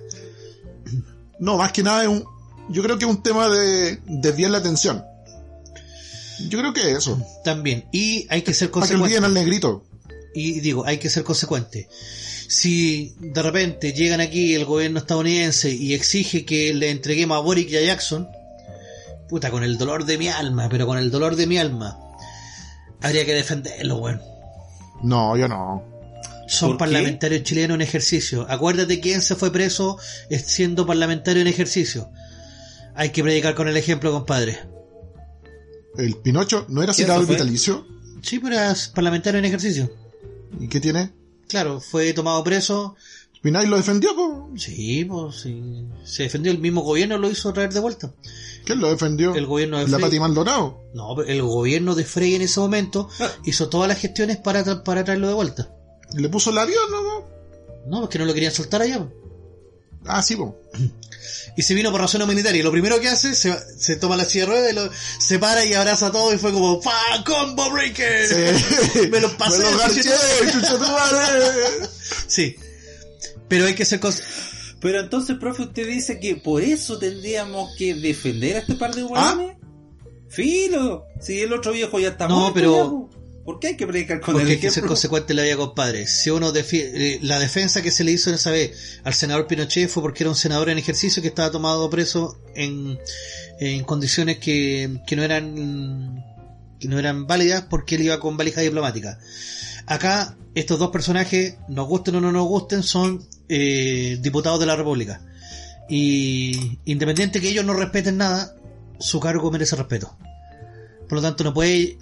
No, 1.40 1.58
más 1.58 1.72
que 1.72 1.84
nada 1.84 2.02
es 2.04 2.10
un. 2.10 2.26
Yo 2.70 2.84
creo 2.84 2.98
que 2.98 3.06
es 3.06 3.12
un 3.12 3.24
tema 3.24 3.48
de 3.48 4.00
desviar 4.06 4.52
la 4.52 4.58
atención. 4.58 5.04
Yo 6.50 6.60
creo 6.60 6.74
que 6.74 6.82
es 6.82 6.98
eso. 6.98 7.22
También, 7.44 7.86
y 7.92 8.26
hay 8.30 8.42
que 8.42 8.54
ser 8.54 8.72
Para 8.72 8.88
que 8.88 8.94
consecuente. 8.94 9.26
al 9.26 9.34
negrito. 9.34 9.86
Y 10.34 10.60
digo, 10.62 10.86
hay 10.86 10.98
que 10.98 11.10
ser 11.10 11.24
consecuente. 11.24 11.88
Si 12.48 13.16
de 13.20 13.42
repente 13.42 13.94
llegan 13.94 14.22
aquí 14.22 14.56
el 14.56 14.66
gobierno 14.66 15.00
estadounidense 15.00 15.72
y 15.72 15.94
exige 15.94 16.46
que 16.46 16.74
le 16.74 16.90
entreguemos 16.90 17.38
a 17.38 17.42
Boric 17.42 17.70
y 17.70 17.78
a 17.78 17.82
Jackson, 17.82 18.28
puta, 19.28 19.52
con 19.52 19.64
el 19.64 19.78
dolor 19.78 20.06
de 20.06 20.18
mi 20.18 20.28
alma, 20.28 20.68
pero 20.70 20.88
con 20.88 20.98
el 20.98 21.12
dolor 21.12 21.36
de 21.36 21.48
mi 21.48 21.58
alma, 21.58 22.00
habría 23.02 23.26
que 23.26 23.34
defenderlo, 23.34 23.98
weón. 23.98 24.22
No, 25.04 25.38
yo 25.38 25.48
no. 25.48 25.84
Son 26.48 26.78
parlamentarios 26.78 27.44
chilenos 27.44 27.76
en 27.76 27.82
ejercicio. 27.82 28.46
Acuérdate 28.50 29.00
quién 29.00 29.22
se 29.22 29.36
fue 29.36 29.52
preso 29.52 29.98
es 30.30 30.48
siendo 30.48 30.86
parlamentario 30.86 31.42
en 31.42 31.48
ejercicio. 31.48 32.10
Hay 32.96 33.12
que 33.12 33.22
predicar 33.24 33.54
con 33.54 33.68
el 33.68 33.78
ejemplo, 33.78 34.12
compadre. 34.12 34.60
El 35.98 36.16
Pinocho 36.16 36.66
no 36.70 36.82
era 36.82 36.94
¿Quién 36.94 37.08
citado 37.08 37.26
vitalicio. 37.26 37.86
Sí, 38.24 38.40
pero 38.40 38.56
era 38.56 38.76
parlamentario 38.94 39.40
en 39.40 39.46
ejercicio. 39.46 39.92
¿Y 40.60 40.68
qué 40.68 40.80
tiene? 40.80 41.12
Claro, 41.48 41.80
fue 41.80 42.14
tomado 42.14 42.44
preso. 42.44 42.96
Pinay 43.42 43.68
lo 43.68 43.78
defendió, 43.78 44.14
po. 44.16 44.50
Sí, 44.58 45.06
pues 45.06 45.38
sí. 45.42 45.86
Se 46.04 46.24
defendió 46.24 46.52
el 46.52 46.60
mismo 46.60 46.82
gobierno, 46.82 47.18
lo 47.18 47.30
hizo 47.30 47.54
traer 47.54 47.72
de 47.74 47.80
vuelta. 47.80 48.12
¿Quién 48.66 48.80
lo 48.82 48.90
defendió? 48.90 49.34
El 49.34 49.46
gobierno 49.46 49.78
de 49.78 49.84
La 49.88 49.98
Frey. 49.98 50.02
Pati 50.02 50.20
Maldonado. 50.20 50.84
No, 50.94 51.14
pero 51.16 51.30
el 51.30 51.42
gobierno 51.42 51.96
de 51.96 52.04
Frey 52.04 52.36
en 52.36 52.42
ese 52.42 52.60
momento 52.60 53.10
hizo 53.46 53.70
todas 53.70 53.88
las 53.88 53.98
gestiones 54.00 54.38
para, 54.38 54.66
tra- 54.66 54.84
para 54.84 55.04
traerlo 55.06 55.30
de 55.30 55.34
vuelta. 55.36 55.74
Le 56.16 56.28
puso 56.28 56.50
el 56.50 56.58
avión, 56.58 56.84
¿no? 56.92 57.24
No, 57.88 58.04
es 58.04 58.10
que 58.10 58.20
no 58.20 58.26
lo 58.26 58.34
querían 58.34 58.52
soltar 58.52 58.82
allá. 58.82 59.00
po. 59.00 59.10
Ah, 60.06 60.22
sí, 60.22 60.36
po. 60.36 60.60
Y 61.58 61.62
se 61.64 61.74
vino 61.74 61.92
por 61.92 62.00
razones 62.00 62.26
militares. 62.28 62.60
Y 62.60 62.64
lo 62.64 62.72
primero 62.72 63.02
que 63.02 63.10
hace, 63.10 63.36
se, 63.36 63.54
se 63.78 63.96
toma 63.98 64.16
la 64.16 64.24
silla 64.24 64.46
de 64.46 64.52
ruedas 64.52 64.72
y 64.72 64.76
lo 64.76 64.90
se 65.20 65.40
para 65.40 65.66
y 65.66 65.74
abraza 65.74 66.08
a 66.08 66.12
todo 66.12 66.34
y 66.34 66.38
fue 66.38 66.54
como 66.54 66.80
¡Pa! 66.80 66.94
¡Combo 67.26 67.70
Breaker! 67.72 68.28
Sí. 68.94 69.08
Me 69.12 69.20
lo 69.20 69.36
pasé, 69.38 69.58
Me 69.64 69.72
lo 69.72 69.78
garché, 69.78 70.02
conchetumare. 70.04 70.52
chucha 70.54 70.74
tu 70.78 70.80
madre. 70.80 71.90
Sí. 72.28 72.56
Pero 73.50 73.66
hay 73.66 73.74
que 73.76 73.84
ser 73.86 74.00
Pero 74.80 75.00
entonces, 75.02 75.36
profe, 75.38 75.64
usted 75.64 75.88
dice 75.88 76.20
que 76.20 76.36
por 76.38 76.62
eso 76.64 76.98
tendríamos 76.98 77.76
que 77.78 77.94
defender 77.96 78.56
a 78.56 78.60
este 78.60 78.76
par 78.76 78.94
de 78.96 79.02
¿Ah? 79.02 79.36
hueones. 79.36 79.58
Filo, 80.30 81.06
si 81.20 81.40
el 81.42 81.52
otro 81.54 81.72
viejo 81.74 82.00
ya 82.00 82.10
está 82.10 82.28
No, 82.28 82.40
muerto. 82.40 82.54
pero- 82.54 82.74
po. 82.90 83.10
¿Por 83.46 83.60
qué 83.60 83.68
hay 83.70 83.78
que 83.78 83.88
predicar 83.88 84.20
con 84.22 84.36
el 84.36 84.42
Porque 84.42 84.52
hay 84.54 84.58
que 84.60 84.68
ser 84.70 84.72
ejemplo? 84.74 84.90
consecuente 84.90 85.34
en 85.34 85.38
la 85.38 85.44
vida, 85.44 85.58
compadre. 85.58 86.06
Si 86.06 86.30
uno 86.30 86.54
defi- 86.54 86.88
eh, 86.94 87.18
la 87.24 87.40
defensa 87.40 87.82
que 87.82 87.90
se 87.90 88.04
le 88.04 88.12
hizo 88.12 88.30
en 88.30 88.36
esa 88.36 88.52
vez 88.52 89.00
al 89.04 89.16
senador 89.16 89.48
Pinochet 89.48 89.90
fue 89.90 90.04
porque 90.04 90.22
era 90.24 90.30
un 90.30 90.36
senador 90.36 90.70
en 90.70 90.78
ejercicio 90.78 91.20
que 91.24 91.30
estaba 91.30 91.50
tomado 91.50 91.90
preso 91.90 92.40
en, 92.54 93.00
en 93.60 93.84
condiciones 93.86 94.38
que, 94.38 95.00
que 95.08 95.16
no 95.16 95.24
eran 95.24 96.24
que 96.80 96.88
no 96.88 97.00
eran 97.00 97.26
válidas 97.26 97.64
porque 97.68 97.96
él 97.96 98.04
iba 98.04 98.20
con 98.20 98.38
valija 98.38 98.62
diplomática. 98.62 99.18
Acá 99.88 100.38
estos 100.54 100.78
dos 100.78 100.92
personajes, 100.92 101.56
nos 101.70 101.88
gusten 101.88 102.16
o 102.18 102.22
no 102.22 102.32
nos 102.32 102.48
gusten, 102.48 102.84
son 102.84 103.26
eh, 103.50 104.18
diputados 104.22 104.60
de 104.60 104.66
la 104.66 104.76
República. 104.76 105.22
Y 105.90 106.80
independiente 106.86 107.42
que 107.42 107.50
ellos 107.50 107.66
no 107.66 107.74
respeten 107.74 108.18
nada, 108.18 108.56
su 109.00 109.20
cargo 109.20 109.52
merece 109.52 109.76
respeto. 109.76 110.16
Por 111.08 111.18
lo 111.18 111.22
tanto, 111.22 111.44
no 111.44 111.54
puede 111.54 111.98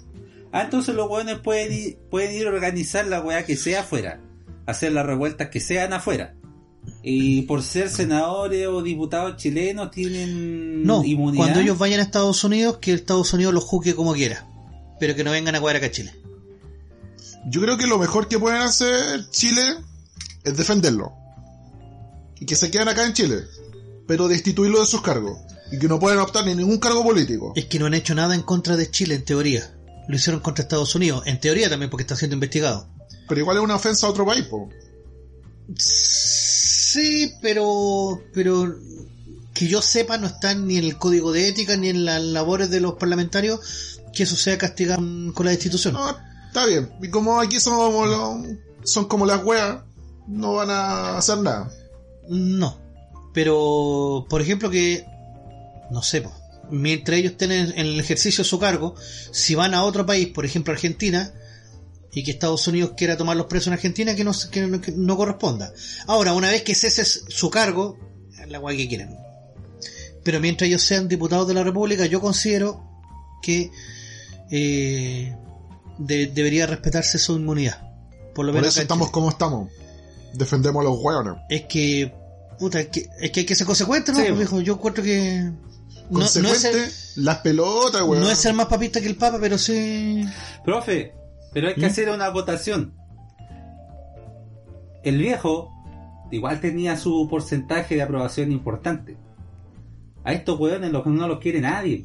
Ah, 0.52 0.62
entonces 0.62 0.94
los 0.94 1.10
hueones 1.10 1.38
pueden 1.40 1.72
ir, 1.72 1.98
pueden 2.10 2.34
ir 2.34 2.46
a 2.46 2.50
organizar 2.50 3.06
la 3.06 3.20
weá 3.20 3.44
que 3.44 3.56
sea 3.56 3.80
afuera. 3.80 4.20
Hacer 4.66 4.92
las 4.92 5.04
revueltas 5.06 5.48
que 5.48 5.60
sean 5.60 5.92
afuera. 5.92 6.34
Y 7.02 7.42
por 7.42 7.62
ser 7.62 7.90
senadores 7.90 8.66
o 8.66 8.82
diputados 8.82 9.36
chilenos 9.36 9.90
tienen 9.90 10.84
No, 10.84 11.04
inmunidad. 11.04 11.42
cuando 11.44 11.60
ellos 11.60 11.76
vayan 11.78 12.00
a 12.00 12.02
Estados 12.02 12.42
Unidos, 12.44 12.78
que 12.78 12.94
Estados 12.94 13.32
Unidos 13.34 13.52
los 13.52 13.64
juzgue 13.64 13.94
como 13.94 14.14
quiera. 14.14 14.46
Pero 14.98 15.14
que 15.14 15.22
no 15.24 15.30
vengan 15.30 15.54
a 15.54 15.58
jugar 15.60 15.76
acá 15.76 15.86
a 15.86 15.90
Chile. 15.90 16.12
Yo 17.46 17.60
creo 17.60 17.76
que 17.78 17.86
lo 17.86 17.98
mejor 17.98 18.28
que 18.28 18.38
pueden 18.38 18.60
hacer 18.62 19.28
Chile 19.30 19.62
es 20.44 20.56
defenderlo. 20.56 21.12
Y 22.40 22.46
que 22.46 22.56
se 22.56 22.70
queden 22.70 22.88
acá 22.88 23.04
en 23.06 23.12
Chile. 23.14 23.44
Pero 24.06 24.28
destituirlo 24.28 24.80
de 24.80 24.86
sus 24.86 25.02
cargos. 25.02 25.38
Y 25.70 25.78
que 25.78 25.88
no 25.88 25.98
pueden 25.98 26.18
optar 26.18 26.46
ni 26.46 26.54
ningún 26.54 26.78
cargo 26.78 27.02
político. 27.04 27.52
Es 27.56 27.66
que 27.66 27.78
no 27.78 27.86
han 27.86 27.94
hecho 27.94 28.14
nada 28.14 28.34
en 28.34 28.42
contra 28.42 28.76
de 28.76 28.90
Chile, 28.90 29.16
en 29.16 29.24
teoría. 29.24 29.74
Lo 30.08 30.16
hicieron 30.16 30.40
contra 30.40 30.62
Estados 30.62 30.94
Unidos. 30.94 31.22
En 31.26 31.38
teoría 31.40 31.68
también, 31.68 31.90
porque 31.90 32.02
está 32.02 32.16
siendo 32.16 32.34
investigado. 32.34 32.88
Pero 33.28 33.40
igual 33.40 33.58
es 33.58 33.62
una 33.62 33.74
ofensa 33.76 34.06
a 34.06 34.10
otro 34.10 34.24
país, 34.24 34.44
po. 34.44 34.70
Sí, 35.76 37.32
pero. 37.42 38.22
Pero. 38.32 38.74
Que 39.54 39.66
yo 39.66 39.82
sepa, 39.82 40.18
no 40.18 40.28
están 40.28 40.66
ni 40.68 40.78
en 40.78 40.84
el 40.84 40.98
código 40.98 41.32
de 41.32 41.48
ética 41.48 41.76
ni 41.76 41.88
en 41.88 42.04
las 42.04 42.22
labores 42.22 42.70
de 42.70 42.80
los 42.80 42.94
parlamentarios 42.94 43.98
que 44.14 44.22
eso 44.22 44.36
sea 44.36 44.56
castigado 44.56 45.02
con 45.34 45.44
la 45.46 45.50
destitución. 45.50 45.94
No, 45.94 46.16
está 46.46 46.64
bien. 46.66 46.88
Y 47.02 47.10
como 47.10 47.40
aquí 47.40 47.58
son 47.58 47.74
como, 47.76 48.06
lo- 48.06 48.42
son 48.84 49.06
como 49.06 49.26
las 49.26 49.44
weas, 49.44 49.80
no 50.28 50.54
van 50.54 50.70
a 50.70 51.18
hacer 51.18 51.38
nada. 51.38 51.70
No. 52.28 52.78
Pero, 53.34 54.26
por 54.28 54.40
ejemplo, 54.40 54.70
que. 54.70 55.06
No 55.90 56.02
sé, 56.02 56.22
mientras 56.70 57.18
ellos 57.18 57.32
estén 57.32 57.50
en, 57.52 57.72
el 57.78 57.98
ejercicio 57.98 58.44
de 58.44 58.48
su 58.48 58.58
cargo, 58.58 58.94
si 59.32 59.54
van 59.54 59.74
a 59.74 59.84
otro 59.84 60.04
país, 60.04 60.28
por 60.28 60.44
ejemplo 60.44 60.72
Argentina, 60.72 61.32
y 62.12 62.24
que 62.24 62.30
Estados 62.30 62.66
Unidos 62.68 62.92
quiera 62.96 63.16
tomar 63.16 63.36
los 63.36 63.46
presos 63.46 63.68
en 63.68 63.72
Argentina, 63.74 64.14
que 64.14 64.24
no, 64.24 64.32
que 64.50 64.66
no, 64.66 64.80
que 64.80 64.92
no 64.92 65.16
corresponda. 65.16 65.72
Ahora, 66.06 66.34
una 66.34 66.50
vez 66.50 66.62
que 66.62 66.74
cese 66.74 67.04
su 67.04 67.48
cargo, 67.50 67.98
la 68.48 68.58
guay 68.58 68.76
que 68.76 68.88
quieran. 68.88 69.16
Pero 70.24 70.40
mientras 70.40 70.68
ellos 70.68 70.82
sean 70.82 71.08
diputados 71.08 71.48
de 71.48 71.54
la 71.54 71.62
República, 71.64 72.04
yo 72.06 72.20
considero 72.20 72.82
que 73.42 73.70
eh, 74.50 75.34
de- 75.98 76.26
debería 76.26 76.66
respetarse 76.66 77.18
su 77.18 77.36
inmunidad. 77.36 77.80
Por 78.34 78.44
lo 78.46 78.52
Por 78.52 78.60
menos 78.60 78.74
eso 78.74 78.82
estamos 78.82 79.10
como 79.10 79.30
estamos. 79.30 79.70
Defendemos 80.34 80.82
a 80.82 80.88
los 80.90 80.98
weones. 81.02 81.34
Es 81.48 81.62
que, 81.64 82.12
puta, 82.58 82.80
es 82.80 82.88
que, 82.88 83.08
es 83.20 83.30
que 83.30 83.40
hay 83.40 83.46
que 83.46 83.54
ser 83.54 83.66
consecuente, 83.66 84.12
¿no? 84.12 84.18
Sí. 84.18 84.24
Pues, 84.26 84.38
viejo, 84.38 84.60
yo 84.60 84.74
encuentro 84.74 85.02
que. 85.04 85.42
No, 86.10 86.18
no 86.20 86.24
es 86.24 86.32
Consecuente, 86.32 86.90
ser, 86.90 87.22
las 87.22 87.38
pelotas, 87.38 88.02
weón. 88.02 88.22
no 88.22 88.30
es 88.30 88.38
ser 88.38 88.54
más 88.54 88.66
papista 88.66 89.00
que 89.00 89.08
el 89.08 89.16
Papa, 89.16 89.38
pero 89.40 89.58
sí. 89.58 90.24
Profe, 90.64 91.12
pero 91.52 91.68
hay 91.68 91.74
que 91.74 91.82
¿Mm? 91.82 91.90
hacer 91.90 92.08
una 92.08 92.28
votación. 92.30 92.94
El 95.02 95.18
viejo 95.18 95.70
igual 96.30 96.60
tenía 96.60 96.96
su 96.96 97.26
porcentaje 97.30 97.94
de 97.94 98.02
aprobación 98.02 98.52
importante. 98.52 99.16
A 100.24 100.32
estos 100.32 100.58
hueones 100.58 100.90
los- 100.92 101.06
no 101.06 101.28
los 101.28 101.38
quiere 101.40 101.60
nadie. 101.60 102.04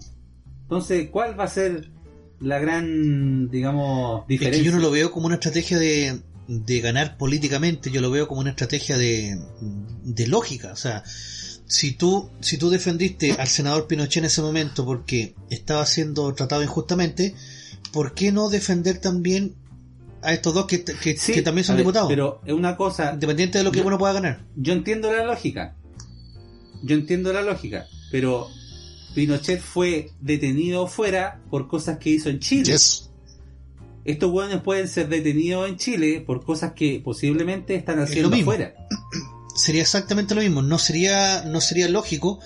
Entonces, 0.64 1.10
¿cuál 1.10 1.38
va 1.40 1.46
a 1.46 1.50
ser 1.50 1.90
la 2.40 2.60
gran, 2.60 3.50
digamos, 3.50 4.22
Es 4.24 4.28
diferencia? 4.28 4.62
que 4.64 4.66
yo 4.70 4.76
no 4.76 4.82
lo 4.82 4.92
veo 4.92 5.12
como 5.12 5.26
una 5.26 5.36
estrategia 5.36 5.78
de, 5.80 6.22
de 6.48 6.80
ganar 6.82 7.18
políticamente, 7.18 7.90
yo 7.92 8.02
lo 8.02 8.12
veo 8.12 8.28
como 8.28 8.42
una 8.42 8.50
estrategia 8.52 8.98
de, 8.98 9.40
de 10.04 10.28
lógica. 10.28 10.72
O 10.74 10.76
sea, 10.76 11.04
si 11.06 11.94
tú, 11.94 12.30
si 12.42 12.58
tú 12.58 12.70
defendiste 12.70 13.32
al 13.34 13.48
senador 13.48 13.88
Pinochet 13.88 14.18
en 14.18 14.26
ese 14.26 14.42
momento 14.42 14.86
porque 14.86 15.36
estaba 15.50 15.86
siendo 15.86 16.34
tratado 16.34 16.62
injustamente, 16.64 17.34
¿por 17.92 18.14
qué 18.14 18.32
no 18.32 18.50
defender 18.50 19.00
también 19.00 19.56
a 20.22 20.34
estos 20.34 20.54
dos 20.54 20.66
que, 20.68 20.84
que, 20.84 21.18
Sí, 21.18 21.34
que 21.34 21.42
también 21.42 21.64
son 21.66 21.76
ver, 21.76 21.84
diputados? 21.86 22.10
Pero 22.10 22.42
es 22.46 22.54
una 22.54 22.76
cosa, 22.76 23.14
Independiente 23.14 23.58
de 23.60 23.64
lo 23.64 23.72
que 23.72 23.80
Yo- 23.80 23.86
uno 23.88 23.98
pueda 23.98 24.14
ganar. 24.14 24.46
yo 24.56 24.74
entiendo 24.74 25.12
la 25.14 25.24
lógica. 25.24 25.76
Yo 26.84 26.96
entiendo 26.96 27.32
la 27.32 27.42
lógica, 27.42 27.86
pero 28.12 28.50
Pinochet 29.16 29.62
fue 29.62 30.10
detenido 30.20 30.88
fuera 30.88 31.40
por 31.50 31.68
cosas 31.70 31.98
que 31.98 32.10
hizo 32.10 32.30
en 32.30 32.40
Chile. 32.40 32.66
Yes. 32.66 33.10
Estos 34.06 34.32
hueones 34.32 34.62
pueden 34.62 34.88
ser 34.88 35.08
detenidos 35.08 35.70
en 35.70 35.78
Chile 35.78 36.24
por 36.26 36.44
cosas 36.44 36.74
que 36.74 37.02
posiblemente 37.04 37.76
están 37.76 38.00
haciendo 38.00 38.36
afuera. 38.36 38.74
sería 39.56 39.82
exactamente 39.82 40.36
lo 40.36 40.42
mismo. 40.42 40.62
No 40.62 40.78
sería, 40.78 41.44
no 41.44 41.62
sería 41.62 41.88
lógico 41.88 42.40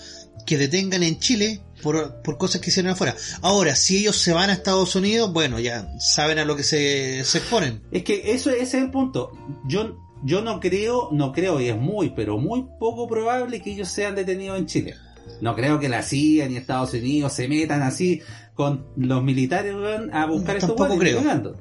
que 0.46 0.58
detengan 0.58 1.04
en 1.04 1.20
Chile 1.20 1.62
por, 1.82 2.22
por 2.22 2.38
cosas 2.38 2.62
que 2.62 2.70
hicieron 2.70 2.92
afuera. 2.92 3.16
Ahora, 3.42 3.76
si 3.76 3.98
ellos 3.98 4.18
se 4.18 4.34
van 4.34 4.50
a 4.50 4.54
Estados 4.54 4.96
Unidos, 4.96 5.34
bueno, 5.34 5.60
ya 5.60 5.90
saben 6.00 6.40
a 6.40 6.46
lo 6.46 6.56
que 6.56 6.64
se, 6.64 7.24
se 7.24 7.40
exponen. 7.40 7.82
Es 7.92 8.04
que 8.04 8.32
eso 8.34 8.50
ese 8.50 8.62
es 8.62 8.74
el 8.76 8.92
punto. 8.92 9.32
Yo, 9.68 9.98
yo 10.24 10.42
no 10.42 10.60
creo, 10.60 11.10
no 11.12 11.32
creo, 11.32 11.60
y 11.60 11.70
es 11.70 11.78
muy, 11.78 12.12
pero 12.12 12.38
muy 12.38 12.66
poco 12.80 13.08
probable 13.08 13.62
que 13.62 13.72
ellos 13.72 13.90
sean 13.90 14.16
detenidos 14.16 14.58
en 14.58 14.66
Chile. 14.68 14.96
No 15.42 15.56
creo 15.56 15.80
que 15.80 15.90
la 15.90 16.02
CIA 16.04 16.48
ni 16.50 16.58
Estados 16.58 16.94
Unidos 16.94 17.34
se 17.34 17.48
metan 17.48 17.82
así 17.82 18.22
con 18.54 18.88
los 18.96 19.24
militares 19.24 19.74
weón, 19.76 20.14
a 20.14 20.26
buscar 20.26 20.56
estos 20.58 20.70
Tampoco 20.76 20.94
hueones 20.96 21.14
creo. 21.14 21.24
cagando. 21.24 21.56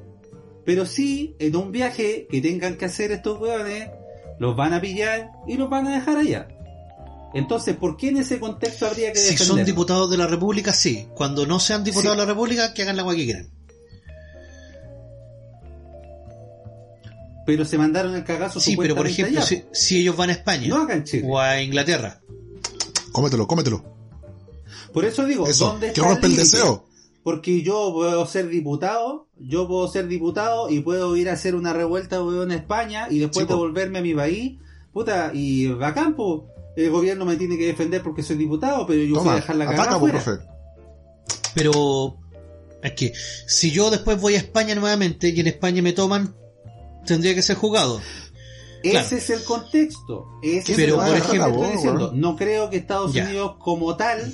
Pero 0.65 0.85
sí, 0.85 1.35
en 1.39 1.55
un 1.55 1.71
viaje 1.71 2.27
que 2.29 2.41
tengan 2.41 2.75
que 2.75 2.85
hacer 2.85 3.11
estos 3.11 3.39
hueones, 3.39 3.89
los 4.39 4.55
van 4.55 4.73
a 4.73 4.81
pillar 4.81 5.29
y 5.47 5.55
los 5.55 5.69
van 5.69 5.87
a 5.87 5.93
dejar 5.93 6.17
allá. 6.17 6.47
Entonces, 7.33 7.75
¿por 7.75 7.97
qué 7.97 8.09
en 8.09 8.17
ese 8.17 8.39
contexto 8.39 8.87
habría 8.87 9.11
que 9.13 9.19
Si 9.19 9.37
son 9.37 9.63
diputados 9.63 10.09
de 10.09 10.17
la 10.17 10.27
República, 10.27 10.73
sí. 10.73 11.07
Cuando 11.13 11.45
no 11.45 11.59
sean 11.59 11.83
diputados 11.83 12.13
Sí. 12.15 12.19
de 12.19 12.25
la 12.25 12.31
República, 12.33 12.73
que 12.73 12.81
hagan 12.81 12.95
la 12.95 13.01
agua 13.03 13.15
que 13.15 13.25
quieran. 13.25 13.49
Pero 17.45 17.63
se 17.63 17.77
mandaron 17.77 18.13
el 18.15 18.23
cagazo 18.25 18.59
Sí, 18.59 18.75
pero 18.75 18.95
por 18.95 19.07
ejemplo, 19.07 19.41
si, 19.41 19.63
si 19.71 20.01
ellos 20.01 20.17
van 20.17 20.29
a 20.29 20.33
España 20.33 20.67
no 20.67 20.85
o 21.29 21.39
a 21.39 21.61
Inglaterra, 21.61 22.19
Cómetelo, 23.17 23.47
cómetelo. 23.47 23.83
Por 24.93 25.03
eso 25.03 25.25
digo, 25.25 25.47
Eso, 25.47 25.69
¿dónde 25.69 25.87
que 25.87 26.01
está 26.01 26.07
rompe 26.07 26.27
el 26.27 26.35
deseo. 26.35 26.85
Porque 27.23 27.63
yo 27.63 27.91
puedo 27.91 28.23
ser 28.27 28.47
diputado, 28.47 29.25
yo 29.39 29.67
puedo 29.67 29.87
ser 29.87 30.07
diputado 30.07 30.69
y 30.69 30.81
puedo 30.81 31.17
ir 31.17 31.27
a 31.27 31.33
hacer 31.33 31.55
una 31.55 31.73
revuelta 31.73 32.17
en 32.17 32.51
España 32.51 33.07
y 33.09 33.17
después 33.17 33.47
po. 33.47 33.53
devolverme 33.53 33.97
a 33.97 34.01
mi 34.03 34.13
país. 34.13 34.59
Puta, 34.93 35.31
y 35.33 35.65
bacán, 35.65 36.15
po. 36.15 36.45
El 36.75 36.91
gobierno 36.91 37.25
me 37.25 37.37
tiene 37.37 37.57
que 37.57 37.65
defender 37.65 38.03
porque 38.03 38.21
soy 38.21 38.35
diputado, 38.35 38.85
pero 38.85 39.01
yo 39.01 39.15
voy 39.15 39.21
a 39.21 39.23
Toma, 39.23 39.35
dejar 39.37 39.55
la 39.55 39.65
ataca, 39.65 39.89
po, 39.89 39.95
afuera. 39.95 40.23
profe. 40.23 40.43
pero 41.55 42.17
es 42.83 42.91
que 42.91 43.13
si 43.47 43.71
yo 43.71 43.89
después 43.89 44.21
voy 44.21 44.35
a 44.35 44.37
España 44.37 44.75
nuevamente 44.75 45.29
y 45.29 45.39
en 45.39 45.47
España 45.47 45.81
me 45.81 45.93
toman, 45.93 46.35
tendría 47.03 47.33
que 47.33 47.41
ser 47.41 47.55
juzgado. 47.55 47.99
Ese 48.83 48.91
Claro. 48.91 49.17
es 49.17 49.29
el 49.29 49.43
contexto. 49.43 50.27
Ese 50.43 50.75
Pero, 50.75 50.97
por 50.97 51.15
ejemplo, 51.15 51.69
diciendo. 51.71 52.11
No 52.13 52.35
creo 52.35 52.69
que 52.69 52.77
Estados 52.77 53.13
Ya. 53.13 53.25
Unidos 53.25 53.55
como 53.59 53.95
tal 53.97 54.33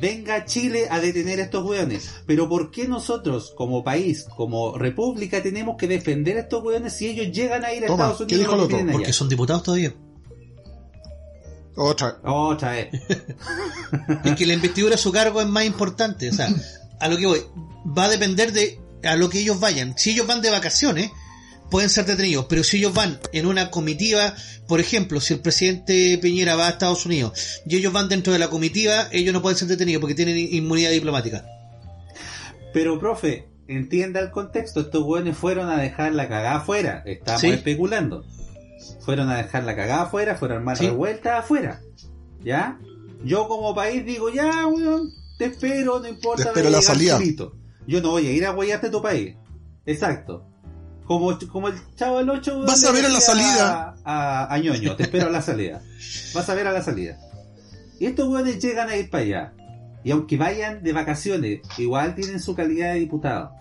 venga 0.00 0.34
a 0.36 0.44
Chile 0.44 0.88
a 0.90 0.98
detener 1.00 1.38
a 1.40 1.44
estos 1.44 1.64
weones. 1.64 2.10
Pero 2.26 2.48
¿por 2.48 2.70
qué 2.70 2.88
nosotros 2.88 3.52
como 3.56 3.84
país, 3.84 4.26
como 4.36 4.76
república, 4.76 5.42
tenemos 5.42 5.76
que 5.76 5.86
defender 5.86 6.36
a 6.36 6.40
estos 6.40 6.62
weones 6.64 6.92
si 6.94 7.06
ellos 7.08 7.34
llegan 7.34 7.64
a 7.64 7.72
ir 7.72 7.84
a 7.84 7.86
Toma, 7.86 8.04
Estados 8.04 8.26
¿qué 8.28 8.34
Unidos? 8.34 8.40
dijo 8.40 8.54
otro? 8.54 8.66
tienen 8.68 8.88
allá? 8.88 8.98
Porque 8.98 9.12
son 9.12 9.28
diputados 9.28 9.62
todavía. 9.62 9.94
Otra. 11.76 12.18
Otra 12.24 12.70
vez. 12.72 12.88
Es 14.24 14.34
que 14.36 14.46
la 14.46 14.54
investidura 14.54 14.94
a 14.96 14.98
su 14.98 15.12
cargo 15.12 15.40
es 15.40 15.46
más 15.46 15.64
importante. 15.64 16.28
O 16.28 16.32
sea, 16.32 16.48
a 17.00 17.08
lo 17.08 17.16
que 17.16 17.26
voy, 17.26 17.40
va 17.96 18.04
a 18.04 18.08
depender 18.08 18.52
de 18.52 18.80
a 19.04 19.16
lo 19.16 19.28
que 19.28 19.40
ellos 19.40 19.60
vayan. 19.60 19.96
Si 19.96 20.10
ellos 20.10 20.26
van 20.26 20.40
de 20.42 20.50
vacaciones, 20.50 21.10
pueden 21.74 21.90
ser 21.90 22.04
detenidos. 22.06 22.46
Pero 22.48 22.62
si 22.62 22.76
ellos 22.76 22.94
van 22.94 23.18
en 23.32 23.46
una 23.46 23.68
comitiva, 23.72 24.32
por 24.68 24.78
ejemplo, 24.78 25.18
si 25.20 25.34
el 25.34 25.40
presidente 25.40 26.16
Piñera 26.22 26.54
va 26.54 26.68
a 26.68 26.70
Estados 26.70 27.04
Unidos 27.04 27.62
y 27.66 27.74
ellos 27.74 27.92
van 27.92 28.08
dentro 28.08 28.32
de 28.32 28.38
la 28.38 28.48
comitiva, 28.48 29.08
ellos 29.10 29.34
no 29.34 29.42
pueden 29.42 29.58
ser 29.58 29.66
detenidos 29.66 30.00
porque 30.00 30.14
tienen 30.14 30.38
inmunidad 30.38 30.92
diplomática. 30.92 31.44
Pero, 32.72 33.00
profe, 33.00 33.48
entienda 33.66 34.20
el 34.20 34.30
contexto. 34.30 34.82
Estos 34.82 35.02
weones 35.02 35.36
fueron 35.36 35.68
a 35.68 35.76
dejar 35.82 36.14
la 36.14 36.28
cagada 36.28 36.58
afuera. 36.58 37.02
Estamos 37.06 37.40
Sí. 37.40 37.48
especulando. 37.48 38.24
Fueron 39.00 39.28
a 39.30 39.38
dejar 39.38 39.64
la 39.64 39.74
cagada 39.74 40.02
afuera, 40.02 40.36
fueron 40.36 40.58
a 40.58 40.60
armar 40.60 40.78
Sí. 40.78 40.86
revueltas 40.86 41.40
afuera. 41.40 41.80
¿Ya? 42.44 42.78
Yo 43.24 43.48
como 43.48 43.74
país 43.74 44.06
digo, 44.06 44.30
ya, 44.32 44.64
weón, 44.68 45.10
te 45.38 45.46
espero, 45.46 45.98
no 45.98 46.06
importa. 46.06 46.44
Te 46.44 46.48
espero 46.50 46.70
la 46.70 46.82
salida. 46.82 47.18
Yo 47.88 48.00
no 48.00 48.10
voy 48.10 48.28
a 48.28 48.30
ir 48.30 48.46
a 48.46 48.50
guayarte 48.50 48.86
a 48.86 48.90
tu 48.92 49.02
país. 49.02 49.34
Exacto. 49.86 50.53
Como, 51.04 51.38
como 51.48 51.68
el 51.68 51.74
chavo 51.96 52.18
del 52.18 52.30
8. 52.30 52.62
Vas 52.66 52.84
a 52.84 52.92
ver 52.92 53.04
a 53.06 53.08
la 53.08 53.20
salida. 53.20 53.96
A, 54.04 54.52
a 54.54 54.58
ñoño, 54.58 54.96
te 54.96 55.02
espero 55.04 55.26
a 55.26 55.30
la 55.30 55.42
salida. 55.42 55.82
Vas 56.34 56.48
a 56.48 56.54
ver 56.54 56.66
a 56.66 56.72
la 56.72 56.82
salida. 56.82 57.18
Y 58.00 58.06
estos 58.06 58.28
weones 58.28 58.58
llegan 58.62 58.88
a 58.88 58.96
ir 58.96 59.10
para 59.10 59.22
allá. 59.24 59.52
Y 60.02 60.10
aunque 60.10 60.36
vayan 60.36 60.82
de 60.82 60.92
vacaciones, 60.92 61.60
igual 61.78 62.14
tienen 62.14 62.40
su 62.40 62.54
calidad 62.54 62.92
de 62.94 63.00
diputado. 63.00 63.52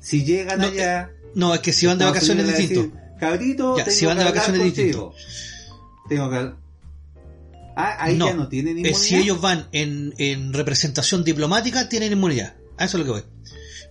Si 0.00 0.24
llegan 0.24 0.58
No, 0.60 0.66
allá. 0.66 1.10
No, 1.34 1.54
es 1.54 1.60
que 1.60 1.72
si 1.72 1.86
van 1.86 1.98
de 1.98 2.04
vacaciones 2.04 2.46
es 2.48 2.54
a 2.54 2.58
distinto. 2.58 2.96
Cabrito, 3.18 3.76
Ya, 3.78 3.84
tengo 3.84 3.96
si 3.96 4.06
van 4.06 4.18
de 4.18 4.24
que 4.24 4.30
vacaciones 4.30 4.60
es 4.62 4.74
contigo. 4.74 5.14
Tengo 6.08 6.30
que. 6.30 6.52
Ah, 7.76 7.96
ahí 7.98 8.16
No, 8.16 8.26
ya 8.28 8.34
no 8.34 8.48
tienen 8.48 8.78
inmunidad. 8.78 9.00
Eh, 9.00 9.02
si 9.04 9.16
ellos 9.16 9.40
van 9.40 9.66
en, 9.72 10.14
en 10.18 10.52
representación 10.52 11.24
diplomática, 11.24 11.88
tienen 11.88 12.12
inmunidad. 12.12 12.54
A 12.76 12.84
eso 12.84 12.98
es 12.98 13.06
lo 13.06 13.14
que 13.14 13.20
voy. 13.22 13.30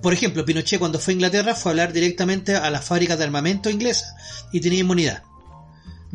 Por 0.03 0.13
ejemplo, 0.13 0.45
Pinochet 0.45 0.79
cuando 0.79 0.99
fue 0.99 1.13
a 1.13 1.15
Inglaterra 1.15 1.55
fue 1.55 1.69
a 1.69 1.71
hablar 1.71 1.93
directamente 1.93 2.55
a 2.55 2.69
las 2.69 2.83
fábricas 2.85 3.17
de 3.17 3.23
armamento 3.23 3.69
inglesas 3.69 4.13
y 4.51 4.59
tenía 4.59 4.81
inmunidad. 4.81 5.23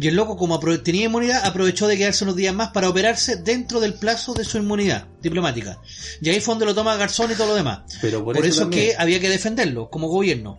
Y 0.00 0.06
el 0.06 0.14
loco, 0.14 0.36
como 0.36 0.60
tenía 0.80 1.06
inmunidad, 1.06 1.44
aprovechó 1.44 1.88
de 1.88 1.96
quedarse 1.96 2.22
unos 2.22 2.36
días 2.36 2.54
más 2.54 2.68
para 2.68 2.88
operarse 2.88 3.36
dentro 3.36 3.80
del 3.80 3.94
plazo 3.94 4.34
de 4.34 4.44
su 4.44 4.58
inmunidad 4.58 5.08
diplomática. 5.22 5.80
Y 6.20 6.28
ahí 6.28 6.38
fue 6.38 6.52
donde 6.52 6.66
lo 6.66 6.74
toma 6.74 6.96
Garzón 6.96 7.32
y 7.32 7.34
todo 7.34 7.48
lo 7.48 7.54
demás. 7.56 7.80
Pero 8.00 8.22
por, 8.22 8.36
Por, 8.36 8.46
eso, 8.46 8.70
que 8.70 8.94
había 8.96 9.18
que 9.18 9.28
defenderlo 9.28 9.90
como 9.90 10.06
gobierno. 10.08 10.58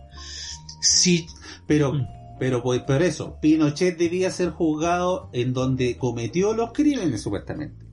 Si 0.82 1.26
Pero, 1.66 1.94
Mm. 1.94 2.06
pero 2.38 2.62
por, 2.62 2.84
por 2.84 3.00
eso, 3.02 3.38
Pinochet 3.40 3.96
debía 3.96 4.30
ser 4.30 4.50
juzgado 4.50 5.30
en 5.32 5.54
donde 5.54 5.96
cometió 5.96 6.52
los 6.52 6.72
crímenes, 6.72 7.22
supuestamente. 7.22 7.86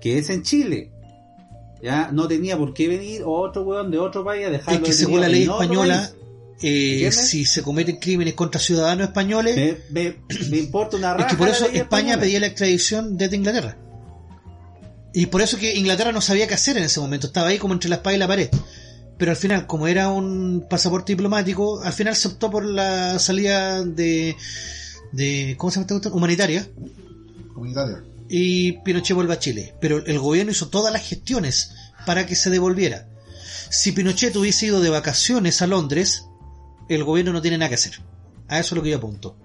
Que 0.00 0.18
es 0.18 0.30
en 0.30 0.42
Chile. 0.42 0.92
Ya 1.82 2.10
no 2.12 2.26
tenía 2.26 2.56
por 2.56 2.74
qué 2.74 2.88
venir 2.88 3.22
otro 3.24 3.62
weón 3.62 3.90
de 3.90 3.98
otro 3.98 4.24
país 4.24 4.46
a 4.46 4.50
dejarlo 4.50 4.80
es 4.80 4.86
que 4.86 4.92
según 4.92 5.20
la 5.20 5.28
ley 5.28 5.42
española, 5.44 6.10
eh, 6.60 7.10
si 7.12 7.44
se 7.44 7.62
cometen 7.62 7.96
crímenes 7.96 8.34
contra 8.34 8.60
ciudadanos 8.60 9.06
españoles, 9.08 9.54
Me, 9.90 10.02
me- 10.08 10.16
me 10.50 10.56
importa 10.58 10.96
una 10.96 11.14
raja. 11.14 11.26
Es 11.26 11.32
que 11.32 11.38
por 11.38 11.48
eso 11.48 11.66
España 11.66 11.82
española. 11.82 12.20
pedía 12.20 12.40
la 12.40 12.46
extradición 12.48 13.16
desde 13.16 13.36
Inglaterra. 13.36 13.76
Y 15.14 15.26
por 15.26 15.40
eso 15.40 15.56
que 15.56 15.74
Inglaterra 15.76 16.12
no 16.12 16.20
sabía 16.20 16.46
qué 16.48 16.54
hacer 16.54 16.76
en 16.76 16.84
ese 16.84 17.00
momento, 17.00 17.28
estaba 17.28 17.48
ahí 17.48 17.58
como 17.58 17.74
entre 17.74 17.88
la 17.90 17.96
espada 17.96 18.16
y 18.16 18.18
la 18.18 18.26
pared. 18.28 18.48
Pero 19.16 19.30
al 19.32 19.36
final, 19.36 19.66
como 19.66 19.86
era 19.88 20.10
un 20.10 20.66
pasaporte 20.68 21.12
diplomático, 21.12 21.80
al 21.82 21.92
final 21.92 22.14
se 22.14 22.28
optó 22.28 22.50
por 22.50 22.64
la 22.64 23.18
salida 23.18 23.82
de, 23.84 24.36
de 25.12 25.54
¿cómo 25.58 25.70
se 25.70 25.76
llama 25.76 25.82
esta 25.84 25.94
cuestión? 25.94 26.14
Humanitaria. 26.14 26.68
Y 28.28 28.72
Pinochet 28.82 29.14
vuelve 29.14 29.34
a 29.34 29.38
Chile. 29.38 29.74
Pero 29.80 30.04
el 30.04 30.18
gobierno 30.18 30.52
hizo 30.52 30.68
todas 30.68 30.92
las 30.92 31.06
gestiones 31.06 31.74
para 32.06 32.26
que 32.26 32.34
se 32.34 32.50
devolviera. 32.50 33.08
Si 33.70 33.92
Pinochet 33.92 34.34
hubiese 34.36 34.66
ido 34.66 34.80
de 34.80 34.90
vacaciones 34.90 35.62
a 35.62 35.66
Londres, 35.66 36.26
el 36.88 37.04
gobierno 37.04 37.32
no 37.32 37.42
tiene 37.42 37.58
nada 37.58 37.68
que 37.68 37.74
hacer. 37.76 38.00
A 38.48 38.58
eso 38.58 38.74
es 38.74 38.76
lo 38.76 38.82
que 38.82 38.90
yo 38.90 38.96
apunto. 38.96 39.36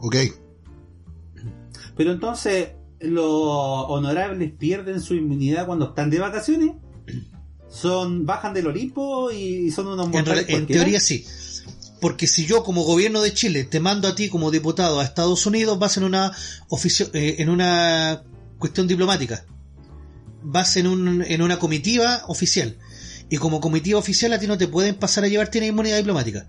Ok. 0.00 0.16
Pero 1.96 2.12
entonces, 2.12 2.70
¿los 3.00 3.24
honorables 3.88 4.52
pierden 4.52 5.00
su 5.00 5.14
inmunidad 5.14 5.66
cuando 5.66 5.86
están 5.86 6.10
de 6.10 6.18
vacaciones? 6.18 6.72
¿Son 7.68 8.24
bajan 8.24 8.54
del 8.54 8.68
Olimpo 8.68 9.30
y 9.30 9.70
son 9.70 9.88
unos 9.88 10.08
En, 10.14 10.44
en 10.48 10.66
teoría 10.66 11.00
sí. 11.00 11.26
Porque 12.00 12.26
si 12.26 12.46
yo 12.46 12.62
como 12.62 12.84
gobierno 12.84 13.20
de 13.22 13.34
Chile 13.34 13.64
te 13.64 13.80
mando 13.80 14.06
a 14.08 14.14
ti 14.14 14.28
como 14.28 14.50
diputado 14.50 15.00
a 15.00 15.04
Estados 15.04 15.46
Unidos, 15.46 15.78
vas 15.78 15.96
en 15.96 16.04
una 16.04 16.32
oficio- 16.68 17.10
eh, 17.12 17.36
en 17.38 17.48
una 17.50 18.22
cuestión 18.58 18.86
diplomática. 18.86 19.44
Vas 20.42 20.76
en, 20.76 20.86
un, 20.86 21.22
en 21.22 21.42
una 21.42 21.58
comitiva 21.58 22.22
oficial. 22.28 22.76
Y 23.28 23.36
como 23.36 23.60
comitiva 23.60 23.98
oficial 23.98 24.32
a 24.32 24.38
ti 24.38 24.46
no 24.46 24.56
te 24.56 24.68
pueden 24.68 24.94
pasar 24.94 25.24
a 25.24 25.28
llevar, 25.28 25.48
tienes 25.48 25.70
inmunidad 25.70 25.96
diplomática. 25.98 26.46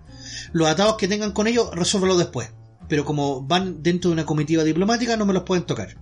Los 0.52 0.68
atados 0.68 0.96
que 0.96 1.08
tengan 1.08 1.32
con 1.32 1.46
ellos, 1.46 1.68
resuélvelo 1.74 2.16
después. 2.16 2.48
Pero 2.88 3.04
como 3.04 3.42
van 3.42 3.82
dentro 3.82 4.10
de 4.10 4.14
una 4.14 4.26
comitiva 4.26 4.64
diplomática, 4.64 5.16
no 5.16 5.26
me 5.26 5.32
los 5.34 5.42
pueden 5.42 5.64
tocar. 5.64 5.96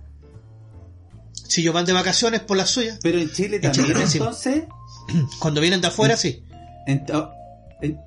Si 1.47 1.61
ellos 1.61 1.73
van 1.73 1.85
de 1.85 1.93
vacaciones 1.93 2.41
por 2.41 2.57
las 2.57 2.69
suyas, 2.69 2.99
Pero 3.01 3.19
en 3.19 3.31
Chile 3.31 3.55
En 3.57 3.61
también, 3.63 3.85
Chile, 3.87 4.03
entonces... 4.13 4.63
cuando 5.39 5.61
vienen 5.61 5.81
de 5.81 5.87
afuera, 5.87 6.15
sí. 6.15 6.43
En- 6.85 7.05
oh, 7.13 7.31
en- 7.81 7.99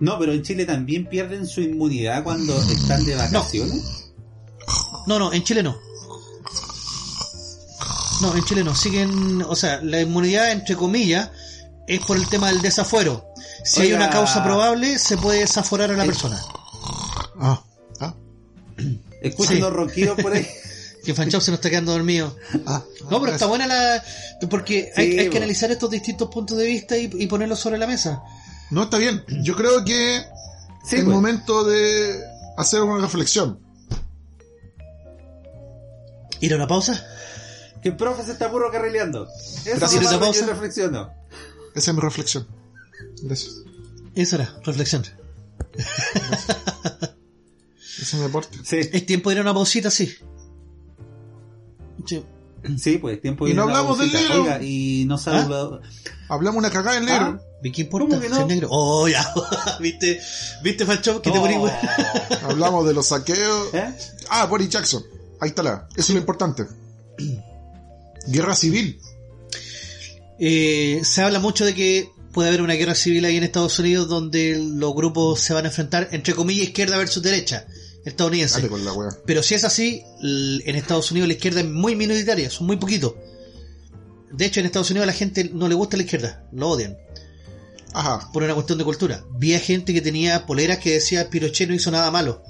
no, 0.00 0.18
pero 0.18 0.32
en 0.32 0.42
Chile 0.42 0.64
también 0.64 1.06
pierden 1.06 1.46
su 1.46 1.60
inmunidad 1.60 2.22
cuando 2.24 2.60
están 2.62 3.04
de 3.04 3.14
vacaciones. 3.16 4.10
No, 5.06 5.18
no, 5.18 5.32
en 5.32 5.42
Chile 5.42 5.62
no. 5.62 5.76
No, 8.20 8.34
en 8.36 8.44
Chile 8.44 8.64
no. 8.64 8.74
Siguen, 8.74 9.42
o 9.42 9.54
sea, 9.54 9.80
la 9.82 10.00
inmunidad, 10.00 10.50
entre 10.52 10.76
comillas, 10.76 11.30
es 11.86 12.00
por 12.00 12.16
el 12.16 12.28
tema 12.28 12.48
del 12.48 12.60
desafuero. 12.60 13.26
Si 13.64 13.82
hay 13.82 13.92
una 13.92 14.10
causa 14.10 14.42
probable, 14.42 14.98
se 14.98 15.16
puede 15.16 15.40
desaforar 15.40 15.90
a 15.90 15.96
la 15.96 16.04
persona. 16.04 16.40
Ah. 17.40 17.62
Ah. 18.00 18.14
Escuchen 19.22 19.56
Sí. 19.56 19.60
los 19.62 19.72
ronquidos 19.72 20.20
por 20.20 20.32
ahí. 20.32 20.46
Que 21.04 21.14
Fanchao 21.14 21.40
se 21.40 21.50
nos 21.52 21.58
está 21.58 21.70
quedando 21.70 21.92
dormido. 21.92 22.36
Ah. 22.66 22.82
No, 23.10 23.18
pero 23.20 23.32
está 23.32 23.46
buena 23.46 23.66
la... 23.66 24.02
Porque 24.50 24.92
hay, 24.94 25.12
Sí, 25.12 25.18
hay 25.20 25.30
que 25.30 25.38
analizar 25.38 25.70
estos 25.70 25.90
distintos 25.90 26.28
puntos 26.28 26.58
de 26.58 26.66
vista 26.66 26.98
y, 26.98 27.08
y 27.10 27.26
ponerlos 27.28 27.58
sobre 27.60 27.78
la 27.78 27.86
mesa. 27.86 28.20
No, 28.70 28.84
está 28.84 28.98
bien. 28.98 29.24
Yo 29.42 29.56
creo 29.56 29.84
que 29.84 30.22
Sí, 30.84 30.96
es 30.96 31.04
pues. 31.04 31.14
momento 31.14 31.64
de 31.64 32.22
hacer 32.56 32.82
una 32.82 33.00
reflexión. 33.02 33.58
¿Ir 36.40 36.52
a 36.52 36.56
una 36.56 36.68
pausa? 36.68 37.04
Que 37.82 37.88
el 37.90 37.96
profe 37.96 38.24
se 38.24 38.32
está 38.32 38.50
puro 38.50 38.70
carrileando. 38.70 39.26
Gracias. 39.64 39.94
es 39.94 40.12
lo 40.12 40.20
¿Pausa? 40.20 40.40
que 40.40 40.46
yo 40.46 40.52
reflexiono. 40.52 41.10
Esa 41.74 41.90
es 41.90 41.94
mi 41.94 42.00
reflexión. 42.02 42.46
Gracias. 43.22 43.54
Eso 44.14 44.36
era, 44.36 44.54
reflexión. 44.64 45.04
Ese 45.74 47.12
es 48.02 48.14
mi 48.14 48.24
aporte. 48.24 48.58
Sí, 48.64 48.78
Es 48.92 49.06
tiempo 49.06 49.30
de 49.30 49.34
ir 49.34 49.38
a 49.40 49.42
una 49.42 49.54
pausita, 49.54 49.90
sí. 49.90 50.14
Sí. 52.06 52.24
sí, 52.78 52.98
pues 52.98 53.20
tiempo 53.20 53.46
Y 53.48 53.54
no 53.54 53.62
hablamos 53.62 53.98
del 53.98 54.12
negro. 54.12 54.42
Oiga, 54.42 54.62
y 54.62 55.04
no 55.06 55.18
saludado. 55.18 55.80
Hablamos 56.28 56.58
una 56.58 56.70
cagada 56.70 56.98
en 56.98 57.04
negro. 57.04 57.40
¿Y 57.62 57.72
qué 57.72 57.82
importa? 57.82 58.08
¿Cómo 58.08 58.20
que 58.20 58.28
no? 58.28 58.46
Negro. 58.46 58.68
Oh, 58.70 59.08
ya. 59.08 59.26
¿Viste? 59.80 60.20
¿Viste, 60.62 60.86
Fanchao? 60.86 61.20
Que 61.22 61.30
te? 61.30 61.38
Hablamos 62.44 62.86
de 62.86 62.94
los 62.94 63.06
saqueos. 63.06 63.74
¿Eh? 63.74 63.94
Ah, 64.30 64.46
Boris 64.46 64.68
Jackson. 64.68 65.02
Ahí 65.40 65.50
está 65.50 65.62
la. 65.62 65.88
Eso 65.92 66.08
es 66.08 66.10
lo 66.10 66.18
importante. 66.18 66.66
Guerra 68.28 68.54
civil. 68.54 69.00
Eh, 70.38 71.00
se 71.02 71.22
habla 71.22 71.40
mucho 71.40 71.64
de 71.64 71.74
que 71.74 72.10
puede 72.32 72.48
haber 72.48 72.62
una 72.62 72.74
guerra 72.74 72.94
civil 72.94 73.24
ahí 73.24 73.36
en 73.36 73.42
Estados 73.42 73.78
Unidos 73.78 74.08
donde 74.08 74.56
los 74.56 74.94
grupos 74.94 75.40
se 75.40 75.54
van 75.54 75.64
a 75.64 75.68
enfrentar, 75.68 76.08
entre 76.12 76.34
comillas, 76.34 76.66
izquierda 76.68 76.96
versus 76.96 77.22
derecha 77.22 77.66
estadounidense. 78.08 78.56
Dale 78.56 78.68
con 78.68 78.84
la 78.84 78.92
wea. 78.92 79.10
Pero 79.26 79.42
si 79.42 79.54
es 79.54 79.64
así, 79.64 80.02
en 80.20 80.76
Estados 80.76 81.10
Unidos 81.10 81.28
la 81.28 81.34
izquierda 81.34 81.60
es 81.60 81.66
muy 81.68 81.96
minoritaria, 81.96 82.50
son 82.50 82.66
muy 82.66 82.76
poquitos. 82.76 83.14
De 84.32 84.44
hecho, 84.44 84.60
en 84.60 84.66
Estados 84.66 84.90
Unidos 84.90 85.04
a 85.04 85.06
la 85.06 85.12
gente 85.12 85.50
no 85.52 85.68
le 85.68 85.74
gusta 85.74 85.96
la 85.96 86.02
izquierda, 86.02 86.44
lo 86.52 86.68
odian, 86.68 86.98
Ajá. 87.94 88.30
por 88.32 88.42
una 88.42 88.54
cuestión 88.54 88.78
de 88.78 88.84
cultura. 88.84 89.24
Vi 89.30 89.54
a 89.54 89.60
gente 89.60 89.94
que 89.94 90.02
tenía 90.02 90.44
poleras 90.46 90.78
que 90.78 90.92
decía 90.92 91.30
Pinochet 91.30 91.68
no 91.68 91.74
hizo 91.74 91.90
nada 91.90 92.10
malo. 92.10 92.42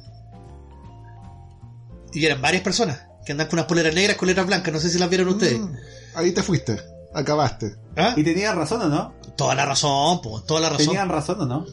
Y 2.13 2.25
eran 2.25 2.41
varias 2.43 2.63
personas 2.63 3.01
que 3.25 3.33
andan 3.33 3.47
con 3.47 3.59
unas 3.59 3.67
poleras 3.67 3.95
negras 3.95 4.17
con 4.17 4.27
letras 4.27 4.47
blancas, 4.47 4.73
no 4.73 4.81
sé 4.81 4.89
si 4.91 4.99
las 4.99 5.09
vieron 5.09 5.29
ustedes. 5.29 5.59
Mm, 5.59 5.75
ahí 6.15 6.33
te 6.33 6.43
fuiste. 6.43 6.81
Acabaste. 7.15 7.77
¿Ah? 7.97 8.15
¿Y 8.17 8.25
tenían 8.25 8.57
razón 8.57 8.83
o 8.83 8.89
no? 8.89 9.15
Toda 9.37 9.55
la 9.55 9.67
razón, 9.67 10.21
po, 10.21 10.43
toda 10.43 10.61
la 10.61 10.71
razón. 10.71 10.87
¿Tenían 10.87 11.09
razón 11.09 11.41
o 11.43 11.47
no? 11.47 11.67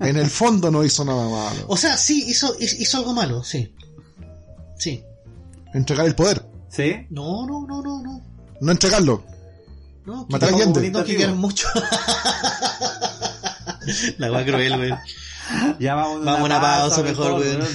En 0.00 0.16
el 0.16 0.28
fondo 0.28 0.70
no 0.70 0.84
hizo 0.84 1.04
nada 1.04 1.28
malo. 1.28 1.64
O 1.68 1.76
sea, 1.76 1.96
sí, 1.96 2.24
hizo, 2.28 2.54
hizo 2.58 2.98
algo 2.98 3.12
malo, 3.14 3.42
sí. 3.42 3.74
Sí. 4.78 5.02
Entregar 5.72 6.06
el 6.06 6.14
poder. 6.14 6.44
¿Sí? 6.68 7.06
No, 7.10 7.46
no, 7.46 7.66
no, 7.66 7.82
no, 7.82 8.02
no. 8.02 8.22
No 8.60 8.72
entregarlo. 8.72 9.24
No, 10.04 10.26
Matar 10.28 10.50
a 10.50 10.56
Allende. 10.56 10.90
No, 10.90 11.04
que 11.04 11.16
quieran 11.16 11.38
mucho. 11.38 11.66
La 14.18 14.30
va 14.30 14.44
cruel, 14.44 14.76
güey. 14.76 14.92
Ya 15.78 15.94
vamos, 15.94 16.24
Vamos 16.24 16.40
a 16.40 16.44
una 16.44 16.60
pausa 16.60 17.02
mejor, 17.02 17.32
weón. 17.34 17.66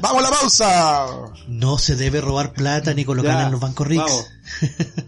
¡Vamos 0.00 0.18
a 0.18 0.22
la 0.22 0.30
pausa! 0.30 1.06
No 1.46 1.76
se 1.78 1.96
debe 1.96 2.20
robar 2.20 2.52
plata 2.52 2.94
ni 2.94 3.04
colocarla 3.04 3.44
en 3.46 3.52
los 3.52 3.60
bancos 3.60 3.86
ricos. 3.86 4.26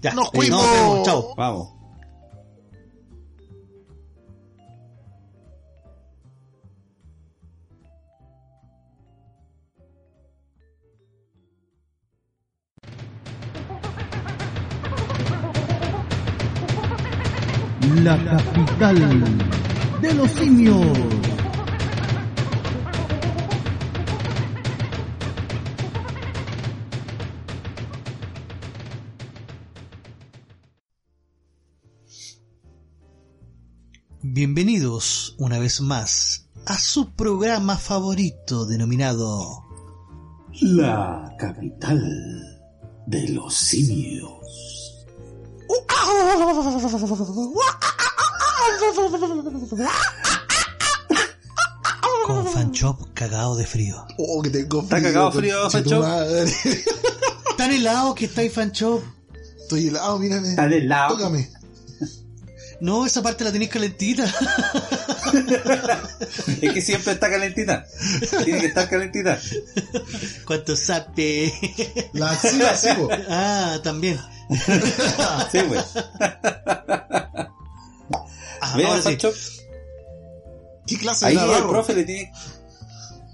Ya, 0.00 0.12
¡Nos 0.12 0.26
eh, 0.26 0.30
fuimos! 0.34 1.02
chao. 1.06 1.34
vamos. 1.34 1.73
la 17.92 18.16
capital 18.24 19.38
de 20.00 20.14
los 20.14 20.30
simios. 20.30 20.86
Bienvenidos 34.22 35.34
una 35.38 35.58
vez 35.58 35.80
más 35.80 36.48
a 36.66 36.78
su 36.78 37.12
programa 37.12 37.76
favorito 37.76 38.64
denominado 38.64 39.62
La 40.62 41.34
capital 41.38 42.00
de 43.06 43.28
los 43.28 43.54
simios 43.54 44.73
con 52.26 52.46
Fanchop 52.46 53.00
cagado 53.14 53.56
de 53.56 53.66
frío. 53.66 54.06
Oh, 54.18 54.42
que 54.42 54.50
tengo 54.50 54.80
¿Está 54.80 55.02
cagado 55.02 55.32
frío, 55.32 55.68
madre. 56.00 56.52
Tan 57.56 57.70
helado 57.72 58.14
que 58.14 58.24
estáis 58.26 58.52
Fanchop. 58.52 59.02
Estoy 59.60 59.88
helado, 59.88 60.18
mírame. 60.18 60.50
Está 60.50 60.68
del 60.68 60.88
lado. 60.88 61.16
Tócame. 61.16 61.50
No, 62.80 63.06
esa 63.06 63.22
parte 63.22 63.44
la 63.44 63.52
tenéis 63.52 63.70
calentita. 63.70 64.24
Es 66.60 66.72
que 66.72 66.80
siempre 66.82 67.12
está 67.12 67.30
calentita. 67.30 67.86
Tiene 68.44 68.60
que 68.60 68.66
estar 68.66 68.88
calentita. 68.88 69.40
¿Cuánto 70.46 70.76
sabe? 70.76 71.52
La 72.12 72.30
axila, 72.30 72.76
sí, 72.76 72.88
po. 72.96 73.08
ah, 73.28 73.78
también. 73.82 74.18
Sí, 75.50 75.58
pues. 75.66 75.84
Ah, 78.60 78.76
Vean, 78.76 78.90
ahora 78.90 79.02
sí. 79.02 79.08
Pancho, 79.08 79.32
¿Qué 80.86 80.98
clase 80.98 81.26
de 81.26 81.30
ahí 81.32 81.36
el 81.36 81.42
navarro? 81.46 81.70
profe 81.70 81.94
le 81.94 82.04
tiene... 82.04 82.32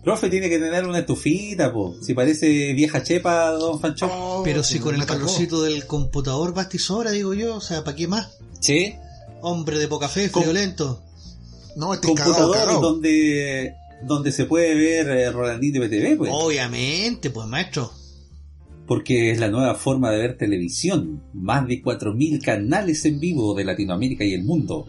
Profe 0.03 0.31
tiene 0.31 0.49
que 0.49 0.59
tener 0.59 0.87
una 0.87 1.01
estufita, 1.01 1.73
po. 1.73 1.95
Si 2.01 2.15
parece 2.15 2.73
vieja 2.73 3.03
chepa, 3.03 3.51
don 3.51 3.79
Fancho. 3.81 4.07
Oh, 4.11 4.43
Pero 4.43 4.63
si 4.63 4.79
con 4.79 4.95
el 4.95 5.05
calorcito 5.05 5.63
del 5.63 5.87
computador 5.87 6.55
basta 6.55 6.77
y 6.77 6.79
sobra, 6.79 7.11
digo 7.11 7.35
yo, 7.35 7.57
o 7.57 7.61
sea, 7.61 7.85
¿para 7.85 7.97
qué 7.97 8.09
más? 8.09 8.39
Sí. 8.61 8.95
Hombre 9.43 9.79
de 9.79 9.89
poca 9.89 10.09
fe, 10.09 10.29
friolento. 10.29 11.03
No, 11.77 11.95
este 11.95 12.09
Computador 12.09 12.57
cagado. 12.57 12.81
donde 12.81 13.75
donde 14.03 14.33
se 14.33 14.47
puede 14.47 14.75
ver 14.75 15.09
eh, 15.11 15.31
Rolandino 15.31 15.81
PTV, 15.81 16.17
pues. 16.17 16.31
Obviamente, 16.33 17.31
pues 17.31 17.47
maestro. 17.47 17.91
Porque 18.87 19.31
es 19.31 19.39
la 19.39 19.49
nueva 19.49 19.75
forma 19.75 20.11
de 20.11 20.19
ver 20.19 20.37
televisión. 20.37 21.23
Más 21.33 21.67
de 21.69 21.83
4.000 21.83 22.43
canales 22.43 23.05
en 23.05 23.21
vivo 23.21 23.55
de 23.55 23.65
Latinoamérica 23.65 24.25
y 24.25 24.35
el 24.35 24.43
mundo. 24.43 24.87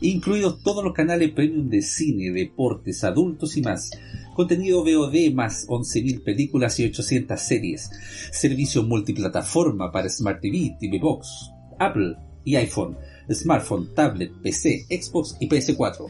Incluidos 0.00 0.60
todos 0.62 0.82
los 0.82 0.92
canales 0.92 1.30
premium 1.30 1.68
de 1.68 1.80
cine, 1.82 2.32
deportes, 2.32 3.04
adultos 3.04 3.56
y 3.56 3.62
más. 3.62 3.90
Contenido 4.34 4.82
VOD 4.82 5.32
más 5.32 5.68
11.000 5.68 6.24
películas 6.24 6.80
y 6.80 6.86
800 6.86 7.40
series. 7.40 7.90
Servicio 8.32 8.82
multiplataforma 8.82 9.92
para 9.92 10.08
Smart 10.08 10.40
TV, 10.40 10.76
TV 10.80 10.98
Box, 10.98 11.52
Apple 11.78 12.16
y 12.44 12.56
iPhone. 12.56 12.96
Smartphone, 13.30 13.94
tablet, 13.94 14.32
PC, 14.42 14.86
Xbox 14.90 15.36
y 15.40 15.48
PS4. 15.48 16.06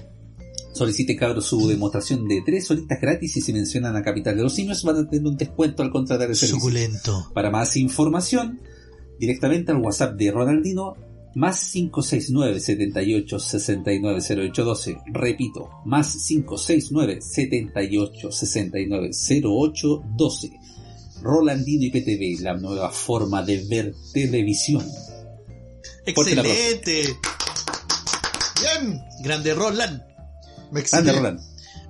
Solicite 0.73 1.15
cabros 1.15 1.47
su 1.47 1.69
demostración 1.69 2.27
de 2.27 2.43
3 2.45 2.71
horitas 2.73 3.01
gratis 3.01 3.37
y 3.37 3.41
si 3.41 3.53
mencionan 3.53 3.95
a 3.95 4.03
Capital 4.03 4.37
de 4.37 4.43
los 4.43 4.55
Simios 4.55 4.83
van 4.83 4.97
a 4.97 5.09
tener 5.09 5.25
un 5.25 5.37
descuento 5.37 5.83
al 5.85 5.91
contratar 5.91 6.29
el 6.29 6.35
servicio. 6.35 6.59
Suculento. 6.59 7.31
Para 7.33 7.51
más 7.51 7.77
información, 7.77 8.61
directamente 9.21 9.71
al 9.71 9.79
WhatsApp 9.79 10.17
de 10.17 10.33
Ronaldino, 10.33 10.97
más 11.37 11.71
569 11.71 12.59
78 12.59 13.39
69 13.39 14.21
0812. 14.21 14.99
Repito, 15.13 15.71
más 15.85 16.17
569 16.27 17.21
78 17.23 18.33
69 18.33 19.11
0812. 19.13 20.53
Rolandino 21.23 21.85
IPTV, 21.85 22.43
la 22.43 22.55
nueva 22.55 22.91
forma 22.91 23.43
de 23.43 23.65
ver 23.69 23.95
televisión. 24.13 24.85
Excelente. 26.07 27.19
Bien. 28.61 29.05
Grande 29.21 29.55
Roland. 29.55 30.03
Me 30.71 30.81
excité. 30.81 30.99
Ande, 30.99 31.13
Roland. 31.13 31.41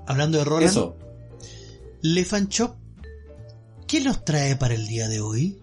Hablando 0.06 0.38
de 0.38 0.44
Roland, 0.44 0.66
Eso. 0.70 0.96
Le 2.02 2.24
Fanchop, 2.24 2.76
¿qué 3.86 4.00
nos 4.02 4.24
trae 4.24 4.56
para 4.56 4.74
el 4.74 4.86
día 4.86 5.08
de 5.08 5.20
hoy? 5.20 5.58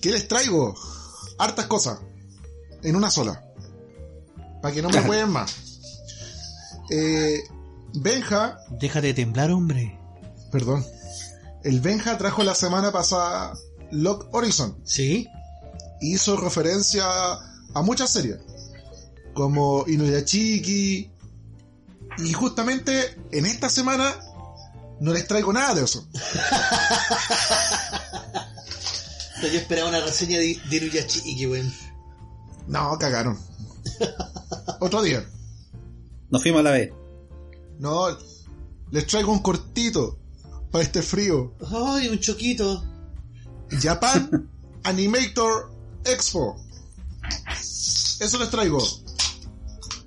¿Qué 0.00 0.10
les 0.12 0.26
traigo? 0.26 0.74
Hartas 1.38 1.66
cosas. 1.66 1.98
En 2.82 2.96
una 2.96 3.10
sola. 3.10 3.44
Para 4.62 4.74
que 4.74 4.80
no 4.82 4.88
me 4.88 5.02
pueden 5.02 5.28
más. 5.30 5.54
Eh, 6.90 7.40
Benja, 7.94 8.58
Déjate 8.70 9.08
de 9.08 9.14
temblar, 9.14 9.50
hombre. 9.50 9.98
perdón. 10.50 10.84
El 11.62 11.80
Benja 11.80 12.16
trajo 12.16 12.42
la 12.42 12.54
semana 12.54 12.90
pasada 12.90 13.52
Lock 13.90 14.28
Horizon. 14.32 14.78
¿Sí? 14.84 15.28
Hizo 16.00 16.36
referencia 16.36 17.04
a 17.04 17.82
muchas 17.82 18.10
series, 18.12 18.38
como 19.34 19.84
Inuyachiki, 19.86 21.10
y 22.18 22.32
justamente 22.32 23.16
en 23.32 23.46
esta 23.46 23.68
semana 23.68 24.14
no 25.00 25.12
les 25.12 25.26
traigo 25.26 25.52
nada 25.52 25.74
de 25.74 25.84
eso. 25.84 26.06
Yo 29.42 29.58
esperaba 29.58 29.88
una 29.88 30.00
reseña 30.00 30.38
de, 30.38 30.60
de 30.68 30.76
Inuyachiki, 30.76 31.46
weón. 31.46 31.72
No, 32.66 32.98
cagaron. 32.98 33.38
Otro 34.80 35.02
día. 35.02 35.24
Nos 36.30 36.42
fuimos 36.42 36.60
a 36.60 36.64
la 36.64 36.70
vez. 36.72 36.92
No, 37.78 38.16
les 38.90 39.06
traigo 39.06 39.32
un 39.32 39.40
cortito 39.40 40.18
para 40.70 40.84
este 40.84 41.02
frío. 41.02 41.54
Ay, 41.72 42.08
un 42.08 42.20
choquito. 42.20 42.84
Japan 43.80 44.48
Animator 44.84 45.69
Expo. 46.04 46.56
Eso 48.20 48.38
les 48.38 48.50
traigo. 48.50 48.78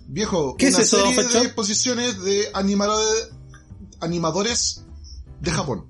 Viejo, 0.07 0.55
¿Qué 0.57 0.67
es 0.67 0.75
una 0.75 0.83
eso, 0.83 0.97
serie 0.97 1.15
Facho? 1.15 1.39
de 1.39 1.45
exposiciones 1.45 2.21
de 2.21 2.47
animadores, 2.53 3.29
animadores 3.99 4.83
de 5.41 5.51
Japón. 5.51 5.87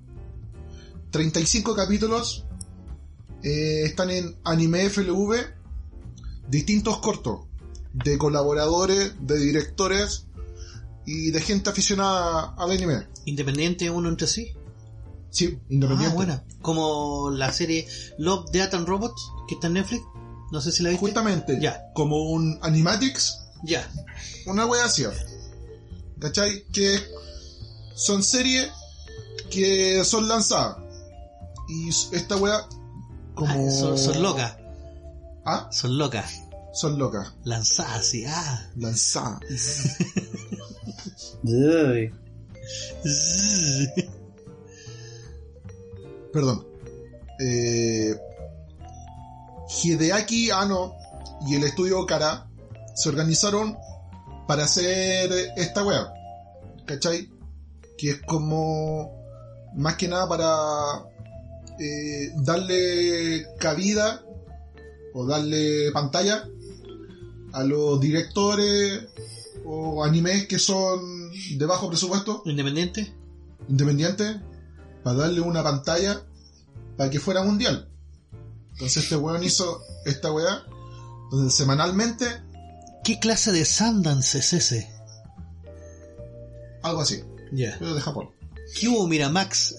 35 1.11 1.75
capítulos. 1.75 2.45
eh, 3.43 3.83
están 3.83 4.09
en 4.09 4.37
Anime 4.45 4.89
FLV. 4.89 5.35
Distintos 6.47 6.99
cortos. 6.99 7.41
De 7.93 8.17
colaboradores, 8.17 9.13
de 9.19 9.37
directores 9.37 10.25
y 11.05 11.31
de 11.31 11.41
gente 11.41 11.69
aficionada 11.69 12.55
al 12.57 12.71
anime. 12.71 13.07
Independiente 13.25 13.89
uno 13.89 14.09
entre 14.09 14.27
sí. 14.27 14.53
Sí, 15.29 15.59
independiente. 15.69 16.11
Ah, 16.13 16.15
buena. 16.15 16.43
Como 16.61 17.29
la 17.31 17.51
serie 17.51 17.87
Love, 18.17 18.49
Death 18.51 18.73
and 18.75 18.87
Robots, 18.87 19.29
que 19.53 19.57
está 19.57 19.67
en 19.67 19.73
Netflix. 19.73 20.03
No 20.51 20.61
sé 20.61 20.71
si 20.71 20.83
la 20.83 20.89
viste. 20.89 21.05
Justamente, 21.05 21.59
Ya. 21.61 21.91
como 21.93 22.31
un 22.31 22.59
Animatics, 22.61 23.39
Ya. 23.63 23.87
una 24.45 24.65
wea 24.65 24.85
así. 24.85 25.03
¿Cachai? 26.19 26.63
Que 26.71 26.99
son 27.95 28.23
series 28.23 28.69
que 29.49 30.03
son 30.05 30.27
lanzadas. 30.27 30.77
Y 31.69 31.89
esta 31.89 32.37
wea, 32.37 32.67
como. 33.35 33.67
Ah, 33.67 33.71
son, 33.71 33.97
son 33.97 34.21
locas. 34.21 34.57
Ah, 35.45 35.69
Son 35.71 35.97
locas. 35.97 36.41
son 36.73 36.97
locas. 36.97 37.33
Lanzadas, 37.43 38.05
sí. 38.05 38.23
Ah. 38.27 38.69
Lanzadas. 38.75 39.39
Uy. 41.43 42.13
Perdón. 46.31 46.65
Eh, 47.39 48.15
Hideaki 49.81 50.51
Anno 50.51 50.95
y 51.47 51.55
el 51.55 51.63
estudio 51.63 52.05
Kara 52.05 52.47
se 52.95 53.09
organizaron 53.09 53.77
para 54.47 54.65
hacer 54.65 55.31
esta 55.57 55.83
wea. 55.83 56.13
¿Cachai? 56.85 57.29
Que 57.97 58.11
es 58.11 58.21
como. 58.21 59.23
Más 59.75 59.95
que 59.95 60.07
nada 60.07 60.27
para. 60.27 61.05
eh, 61.79 62.31
darle 62.35 63.47
cabida 63.59 64.23
o 65.13 65.25
darle 65.25 65.91
pantalla 65.91 66.47
a 67.53 67.63
los 67.63 67.99
directores 67.99 69.07
o 69.65 70.03
animes 70.03 70.47
que 70.47 70.59
son 70.59 71.31
de 71.57 71.65
bajo 71.65 71.87
presupuesto 71.87 72.41
Independiente. 72.45 73.13
independiente 73.69 74.41
para 75.03 75.17
darle 75.17 75.41
una 75.41 75.63
pantalla 75.63 76.21
para 76.97 77.09
que 77.09 77.19
fuera 77.19 77.43
mundial. 77.43 77.89
Entonces 78.73 79.03
este 79.03 79.15
weón 79.15 79.43
hizo 79.43 79.81
esta 80.05 80.31
weá 80.31 80.63
donde 81.31 81.51
semanalmente, 81.51 82.25
¿Qué 83.03 83.19
clase 83.19 83.51
de 83.51 83.65
Sundance 83.65 84.39
es 84.39 84.53
ese? 84.53 84.89
algo 86.83 87.01
así, 87.01 87.23
Ya. 87.51 87.75
pero 87.79 87.93
de 87.95 88.01
Japón. 88.01 88.29
¿Qué 88.79 88.87
hubo, 88.89 89.07
Miramax? 89.07 89.75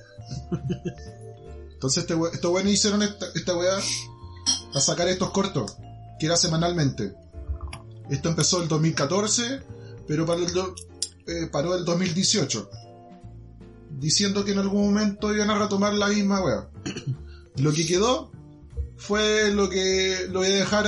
Entonces 1.72 2.02
este 2.02 2.14
we- 2.14 2.30
estos 2.32 2.50
weones 2.52 2.74
hicieron 2.74 3.02
esta, 3.02 3.26
esta 3.34 3.54
weá 3.56 3.78
para 4.68 4.80
sacar 4.80 5.08
estos 5.08 5.30
cortos, 5.30 5.76
que 6.18 6.26
era 6.26 6.36
semanalmente. 6.36 7.14
Esto 8.10 8.28
empezó 8.28 8.62
el 8.62 8.68
2014, 8.68 9.62
pero 10.06 10.24
para 10.26 10.40
el 10.40 10.48
eh, 11.26 11.46
paró 11.50 11.74
el 11.74 11.84
2018. 11.84 12.70
Diciendo 13.98 14.44
que 14.44 14.52
en 14.52 14.58
algún 14.58 14.86
momento 14.86 15.32
iban 15.34 15.50
a 15.50 15.58
retomar 15.58 15.94
la 15.94 16.08
misma 16.08 16.42
weá. 16.42 16.68
Lo 17.56 17.72
que 17.72 17.86
quedó 17.86 18.30
fue 18.96 19.50
lo 19.52 19.68
que 19.68 20.26
lo 20.30 20.40
voy 20.40 20.48
a 20.52 20.56
dejar 20.56 20.86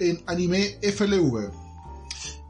en 0.00 0.22
anime 0.26 0.78
FLV. 0.82 1.50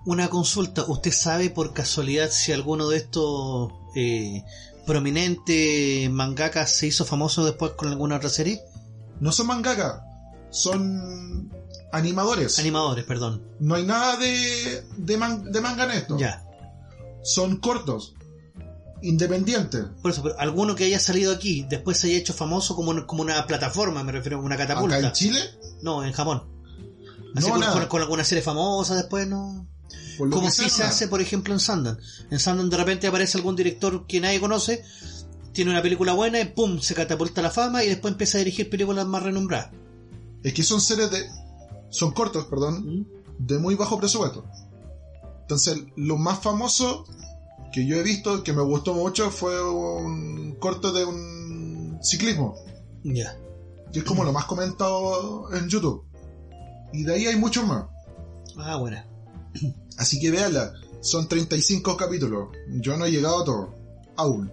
Una 0.07 0.29
consulta, 0.29 0.85
¿usted 0.87 1.13
sabe 1.13 1.51
por 1.51 1.73
casualidad 1.73 2.31
si 2.31 2.53
alguno 2.53 2.89
de 2.89 2.99
estos 2.99 3.73
eh, 3.97 4.45
prominentes 4.87 6.09
mangakas 6.11 6.71
se 6.71 6.87
hizo 6.87 7.05
famoso 7.05 7.45
después 7.45 7.73
con 7.73 7.89
alguna 7.89 8.17
otra 8.17 8.31
serie? 8.31 8.61
No 9.21 9.33
son 9.33 9.49
mangaka, 9.49 10.05
son 10.51 11.51
animadores. 11.93 12.59
Animadores, 12.59 13.05
perdón. 13.05 13.43
no 13.61 13.75
hay 13.75 13.85
nada 13.85 14.17
de, 14.17 14.85
de, 14.97 15.17
man- 15.17 15.51
de 15.51 15.61
manga 15.61 15.85
en 15.85 15.91
esto. 15.93 16.17
Ya. 16.19 16.45
Son 17.23 17.57
cortos, 17.57 18.15
independientes. 19.09 19.85
Por 20.03 20.11
eso, 20.11 20.23
pero 20.23 20.39
alguno 20.39 20.75
que 20.75 20.85
haya 20.85 20.99
salido 20.99 21.33
aquí, 21.33 21.65
después 21.69 21.99
se 21.99 22.09
haya 22.09 22.17
hecho 22.19 22.33
famoso 22.35 22.75
como, 22.77 22.91
una- 22.91 23.07
como 23.07 23.23
una 23.23 23.47
plataforma, 23.47 24.03
me 24.05 24.13
refiero, 24.13 24.37
como 24.39 24.47
una 24.47 24.57
catapulta. 24.57 24.97
Acá 24.97 25.07
en 25.09 25.13
Chile, 25.13 25.39
No, 25.83 26.05
en 26.05 26.13
Japón. 26.13 26.45
Así 27.35 27.47
No, 27.49 27.55
con, 27.55 27.63
con- 27.73 27.87
con 27.87 28.03
alguna 28.03 28.25
serie 28.25 28.43
famosa 28.43 28.95
después, 28.95 29.27
¿no? 29.29 29.67
Como 30.19 30.51
si 30.51 30.69
se 30.71 30.83
hace, 30.83 31.09
por 31.09 31.21
ejemplo, 31.21 31.53
en 31.53 31.61
Sundance. 31.61 32.03
En 32.31 32.39
Sundance 32.41 32.71
de 32.71 32.77
repente 32.79 33.07
aparece 33.07 33.37
algún 33.37 33.55
director 33.55 34.07
que 34.07 34.19
nadie 34.21 34.41
conoce, 34.41 34.83
tiene 35.53 35.71
una 35.71 35.83
película 35.83 36.15
buena 36.15 36.41
y 36.41 36.47
pum, 36.47 36.81
se 36.81 36.95
catapulta 36.95 37.41
a 37.41 37.45
la 37.45 37.51
fama 37.51 37.85
y 37.85 37.89
después 37.89 38.13
empieza 38.13 38.39
a 38.39 38.41
dirigir 38.41 38.71
películas 38.71 39.07
más 39.07 39.23
renombradas. 39.23 39.71
Es 40.43 40.55
que 40.55 40.63
son 40.63 40.81
series 40.81 41.11
de. 41.11 41.27
Son 41.91 42.13
cortos, 42.13 42.47
perdón, 42.47 43.07
de 43.39 43.59
muy 43.59 43.75
bajo 43.75 43.99
presupuesto. 43.99 44.45
Entonces, 45.43 45.79
lo 45.97 46.17
más 46.17 46.41
famoso 46.41 47.05
que 47.77 47.85
yo 47.85 47.97
he 47.97 48.03
visto, 48.03 48.43
que 48.43 48.55
me 48.55 48.63
gustó 48.63 48.95
mucho, 48.95 49.31
fue 49.31 49.63
un 49.63 50.57
corto 50.59 50.95
de 50.95 51.05
un 51.05 51.99
ciclismo. 52.03 52.57
Ya. 53.05 53.37
Que 53.93 53.99
es 53.99 54.05
como 54.07 54.25
lo 54.25 54.33
más 54.33 54.47
comentado 54.47 55.55
en 55.55 55.69
YouTube. 55.69 56.03
Y 56.95 57.03
de 57.03 57.13
ahí 57.13 57.27
hay 57.27 57.37
muchos 57.37 57.67
más. 57.67 57.85
Ah, 58.57 58.77
buena. 58.79 59.07
Así 59.99 60.19
que 60.19 60.31
véanla. 60.31 60.73
Son 61.03 61.29
35 61.29 61.99
capítulos. 61.99 62.49
Yo 62.81 62.97
no 62.97 63.05
he 63.05 63.11
llegado 63.11 63.43
a 63.43 63.45
todo. 63.45 63.75
Aún. 64.17 64.51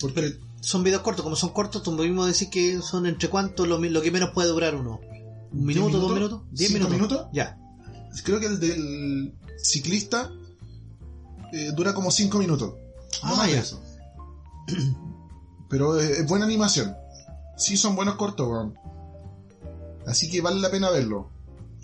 Porque 0.00 0.38
Son 0.62 0.82
videos 0.82 1.02
cortos, 1.02 1.22
como 1.22 1.36
son 1.36 1.50
cortos, 1.50 1.82
tú 1.82 1.92
mismo 1.92 2.24
decís 2.24 2.48
que 2.48 2.80
son 2.80 3.04
entre 3.04 3.28
cuánto 3.28 3.66
lo, 3.66 3.78
lo 3.78 4.00
que 4.00 4.10
menos 4.10 4.30
puede 4.30 4.48
durar 4.48 4.74
uno. 4.74 5.00
¿Un 5.52 5.66
¿Diez 5.66 5.76
minuto, 5.76 6.00
dos 6.00 6.14
minutos? 6.14 6.40
¿Diez 6.50 6.70
¿Cinco 6.72 6.88
minutos? 6.88 7.18
minutos? 7.18 7.28
Ya. 7.34 7.58
creo 8.24 8.40
que 8.40 8.46
el 8.46 8.58
del 8.58 9.34
ciclista 9.58 10.32
eh, 11.52 11.72
dura 11.74 11.94
como 11.94 12.10
5 12.10 12.38
minutos. 12.38 12.74
No 13.22 13.28
Ah, 13.28 13.34
más 13.36 13.46
de 13.48 13.58
eso. 13.58 13.80
Pero 15.68 15.98
es, 15.98 16.26
buena 16.26 16.44
animación. 16.44 16.96
Sí, 17.56 17.76
son 17.76 17.96
buenos 17.96 18.16
cortos, 18.16 18.48
weón. 18.48 18.78
Así 20.06 20.30
que 20.30 20.40
vale 20.40 20.60
la 20.60 20.70
pena 20.70 20.90
verlo. 20.90 21.30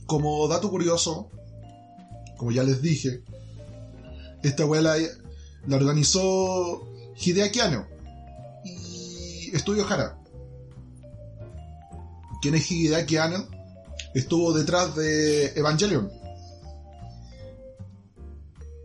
Como 0.06 0.46
dato 0.48 0.70
curioso, 0.70 1.30
como 2.36 2.52
ya 2.52 2.62
les 2.62 2.82
dije, 2.82 3.22
esta 4.42 4.66
weá 4.66 4.82
la, 4.82 4.96
la 5.66 5.76
organizó 5.76 6.86
Hideaki 7.16 7.60
Anno 7.60 7.86
y 8.64 9.54
Estudio 9.54 9.86
Hara. 9.88 10.18
¿Quién 12.40 12.54
es 12.56 12.70
Hideaki 12.70 13.16
Anno? 13.16 13.46
Estuvo 14.14 14.52
detrás 14.52 14.94
de 14.96 15.46
Evangelion. 15.54 16.10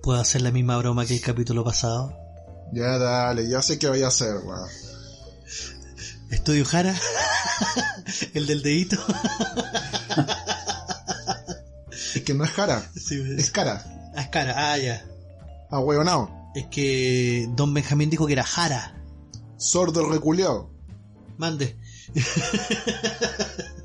¿Puedo 0.08 0.22
hacer 0.22 0.42
la 0.42 0.52
misma 0.52 0.78
broma 0.78 1.06
que 1.06 1.16
el 1.16 1.22
capítulo 1.22 1.66
pasado? 1.66 2.18
Ya 2.72 2.98
dale, 2.98 3.46
ya 3.50 3.62
sé 3.62 3.78
qué 3.78 3.90
voy 3.90 4.04
a 4.04 4.08
hacer, 4.08 4.38
weón. 4.38 4.70
Estudio 6.32 6.64
Jara, 6.64 6.96
el 8.34 8.48
del 8.48 8.62
dedito. 8.62 8.96
Es 11.92 12.22
que 12.22 12.34
no 12.34 12.46
es 12.46 12.52
Jara, 12.52 12.90
Sí, 12.96 13.22
es 13.38 13.52
cara. 13.52 13.84
ah, 14.16 14.22
es 14.22 14.30
cara, 14.30 14.72
ah, 14.72 14.78
ya. 14.78 15.06
Ah, 15.70 15.82
weonao. 15.82 16.54
Es 16.56 16.68
que 16.68 17.50
Don 17.58 17.74
Benjamín 17.74 18.10
dijo 18.10 18.26
que 18.28 18.32
era 18.32 18.46
Jara. 18.46 18.96
Sordo 19.58 20.10
reculeado. 20.10 20.72
Mande. 21.38 21.78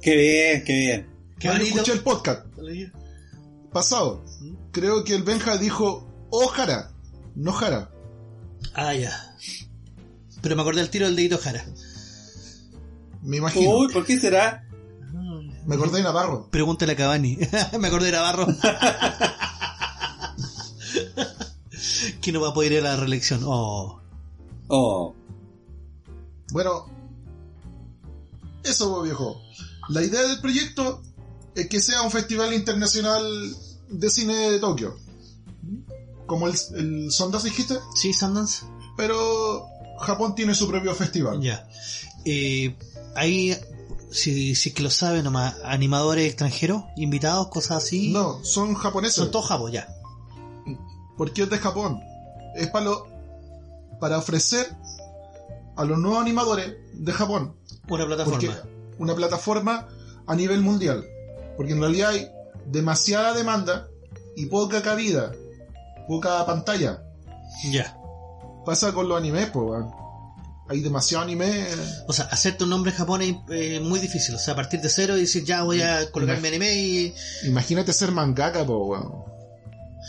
Qué 0.00 0.14
bien, 0.16 0.62
qué 0.64 0.72
bien. 0.76 1.10
Qué 1.40 1.48
Ah, 1.48 1.56
escuché 1.60 1.94
el 1.94 2.00
podcast 2.04 2.46
pasado. 3.72 4.22
Creo 4.70 5.02
que 5.02 5.16
el 5.16 5.24
Benja 5.24 5.56
dijo 5.56 6.11
oh 6.32 6.48
Jara, 6.48 6.90
no 7.36 7.52
Jara. 7.52 7.90
Ah, 8.74 8.94
ya. 8.94 9.36
Pero 10.40 10.56
me 10.56 10.62
acordé 10.62 10.80
al 10.80 10.90
tiro 10.90 11.06
del 11.06 11.14
dedito 11.14 11.38
Jara. 11.38 11.64
Me 13.22 13.36
imagino. 13.36 13.70
Uy, 13.76 13.92
¿por 13.92 14.04
qué 14.04 14.18
será? 14.18 14.66
Me 15.66 15.76
acordé 15.76 15.98
de 15.98 16.02
Navarro. 16.02 16.48
Pregúntale 16.50 16.92
a 16.92 16.96
Cavani. 16.96 17.38
me 17.78 17.86
acordé 17.86 18.06
de 18.06 18.12
Navarro. 18.12 18.46
que 22.20 22.32
no 22.32 22.40
va 22.40 22.48
a 22.48 22.54
poder 22.54 22.72
ir 22.72 22.80
a 22.80 22.82
la 22.82 22.96
reelección. 22.96 23.42
Oh. 23.44 24.00
Oh, 24.68 25.14
Bueno, 26.50 26.86
eso, 28.64 29.02
viejo. 29.02 29.40
La 29.88 30.02
idea 30.02 30.22
del 30.22 30.40
proyecto 30.40 31.02
es 31.54 31.68
que 31.68 31.80
sea 31.80 32.02
un 32.02 32.10
festival 32.10 32.54
internacional 32.54 33.22
de 33.88 34.10
cine 34.10 34.50
de 34.50 34.58
Tokio. 34.58 34.96
Como 36.26 36.46
el, 36.48 36.54
el 36.76 37.10
Sundance 37.10 37.48
dijiste, 37.48 37.74
¿Sí, 37.94 38.12
Sundance? 38.12 38.64
pero 38.96 39.66
Japón 40.00 40.34
tiene 40.34 40.54
su 40.54 40.68
propio 40.68 40.94
festival. 40.94 41.40
Ya. 41.40 41.66
Eh, 42.24 42.76
ahí, 43.14 43.56
si, 44.10 44.54
si 44.54 44.68
es 44.70 44.74
que 44.74 44.82
lo 44.82 44.90
sabe 44.90 45.22
nomás, 45.22 45.56
animadores 45.64 46.26
extranjeros, 46.26 46.84
invitados, 46.96 47.48
cosas 47.48 47.84
así. 47.84 48.12
No, 48.12 48.42
son 48.44 48.74
japoneses. 48.74 49.16
Son 49.16 49.30
todos 49.30 49.46
japos, 49.48 49.72
ya. 49.72 49.88
porque 51.16 51.42
es 51.42 51.50
de 51.50 51.58
Japón. 51.58 52.00
Es 52.56 52.68
para, 52.68 52.84
lo- 52.86 53.06
para 54.00 54.18
ofrecer 54.18 54.66
a 55.76 55.84
los 55.84 55.98
nuevos 55.98 56.20
animadores 56.20 56.74
de 56.92 57.12
Japón 57.12 57.54
Una 57.88 58.04
plataforma. 58.06 58.38
porque 58.38 58.54
una 58.98 59.14
plataforma 59.14 59.88
a 60.26 60.34
nivel 60.36 60.60
mundial. 60.60 61.04
Porque 61.56 61.72
en 61.72 61.80
realidad 61.80 62.10
hay 62.10 62.28
demasiada 62.66 63.32
demanda 63.34 63.88
y 64.36 64.46
poca 64.46 64.82
cabida, 64.82 65.32
poca 66.06 66.44
pantalla. 66.46 67.02
Ya. 67.70 67.96
Pasa 68.64 68.92
con 68.92 69.08
los 69.08 69.18
animes, 69.18 69.50
pues. 69.50 69.84
Hay 70.68 70.80
demasiado 70.80 71.24
anime. 71.24 71.66
O 72.06 72.12
sea, 72.12 72.26
hacerte 72.26 72.64
un 72.64 72.70
nombre 72.70 72.92
en 72.92 72.96
Japón 72.96 73.20
es 73.22 73.34
eh, 73.50 73.80
muy 73.80 73.98
difícil. 74.00 74.34
O 74.34 74.38
sea, 74.38 74.54
a 74.54 74.56
partir 74.56 74.80
de 74.80 74.88
cero 74.88 75.16
y 75.16 75.22
decir, 75.22 75.44
ya 75.44 75.62
voy 75.64 75.82
a 75.82 76.10
colocar 76.10 76.40
mi 76.40 76.48
anime 76.48 76.72
y... 76.74 77.14
Imagínate 77.44 77.92
ser 77.92 78.12
mangaka, 78.12 78.64
pues, 78.64 78.78
weón. 78.80 79.12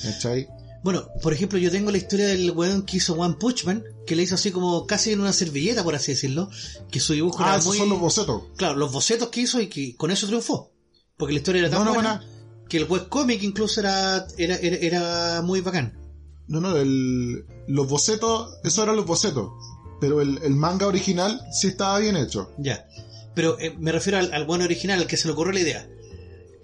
¿Cachai? 0.03 0.47
Bueno, 0.83 1.07
por 1.21 1.33
ejemplo, 1.33 1.57
yo 1.57 1.71
tengo 1.71 1.91
la 1.91 1.97
historia 1.97 2.27
del 2.27 2.51
weón 2.51 2.83
que 2.83 2.97
hizo 2.97 3.13
One 3.13 3.35
Punch 3.39 3.65
Man, 3.65 3.83
que 4.05 4.15
le 4.15 4.23
hizo 4.23 4.35
así 4.35 4.51
como 4.51 4.85
casi 4.85 5.11
en 5.13 5.21
una 5.21 5.33
servilleta, 5.33 5.83
por 5.83 5.95
así 5.95 6.11
decirlo, 6.11 6.49
que 6.91 6.99
su 6.99 7.13
dibujo 7.13 7.41
Ah, 7.43 7.47
era 7.49 7.55
esos 7.57 7.67
muy... 7.67 7.77
son 7.77 7.89
los 7.89 7.99
bocetos. 7.99 8.43
Claro, 8.57 8.75
los 8.75 8.91
bocetos 8.91 9.29
que 9.29 9.41
hizo 9.41 9.59
y 9.61 9.67
que 9.67 9.95
con 9.95 10.11
eso 10.11 10.27
triunfó. 10.27 10.71
Porque 11.17 11.33
la 11.33 11.39
historia 11.39 11.61
era 11.61 11.69
tan 11.69 11.79
No, 11.79 11.85
no, 11.85 11.93
buena 11.93 12.15
buena. 12.17 12.32
Que 12.73 12.79
el 12.79 12.89
webcomic 12.89 13.43
incluso 13.43 13.81
era, 13.81 14.25
era, 14.35 14.55
era, 14.55 14.77
era 14.77 15.41
muy 15.43 15.61
bacán. 15.61 15.93
No, 16.47 16.59
no, 16.59 16.75
el, 16.75 17.45
los 17.67 17.87
bocetos, 17.87 18.57
eso 18.63 18.81
eran 18.81 18.95
los 18.95 19.05
bocetos. 19.05 19.51
Pero 20.01 20.21
el, 20.21 20.39
el 20.41 20.55
manga 20.55 20.87
original 20.87 21.39
sí 21.51 21.67
estaba 21.67 21.99
bien 21.99 22.17
hecho. 22.17 22.49
Ya. 22.57 22.87
Pero 23.35 23.59
eh, 23.59 23.75
me 23.79 23.91
refiero 23.91 24.17
al, 24.17 24.33
al 24.33 24.47
bueno 24.47 24.63
original, 24.63 24.99
al 24.99 25.05
que 25.05 25.17
se 25.17 25.27
le 25.27 25.35
ocurrió 25.35 25.53
la 25.53 25.59
idea. 25.59 25.87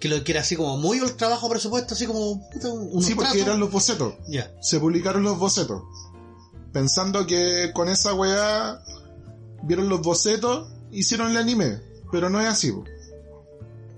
Que 0.00 0.08
lo 0.08 0.24
que 0.24 0.32
era 0.32 0.40
así 0.40 0.56
como 0.56 0.78
muy 0.78 1.00
ultra 1.00 1.28
bajo 1.28 1.48
presupuesto, 1.48 1.94
así 1.94 2.06
como 2.06 2.28
unos 2.32 3.04
sí, 3.04 3.14
porque 3.14 3.30
trazos. 3.30 3.46
eran 3.46 3.60
los 3.60 3.70
bocetos. 3.70 4.14
Ya. 4.26 4.52
Se 4.60 4.80
publicaron 4.80 5.22
los 5.22 5.38
bocetos. 5.38 5.84
Pensando 6.72 7.24
que 7.24 7.70
con 7.72 7.88
esa 7.88 8.14
weá 8.14 8.82
vieron 9.62 9.88
los 9.88 10.02
bocetos, 10.02 10.72
hicieron 10.90 11.30
el 11.30 11.36
anime. 11.36 11.78
Pero 12.10 12.30
no 12.30 12.40
es 12.40 12.48
así. 12.48 12.72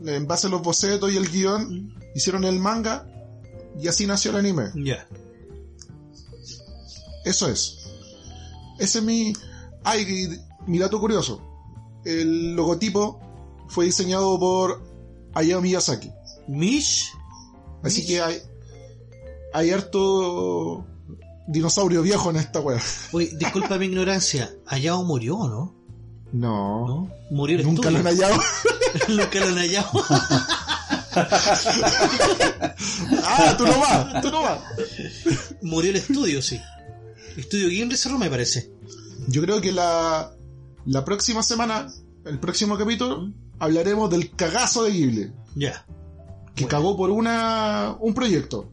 En 0.05 0.26
base 0.26 0.48
a 0.48 0.51
los 0.51 0.60
bocetos 0.60 1.10
y 1.10 1.16
el 1.16 1.30
guion, 1.30 2.02
hicieron 2.14 2.44
el 2.44 2.59
manga 2.59 3.06
y 3.78 3.89
así 3.89 4.06
nació 4.06 4.32
el 4.32 4.39
anime. 4.39 4.70
Ya. 4.74 5.06
Eso 7.24 7.48
es. 7.48 7.78
Ese 8.78 8.98
es 8.98 9.05
mi... 9.05 9.32
Ay, 9.84 10.28
mi 10.66 10.78
dato 10.78 11.01
curioso. 11.01 11.40
El 12.05 12.55
logotipo 12.55 13.20
fue 13.68 13.86
diseñado 13.86 14.39
por 14.39 14.82
Hayao 15.34 15.60
Miyazaki. 15.60 16.12
Mish. 16.48 17.12
Así 17.82 18.01
Mish. 18.01 18.09
que 18.09 18.20
hay, 18.22 18.39
hay 19.55 19.70
harto 19.70 20.84
dinosaurio 21.47 22.02
viejo 22.02 22.30
en 22.30 22.36
esta 22.36 22.60
wea. 22.60 22.80
Oye, 23.12 23.30
disculpa 23.34 23.78
mi 23.78 23.86
ignorancia. 23.86 24.51
Hayao 24.66 25.02
murió, 25.05 25.36
¿o 25.36 25.48
¿no? 25.48 25.74
No. 26.32 26.86
¿No? 26.86 27.10
Murió 27.30 27.59
el 27.59 27.64
Nunca 27.66 27.90
lo 27.90 27.98
han 27.98 28.05
hallado. 28.05 28.40
Nunca 29.09 29.40
lo 29.40 29.47
han 29.47 29.59
hallado. 29.59 29.90
ah, 33.24 33.55
tú 33.56 33.66
no 33.66 33.78
vas, 33.80 34.22
tú 34.22 34.30
no 34.30 34.43
vas. 34.43 34.60
murió 35.62 35.90
el 35.90 35.97
estudio, 35.97 36.43
sí. 36.43 36.60
Estudio 37.36 37.68
Ghibli 37.68 37.97
cerró, 37.97 38.18
me 38.18 38.30
parece. 38.30 38.70
Yo 39.28 39.43
creo 39.43 39.60
que 39.60 39.72
la, 39.72 40.32
la 40.86 41.05
próxima 41.05 41.43
semana, 41.43 41.89
el 42.24 42.39
próximo 42.39 42.76
capítulo, 42.76 43.30
hablaremos 43.59 44.10
del 44.10 44.30
cagazo 44.30 44.84
de 44.84 44.93
Ghibli. 44.93 45.32
Ya. 45.55 45.84
Que 46.55 46.64
Bueno. 46.64 46.68
cagó 46.68 46.97
por 46.97 47.10
una 47.10 47.97
un 48.01 48.14
proyecto. 48.14 48.70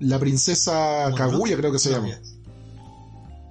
La 0.00 0.18
princesa 0.18 1.08
Mononoke. 1.10 1.18
Kaguya 1.18 1.56
creo 1.56 1.72
que 1.72 1.78
se 1.78 1.90
llama. 1.90 2.08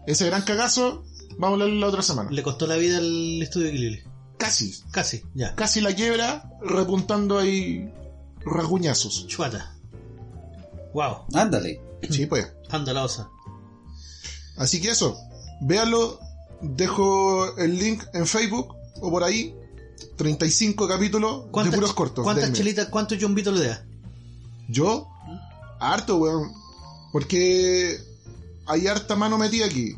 Ese 0.06 0.26
gran 0.26 0.42
cagazo, 0.42 1.06
vamos 1.38 1.62
a 1.62 1.66
la 1.66 1.88
otra 1.88 2.02
semana. 2.02 2.30
Le 2.32 2.44
costó 2.44 2.68
la 2.68 2.76
vida 2.76 2.98
al 2.98 3.42
estudio 3.42 3.72
Ghibli. 3.72 4.02
Casi, 4.42 4.84
Casi, 4.92 5.24
ya. 5.36 5.56
casi 5.56 5.82
la 5.82 5.94
quiebra, 5.94 6.50
repuntando 6.62 7.38
ahí 7.38 7.92
rasguñazos. 8.44 9.28
Chuata. 9.28 9.76
Wow. 10.94 11.26
Ándale. 11.34 11.80
Sí, 12.10 12.26
pues. 12.26 12.52
Anda 12.70 12.94
la 12.94 13.04
osa. 13.04 13.30
Así 14.58 14.82
que 14.82 14.90
eso, 14.90 15.18
véanlo, 15.62 16.20
dejo 16.62 17.56
el 17.58 17.78
link 17.78 18.04
en 18.14 18.26
Facebook 18.28 18.76
o 19.00 19.10
por 19.12 19.24
ahí. 19.24 19.56
35 20.18 20.88
capítulos 20.88 21.46
de 21.46 21.52
¿Cuántas, 21.52 21.76
puros 21.76 21.94
cortos. 21.94 22.24
¿cuántas 22.24 22.46
denme. 22.46 22.58
chelitas, 22.58 22.88
cuántos 22.88 23.20
Jumbito 23.22 23.52
le 23.52 23.68
da? 23.68 23.86
Yo, 24.68 25.08
harto, 25.80 26.18
weón. 26.18 26.52
Porque 27.12 27.98
hay 28.66 28.88
harta 28.88 29.16
mano 29.16 29.38
metida 29.38 29.66
aquí. 29.66 29.96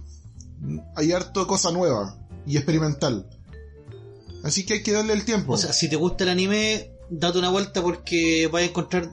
Hay 0.95 1.11
harto 1.13 1.45
cosa 1.47 1.71
nueva 1.71 2.17
y 2.45 2.57
experimental. 2.57 3.29
Así 4.43 4.65
que 4.65 4.75
hay 4.75 4.83
que 4.83 4.91
darle 4.91 5.13
el 5.13 5.25
tiempo. 5.25 5.53
O 5.53 5.57
sea, 5.57 5.71
si 5.71 5.89
te 5.89 5.95
gusta 5.95 6.25
el 6.25 6.29
anime, 6.29 6.91
date 7.09 7.39
una 7.39 7.49
vuelta 7.49 7.81
porque 7.81 8.49
vas 8.51 8.61
a 8.61 8.65
encontrar 8.65 9.09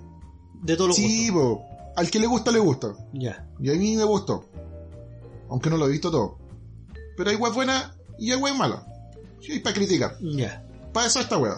de 0.62 0.76
todos 0.76 0.88
los 0.88 0.96
sí, 0.96 1.30
gustos. 1.30 1.58
po. 1.58 1.92
al 1.96 2.10
que 2.10 2.18
le 2.18 2.26
gusta, 2.26 2.50
le 2.50 2.58
gusta. 2.58 2.94
Ya. 3.12 3.48
Y 3.60 3.70
a 3.70 3.74
mí 3.74 3.96
me 3.96 4.04
gustó. 4.04 4.44
Aunque 5.48 5.70
no 5.70 5.76
lo 5.76 5.86
he 5.86 5.92
visto 5.92 6.10
todo. 6.10 6.38
Pero 7.16 7.30
hay 7.30 7.36
web 7.36 7.52
buena 7.52 7.96
y 8.18 8.32
hay 8.32 8.38
web 8.38 8.54
mala. 8.56 8.86
Sí, 9.40 9.60
para 9.60 9.74
criticar. 9.74 10.16
Ya. 10.20 10.64
Para 10.92 11.06
eso 11.06 11.20
esta 11.20 11.38
wea. 11.38 11.54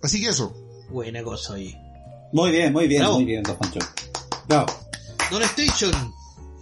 Así 0.00 0.20
que 0.20 0.28
eso. 0.28 0.54
Buena 0.90 1.22
cosa 1.22 1.54
ahí. 1.54 1.74
Muy 2.32 2.50
bien, 2.50 2.72
muy 2.72 2.86
bien, 2.86 3.02
Bravo. 3.02 3.16
muy 3.16 3.24
bien, 3.24 3.42
Don 3.42 3.56
Pancho. 3.56 3.80
Bravo. 4.48 4.66
Don 5.30 5.42
Station, 5.42 5.92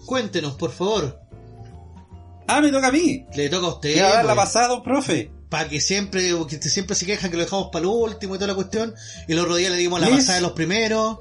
cuéntenos, 0.07 0.55
por 0.55 0.70
favor. 0.70 1.20
Ah, 2.47 2.61
me 2.61 2.73
toca 2.73 2.89
a 2.89 2.93
mí. 2.93 3.27
Le 3.35 3.49
toca 3.49 3.66
a 3.66 3.70
usted. 3.74 3.93
Quiero 3.93 4.09
dar 4.09 4.24
la 4.24 4.35
pues, 4.35 4.47
pasada, 4.47 4.69
don 4.69 4.82
profe. 4.82 5.40
Para 5.51 5.69
que 5.69 5.81
siempre, 5.81 6.33
que 6.49 6.57
te- 6.57 6.71
siempre 6.71 6.97
se 6.97 7.05
quejan 7.05 7.31
que 7.31 7.37
lo 7.37 7.43
dejamos 7.43 7.69
para 7.71 7.85
lo 7.85 7.91
último 7.91 8.35
y 8.35 8.39
toda 8.39 8.49
la 8.49 8.55
cuestión. 8.55 8.95
Y 9.29 9.33
el 9.33 9.41
otro 9.41 9.57
día 9.57 9.69
le 9.69 9.77
dimos 9.77 10.01
la 10.01 10.09
pasada 10.09 10.37
de 10.37 10.41
los 10.43 10.53
primeros. 10.53 11.19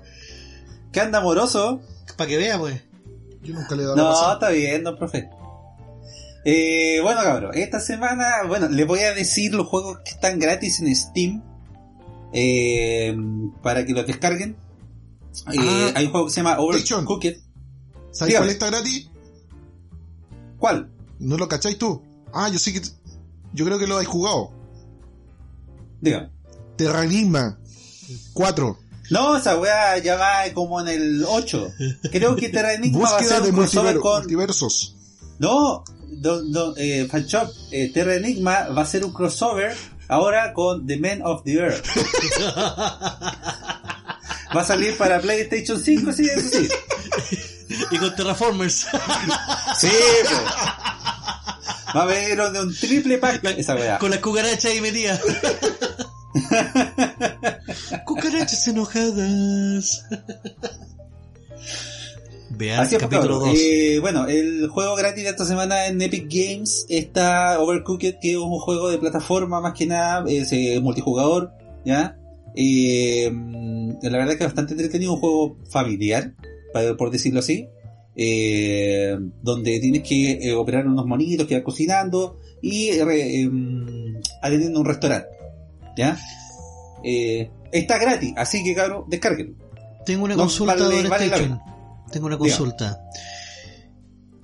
Que 0.93 1.01
anda 1.01 1.19
amoroso. 1.19 1.81
Para 2.15 2.27
que 2.29 2.37
vea, 2.37 2.57
pues. 2.57 2.81
Yo 3.43 3.53
nunca 3.55 3.75
le 3.75 3.81
he 3.83 3.85
dado 3.85 3.97
la 3.97 4.03
No, 4.03 4.09
pasada. 4.09 4.33
está 4.35 4.49
bien, 4.49 4.83
don 4.83 4.97
profe. 4.97 5.29
Eh, 6.45 6.99
bueno, 7.03 7.21
cabrón, 7.21 7.51
esta 7.53 7.79
semana, 7.81 8.43
bueno, 8.47 8.69
les 8.69 8.87
voy 8.87 8.99
a 9.01 9.13
decir 9.13 9.53
los 9.53 9.67
juegos 9.67 9.99
que 10.05 10.11
están 10.11 10.39
gratis 10.39 10.79
en 10.79 10.95
Steam 10.95 11.43
eh, 12.33 13.15
para 13.61 13.85
que 13.85 13.93
los 13.93 14.05
descarguen. 14.07 14.55
Eh, 15.51 15.57
Ah. 15.57 15.91
hay 15.95 16.05
un 16.05 16.11
juego 16.11 16.27
que 16.27 16.31
se 16.33 16.37
llama. 16.41 16.57
Overcooked. 16.59 17.37
¿Sabes 18.11 18.35
cuál 18.37 18.49
está 18.49 18.67
gratis? 18.67 19.09
¿Cuál? 20.57 20.89
¿No 21.19 21.37
lo 21.37 21.47
cacháis 21.47 21.77
tú? 21.77 22.01
Ah, 22.33 22.49
yo 22.49 22.59
sí 22.59 22.73
que. 22.73 22.81
Yo 23.59 23.65
creo 23.65 23.77
que 23.77 23.87
lo 23.87 23.97
has 23.97 24.07
jugado. 24.07 24.53
Dígame. 25.99 26.29
Terranigma 26.77 27.59
4. 28.31 28.79
No, 29.09 29.35
esa 29.35 29.57
weá 29.59 29.97
ya 29.97 30.15
va 30.15 30.43
como 30.53 30.79
en 30.79 30.87
el 30.87 31.25
8. 31.27 31.73
Creo 32.09 32.37
que 32.37 32.47
Terra 32.47 32.73
Enigma 32.75 33.01
va 33.11 33.17
a 33.17 33.21
ser 33.23 33.41
de 33.41 33.49
un 33.49 33.55
crossover 33.57 33.95
multiver- 33.97 34.01
con... 34.01 34.19
multiversos. 34.21 34.95
No, 35.39 35.83
don, 36.07 36.49
don, 36.53 36.73
eh, 36.77 37.05
Fanchop, 37.11 37.49
eh, 37.73 37.91
Terra 37.93 38.15
Enigma 38.15 38.69
va 38.69 38.83
a 38.83 38.85
ser 38.85 39.03
un 39.03 39.11
crossover 39.11 39.75
ahora 40.07 40.53
con 40.53 40.87
The 40.87 40.95
Men 40.97 41.21
of 41.25 41.43
the 41.43 41.55
Earth. 41.55 41.85
Va 44.55 44.61
a 44.61 44.65
salir 44.65 44.97
para 44.97 45.19
PlayStation 45.19 45.79
5, 45.79 46.11
sí, 46.13 46.25
eso 46.27 46.49
sí. 46.57 46.69
y 47.91 47.97
con 47.97 48.15
Terraformers. 48.15 48.87
Sí, 49.77 49.89
pues. 50.23 50.41
Va 51.95 52.01
a 52.01 52.03
haber 52.03 52.39
un, 52.39 52.55
un 52.55 52.75
triple 52.75 53.17
pack 53.17 53.43
esa 53.57 53.75
weá. 53.75 53.97
con 53.99 54.11
las 54.11 54.19
cucarachas 54.19 54.65
ahí 54.65 54.81
metidas. 54.81 55.19
cucarachas 58.05 58.67
enojadas. 58.67 60.05
Vean 62.51 62.79
Así 62.81 62.95
es, 62.95 63.01
pues, 63.01 63.11
capítulo 63.11 63.39
cabrón. 63.39 63.55
2. 63.55 63.59
Eh, 63.61 63.97
bueno, 64.01 64.27
el 64.27 64.67
juego 64.67 64.95
gratis 64.95 65.23
de 65.23 65.29
esta 65.29 65.45
semana 65.45 65.87
en 65.87 66.01
Epic 66.01 66.27
Games 66.29 66.85
está 66.89 67.59
Overcooked, 67.59 68.19
que 68.19 68.31
es 68.31 68.37
un 68.37 68.59
juego 68.59 68.89
de 68.89 68.97
plataforma 68.97 69.61
más 69.61 69.73
que 69.73 69.85
nada, 69.87 70.25
es 70.27 70.51
eh, 70.51 70.79
multijugador, 70.81 71.51
¿ya? 71.85 72.17
Eh, 72.55 73.31
la 74.01 74.17
verdad 74.17 74.37
que 74.37 74.43
es 74.43 74.49
bastante 74.49 74.73
entretenido, 74.73 75.13
un 75.13 75.19
juego 75.19 75.57
familiar, 75.69 76.33
por 76.97 77.11
decirlo 77.11 77.39
así, 77.39 77.69
eh, 78.15 79.17
donde 79.41 79.79
tienes 79.79 80.03
que 80.03 80.31
eh, 80.33 80.53
operar 80.53 80.87
unos 80.87 81.05
monitos 81.05 81.47
que 81.47 81.55
van 81.55 81.63
cocinando 81.63 82.37
y 82.61 82.89
eh, 82.89 83.05
re- 83.05 83.49
atendiendo 84.41 84.79
un 84.79 84.85
restaurante, 84.85 85.27
¿ya? 85.97 86.17
Eh, 87.03 87.49
está 87.71 87.97
gratis, 87.97 88.33
así 88.35 88.63
que 88.63 88.75
cabrón, 88.75 89.05
descárguenlo. 89.07 89.55
Tengo 90.05 90.25
una 90.25 90.35
no, 90.35 90.43
consulta, 90.43 90.75
vale- 90.75 91.07
vale. 91.07 91.29
Tengo 92.11 92.25
una 92.25 92.35
Diga. 92.35 92.39
consulta. 92.39 93.01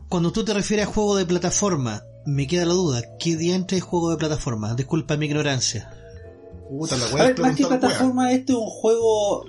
Cuando 0.09 0.31
tú 0.31 0.45
te 0.45 0.53
refieres 0.53 0.85
a 0.87 0.91
juego 0.91 1.15
de 1.15 1.25
plataforma, 1.25 2.03
me 2.25 2.47
queda 2.47 2.65
la 2.65 2.73
duda. 2.73 3.01
¿Qué 3.19 3.35
diantre 3.35 3.77
es 3.77 3.83
juego 3.83 4.11
de 4.11 4.17
plataforma? 4.17 4.75
Disculpa 4.75 5.17
mi 5.17 5.25
ignorancia. 5.25 5.91
Puta, 6.69 6.95
la 6.97 7.05
A 7.05 7.25
ver, 7.27 7.39
más 7.39 7.55
que 7.55 7.63
wea. 7.65 7.79
plataforma, 7.79 8.31
este 8.31 8.53
es 8.53 8.57
un 8.59 8.65
juego, 8.67 9.45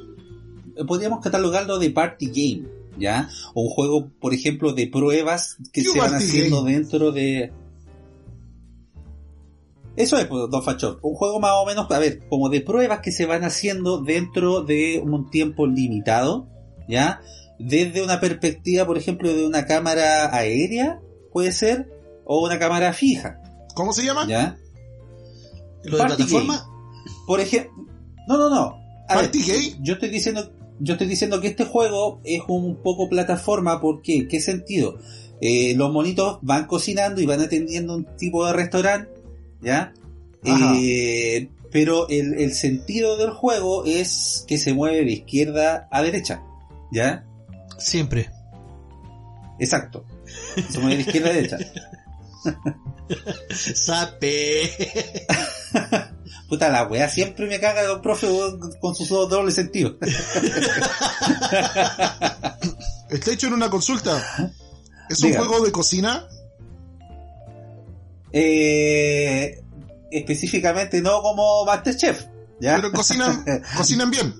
podríamos 0.86 1.20
catalogarlo 1.20 1.78
de 1.78 1.90
party 1.90 2.26
game, 2.26 2.68
¿ya? 2.98 3.28
O 3.54 3.62
un 3.62 3.68
juego, 3.70 4.10
por 4.20 4.34
ejemplo, 4.34 4.72
de 4.72 4.86
pruebas 4.86 5.56
que 5.72 5.82
¿Qué 5.82 5.90
se 5.90 5.98
van 5.98 6.14
haciendo 6.14 6.62
game? 6.62 6.72
dentro 6.72 7.12
de... 7.12 7.52
Eso 9.96 10.18
es, 10.18 10.26
pues, 10.26 10.50
Don 10.50 10.62
Fachón. 10.62 10.98
Un 11.02 11.14
juego 11.14 11.40
más 11.40 11.52
o 11.54 11.64
menos, 11.64 11.90
a 11.90 11.98
ver, 11.98 12.26
como 12.28 12.50
de 12.50 12.60
pruebas 12.60 13.00
que 13.00 13.12
se 13.12 13.24
van 13.24 13.44
haciendo 13.44 14.02
dentro 14.02 14.62
de 14.62 15.02
un 15.02 15.30
tiempo 15.30 15.66
limitado, 15.66 16.48
¿ya? 16.86 17.22
Desde 17.58 18.02
una 18.02 18.20
perspectiva, 18.20 18.84
por 18.84 18.98
ejemplo, 18.98 19.32
de 19.32 19.46
una 19.46 19.64
cámara 19.64 20.36
aérea, 20.36 21.00
puede 21.32 21.52
ser, 21.52 21.88
o 22.26 22.44
una 22.44 22.58
cámara 22.58 22.92
fija, 22.92 23.40
¿Cómo 23.76 23.92
se 23.92 24.04
llama? 24.04 24.26
¿ya? 24.26 24.56
¿Lo 25.84 25.98
de 25.98 26.04
plataforma? 26.06 26.66
Por 27.26 27.40
ejemplo, 27.40 27.72
no, 28.26 28.38
no, 28.38 28.48
no. 28.48 28.74
A 29.06 29.14
¿Party 29.14 29.38
ver, 29.38 29.46
gay? 29.48 29.76
Yo 29.82 29.94
estoy 29.94 30.08
diciendo, 30.08 30.50
yo 30.78 30.94
estoy 30.94 31.06
diciendo 31.06 31.40
que 31.40 31.48
este 31.48 31.64
juego 31.64 32.20
es 32.24 32.42
un 32.48 32.76
poco 32.82 33.08
plataforma. 33.08 33.80
¿Por 33.80 34.02
qué? 34.02 34.28
¿Qué 34.28 34.40
sentido? 34.40 34.98
Eh, 35.40 35.74
los 35.76 35.92
monitos 35.92 36.38
van 36.42 36.66
cocinando 36.66 37.20
y 37.20 37.26
van 37.26 37.40
atendiendo 37.40 37.94
un 37.94 38.16
tipo 38.16 38.46
de 38.46 38.52
restaurante, 38.52 39.10
¿ya? 39.60 39.92
Eh, 40.44 41.50
pero 41.70 42.08
el, 42.08 42.34
el 42.34 42.54
sentido 42.54 43.16
del 43.16 43.30
juego 43.30 43.84
es 43.84 44.44
que 44.46 44.58
se 44.58 44.72
mueve 44.72 45.04
de 45.04 45.12
izquierda 45.12 45.88
a 45.90 46.02
derecha, 46.02 46.42
¿ya? 46.92 47.26
Siempre. 47.78 48.30
Exacto. 49.58 50.04
Se 50.70 50.78
mueve 50.78 50.96
de 50.96 51.02
izquierda 51.02 51.30
a 51.30 51.32
derecha. 51.32 51.58
Sape. 53.50 54.70
Puta 56.48 56.68
la 56.68 56.84
wea, 56.86 57.08
siempre 57.08 57.46
me 57.46 57.58
caga 57.58 57.82
el 57.82 58.00
profe 58.00 58.26
weón, 58.28 58.60
con 58.80 58.94
sus 58.94 59.08
dos 59.08 59.28
dobles 59.28 59.54
sentidos. 59.54 59.94
Está 63.10 63.32
hecho 63.32 63.48
en 63.48 63.54
una 63.54 63.68
consulta. 63.70 64.52
¿Es 65.08 65.18
Diga. 65.20 65.42
un 65.42 65.48
juego 65.48 65.64
de 65.64 65.72
cocina? 65.72 66.26
Eh, 68.32 69.60
específicamente 70.10 71.00
no 71.00 71.22
como 71.22 71.64
Masterchef, 71.64 72.26
¿ya? 72.60 72.76
Pero 72.76 72.92
cocinan, 72.92 73.44
cocinan 73.76 74.10
bien. 74.10 74.34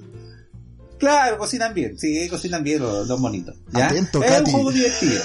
Claro, 0.99 1.39
cocinan 1.39 1.75
bien, 1.75 1.99
sí, 1.99 2.29
cocinan 2.29 2.63
bien 2.65 2.81
los, 2.81 3.07
los 3.07 3.21
monitos, 3.21 3.55
¿ya? 3.73 3.87
Atento, 3.87 4.23
es 4.23 4.31
Katy. 4.31 4.45
un 4.51 4.53
juego 4.53 4.73
divertido. 4.73 5.21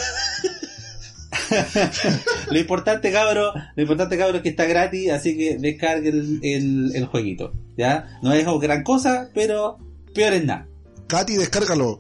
lo 2.52 2.60
importante, 2.60 3.12
cabro, 3.12 3.54
lo 3.76 3.82
importante, 3.82 4.18
cabro, 4.18 4.38
es 4.38 4.44
que 4.44 4.50
está 4.50 4.66
gratis, 4.66 5.12
así 5.12 5.38
que 5.38 5.58
descarguen 5.58 6.16
el, 6.16 6.40
el, 6.44 6.96
el 6.96 7.06
jueguito, 7.06 7.54
¿ya? 7.78 8.20
No 8.22 8.34
es 8.34 8.46
gran 8.60 8.84
cosa, 8.84 9.30
pero 9.34 9.78
peor 10.14 10.34
es 10.34 10.46
nada. 10.46 10.68
Katy, 11.08 11.36
descárgalo. 11.36 12.00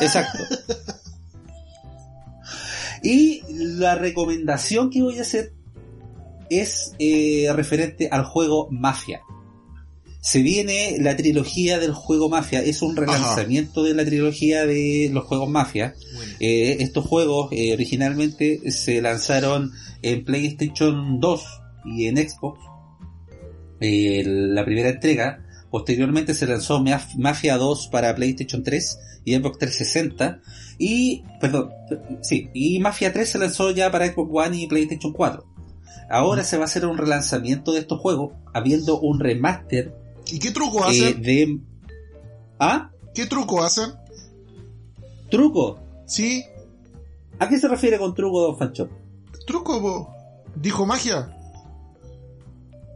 Exacto. 0.00 0.38
Y 3.02 3.42
la 3.48 3.94
recomendación 3.94 4.90
que 4.90 5.02
voy 5.02 5.18
a 5.18 5.22
hacer 5.22 5.52
es 6.50 6.94
eh, 6.98 7.48
referente 7.52 8.08
al 8.10 8.24
juego 8.24 8.68
Mafia. 8.70 9.20
Se 10.28 10.42
viene 10.42 10.96
la 11.00 11.16
trilogía 11.16 11.78
del 11.78 11.92
juego 11.92 12.28
Mafia, 12.28 12.60
es 12.60 12.82
un 12.82 12.96
relanzamiento 12.96 13.84
de 13.84 13.94
la 13.94 14.04
trilogía 14.04 14.66
de 14.66 15.08
los 15.12 15.24
juegos 15.24 15.48
Mafia. 15.48 15.94
Eh, 16.40 16.78
estos 16.80 17.04
juegos 17.06 17.48
eh, 17.52 17.72
originalmente 17.72 18.72
se 18.72 19.00
lanzaron 19.00 19.70
en 20.02 20.24
PlayStation 20.24 21.20
2 21.20 21.44
y 21.84 22.06
en 22.06 22.16
Xbox. 22.16 22.58
Eh, 23.80 24.22
la 24.26 24.64
primera 24.64 24.88
entrega 24.88 25.42
Posteriormente 25.70 26.32
se 26.32 26.46
lanzó 26.46 26.80
Maf- 26.80 27.16
Mafia 27.16 27.56
2 27.58 27.88
para 27.88 28.14
PlayStation 28.14 28.62
3 28.62 28.98
y 29.24 29.34
Xbox 29.34 29.58
360. 29.58 30.40
Y, 30.78 31.22
perdón, 31.40 31.70
sí, 32.22 32.48
y 32.54 32.78
Mafia 32.78 33.12
3 33.12 33.28
se 33.28 33.38
lanzó 33.38 33.70
ya 33.72 33.90
para 33.90 34.06
Xbox 34.06 34.30
One 34.46 34.56
y 34.62 34.66
PlayStation 34.68 35.12
4. 35.12 35.44
Ahora 36.08 36.44
se 36.44 36.56
va 36.56 36.62
a 36.62 36.66
hacer 36.66 36.86
un 36.86 36.96
relanzamiento 36.96 37.72
de 37.72 37.80
estos 37.80 38.00
juegos, 38.00 38.32
habiendo 38.54 39.00
un 39.00 39.18
remaster 39.20 39.92
¿Y 40.26 40.38
qué 40.38 40.50
truco 40.50 40.84
eh, 40.84 40.88
hacen? 40.88 41.22
de... 41.22 41.58
¿Ah? 42.58 42.90
¿Qué 43.14 43.26
truco 43.26 43.62
hacen? 43.62 43.92
¿Truco? 45.30 45.78
Sí, 46.06 46.44
¿A 47.38 47.48
qué 47.48 47.58
se 47.58 47.68
refiere 47.68 47.98
con 47.98 48.14
truco, 48.14 48.40
Don 48.42 48.58
Fancho? 48.58 48.88
truco, 49.46 49.80
po. 49.80 50.14
Dijo 50.54 50.86
magia. 50.86 51.36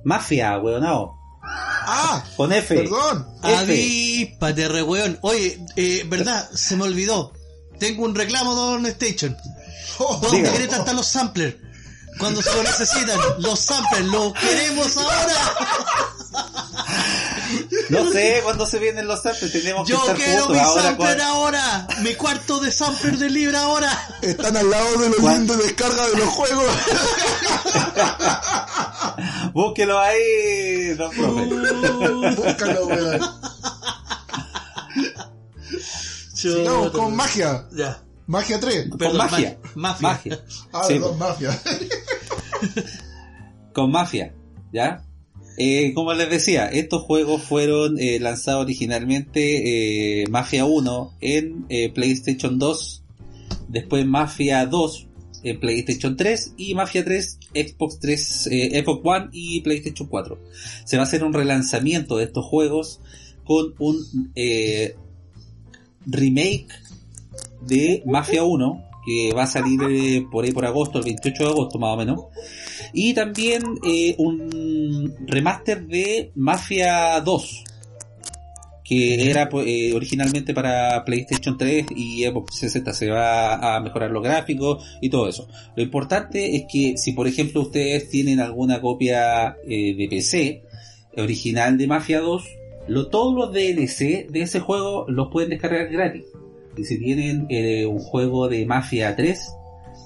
Mafia, 0.04 0.58
weonao. 0.58 1.16
Ah, 1.42 2.24
Con 2.36 2.52
F. 2.52 2.74
perdón. 2.74 3.26
F. 3.42 3.56
Avíspate, 3.56 4.68
re 4.68 4.82
weón. 4.82 5.18
Oye, 5.22 5.64
eh, 5.76 6.04
verdad, 6.08 6.50
se 6.52 6.76
me 6.76 6.84
olvidó. 6.84 7.32
Tengo 7.78 8.04
un 8.04 8.14
reclamo, 8.14 8.54
Don 8.54 8.86
Station. 8.86 9.36
Oh, 9.98 10.18
¿Dónde. 10.22 10.50
Greta 10.52 10.78
están 10.78 10.96
los 10.96 11.06
samplers? 11.06 11.56
Cuando 12.18 12.42
se 12.42 12.54
lo 12.54 12.62
necesitan, 12.62 13.18
los 13.38 13.58
samplers, 13.60 14.06
los 14.06 14.32
queremos 14.34 14.96
ahora. 14.96 15.34
No 17.90 18.12
sé 18.12 18.40
cuándo 18.44 18.64
se 18.66 18.78
vienen 18.78 19.08
los 19.08 19.22
samples, 19.22 19.50
tenemos 19.50 19.84
que 19.86 19.92
Yo 19.92 19.98
estar 20.00 20.14
quiero 20.16 20.44
juntos 20.44 20.56
mi 20.56 20.62
ahora. 20.62 20.82
sampler 20.82 21.20
ahora. 21.22 21.86
Mi 22.02 22.14
cuarto 22.14 22.60
de 22.60 22.70
sampler 22.70 23.18
de 23.18 23.28
libre 23.30 23.56
ahora. 23.56 23.90
Están 24.22 24.56
al 24.56 24.70
lado 24.70 24.96
de 24.98 25.08
los 25.10 25.18
links 25.18 25.48
de 25.48 25.56
descarga 25.64 26.08
de 26.08 26.16
los 26.18 26.28
juegos. 26.28 26.64
Búsquelo 29.52 29.98
ahí, 29.98 30.94
don 30.94 31.10
profe. 31.10 32.34
Búscalo, 32.36 32.86
weón. 32.86 33.20
Sigamos 36.34 36.90
con 36.92 37.16
magia. 37.16 37.66
Ya. 37.72 38.00
Magia 38.26 38.60
3. 38.60 38.90
Perdón, 38.96 39.16
magia. 39.16 39.58
ma- 39.74 39.88
Mafia. 40.00 40.08
Magia. 40.08 40.44
Ah, 40.72 40.84
Sí, 40.86 40.92
perdón, 40.94 41.18
magia. 41.18 41.60
Con 43.74 43.90
Mafia, 43.90 44.32
¿ya? 44.72 45.02
Eh, 45.62 45.92
como 45.92 46.14
les 46.14 46.30
decía, 46.30 46.68
estos 46.68 47.02
juegos 47.02 47.42
fueron 47.42 47.98
eh, 47.98 48.18
lanzados 48.18 48.62
originalmente 48.62 50.22
eh, 50.22 50.26
Mafia 50.30 50.64
1 50.64 51.16
en 51.20 51.66
eh, 51.68 51.90
PlayStation 51.92 52.58
2, 52.58 53.02
después 53.68 54.06
Mafia 54.06 54.64
2 54.64 55.06
en 55.42 55.60
PlayStation 55.60 56.16
3 56.16 56.54
y 56.56 56.74
Mafia 56.74 57.04
3 57.04 57.38
Xbox 57.52 57.98
3, 58.00 58.48
eh, 58.50 58.82
Xbox 58.82 59.00
One 59.04 59.28
y 59.32 59.60
PlayStation 59.60 60.08
4. 60.08 60.38
Se 60.86 60.96
va 60.96 61.02
a 61.02 61.06
hacer 61.06 61.24
un 61.24 61.34
relanzamiento 61.34 62.16
de 62.16 62.24
estos 62.24 62.46
juegos 62.46 63.00
con 63.44 63.74
un 63.80 64.32
remake 66.06 66.68
de 67.66 68.02
Mafia 68.06 68.44
1 68.44 68.84
que 69.04 69.34
va 69.34 69.42
a 69.42 69.46
salir 69.46 70.26
por 70.30 70.46
ahí 70.46 70.52
por 70.52 70.64
agosto, 70.64 71.00
el 71.00 71.04
28 71.04 71.44
de 71.44 71.50
agosto 71.50 71.78
más 71.78 71.92
o 71.92 71.96
menos. 71.98 72.20
Y 72.92 73.14
también 73.14 73.62
eh, 73.86 74.14
un 74.18 75.14
remaster 75.26 75.86
de 75.86 76.32
Mafia 76.34 77.20
2, 77.20 77.64
que 78.90 79.30
era 79.30 79.48
pues, 79.48 79.68
eh, 79.68 79.92
originalmente 79.94 80.52
para 80.52 81.04
PlayStation 81.04 81.56
3 81.56 81.86
y 81.94 82.24
Xbox 82.24 82.58
360. 82.58 82.92
Se 82.92 83.08
va 83.08 83.76
a 83.76 83.80
mejorar 83.80 84.10
los 84.10 84.20
gráficos 84.20 84.84
y 85.00 85.08
todo 85.08 85.28
eso. 85.28 85.46
Lo 85.76 85.82
importante 85.82 86.56
es 86.56 86.64
que 86.70 86.96
si 86.96 87.12
por 87.12 87.28
ejemplo 87.28 87.60
ustedes 87.60 88.08
tienen 88.08 88.40
alguna 88.40 88.80
copia 88.80 89.56
eh, 89.64 89.94
de 89.94 90.08
PC 90.08 90.64
original 91.16 91.78
de 91.78 91.86
Mafia 91.86 92.18
2, 92.18 92.44
lo, 92.88 93.08
todos 93.08 93.32
los 93.32 93.52
DLC 93.52 94.28
de 94.28 94.42
ese 94.42 94.58
juego 94.58 95.04
los 95.08 95.28
pueden 95.30 95.50
descargar 95.50 95.88
gratis. 95.88 96.24
Y 96.76 96.84
si 96.84 96.98
tienen 96.98 97.46
eh, 97.48 97.86
un 97.86 98.00
juego 98.00 98.48
de 98.48 98.66
Mafia 98.66 99.14
3, 99.14 99.54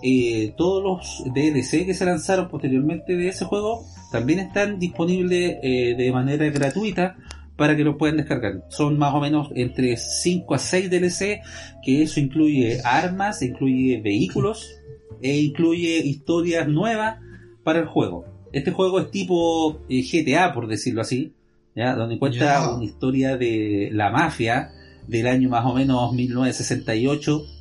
eh, 0.07 0.53
todos 0.55 0.83
los 0.83 1.35
DLC 1.35 1.87
que 1.87 1.95
se 1.95 2.05
lanzaron 2.05 2.51
posteriormente 2.51 3.17
de 3.17 3.29
ese 3.29 3.47
juego 3.47 3.87
también 4.13 4.39
están 4.39 4.79
disponibles 4.79 5.57
eh, 5.63 5.95
de 5.97 6.13
manera 6.13 6.45
gratuita 6.51 7.17
para 7.57 7.75
que 7.75 7.85
lo 7.85 7.97
puedan 7.97 8.19
descargar. 8.19 8.67
Son 8.69 8.99
más 8.99 9.15
o 9.15 9.21
menos 9.21 9.49
entre 9.55 9.97
5 9.97 10.55
a 10.55 10.59
6 10.59 10.91
DLC, 10.91 11.41
que 11.83 12.03
eso 12.03 12.21
incluye 12.21 12.83
armas, 12.85 13.41
incluye 13.41 14.03
vehículos 14.03 14.77
e 15.23 15.39
incluye 15.39 16.03
historias 16.05 16.69
nuevas 16.69 17.17
para 17.63 17.79
el 17.79 17.87
juego. 17.87 18.27
Este 18.53 18.73
juego 18.73 19.01
es 19.01 19.11
tipo 19.11 19.81
eh, 19.89 20.03
GTA, 20.03 20.53
por 20.53 20.67
decirlo 20.67 21.01
así, 21.01 21.33
¿ya? 21.75 21.95
donde 21.95 22.19
cuenta 22.19 22.75
una 22.75 22.85
historia 22.85 23.39
de 23.39 23.89
la 23.91 24.11
mafia 24.11 24.71
del 25.09 25.29
año 25.29 25.49
más 25.49 25.65
o 25.65 25.73
menos 25.73 26.13
1968 26.13 27.54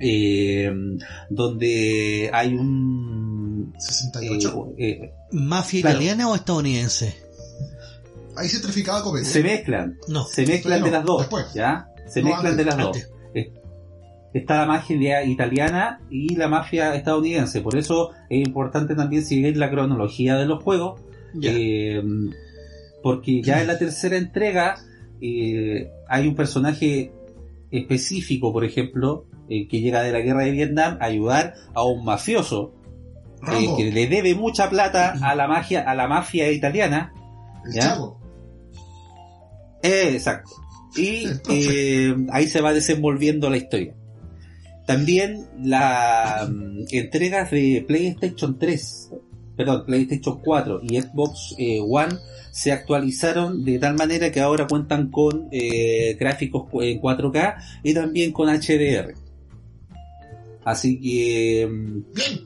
eh, 0.00 0.72
donde 1.28 2.30
hay 2.32 2.54
un 2.54 3.72
68. 3.78 4.68
eh, 4.78 4.90
eh, 5.02 5.12
¿Mafia 5.32 5.82
Claro. 5.82 5.96
italiana 5.98 6.28
o 6.28 6.34
estadounidense? 6.34 7.14
Ahí 8.36 8.48
se 8.48 8.58
certificaba 8.58 9.02
comedia. 9.02 9.28
se 9.28 9.42
mezclan 9.42 9.98
No. 10.08 10.24
se 10.24 10.46
mezclan 10.46 10.82
de 10.82 10.90
las 10.90 11.04
dos 11.04 11.18
después. 11.20 11.46
ya 11.54 11.88
se 12.08 12.22
No, 12.22 12.30
mezclan 12.30 12.56
de 12.56 12.64
las 12.64 12.76
dos 12.76 12.86
Antes. 12.96 13.10
Está 14.32 14.58
la 14.58 14.66
mafia 14.66 15.24
italiana 15.24 16.00
y 16.08 16.36
la 16.36 16.46
mafia 16.46 16.94
estadounidense 16.94 17.60
por 17.62 17.76
eso 17.76 18.10
es 18.28 18.46
importante 18.46 18.94
también 18.94 19.24
seguir 19.24 19.56
la 19.56 19.70
cronología 19.70 20.36
de 20.36 20.46
los 20.46 20.62
juegos. 20.62 21.00
Eh, 21.42 22.00
porque 23.02 23.42
ya 23.42 23.60
en 23.60 23.66
la 23.66 23.78
tercera 23.78 24.16
entrega 24.16 24.76
eh, 25.20 25.90
hay 26.08 26.28
un 26.28 26.34
personaje 26.36 27.12
específico, 27.70 28.52
por 28.52 28.64
ejemplo, 28.64 29.26
eh, 29.48 29.68
que 29.68 29.80
llega 29.80 30.02
de 30.02 30.12
la 30.12 30.20
guerra 30.20 30.44
de 30.44 30.50
Vietnam 30.52 30.98
a 31.00 31.06
ayudar 31.06 31.54
a 31.74 31.84
un 31.84 32.04
mafioso 32.04 32.74
eh, 33.52 33.68
que 33.76 33.90
le 33.90 34.06
debe 34.06 34.34
mucha 34.34 34.68
plata 34.68 35.14
a 35.22 35.34
la 35.34 35.48
magia, 35.48 35.82
a 35.82 35.94
la 35.94 36.08
mafia 36.08 36.50
italiana. 36.50 37.12
el 37.64 37.72
¿ya? 37.74 37.80
chavo. 37.80 38.20
Eh, 39.82 40.10
exacto. 40.12 40.50
Y 40.96 41.24
eh, 41.48 42.14
ahí 42.32 42.46
se 42.46 42.60
va 42.60 42.72
desenvolviendo 42.72 43.48
la 43.48 43.56
historia. 43.56 43.94
También 44.86 45.46
las 45.62 46.50
entregas 46.90 47.50
de 47.52 47.84
PlayStation 47.86 48.58
3, 48.58 49.10
perdón, 49.56 49.84
PlayStation 49.86 50.40
4 50.42 50.80
y 50.82 51.00
Xbox 51.00 51.54
eh, 51.58 51.80
One 51.80 52.14
se 52.50 52.72
actualizaron 52.72 53.64
de 53.64 53.78
tal 53.78 53.96
manera 53.96 54.30
que 54.32 54.40
ahora 54.40 54.66
cuentan 54.66 55.10
con 55.10 55.48
eh, 55.52 56.16
gráficos 56.18 56.68
en 56.74 57.00
4K 57.00 57.56
y 57.82 57.94
también 57.94 58.32
con 58.32 58.48
HDR. 58.48 59.14
Así 60.64 61.00
que 61.00 61.68
mm, 61.70 62.02
Bien. 62.14 62.40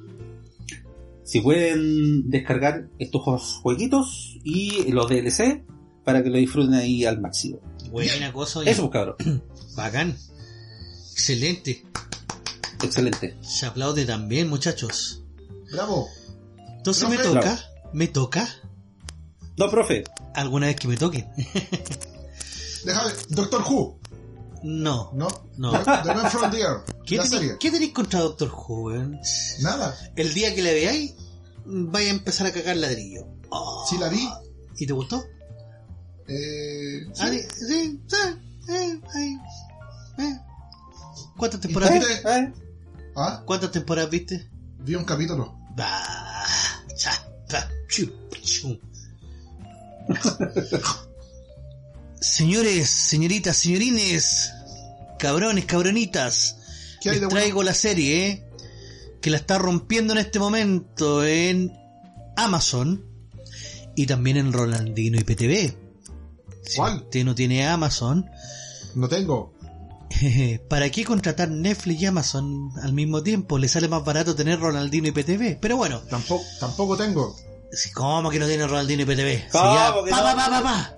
si 1.25 1.41
pueden 1.41 2.31
descargar 2.31 2.89
estos 2.99 3.61
jueguitos 3.63 4.39
y 4.45 4.93
los 4.93 5.09
DLC 5.09 5.65
para 6.05 6.23
que 6.23 6.31
lo 6.31 6.39
disfruten 6.39 6.75
ahí 6.75 7.05
al 7.05 7.21
máximo. 7.21 7.61
Buena 7.91 8.33
cosa, 8.33 8.61
oye. 8.61 8.71
Eso, 8.71 8.91
pues, 8.91 8.93
cabrón. 8.93 9.43
Bacán. 9.77 10.17
Excelente. 11.13 11.85
Excelente. 12.83 13.37
Se 13.41 13.67
aplaude 13.67 14.05
también, 14.05 14.49
muchachos. 14.49 15.23
Bravo. 15.73 16.09
Entonces 16.77 17.09
me 17.09 17.17
toca, 17.17 17.59
me 17.95 18.09
toca, 18.09 18.47
No, 19.57 19.71
profe. 19.71 20.05
alguna 20.35 20.67
vez 20.67 20.77
que 20.77 20.89
me 20.89 20.97
toque. 20.97 21.27
Déjame. 22.85 23.13
Doctor 23.31 23.63
Who. 23.69 23.99
No. 24.65 25.11
¿No? 25.15 25.29
No. 25.59 25.73
The, 25.73 25.85
The 25.85 26.15
Man 26.15 26.31
from 26.31 26.51
the 26.51 26.61
Air. 26.61 26.81
¿Qué, 27.07 27.17
tenéis- 27.19 27.29
serie. 27.29 27.57
¿Qué 27.61 27.71
tenéis 27.71 27.93
contra 27.93 28.21
Doctor 28.21 28.51
Who, 28.51 28.83
weón? 28.85 29.21
Nada. 29.61 29.97
El 30.17 30.33
día 30.35 30.55
que 30.55 30.63
la 30.63 30.71
veáis, 30.71 31.15
vaya 31.67 32.09
a 32.09 32.11
empezar 32.15 32.47
a 32.47 32.53
cagar 32.53 32.77
ladrillo. 32.77 33.27
Oh. 33.51 33.85
Sí 33.89 33.99
la 33.99 34.09
vi. 34.09 34.29
¿Y 34.79 34.87
te 34.87 34.93
gustó? 34.93 35.23
Eh, 36.27 37.07
sí. 37.13 37.21
Ah, 37.23 37.29
sí, 37.29 37.41
sí, 37.69 38.01
eh, 38.73 39.01
eh. 40.19 40.39
¿Cuántas 41.37 41.59
¿Y 41.59 41.63
temporadas 41.63 41.95
viste? 41.99 42.15
¿Eh? 42.39 42.53
Ah, 43.17 43.43
¿Cuántas 43.45 43.71
temporadas 43.71 44.11
viste? 44.11 44.51
vi 44.79 44.95
un 44.95 45.05
capítulo. 45.05 45.59
Bah, 45.77 46.45
cha, 46.97 47.13
pa, 47.51 47.69
chu, 47.89 48.11
chu. 48.43 48.79
Señores, 52.20 52.89
señoritas, 52.89 53.57
señorines, 53.57 54.53
cabrones, 55.19 55.66
cabronitas, 55.66 56.57
¿Qué 57.01 57.11
hay 57.11 57.16
les 57.16 57.24
bueno? 57.28 57.36
traigo 57.41 57.62
la 57.62 57.74
serie 57.74 58.27
eh, 58.28 58.45
que 59.20 59.31
la 59.31 59.36
está 59.36 59.59
rompiendo 59.59 60.12
en 60.15 60.19
este 60.20 60.39
momento 60.39 61.24
en 61.24 61.73
Amazon 62.36 63.05
y 63.95 64.07
también 64.07 64.36
en 64.39 64.53
Rolandino 64.53 65.19
y 65.19 65.24
PTV. 65.24 65.77
Si 66.62 66.77
¿Cuál? 66.77 66.97
usted 66.99 67.24
no 67.24 67.35
tiene 67.35 67.66
Amazon, 67.66 68.28
No 68.95 69.09
tengo. 69.09 69.53
¿para 70.69 70.89
qué 70.91 71.05
contratar 71.05 71.51
Netflix 71.51 72.01
y 72.03 72.07
Amazon 72.07 72.70
al 72.82 72.93
mismo 72.95 73.23
tiempo? 73.23 73.59
Le 73.59 73.69
sale 73.69 73.89
más 73.89 74.05
barato 74.05 74.35
tener 74.35 74.61
Ronaldino 74.61 75.09
y 75.09 75.12
PTV. 75.12 75.59
Pero 75.61 75.77
bueno, 75.77 76.01
Tampoco, 76.09 76.45
tampoco 76.59 76.97
tengo. 76.97 77.36
¿Cómo 77.95 78.31
que 78.31 78.39
no 78.39 78.47
tiene 78.47 78.67
Ronaldino 78.67 79.03
y 79.03 79.05
PTV? 79.07 79.31
Sí, 79.37 79.45
¿Cómo 79.53 79.75
ya, 79.75 79.95
que 80.05 80.11
pa, 80.11 80.17
no? 80.19 80.23
pa, 80.25 80.37
pa, 80.37 80.51
pa, 80.51 80.63
pa. 80.63 80.97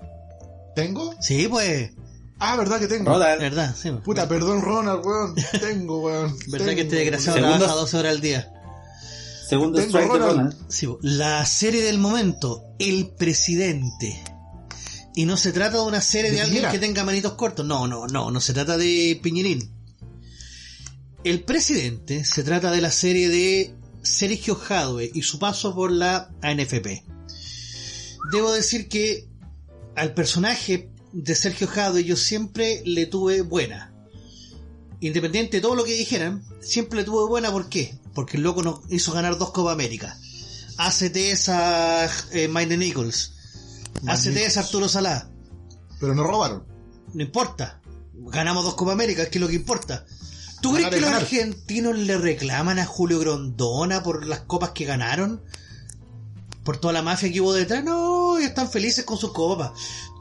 ¿Tengo? 0.75 1.15
Sí, 1.21 1.47
pues. 1.47 1.91
Ah, 2.39 2.55
verdad 2.55 2.79
que 2.79 2.87
tengo. 2.87 3.09
Rodal. 3.11 3.39
Verdad, 3.39 3.75
sí. 3.75 3.89
pues. 3.89 4.03
Puta, 4.03 4.27
perdón, 4.27 4.61
Ronald, 4.61 5.03
weón. 5.05 5.35
Tengo, 5.59 5.99
weón. 6.01 6.37
Verdad 6.47 6.75
que 6.75 6.81
este 6.81 6.95
desgraciado 6.97 7.37
Segundo- 7.37 7.57
trabaja 7.57 7.79
12 7.79 7.97
horas 7.97 8.11
al 8.11 8.21
día. 8.21 8.51
Segundo 9.49 9.79
Tengo 9.79 9.97
Ronald. 9.99 10.21
Ronald. 10.23 10.55
Sí, 10.67 10.87
po. 10.87 10.99
la 11.01 11.45
serie 11.45 11.81
del 11.81 11.97
momento, 11.97 12.63
El 12.79 13.09
Presidente. 13.17 14.21
Y 15.15 15.25
no 15.25 15.35
se 15.35 15.51
trata 15.51 15.77
de 15.77 15.83
una 15.83 16.01
serie 16.01 16.29
de, 16.29 16.37
¿De 16.37 16.43
alguien 16.43 16.69
que 16.69 16.77
tenga 16.77 17.03
manitos 17.03 17.33
cortos. 17.33 17.65
No, 17.65 17.87
no, 17.87 18.05
no, 18.07 18.29
no 18.29 18.39
se 18.39 18.53
trata 18.53 18.77
de 18.77 19.19
Piñerín. 19.23 19.73
El 21.23 21.43
Presidente 21.43 22.23
se 22.23 22.43
trata 22.43 22.69
de 22.71 22.81
la 22.81 22.91
serie 22.91 23.27
de 23.29 23.73
Sergio 24.07 24.55
Jadwe 24.55 25.11
y 25.13 25.21
su 25.21 25.39
paso 25.39 25.75
por 25.75 25.91
la 25.91 26.31
ANFP. 26.41 27.03
Debo 28.31 28.51
decir 28.51 28.87
que 28.87 29.27
al 29.95 30.13
personaje 30.13 30.89
de 31.13 31.35
Sergio 31.35 31.67
Jadwe 31.67 32.03
yo 32.03 32.15
siempre 32.15 32.81
le 32.85 33.05
tuve 33.05 33.41
buena. 33.41 33.93
Independiente 34.99 35.57
de 35.57 35.61
todo 35.61 35.75
lo 35.75 35.83
que 35.83 35.93
dijeran, 35.93 36.43
siempre 36.59 36.99
le 36.99 37.05
tuve 37.05 37.27
buena, 37.27 37.51
¿por 37.51 37.69
qué? 37.69 37.97
Porque 38.13 38.37
el 38.37 38.43
loco 38.43 38.63
nos 38.63 38.81
hizo 38.89 39.11
ganar 39.11 39.37
dos 39.37 39.51
Copa 39.51 39.71
América. 39.71 40.17
ACT 40.77 41.15
es 41.15 41.49
a 41.49 42.05
eh, 42.31 42.47
Mike 42.47 42.77
Nichols. 42.77 43.33
ACT 44.05 44.37
es 44.37 44.57
Arturo 44.57 44.89
Salá. 44.89 45.29
Pero 45.99 46.15
no 46.15 46.23
robaron. 46.23 46.63
No 47.13 47.21
importa. 47.21 47.81
Ganamos 48.13 48.63
dos 48.63 48.75
Copa 48.75 48.93
América, 48.93 49.23
es 49.23 49.29
que 49.29 49.37
es 49.37 49.41
lo 49.41 49.47
que 49.47 49.55
importa. 49.55 50.05
¿Tú 50.61 50.73
crees 50.73 50.89
que 50.89 51.01
los 51.01 51.11
argentinos 51.11 51.97
le 51.97 52.17
reclaman 52.17 52.79
a 52.79 52.85
Julio 52.85 53.19
Grondona 53.19 54.01
por 54.03 54.25
las 54.25 54.41
copas 54.41 54.71
que 54.71 54.85
ganaron? 54.85 55.41
¿Por 56.63 56.77
toda 56.77 56.93
la 56.93 57.01
mafia 57.01 57.31
que 57.31 57.39
hubo 57.41 57.53
detrás? 57.53 57.83
No, 57.83 58.37
ellos 58.37 58.49
están 58.49 58.69
felices 58.69 59.05
con 59.05 59.17
sus 59.17 59.31
copas. 59.31 59.71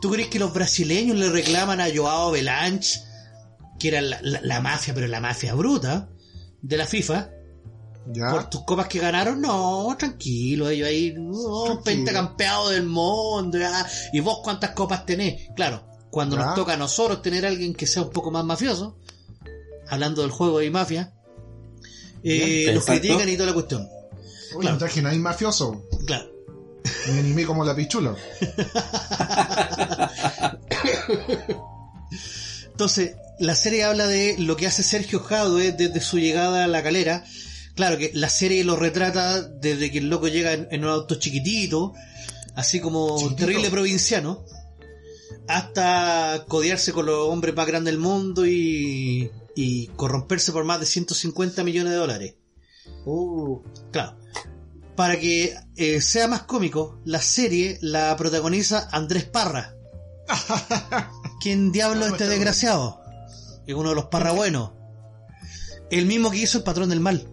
¿Tú 0.01 0.11
crees 0.11 0.29
que 0.29 0.39
los 0.39 0.53
brasileños 0.53 1.17
le 1.17 1.29
reclaman 1.31 1.81
a 1.81 1.87
Joao 1.95 2.31
Belanche, 2.31 3.01
que 3.81 3.89
era 3.89 4.01
la, 4.01 4.19
la- 4.23 4.41
la 4.43 4.61
mafia, 4.61 4.95
pero 4.95 5.07
la 5.09 5.21
mafia 5.21 5.55
bruta, 5.55 6.09
de 6.63 6.77
la 6.77 6.87
FIFA? 6.87 7.31
Ya. 8.13 8.31
por 8.31 8.49
tus 8.49 8.63
copas 8.65 8.87
que 8.87 9.01
ganaron, 9.01 9.41
no, 9.41 9.93
tranquilo, 9.99 10.69
ellos 10.71 10.87
ahí, 10.87 11.13
no, 11.19 11.83
pentacampeado 11.83 12.69
del 12.69 12.85
mundo, 12.87 13.59
ya. 13.59 13.85
y 14.13 14.21
vos 14.21 14.39
cuántas 14.45 14.71
copas 14.71 15.05
tenés. 15.05 15.49
Claro, 15.57 15.83
cuando 16.09 16.37
Ya. 16.37 16.45
nos 16.45 16.55
toca 16.55 16.75
a 16.75 16.77
nosotros 16.77 17.21
tener 17.21 17.45
a 17.45 17.49
alguien 17.49 17.75
que 17.75 17.85
sea 17.89 18.03
un 18.03 18.11
poco 18.11 18.31
más 18.31 18.45
mafioso, 18.45 18.99
hablando 19.89 20.23
del 20.23 20.31
juego 20.31 20.59
de 20.59 20.71
mafia, 20.71 21.13
eh, 22.23 22.63
Bien, 22.65 22.75
los 22.75 22.85
critican 22.85 23.29
y 23.29 23.35
toda 23.35 23.47
la 23.47 23.55
cuestión. 23.55 23.83
Oye, 23.83 24.61
claro. 24.61 24.73
no 24.75 24.79
traje 24.79 25.03
nadie 25.03 25.19
mafioso. 25.19 25.85
Claro. 26.07 26.33
Me 27.13 27.19
animé 27.21 27.45
como 27.45 27.65
la 27.65 27.75
pichula. 27.75 28.15
Entonces, 32.71 33.17
la 33.39 33.55
serie 33.55 33.85
habla 33.85 34.07
de 34.07 34.37
lo 34.39 34.57
que 34.57 34.67
hace 34.67 34.83
Sergio 34.83 35.21
Jadwe 35.21 35.73
desde 35.73 36.01
su 36.01 36.19
llegada 36.19 36.65
a 36.65 36.69
la 36.69 36.83
calera. 36.83 37.25
Claro 37.75 37.99
que 37.99 38.11
la 38.15 38.29
serie 38.29 38.65
lo 38.65 38.77
retrata 38.77 39.43
desde 39.43 39.91
que 39.91 39.99
el 39.99 40.09
loco 40.09 40.29
llega 40.29 40.53
en, 40.53 40.69
en 40.71 40.85
un 40.85 40.91
auto 40.91 41.17
chiquitito, 41.17 41.93
así 42.55 42.81
como 42.81 43.19
Chiquitito. 43.19 43.47
terrible 43.47 43.71
provinciano, 43.71 44.45
hasta 45.47 46.45
codearse 46.49 46.93
con 46.93 47.07
los 47.07 47.29
hombres 47.29 47.55
más 47.55 47.67
grandes 47.67 47.93
del 47.93 48.01
mundo 48.01 48.47
y, 48.47 49.31
y 49.57 49.89
corromperse 49.89 50.53
por 50.53 50.65
más 50.65 50.79
de 50.79 50.87
150 50.87 51.65
millones 51.65 51.93
de 51.93 51.99
dólares. 51.99 52.35
Uh, 53.05 53.61
Claro. 53.91 54.17
Para 54.95 55.19
que 55.19 55.57
eh, 55.77 56.01
sea 56.01 56.29
más 56.29 56.43
cómico, 56.43 57.01
la 57.05 57.21
serie 57.21 57.79
la 57.81 58.15
protagoniza 58.17 58.89
Andrés 58.93 59.25
Parra. 59.25 59.75
¿Quién 61.41 61.73
diablo 61.73 62.05
es 62.07 62.13
este 62.13 62.29
desgraciado? 62.29 63.01
Es 63.67 63.75
uno 63.75 63.91
de 63.91 63.95
los 63.95 64.07
Parra 64.07 64.33
buenos. 64.33 64.73
El 65.91 66.07
mismo 66.07 66.31
que 66.31 66.39
hizo 66.39 66.59
el 66.59 66.65
patrón 66.65 66.91
del 66.91 67.01
mal. 67.01 67.29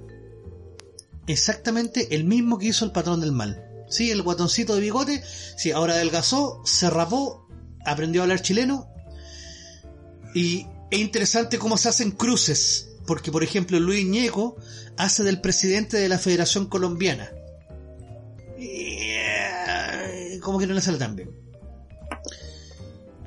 Exactamente 1.28 2.16
el 2.16 2.24
mismo 2.24 2.58
que 2.58 2.68
hizo 2.68 2.86
el 2.86 2.92
patrón 2.92 3.20
del 3.20 3.32
mal. 3.32 3.64
Sí, 3.90 4.12
el 4.12 4.22
guatoncito 4.24 4.76
de 4.76 4.82
bigote. 4.82 5.24
Sí, 5.58 5.72
ahora 5.72 5.94
adelgazó, 5.94 6.62
se 6.66 6.90
rapó, 6.90 7.48
aprendió 7.86 8.22
a 8.22 8.24
hablar 8.24 8.42
chileno. 8.42 8.88
Y 10.36 10.68
es 10.94 11.00
interesante 11.00 11.58
cómo 11.58 11.76
se 11.78 11.90
hacen 11.90 12.12
cruces. 12.12 12.90
Porque, 13.08 13.32
por 13.32 13.44
ejemplo, 13.44 13.80
Luis 13.80 14.06
Ñeco 14.06 14.56
hace 14.96 15.24
del 15.24 15.42
presidente 15.42 15.98
de 15.98 16.08
la 16.08 16.20
Federación 16.20 16.68
Colombiana. 16.68 17.32
Como 20.42 20.60
que 20.60 20.68
no 20.68 20.74
le 20.74 20.82
sale 20.82 20.98
tan 20.98 21.16
bien. 21.16 21.32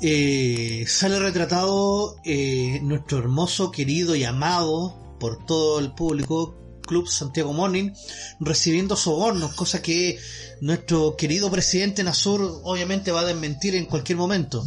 Eh, 0.00 0.84
sale 0.86 1.18
retratado 1.18 2.16
eh, 2.24 2.78
nuestro 2.82 3.18
hermoso, 3.18 3.70
querido 3.70 4.14
y 4.14 4.24
amado 4.24 5.16
por 5.18 5.44
todo 5.44 5.80
el 5.80 5.92
público 5.92 6.54
Club 6.82 7.08
Santiago 7.08 7.52
Morning 7.52 7.90
recibiendo 8.38 8.94
sobornos, 8.96 9.54
cosa 9.54 9.82
que 9.82 10.18
nuestro 10.60 11.16
querido 11.16 11.50
presidente 11.50 12.04
Nasur 12.04 12.60
obviamente 12.62 13.10
va 13.10 13.20
a 13.20 13.26
desmentir 13.26 13.74
en 13.74 13.86
cualquier 13.86 14.18
momento. 14.18 14.64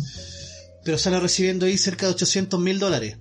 Pero 0.89 0.97
sale 0.97 1.19
recibiendo 1.19 1.67
ahí 1.67 1.77
cerca 1.77 2.07
de 2.07 2.13
800 2.13 2.59
mil 2.59 2.79
dólares. 2.79 3.17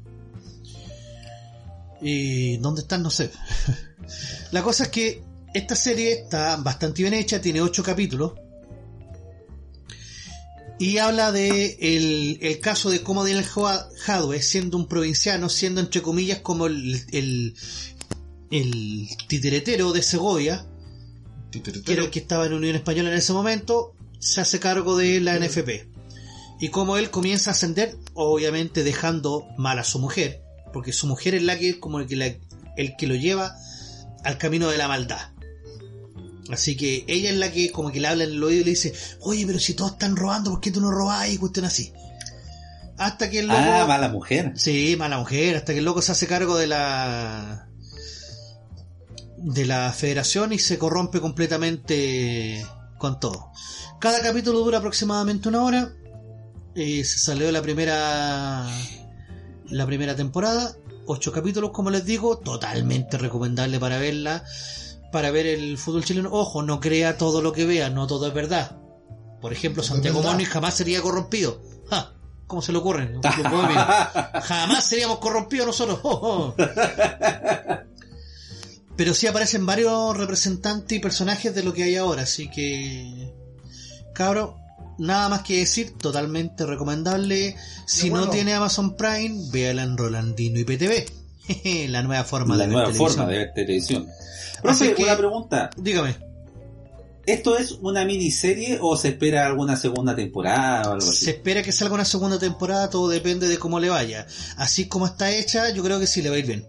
¿Y 2.01 2.57
dónde 2.57 2.81
están? 2.81 3.03
No 3.03 3.11
sé. 3.11 3.31
La 4.53 4.63
cosa 4.63 4.85
es 4.85 4.89
que 4.89 5.23
esta 5.53 5.77
serie 5.77 6.13
está 6.15 6.57
bastante 6.57 7.03
bien 7.03 7.13
hecha, 7.13 7.43
tiene 7.43 7.61
8 7.61 7.83
capítulos. 7.83 8.33
Y 10.79 10.97
habla 10.97 11.31
de 11.31 11.77
el, 11.79 12.39
el 12.41 12.59
caso 12.61 12.89
de 12.89 13.03
cómo 13.03 13.23
Daniel 13.23 13.45
Jadwe, 13.45 14.41
siendo 14.41 14.79
un 14.79 14.89
provinciano, 14.89 15.51
siendo 15.51 15.83
entre 15.83 16.01
comillas 16.01 16.41
como 16.41 16.69
el, 16.69 17.05
el, 17.13 17.55
el 18.51 19.09
titiretero 19.29 19.93
de 19.93 20.01
Segovia, 20.01 20.65
que 21.53 21.93
era 21.93 22.05
el 22.05 22.09
que 22.09 22.21
estaba 22.21 22.47
en 22.47 22.55
Unión 22.55 22.77
Española 22.77 23.11
en 23.11 23.19
ese 23.19 23.35
momento, 23.35 23.95
se 24.19 24.41
hace 24.41 24.59
cargo 24.59 24.97
de 24.97 25.21
la 25.21 25.39
NFP. 25.39 25.88
Y 26.61 26.69
como 26.71 26.97
él 26.97 27.11
comienza 27.11 27.51
a 27.51 27.53
ascender, 27.53 27.97
obviamente 28.15 28.83
dejando 28.85 29.47
mal 29.57 29.79
a 29.79 29.85
su 29.85 29.99
mujer, 29.99 30.43
porque 30.73 30.93
su 30.93 31.07
mujer 31.07 31.35
es 31.35 31.43
la 31.43 31.59
que 31.59 31.71
es 31.71 31.77
como 31.77 32.01
el 32.01 32.07
que, 32.07 32.17
la- 32.17 32.35
el 32.77 32.97
que 32.97 33.07
lo 33.07 33.15
lleva 33.15 33.55
al 34.25 34.39
camino 34.39 34.69
de 34.69 34.79
la 34.79 34.89
maldad. 34.89 35.31
Así 36.51 36.77
que 36.77 37.05
ella 37.09 37.31
es 37.31 37.37
la 37.37 37.53
que 37.53 37.71
como 37.71 37.93
que 37.93 38.01
le 38.01 38.09
habla 38.09 38.25
en 38.25 38.31
el 38.31 38.43
oído 38.43 38.63
y 38.63 38.65
le 38.65 38.71
dice, 38.71 38.95
oye, 39.21 39.47
pero 39.47 39.59
si 39.61 39.75
todos 39.75 39.93
están 39.93 40.17
robando, 40.17 40.51
¿por 40.51 40.61
qué 40.61 40.71
tú 40.71 40.81
no 40.81 40.91
robás? 40.91 41.29
Y 41.31 41.37
cuestión 41.39 41.67
así. 41.67 41.93
Hasta 42.97 43.31
que 43.31 43.41
el 43.41 43.47
loco... 43.47 43.61
Ah, 43.63 43.85
mala 43.87 44.09
mujer. 44.09 44.53
Sí, 44.57 44.97
mala 44.99 45.19
mujer, 45.19 45.57
hasta 45.57 45.73
que 45.73 45.79
el 45.79 45.85
loco 45.85 46.03
se 46.03 46.11
hace 46.13 46.27
cargo 46.27 46.57
de 46.57 46.67
la 46.67 47.65
de 49.37 49.67
la 49.67 49.93
federación 49.93 50.53
y 50.53 50.59
se 50.59 50.79
corrompe 50.79 51.21
completamente 51.21 52.67
con 52.99 53.21
todo. 53.21 53.53
Cada 54.01 54.21
capítulo 54.21 54.59
dura 54.61 54.79
aproximadamente 54.79 55.49
una 55.49 55.63
hora. 55.63 55.93
Eh, 56.81 57.03
se 57.03 57.19
salió 57.19 57.51
la 57.51 57.61
primera 57.61 58.65
la 59.67 59.85
primera 59.85 60.15
temporada, 60.15 60.77
ocho 61.07 61.33
capítulos 61.33 61.73
como 61.73 61.91
les 61.91 62.05
digo, 62.05 62.39
totalmente 62.39 63.19
recomendable 63.19 63.81
para 63.81 63.99
verla, 63.99 64.45
para 65.11 65.33
ver 65.33 65.47
el 65.47 65.77
fútbol 65.77 66.05
chileno. 66.05 66.31
Ojo, 66.33 66.63
no 66.63 66.79
crea 66.79 67.19
todo 67.19 67.43
lo 67.43 67.53
que 67.53 67.67
vea, 67.67 67.91
no 67.91 68.07
todo 68.07 68.29
es 68.29 68.33
verdad. 68.33 68.79
Por 69.41 69.53
ejemplo, 69.53 69.83
Santiago. 69.83 70.23
Moni 70.23 70.45
jamás 70.45 70.75
sería 70.75 71.03
corrompido. 71.03 71.61
Ja, 71.91 72.15
¿Cómo 72.47 72.63
se 72.63 72.71
le 72.71 72.79
ocurre? 72.79 73.13
Jamás 74.43 74.85
seríamos 74.85 75.19
corrompidos 75.19 75.67
nosotros. 75.67 75.99
Oh, 76.05 76.55
oh. 76.55 76.57
Pero 78.97 79.15
sí 79.15 79.27
aparecen 79.27 79.67
varios 79.67 80.17
representantes 80.17 80.97
y 80.97 81.01
personajes 81.01 81.53
de 81.57 81.65
lo 81.65 81.73
que 81.73 81.83
hay 81.83 81.97
ahora, 81.97 82.23
así 82.23 82.49
que... 82.49 83.35
Cabro, 84.15 84.59
nada 84.99 85.29
más 85.29 85.43
que 85.43 85.59
decir, 85.59 85.95
totalmente 85.99 86.67
recomendable. 86.67 87.57
Si 87.87 88.11
bueno. 88.11 88.27
no 88.27 88.31
tiene 88.33 88.55
Amazon 88.55 88.97
Prime, 88.97 89.49
véala 89.51 89.83
en 89.85 89.97
Rolandino 89.97 90.59
y 90.59 90.65
PTV. 90.65 91.07
la 91.89 92.03
nueva 92.03 92.25
forma 92.25 92.57
la 92.57 92.65
de 92.65 92.69
ver 92.69 92.73
nueva 92.75 92.89
televisión. 92.93 93.17
forma 93.17 93.31
de 93.33 93.39
ver 93.39 93.53
televisión. 93.55 94.09
Profe, 94.63 94.95
que- 94.95 95.05
una 95.05 95.17
pregunta. 95.17 95.71
Dígame, 95.77 96.29
¿Esto 97.27 97.59
es 97.59 97.73
una 97.83 98.07
miniserie 98.07 98.79
o 98.81 98.97
se 98.97 99.09
espera 99.09 99.45
alguna 99.45 99.77
segunda 99.77 100.17
temporada 100.17 100.89
o 100.89 100.93
algo 100.95 101.03
se 101.03 101.11
así? 101.11 101.31
espera 101.31 101.63
que 101.63 101.73
salga 101.73 101.95
una 101.95 102.07
segunda 102.07 102.39
temporada, 102.39 102.89
todo 102.89 103.07
depende 103.11 103.49
de 103.49 103.59
cómo 103.59 103.79
le 103.81 103.91
vaya. 103.91 104.27
Así 104.57 104.89
como 104.89 105.05
está 105.05 105.31
hecha, 105.31 105.69
yo 105.75 105.83
creo 105.85 106.01
que 106.01 106.07
sí 106.07 106.23
le 106.23 106.31
va 106.31 106.37
a 106.37 106.39
ir 106.39 106.47
bien. 106.47 106.67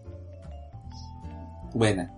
Buena. 1.73 2.13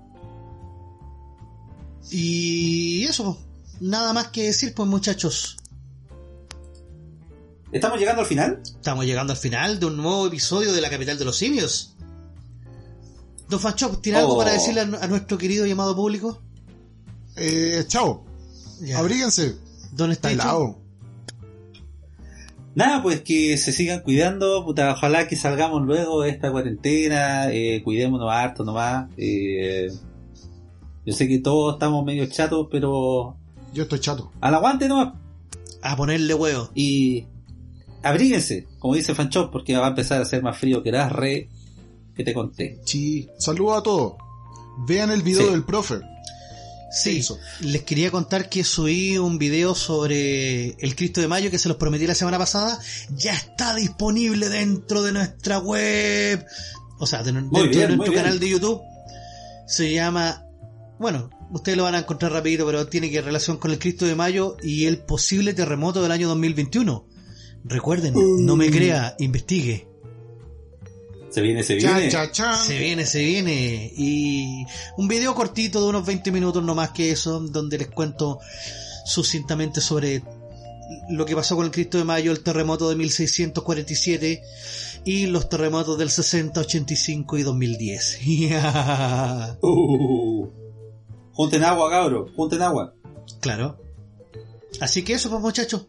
Y 2.09 3.05
eso, 3.05 3.38
nada 3.79 4.11
más 4.13 4.29
que 4.29 4.43
decir, 4.45 4.73
pues 4.73 4.89
muchachos. 4.89 5.57
¿Estamos 7.72 7.99
llegando 7.99 8.22
al 8.22 8.27
final? 8.27 8.60
Estamos 8.64 9.06
llegando 9.06 9.31
al 9.34 9.39
final 9.39 9.80
de 9.80 9.85
un 9.85 9.98
nuevo 9.98 10.27
episodio 10.27 10.73
de 10.73 10.81
La 10.81 10.89
Capital 10.89 11.18
de 11.18 11.26
los 11.26 11.38
Simios. 11.38 11.95
Don 13.49 13.60
Fanchop, 13.60 14.02
¿tiene 14.02 14.19
algo 14.19 14.34
Oh. 14.35 14.38
para 14.38 14.52
decirle 14.53 14.81
a, 14.81 14.84
a 14.84 15.07
nuestro 15.07 15.38
querido 15.38 15.65
y 15.65 15.72
amado 15.72 15.95
público? 15.95 16.41
Eh, 17.38 17.84
chao. 17.88 18.23
Ya. 18.81 18.99
Abríguense. 18.99 19.56
Don 19.93 20.11
Está 20.11 20.31
helado. 20.31 20.77
Nada, 22.76 23.03
pues 23.03 23.22
que 23.22 23.57
se 23.57 23.73
sigan 23.73 23.99
cuidando, 24.02 24.64
puta, 24.64 24.93
ojalá 24.93 25.27
que 25.27 25.35
salgamos 25.35 25.81
luego 25.81 26.22
de 26.22 26.30
esta 26.30 26.49
cuarentena, 26.52 27.52
eh, 27.52 27.81
cuidémonos 27.84 28.30
harto 28.31 28.64
nomás. 28.64 29.10
Eh, 29.18 29.91
yo 31.06 31.14
sé 31.14 31.27
que 31.27 31.39
todos 31.39 31.73
estamos 31.73 32.06
medio 32.06 32.26
chatos, 32.27 32.68
pero 32.72 33.35
Yo 33.73 33.84
estoy 33.84 33.99
chato. 33.99 34.31
al 34.39 34.56
aguante 34.56 34.88
nomás. 34.88 35.14
A 35.81 35.98
ponerle 35.98 36.34
huevo. 36.34 36.69
Y 36.73 37.26
abríguense, 38.03 38.68
como 38.80 38.95
dice 38.95 39.14
Fanchop, 39.15 39.52
porque 39.52 39.76
va 39.78 39.86
a 39.88 39.90
empezar 39.90 40.19
a 40.19 40.23
hacer 40.23 40.41
más 40.44 40.57
frío 40.57 40.82
que 40.84 40.91
las 40.91 41.11
re 41.11 41.49
que 42.15 42.23
te 42.23 42.34
conté. 42.34 42.80
Sí. 42.86 43.30
Saludos 43.40 43.80
a 43.80 43.84
todos. 43.84 44.14
Vean 44.88 45.11
el 45.11 45.22
video 45.22 45.45
Sí. 45.48 45.52
del 45.52 45.64
profe. 45.64 45.99
Sí, 46.94 47.19
Eso. 47.19 47.38
les 47.61 47.84
quería 47.84 48.11
contar 48.11 48.49
que 48.49 48.65
subí 48.65 49.18
un 49.18 49.38
video 49.38 49.76
sobre 49.76 50.72
el 50.72 50.94
Cristo 50.95 51.22
de 51.22 51.30
Mayo 51.30 51.49
que 51.49 51.57
se 51.57 51.69
los 51.69 51.78
prometí 51.78 52.06
la 52.06 52.15
semana 52.15 52.38
pasada. 52.38 52.78
Ya 53.15 53.34
está 53.34 53.73
disponible 53.76 54.49
dentro 54.49 55.02
de 55.02 55.14
nuestra 55.14 55.60
web. 55.60 56.45
O 56.99 57.07
sea, 57.07 57.23
de- 57.23 57.32
dentro 57.32 57.64
bien, 57.64 57.72
de 57.91 57.95
nuestro 57.98 58.14
canal 58.14 58.40
de 58.40 58.49
YouTube. 58.49 58.82
Se 59.68 59.91
llama... 59.94 60.44
Bueno, 60.99 61.30
ustedes 61.52 61.78
lo 61.78 61.84
van 61.86 61.95
a 61.95 61.99
encontrar 61.99 62.34
rapidito, 62.34 62.65
pero 62.65 62.86
tiene 62.88 63.10
que 63.10 63.22
relación 63.22 63.56
con 63.57 63.72
el 63.72 63.80
Cristo 63.80 64.06
de 64.06 64.14
Mayo 64.15 64.57
y 64.61 64.86
el 64.86 64.98
posible 64.98 65.53
terremoto 65.53 66.02
del 66.03 66.11
año 66.11 66.28
2021. 66.28 67.06
Recuerden, 67.63 68.13
no 68.45 68.55
me 68.55 68.69
crea, 68.69 69.15
investigue. 69.19 69.88
Se 71.29 71.41
viene, 71.41 71.63
se 71.63 71.75
viene. 71.75 72.11
Se 72.11 72.77
viene, 72.77 73.05
se 73.05 73.23
viene. 73.23 73.93
Y 73.95 74.65
un 74.97 75.07
video 75.07 75.33
cortito 75.33 75.81
de 75.81 75.88
unos 75.88 76.05
20 76.05 76.31
minutos, 76.31 76.61
no 76.63 76.75
más 76.75 76.91
que 76.91 77.11
eso, 77.11 77.39
donde 77.39 77.77
les 77.77 77.88
cuento 77.88 78.39
sucintamente 79.05 79.79
sobre 79.79 80.23
lo 81.09 81.25
que 81.25 81.35
pasó 81.35 81.55
con 81.55 81.65
el 81.65 81.71
Cristo 81.71 81.97
de 81.97 82.03
Mayo, 82.03 82.33
el 82.33 82.43
terremoto 82.43 82.89
de 82.89 82.97
1647 82.97 84.41
y 85.05 85.27
los 85.27 85.47
terremotos 85.47 85.97
del 85.97 86.09
60, 86.09 86.59
85 86.59 87.38
y 87.38 87.43
2010. 87.43 88.19
Uh, 89.61 90.47
junten 91.33 91.63
agua, 91.63 91.89
cabro, 91.89 92.27
junten 92.35 92.61
agua. 92.61 92.93
claro. 93.39 93.79
Así 94.79 95.03
que 95.03 95.13
eso, 95.13 95.29
pues 95.29 95.41
muchachos 95.41 95.88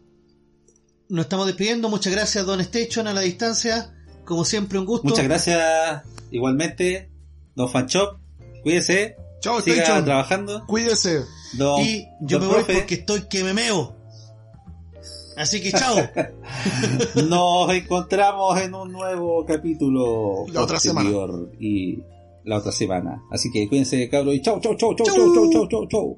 nos 1.13 1.25
estamos 1.25 1.45
despidiendo. 1.45 1.89
Muchas 1.89 2.11
gracias, 2.11 2.43
Don 2.43 2.59
Station, 2.61 3.07
a 3.07 3.13
la 3.13 3.21
distancia. 3.21 3.93
Como 4.25 4.43
siempre, 4.45 4.79
un 4.79 4.85
gusto. 4.85 5.07
Muchas 5.07 5.25
gracias, 5.25 6.01
igualmente, 6.31 7.11
Don 7.55 7.69
Fanchop. 7.69 8.17
Cuídese. 8.63 9.15
Chao, 9.39 9.61
Siga 9.61 9.83
Station. 9.83 10.05
trabajando. 10.05 10.65
Cuídese. 10.65 11.23
Y 11.81 12.07
yo 12.21 12.39
me 12.39 12.47
voy 12.47 12.63
porque 12.63 12.95
estoy 12.95 13.21
que 13.29 13.43
me 13.43 13.53
meo. 13.53 13.95
Así 15.37 15.61
que 15.61 15.71
chao. 15.71 15.97
Nos 17.27 17.71
encontramos 17.73 18.59
en 18.59 18.73
un 18.73 18.91
nuevo 18.91 19.45
capítulo. 19.45 20.45
La 20.51 20.63
otra 20.63 20.79
semana. 20.79 21.11
Y 21.59 21.99
la 22.43 22.57
otra 22.57 22.71
semana. 22.71 23.21
Así 23.29 23.51
que 23.51 23.67
cuídense, 23.69 24.09
cabros. 24.09 24.33
Y 24.33 24.41
chao, 24.41 24.59
chao, 24.59 24.75
chao, 24.75 24.95
chao, 24.95 25.05
chao, 25.05 25.51
chao, 25.51 25.67
chao, 25.69 25.87
chao. 25.87 26.17